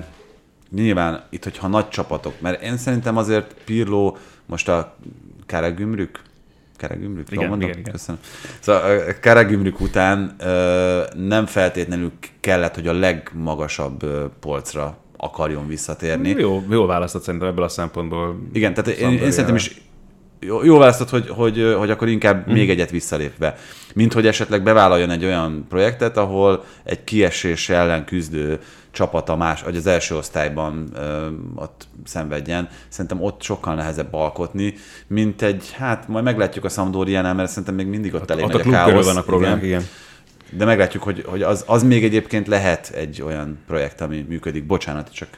nyilván 0.71 1.23
itt, 1.31 1.45
hogyha 1.45 1.69
nagy 1.69 1.89
csapatok, 1.89 2.41
mert 2.41 2.63
én 2.63 2.77
szerintem 2.77 3.17
azért 3.17 3.55
Pirlo 3.65 4.17
most 4.47 4.69
a 4.69 4.97
Keregümrük, 5.47 6.21
Keregümrük? 6.81 7.31
Igen, 7.31 7.49
mondom? 7.49 7.69
igen, 7.69 7.81
igen. 7.81 7.93
Köszönöm. 7.93 8.21
Szóval 8.61 8.83
a 8.83 9.21
Keregümrük 9.21 9.81
után 9.81 10.37
nem 11.17 11.47
feltétlenül 11.47 12.13
kellett, 12.41 12.75
hogy 12.75 12.87
a 12.87 12.93
legmagasabb 12.93 14.07
polcra 14.41 14.99
akarjon 15.17 15.67
visszatérni. 15.67 16.29
Jó, 16.29 16.65
jó 16.71 16.87
választott 16.87 17.23
szerintem 17.23 17.49
ebből 17.49 17.65
a 17.65 17.69
szempontból. 17.69 18.41
Igen, 18.53 18.75
tehát 18.75 18.99
én, 19.01 19.11
én 19.11 19.31
szerintem 19.31 19.55
is 19.55 19.81
jó, 20.41 20.65
jó 20.65 20.79
választott, 20.79 21.11
hogy, 21.11 21.29
hogy, 21.29 21.75
hogy 21.79 21.91
akkor 21.91 22.09
inkább 22.09 22.51
mm. 22.51 22.53
még 22.53 22.71
egyet 22.71 22.91
visszalépve. 22.91 23.57
Mint 23.95 24.13
hogy 24.13 24.27
esetleg 24.27 24.63
bevállaljon 24.63 25.11
egy 25.11 25.25
olyan 25.25 25.67
projektet, 25.69 26.17
ahol 26.17 26.65
egy 26.85 27.05
kiesés 27.05 27.69
ellen 27.69 28.05
küzdő 28.05 28.59
csapata 28.91 29.37
más, 29.37 29.63
vagy 29.63 29.77
az 29.77 29.87
első 29.87 30.17
osztályban 30.17 30.89
ö, 30.95 31.29
ott 31.55 31.89
szenvedjen. 32.05 32.69
Szerintem 32.89 33.23
ott 33.23 33.43
sokkal 33.43 33.75
nehezebb 33.75 34.15
alkotni, 34.15 34.75
mint 35.07 35.43
egy, 35.43 35.73
hát 35.73 36.09
majd 36.09 36.25
meglátjuk 36.25 36.65
a 36.65 36.69
Sampdoriánál, 36.69 37.35
mert 37.35 37.49
szerintem 37.49 37.75
még 37.75 37.87
mindig 37.87 38.15
ott, 38.15 38.23
ott 38.23 38.31
elég 38.31 38.45
ott 38.45 38.53
nagy 38.53 38.67
a, 38.67 38.71
káosz. 38.71 39.17
a 39.17 39.23
problémák, 39.23 39.63
igen. 39.63 39.69
igen. 39.69 39.83
De 40.51 40.65
meglátjuk, 40.65 41.03
hogy, 41.03 41.25
hogy 41.27 41.43
az, 41.43 41.65
az 41.67 41.83
még 41.83 42.05
egyébként 42.05 42.47
lehet 42.47 42.91
egy 42.95 43.23
olyan 43.23 43.59
projekt, 43.67 44.01
ami 44.01 44.27
működik. 44.29 44.67
Bocsánat, 44.67 45.13
csak 45.13 45.29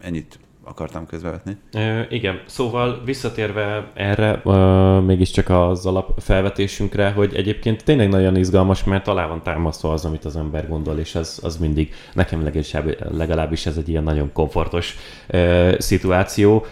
ennyit 0.00 0.38
akartam 0.64 1.06
közbevetni. 1.06 1.56
E, 1.72 2.06
igen, 2.10 2.40
szóval 2.46 3.02
visszatérve 3.04 3.90
erre, 3.94 4.40
uh, 4.44 5.04
mégiscsak 5.04 5.48
az 5.48 5.86
alapfelvetésünkre, 5.86 7.10
hogy 7.10 7.34
egyébként 7.34 7.84
tényleg 7.84 8.08
nagyon 8.08 8.36
izgalmas, 8.36 8.84
mert 8.84 9.08
alá 9.08 9.26
van 9.26 9.42
támasztva 9.42 9.92
az, 9.92 10.04
amit 10.04 10.24
az 10.24 10.36
ember 10.36 10.68
gondol, 10.68 10.98
és 10.98 11.14
az, 11.14 11.40
az 11.42 11.56
mindig, 11.56 11.94
nekem 12.12 12.50
legalábbis 13.10 13.66
ez 13.66 13.76
egy 13.76 13.88
ilyen 13.88 14.02
nagyon 14.02 14.32
komfortos 14.32 14.96
uh, 15.32 15.78
szituáció. 15.78 16.66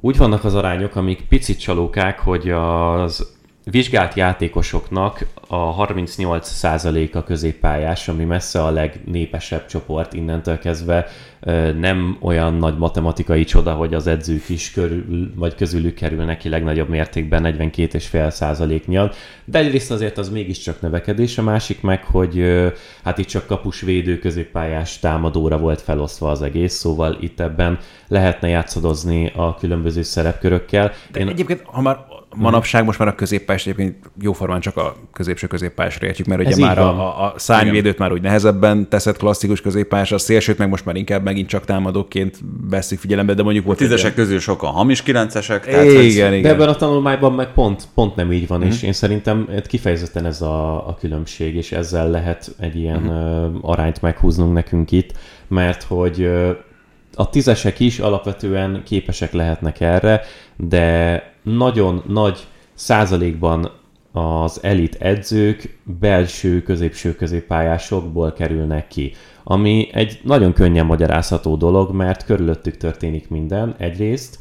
Úgy 0.00 0.16
vannak 0.16 0.44
az 0.44 0.54
arányok, 0.54 0.96
amik 0.96 1.28
picit 1.28 1.60
csalókák, 1.60 2.18
hogy 2.18 2.50
az 2.50 3.35
vizsgált 3.70 4.14
játékosoknak 4.14 5.26
a 5.48 5.86
38%-a 5.86 7.22
középpályás, 7.22 8.08
ami 8.08 8.24
messze 8.24 8.64
a 8.64 8.70
legnépesebb 8.70 9.66
csoport 9.66 10.12
innentől 10.12 10.58
kezdve 10.58 11.06
nem 11.78 12.16
olyan 12.20 12.54
nagy 12.54 12.78
matematikai 12.78 13.44
csoda, 13.44 13.72
hogy 13.72 13.94
az 13.94 14.06
edzők 14.06 14.48
is 14.48 14.70
körül, 14.70 15.32
vagy 15.34 15.54
közülük 15.54 15.94
kerülnek 15.94 16.38
ki 16.38 16.48
legnagyobb 16.48 16.88
mértékben 16.88 17.42
42,5% 17.58 18.86
miatt, 18.86 19.16
de 19.44 19.58
egyrészt 19.58 19.90
azért 19.90 20.18
az 20.18 20.30
mégiscsak 20.30 20.80
növekedés, 20.80 21.38
a 21.38 21.42
másik 21.42 21.80
meg, 21.80 22.04
hogy 22.04 22.62
hát 23.04 23.18
itt 23.18 23.26
csak 23.26 23.46
kapus 23.46 23.80
védő 23.80 24.18
középpályás 24.18 24.98
támadóra 24.98 25.58
volt 25.58 25.80
felosztva 25.80 26.30
az 26.30 26.42
egész, 26.42 26.74
szóval 26.74 27.16
itt 27.20 27.40
ebben 27.40 27.78
lehetne 28.08 28.48
játszadozni 28.48 29.32
a 29.34 29.54
különböző 29.54 30.02
szerepkörökkel. 30.02 30.92
De 31.12 31.20
Én... 31.20 31.28
egyébként, 31.28 31.62
ha 31.64 31.80
már 31.80 31.96
manapság 32.36 32.84
most 32.84 32.98
már 32.98 33.08
a 33.08 33.14
középpályás 33.14 33.66
egyébként 33.66 34.10
jóformán 34.20 34.60
csak 34.60 34.76
a 34.76 34.96
középső 35.12 35.46
középpályásra 35.46 36.06
értjük, 36.06 36.26
mert 36.26 36.40
ugye 36.40 36.50
Ez 36.50 36.58
már 36.58 36.78
a, 36.78 37.24
a 37.24 37.34
szárnyvédőt 37.36 37.94
Igen. 37.94 37.96
már 37.98 38.12
úgy 38.12 38.20
nehezebben 38.22 38.88
teszed 38.88 39.16
klasszikus 39.16 39.60
középpályás, 39.60 40.12
a 40.12 40.18
szélsőt 40.18 40.58
meg 40.58 40.68
most 40.68 40.84
már 40.84 40.96
inkább 40.96 41.24
megint 41.24 41.48
csak 41.48 41.64
támadóként 41.64 42.38
veszik 42.70 42.98
figyelembe, 42.98 43.34
de 43.34 43.42
mondjuk 43.42 43.64
volt... 43.64 43.80
A 43.80 43.82
tízesek 43.82 44.10
egy... 44.10 44.16
közül 44.16 44.38
sokan 44.38 44.70
hamis 44.70 45.02
kilencesek. 45.02 45.64
Tehát 45.64 45.84
igen, 45.84 46.32
igen. 46.32 46.42
De 46.42 46.48
ebben 46.48 46.68
a 46.68 46.74
tanulmányban 46.74 47.32
meg 47.32 47.52
pont, 47.52 47.88
pont 47.94 48.16
nem 48.16 48.32
így 48.32 48.46
van, 48.46 48.58
mm-hmm. 48.58 48.68
és 48.68 48.82
én 48.82 48.92
szerintem 48.92 49.48
kifejezetten 49.66 50.24
ez 50.24 50.42
a, 50.42 50.88
a 50.88 50.96
különbség, 51.00 51.54
és 51.54 51.72
ezzel 51.72 52.10
lehet 52.10 52.54
egy 52.58 52.76
ilyen 52.76 53.00
mm-hmm. 53.00 53.56
arányt 53.60 54.02
meghúznunk 54.02 54.52
nekünk 54.52 54.92
itt, 54.92 55.12
mert 55.48 55.82
hogy 55.82 56.30
a 57.16 57.30
tízesek 57.30 57.80
is 57.80 57.98
alapvetően 57.98 58.82
képesek 58.84 59.32
lehetnek 59.32 59.80
erre, 59.80 60.22
de 60.56 61.22
nagyon 61.42 62.02
nagy 62.06 62.46
százalékban 62.74 63.70
az 64.12 64.58
elit 64.62 64.94
edzők 64.94 65.78
belső, 66.00 66.62
középső 66.62 67.14
középpályásokból 67.14 68.32
kerülnek 68.32 68.88
ki. 68.88 69.12
Ami 69.44 69.88
egy 69.92 70.20
nagyon 70.22 70.52
könnyen 70.52 70.86
magyarázható 70.86 71.56
dolog, 71.56 71.94
mert 71.94 72.24
körülöttük 72.24 72.76
történik 72.76 73.28
minden 73.28 73.74
egyrészt, 73.78 74.38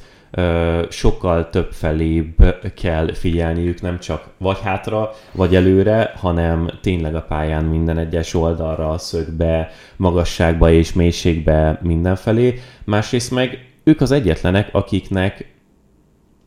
sokkal 0.89 1.49
több 1.49 1.71
felébb 1.71 2.35
kell 2.75 3.13
figyelniük, 3.13 3.81
nem 3.81 3.99
csak 3.99 4.23
vagy 4.37 4.59
hátra, 4.59 5.11
vagy 5.31 5.55
előre, 5.55 6.13
hanem 6.15 6.69
tényleg 6.81 7.15
a 7.15 7.21
pályán 7.21 7.63
minden 7.63 7.97
egyes 7.97 8.33
oldalra, 8.33 8.97
szögbe, 8.97 9.69
magasságba 9.95 10.71
és 10.71 10.93
mélységbe 10.93 11.79
mindenfelé. 11.81 12.59
Másrészt 12.83 13.31
meg 13.31 13.69
ők 13.83 14.01
az 14.01 14.11
egyetlenek, 14.11 14.69
akiknek 14.71 15.53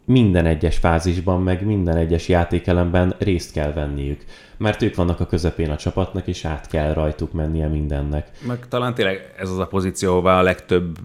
minden 0.05 0.47
egyes 0.47 0.77
fázisban, 0.77 1.43
meg 1.43 1.65
minden 1.65 1.97
egyes 1.97 2.29
játékelemben 2.29 3.15
részt 3.19 3.53
kell 3.53 3.73
venniük. 3.73 4.25
Mert 4.57 4.83
ők 4.83 4.95
vannak 4.95 5.21
a 5.21 5.27
közepén 5.27 5.71
a 5.71 5.77
csapatnak, 5.77 6.27
és 6.27 6.45
át 6.45 6.67
kell 6.67 6.93
rajtuk 6.93 7.33
mennie 7.33 7.67
mindennek. 7.67 8.31
Meg 8.47 8.69
talán 8.69 8.95
tényleg 8.95 9.35
ez 9.39 9.51
az 9.51 9.59
a 9.59 9.67
pozíció, 9.67 10.11
ahová 10.11 10.39
a 10.39 10.43
legtöbb 10.43 10.99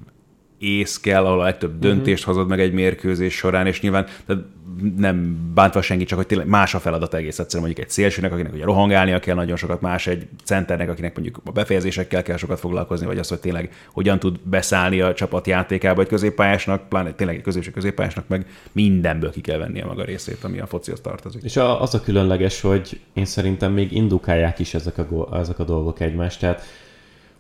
ész 0.64 1.00
kell, 1.00 1.26
ahol 1.26 1.40
a 1.40 1.44
legtöbb 1.44 1.80
döntést 1.80 2.20
uh-huh. 2.20 2.36
hozod 2.36 2.50
meg 2.50 2.60
egy 2.60 2.74
mérkőzés 2.74 3.36
során, 3.36 3.68
és 3.68 3.82
nyilván 3.82 4.06
tehát 4.26 4.44
nem 4.98 5.38
bántva 5.54 5.82
senki, 5.82 6.04
csak 6.04 6.18
hogy 6.18 6.28
tényleg 6.28 6.48
más 6.48 6.74
a 6.74 6.80
feladat 6.80 7.14
egész 7.14 7.40
egyszerűen 7.40 7.66
mondjuk 7.66 7.86
egy 7.86 7.92
szélsőnek, 7.92 8.32
akinek 8.32 8.54
ugye 8.54 8.64
rohangálnia 8.64 9.20
kell 9.20 9.36
nagyon 9.36 9.56
sokat, 9.56 9.82
más 9.82 10.08
egy 10.08 10.28
centernek, 10.44 10.90
akinek 10.90 11.16
mondjuk 11.16 11.42
a 11.44 11.52
befejezésekkel 11.52 12.24
kell 12.24 12.38
sokat 12.38 12.60
foglalkozni, 12.60 13.06
vagy 13.06 13.18
az, 13.18 13.28
hogy 13.28 13.40
tényleg 13.40 13.70
hogyan 13.92 14.20
tud 14.20 14.40
beszállni 14.44 15.02
a 15.02 15.14
csapat 15.14 15.48
játékába 15.48 16.02
egy 16.02 16.08
középpályásnak, 16.08 16.90
pláne 16.90 17.12
tényleg 17.12 17.36
egy 17.36 17.42
középső 17.42 17.72
középpályásnak 17.72 18.28
meg 18.28 18.46
mindenből 18.72 19.32
ki 19.32 19.42
kell 19.42 19.58
venni 19.58 19.82
a 19.82 19.86
maga 19.86 20.04
részét, 20.04 20.44
ami 20.44 20.60
a 20.60 20.66
focihoz 20.66 21.02
tartozik. 21.02 21.44
És 21.44 21.58
az 21.58 21.96
a 21.96 22.02
különleges, 22.02 22.62
hogy 22.62 23.00
én 23.14 23.26
szerintem 23.26 23.74
még 23.74 23.92
indukálják 23.92 24.60
is 24.60 24.74
ezek 24.74 24.98
a, 24.98 25.38
ezek 25.38 25.60
a 25.60 25.64
dolgok 25.64 26.00
egymást, 26.00 26.40
tehát 26.40 26.62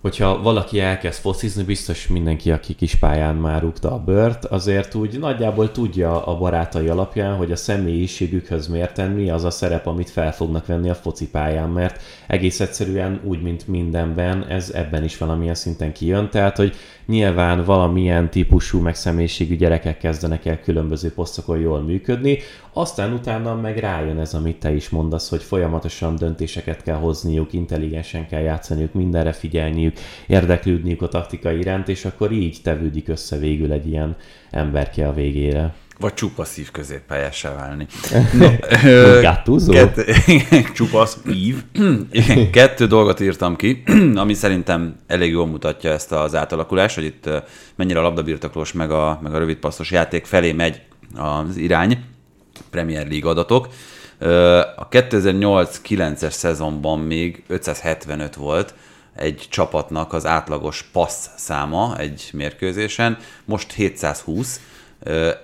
hogyha 0.03 0.41
valaki 0.41 0.79
elkezd 0.79 1.19
focizni, 1.21 1.63
biztos 1.63 2.07
mindenki, 2.07 2.51
aki 2.51 2.73
kis 2.73 2.95
pályán 2.95 3.35
már 3.35 3.61
rúgta 3.61 3.91
a 3.91 3.99
bört, 3.99 4.45
azért 4.45 4.95
úgy 4.95 5.19
nagyjából 5.19 5.71
tudja 5.71 6.25
a 6.25 6.37
barátai 6.37 6.87
alapján, 6.87 7.35
hogy 7.35 7.51
a 7.51 7.55
személyiségükhöz 7.55 8.67
mérten 8.67 9.11
mi 9.11 9.29
az 9.29 9.43
a 9.43 9.49
szerep, 9.49 9.85
amit 9.85 10.09
fel 10.09 10.33
fognak 10.33 10.65
venni 10.65 10.89
a 10.89 10.95
foci 10.95 11.29
pályán, 11.29 11.69
mert 11.69 12.01
egész 12.27 12.59
egyszerűen 12.59 13.19
úgy, 13.23 13.41
mint 13.41 13.67
mindenben, 13.67 14.45
ez 14.47 14.69
ebben 14.69 15.03
is 15.03 15.17
valamilyen 15.17 15.55
szinten 15.55 15.93
kijön, 15.93 16.29
tehát, 16.29 16.57
hogy 16.57 16.75
nyilván 17.05 17.63
valamilyen 17.65 18.29
típusú 18.29 18.79
meg 18.79 18.95
személyiségű 18.95 19.55
gyerekek 19.55 19.97
kezdenek 19.97 20.45
el 20.45 20.59
különböző 20.59 21.13
posztokon 21.13 21.59
jól 21.59 21.81
működni, 21.81 22.37
aztán 22.73 23.13
utána 23.13 23.55
meg 23.55 23.77
rájön 23.77 24.19
ez, 24.19 24.33
amit 24.33 24.59
te 24.59 24.73
is 24.73 24.89
mondasz, 24.89 25.29
hogy 25.29 25.43
folyamatosan 25.43 26.15
döntéseket 26.15 26.83
kell 26.83 26.95
hozniuk, 26.95 27.53
intelligensen 27.53 28.27
kell 28.27 28.41
játszaniuk, 28.41 28.93
mindenre 28.93 29.31
figyelniük, 29.31 29.97
érdeklődniük 30.27 31.01
a 31.01 31.07
taktika 31.07 31.51
iránt, 31.51 31.87
és 31.87 32.05
akkor 32.05 32.31
így 32.31 32.57
tevődik 32.63 33.07
össze 33.07 33.37
végül 33.37 33.71
egy 33.71 33.87
ilyen 33.87 34.15
emberke 34.49 35.07
a 35.07 35.13
végére. 35.13 35.73
Vagy 35.99 36.13
csupaszív 36.13 36.71
középpályássá 36.71 37.55
válni. 37.55 37.87
Gáttúzó? 39.21 39.73
Csupasz 40.73 41.17
ív. 41.29 41.63
kettő 42.51 42.87
dolgot 42.87 43.19
írtam 43.19 43.55
ki, 43.55 43.83
ami 44.15 44.33
szerintem 44.33 44.95
elég 45.07 45.31
jól 45.31 45.47
mutatja 45.47 45.91
ezt 45.91 46.11
az 46.11 46.35
átalakulást, 46.35 46.95
hogy 46.95 47.03
itt 47.03 47.29
mennyire 47.75 47.99
a 47.99 48.01
labdabirtoklós 48.01 48.71
meg 48.71 48.91
a, 48.91 49.19
meg 49.23 49.33
a 49.33 49.37
rövidpasszos 49.37 49.91
játék 49.91 50.25
felé 50.25 50.51
megy 50.51 50.81
az 51.15 51.57
irány, 51.57 51.97
Premier 52.69 53.07
League 53.07 53.29
adatok. 53.29 53.67
A 54.75 54.87
2008-9-es 54.89 56.31
szezonban 56.31 56.99
még 56.99 57.43
575 57.47 58.35
volt 58.35 58.73
egy 59.15 59.47
csapatnak 59.49 60.13
az 60.13 60.25
átlagos 60.25 60.83
passz 60.91 61.27
száma 61.35 61.97
egy 61.97 62.29
mérkőzésen, 62.33 63.17
most 63.45 63.71
720, 63.71 64.59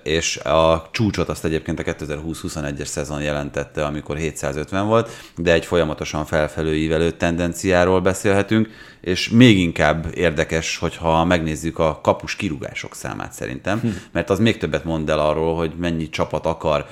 és 0.02 0.36
a 0.36 0.88
csúcsot 0.90 1.28
azt 1.28 1.44
egyébként 1.44 1.78
a 1.78 1.82
2020-21-es 1.82 2.84
szezon 2.84 3.22
jelentette, 3.22 3.84
amikor 3.84 4.16
750 4.16 4.86
volt, 4.86 5.10
de 5.36 5.52
egy 5.52 5.64
folyamatosan 5.64 6.24
felfelő 6.24 6.76
ívelő 6.76 7.10
tendenciáról 7.10 8.00
beszélhetünk, 8.00 8.68
és 9.00 9.28
még 9.28 9.58
inkább 9.58 10.06
érdekes, 10.14 10.76
hogyha 10.76 11.24
megnézzük 11.24 11.78
a 11.78 12.00
kapus 12.02 12.36
kirúgások 12.36 12.94
számát 12.94 13.32
szerintem, 13.32 13.80
hm. 13.80 13.88
mert 14.12 14.30
az 14.30 14.38
még 14.38 14.58
többet 14.58 14.84
mond 14.84 15.10
el 15.10 15.18
arról, 15.18 15.56
hogy 15.56 15.72
mennyi 15.78 16.08
csapat 16.08 16.46
akar 16.46 16.86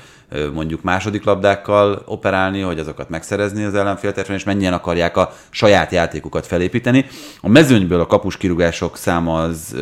mondjuk 0.53 0.82
második 0.82 1.24
labdákkal 1.24 2.03
operálni, 2.07 2.61
hogy 2.61 2.78
azokat 2.78 3.09
megszerezni 3.09 3.65
az 3.65 3.74
ellenfélterfen, 3.74 4.36
és 4.36 4.45
mennyien 4.45 4.73
akarják 4.73 5.16
a 5.16 5.32
saját 5.51 5.93
játékukat 5.93 6.47
felépíteni. 6.47 7.07
A 7.40 7.49
mezőnyből 7.49 8.01
a 8.01 8.07
kapus 8.07 8.36
kirúgások 8.36 8.97
száma 8.97 9.43
az 9.43 9.77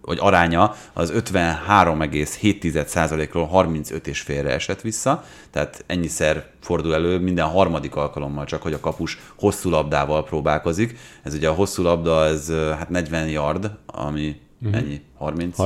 vagy 0.00 0.18
aránya 0.20 0.74
az 0.92 1.12
53,7%-ról 1.16 3.46
35 3.46 4.06
és 4.06 4.20
félre 4.20 4.50
esett 4.50 4.80
vissza, 4.80 5.24
tehát 5.50 5.84
ennyiszer 5.86 6.46
fordul 6.60 6.94
elő 6.94 7.18
minden 7.18 7.46
harmadik 7.46 7.96
alkalommal 7.96 8.44
csak, 8.44 8.62
hogy 8.62 8.72
a 8.72 8.80
kapus 8.80 9.18
hosszú 9.38 9.70
labdával 9.70 10.24
próbálkozik. 10.24 10.98
Ez 11.22 11.34
ugye 11.34 11.48
a 11.48 11.52
hosszú 11.52 11.82
labda, 11.82 12.24
ez 12.24 12.50
hát 12.50 12.88
40 12.88 13.28
yard, 13.28 13.70
ami 13.86 14.40
uh-huh. 14.62 14.80
ennyi? 14.80 15.00
30? 15.16 15.56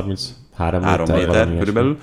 33 0.55 1.17
méter, 1.17 1.27
méter 1.27 1.59
körülbelül. 1.59 1.99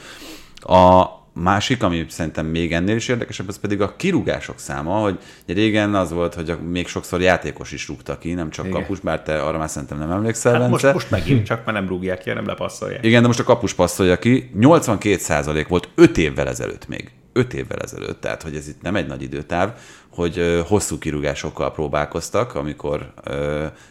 A, 0.56 1.06
másik, 1.42 1.84
ami 1.84 2.06
szerintem 2.10 2.46
még 2.46 2.74
ennél 2.74 2.96
is 2.96 3.08
érdekesebb, 3.08 3.48
az 3.48 3.60
pedig 3.60 3.82
a 3.82 3.96
kirúgások 3.96 4.60
száma, 4.60 4.94
hogy 4.94 5.20
régen 5.46 5.96
az 5.96 6.12
volt, 6.12 6.34
hogy 6.34 6.58
még 6.70 6.88
sokszor 6.88 7.22
játékos 7.22 7.72
is 7.72 7.88
rúgta 7.88 8.18
ki, 8.18 8.34
nem 8.34 8.50
csak 8.50 8.66
Igen. 8.66 8.82
kapus, 8.82 9.00
bár 9.00 9.22
te 9.22 9.42
arra 9.42 9.58
már 9.58 9.70
szerintem 9.70 9.98
nem 9.98 10.12
emlékszel, 10.12 10.62
hát 10.62 10.70
most, 10.70 10.94
most 10.94 11.10
megint 11.10 11.46
csak, 11.46 11.66
mert 11.66 11.78
nem 11.78 11.88
rúgják 11.88 12.20
ki, 12.20 12.30
nem 12.30 12.46
lepasszolják. 12.46 13.06
Igen, 13.06 13.22
de 13.22 13.28
most 13.28 13.40
a 13.40 13.44
kapus 13.44 13.74
passzolja 13.74 14.20
ki. 14.20 14.52
82% 14.60 15.66
volt 15.68 15.90
5 15.96 16.18
évvel 16.18 16.48
ezelőtt 16.48 16.88
még. 16.88 17.12
5 17.34 17.54
évvel 17.54 17.80
ezelőtt, 17.80 18.22
tehát 18.22 18.44
hogy 18.44 18.56
ez 18.56 18.68
itt 18.68 18.82
nem 18.82 18.96
egy 18.96 19.08
nagy 19.08 19.22
időtáv, 19.22 19.74
hogy 20.10 20.64
hosszú 20.68 20.98
kirúgásokkal 20.98 21.72
próbálkoztak, 21.72 22.56
amikor 22.56 23.14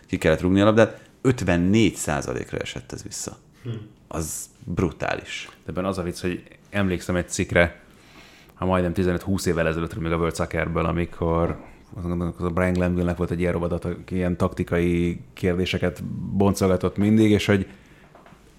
ki 0.06 0.18
kellett 0.18 0.40
rúgni 0.40 0.60
a 0.60 0.64
labdát, 0.64 1.00
54%-ra 1.22 2.58
esett 2.58 2.92
ez 2.92 3.02
vissza. 3.02 3.36
Hm. 3.62 3.70
Az 4.08 4.44
brutális. 4.64 5.48
De 5.64 5.70
ebben 5.70 5.84
az 5.84 5.98
a 5.98 6.02
vicc, 6.02 6.20
hogy 6.20 6.42
emlékszem 6.70 7.16
egy 7.16 7.28
cikre, 7.28 7.80
ha 8.54 8.66
majdnem 8.66 8.92
15-20 8.94 9.46
évvel 9.46 9.66
ezelőtt, 9.66 10.00
még 10.00 10.12
a 10.12 10.16
World 10.16 10.36
Soccerből, 10.36 10.84
amikor 10.84 11.56
az 11.94 12.44
a 12.44 12.50
Brian 12.50 12.72
Glanville-nek 12.72 13.16
volt 13.16 13.30
egy 13.30 13.40
ilyen 13.40 13.52
rovadat, 13.52 13.84
aki 13.84 14.14
ilyen 14.14 14.36
taktikai 14.36 15.20
kérdéseket 15.32 16.04
boncolgatott 16.32 16.96
mindig, 16.96 17.30
és 17.30 17.46
hogy 17.46 17.66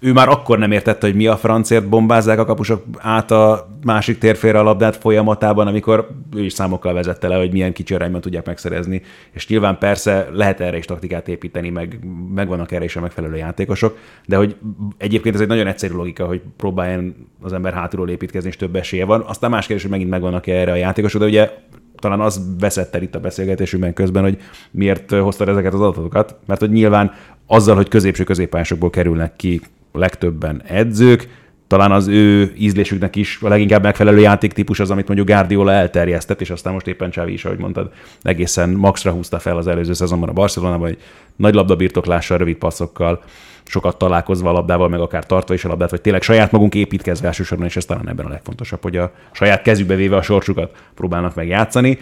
ő 0.00 0.12
már 0.12 0.28
akkor 0.28 0.58
nem 0.58 0.72
értette, 0.72 1.06
hogy 1.06 1.16
mi 1.16 1.26
a 1.26 1.36
francért 1.36 1.88
bombázzák 1.88 2.38
a 2.38 2.44
kapusok 2.44 2.84
át 2.98 3.30
a 3.30 3.68
másik 3.84 4.18
térfélre 4.18 4.58
a 4.58 4.62
labdát 4.62 4.96
folyamatában, 4.96 5.66
amikor 5.66 6.08
ő 6.36 6.44
is 6.44 6.52
számokkal 6.52 6.92
vezette 6.92 7.28
le, 7.28 7.36
hogy 7.36 7.52
milyen 7.52 7.72
kicsi 7.72 7.94
arányban 7.94 8.20
tudják 8.20 8.46
megszerezni. 8.46 9.02
És 9.30 9.48
nyilván 9.48 9.78
persze 9.78 10.28
lehet 10.32 10.60
erre 10.60 10.76
is 10.76 10.84
taktikát 10.84 11.28
építeni, 11.28 11.70
meg 11.70 11.98
megvannak 12.34 12.72
erre 12.72 12.84
is 12.84 12.96
a 12.96 13.00
megfelelő 13.00 13.36
játékosok, 13.36 13.98
de 14.26 14.36
hogy 14.36 14.56
egyébként 14.98 15.34
ez 15.34 15.40
egy 15.40 15.48
nagyon 15.48 15.66
egyszerű 15.66 15.94
logika, 15.94 16.26
hogy 16.26 16.40
próbáljon 16.56 17.14
az 17.42 17.52
ember 17.52 17.72
hátulról 17.72 18.08
építkezni, 18.08 18.48
és 18.48 18.56
több 18.56 18.76
esélye 18.76 19.04
van. 19.04 19.20
Aztán 19.20 19.50
más 19.50 19.66
kérdés, 19.66 19.82
hogy 19.82 19.92
megint 19.92 20.10
megvannak 20.10 20.46
erre 20.46 20.72
a 20.72 20.76
játékosok, 20.76 21.20
de 21.20 21.26
ugye 21.26 21.50
talán 21.98 22.20
az 22.20 22.40
veszett 22.60 22.94
el 22.94 23.02
itt 23.02 23.14
a 23.14 23.20
beszélgetésünkben 23.20 23.92
közben, 23.92 24.22
hogy 24.22 24.38
miért 24.70 25.10
hoztad 25.10 25.48
ezeket 25.48 25.72
az 25.72 25.80
adatokat, 25.80 26.36
mert 26.46 26.60
hogy 26.60 26.70
nyilván 26.70 27.12
azzal, 27.46 27.76
hogy 27.76 27.88
középső 27.88 28.24
középpásokból 28.24 28.90
kerülnek 28.90 29.36
ki 29.36 29.60
legtöbben 29.92 30.62
edzők, 30.66 31.28
talán 31.66 31.92
az 31.92 32.06
ő 32.06 32.52
ízlésüknek 32.58 33.16
is 33.16 33.38
a 33.42 33.48
leginkább 33.48 33.82
megfelelő 33.82 34.20
játéktípus 34.20 34.80
az, 34.80 34.90
amit 34.90 35.06
mondjuk 35.06 35.28
Guardiola 35.28 35.72
elterjesztett, 35.72 36.40
és 36.40 36.50
aztán 36.50 36.72
most 36.72 36.86
éppen 36.86 37.10
Csávi 37.10 37.32
is, 37.32 37.44
ahogy 37.44 37.58
mondtad, 37.58 37.92
egészen 38.22 38.70
maxra 38.70 39.10
húzta 39.10 39.38
fel 39.38 39.56
az 39.56 39.66
előző 39.66 39.92
szezonban 39.92 40.28
a 40.28 40.32
Barcelonában, 40.32 40.88
hogy 40.88 40.98
nagy 41.36 41.54
labdabirtoklással, 41.54 42.38
rövid 42.38 42.56
passzokkal, 42.56 43.22
sokat 43.64 43.98
találkozva 43.98 44.48
a 44.48 44.52
labdával, 44.52 44.88
meg 44.88 45.00
akár 45.00 45.26
tartva 45.26 45.54
is 45.54 45.64
a 45.64 45.68
labdát, 45.68 45.90
vagy 45.90 46.00
tényleg 46.00 46.22
saját 46.22 46.52
magunk 46.52 46.74
építkezve 46.74 47.26
elsősorban, 47.26 47.66
és 47.66 47.76
ez 47.76 47.84
talán 47.84 48.08
ebben 48.08 48.26
a 48.26 48.28
legfontosabb, 48.28 48.82
hogy 48.82 48.96
a 48.96 49.12
saját 49.32 49.62
kezükbe 49.62 49.94
véve 49.94 50.16
a 50.16 50.22
sorsukat 50.22 50.76
próbálnak 50.94 51.34
meg 51.34 51.48
játszani. 51.48 51.98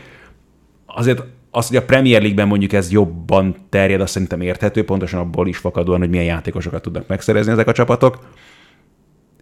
Azért 0.87 1.23
az, 1.51 1.69
hogy 1.69 1.77
a 1.77 1.85
Premier 1.85 2.21
League-ben 2.21 2.49
mondjuk 2.49 2.73
ez 2.73 2.91
jobban 2.91 3.57
terjed, 3.69 4.01
azt 4.01 4.13
szerintem 4.13 4.41
érthető, 4.41 4.85
pontosan 4.85 5.21
abból 5.21 5.49
is 5.49 5.57
fakadóan, 5.57 5.99
hogy 5.99 6.11
milyen 6.11 6.25
játékosokat 6.25 6.83
tudnak 6.83 7.07
megszerezni 7.07 7.53
ezek 7.53 7.69
a 7.69 7.73
csapatok. 7.73 8.19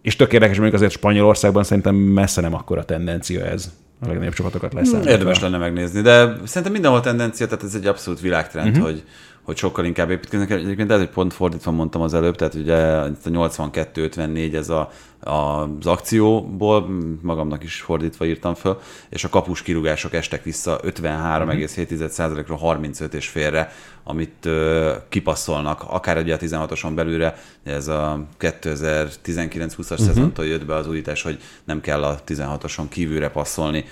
És 0.01 0.15
tök 0.15 0.33
érdekes, 0.33 0.55
mondjuk 0.55 0.75
azért 0.75 0.91
Spanyolországban 0.91 1.63
szerintem 1.63 1.95
messze 1.95 2.41
nem 2.41 2.53
akkora 2.53 2.85
tendencia 2.85 3.45
ez 3.45 3.71
a 4.01 4.07
legnagyobb 4.07 4.33
csapatokat 4.33 4.73
lesz. 4.73 4.93
Érdemes 5.05 5.39
lenne 5.39 5.57
megnézni, 5.57 6.01
de 6.01 6.35
szerintem 6.43 6.71
mindenhol 6.71 7.01
tendencia, 7.01 7.47
tehát 7.47 7.63
ez 7.63 7.75
egy 7.75 7.85
abszolút 7.85 8.19
világtrend, 8.19 8.69
uh-huh. 8.69 8.85
hogy 8.85 9.03
hogy 9.47 9.57
sokkal 9.57 9.85
inkább 9.85 10.09
építkeznek. 10.09 10.51
Egyébként 10.51 10.91
ez 10.91 10.99
egy 10.99 11.09
pont 11.09 11.33
fordítva 11.33 11.71
mondtam 11.71 12.01
az 12.01 12.13
előbb, 12.13 12.35
tehát 12.35 12.53
ugye 12.53 12.75
a 12.75 13.11
82-54 13.11 14.53
ez 14.53 14.69
a, 14.69 14.91
a, 15.19 15.31
az 15.31 15.85
akcióból, 15.85 16.87
magamnak 17.21 17.63
is 17.63 17.81
fordítva 17.81 18.25
írtam 18.25 18.53
föl, 18.53 18.79
és 19.09 19.23
a 19.23 19.29
kapus 19.29 19.61
kirúgások 19.61 20.13
estek 20.13 20.43
vissza 20.43 20.79
53,7%-ról 20.83 22.57
35 22.57 23.13
és 23.13 23.27
félre, 23.27 23.71
amit 24.03 24.45
ö, 24.45 24.93
kipasszolnak, 25.09 25.83
akár 25.87 26.17
ugye 26.17 26.33
a 26.33 26.37
16-oson 26.37 26.95
belülre, 26.95 27.37
ez 27.63 27.87
a 27.87 28.25
2019-20-as 28.39 29.79
uh-huh. 29.79 29.97
szezontól 29.97 30.45
jött 30.45 30.65
be 30.65 30.75
az 30.75 30.87
újítás, 30.87 31.21
hogy 31.21 31.39
nem 31.63 31.81
kell 31.81 32.03
a 32.03 32.19
16-oson 32.27 32.87
kívülre 32.89 33.29
passzolni 33.29 33.85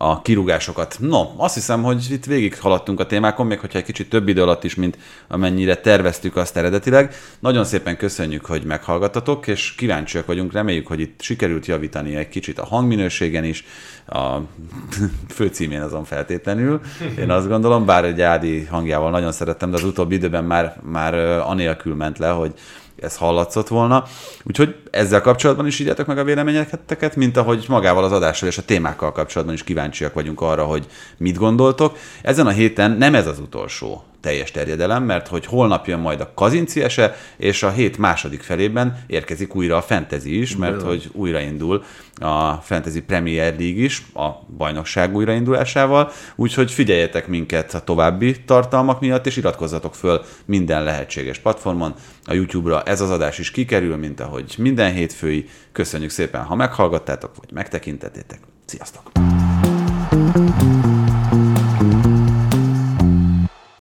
a 0.00 0.22
kirúgásokat. 0.22 0.96
No, 1.00 1.24
azt 1.36 1.54
hiszem, 1.54 1.82
hogy 1.82 2.06
itt 2.10 2.24
végig 2.24 2.60
haladtunk 2.60 3.00
a 3.00 3.06
témákon, 3.06 3.46
még 3.46 3.58
hogyha 3.58 3.78
egy 3.78 3.84
kicsit 3.84 4.08
több 4.08 4.28
idő 4.28 4.42
alatt 4.42 4.64
is, 4.64 4.74
mint 4.74 4.98
amennyire 5.28 5.74
terveztük 5.74 6.36
azt 6.36 6.56
eredetileg. 6.56 7.14
Nagyon 7.38 7.64
szépen 7.64 7.96
köszönjük, 7.96 8.44
hogy 8.44 8.64
meghallgattatok, 8.64 9.46
és 9.46 9.74
kíváncsiak 9.74 10.26
vagyunk, 10.26 10.52
reméljük, 10.52 10.86
hogy 10.86 11.00
itt 11.00 11.20
sikerült 11.20 11.66
javítani 11.66 12.16
egy 12.16 12.28
kicsit 12.28 12.58
a 12.58 12.64
hangminőségen 12.64 13.44
is, 13.44 13.64
a 14.06 14.36
főcímén 15.36 15.80
azon 15.80 16.04
feltétlenül. 16.04 16.80
Én 17.18 17.30
azt 17.30 17.48
gondolom, 17.48 17.84
bár 17.84 18.04
egy 18.04 18.20
Ádi 18.20 18.64
hangjával 18.64 19.10
nagyon 19.10 19.32
szerettem, 19.32 19.70
de 19.70 19.76
az 19.76 19.84
utóbbi 19.84 20.14
időben 20.14 20.44
már, 20.44 20.80
már 20.82 21.14
anélkül 21.38 21.94
ment 21.94 22.18
le, 22.18 22.28
hogy 22.28 22.52
ez 23.00 23.16
hallatszott 23.16 23.68
volna. 23.68 24.04
Úgyhogy 24.44 24.76
ezzel 24.90 25.20
kapcsolatban 25.20 25.66
is 25.66 25.78
írjátok 25.78 26.06
meg 26.06 26.18
a 26.18 26.24
véleményeket, 26.24 27.16
mint 27.16 27.36
ahogy 27.36 27.64
magával 27.68 28.04
az 28.04 28.12
adással 28.12 28.48
és 28.48 28.58
a 28.58 28.64
témákkal 28.64 29.12
kapcsolatban 29.12 29.56
is 29.56 29.64
kíváncsiak 29.64 30.14
vagyunk 30.14 30.40
arra, 30.40 30.64
hogy 30.64 30.86
mit 31.18 31.36
gondoltok. 31.38 31.96
Ezen 32.22 32.46
a 32.46 32.50
héten 32.50 32.90
nem 32.90 33.14
ez 33.14 33.26
az 33.26 33.38
utolsó 33.38 34.04
teljes 34.20 34.50
terjedelem, 34.50 35.02
mert 35.02 35.28
hogy 35.28 35.46
holnap 35.46 35.86
jön 35.86 35.98
majd 35.98 36.20
a 36.20 36.32
kazinciese, 36.34 37.16
és 37.36 37.62
a 37.62 37.70
hét 37.70 37.98
második 37.98 38.42
felében 38.42 39.04
érkezik 39.06 39.54
újra 39.54 39.76
a 39.76 39.82
Fantasy 39.82 40.40
is, 40.40 40.56
mert 40.56 40.82
hogy 40.82 41.10
újraindul 41.12 41.84
a 42.20 42.52
Fantasy 42.52 43.02
Premier 43.02 43.54
League 43.58 43.82
is, 43.82 44.02
a 44.14 44.28
bajnokság 44.56 45.14
újraindulásával, 45.14 46.10
úgyhogy 46.36 46.70
figyeljetek 46.70 47.26
minket 47.26 47.74
a 47.74 47.84
további 47.84 48.44
tartalmak 48.44 49.00
miatt, 49.00 49.26
és 49.26 49.36
iratkozzatok 49.36 49.94
föl 49.94 50.24
minden 50.44 50.82
lehetséges 50.82 51.38
platformon. 51.38 51.94
A 52.24 52.32
YouTube-ra 52.32 52.82
ez 52.82 53.00
az 53.00 53.10
adás 53.10 53.38
is 53.38 53.50
kikerül, 53.50 53.96
mint 53.96 54.20
ahogy 54.20 54.54
minden 54.58 54.92
hétfői. 54.92 55.48
Köszönjük 55.72 56.10
szépen, 56.10 56.42
ha 56.42 56.54
meghallgattátok, 56.54 57.36
vagy 57.36 57.52
megtekintettétek. 57.52 58.40
Sziasztok! 58.64 59.10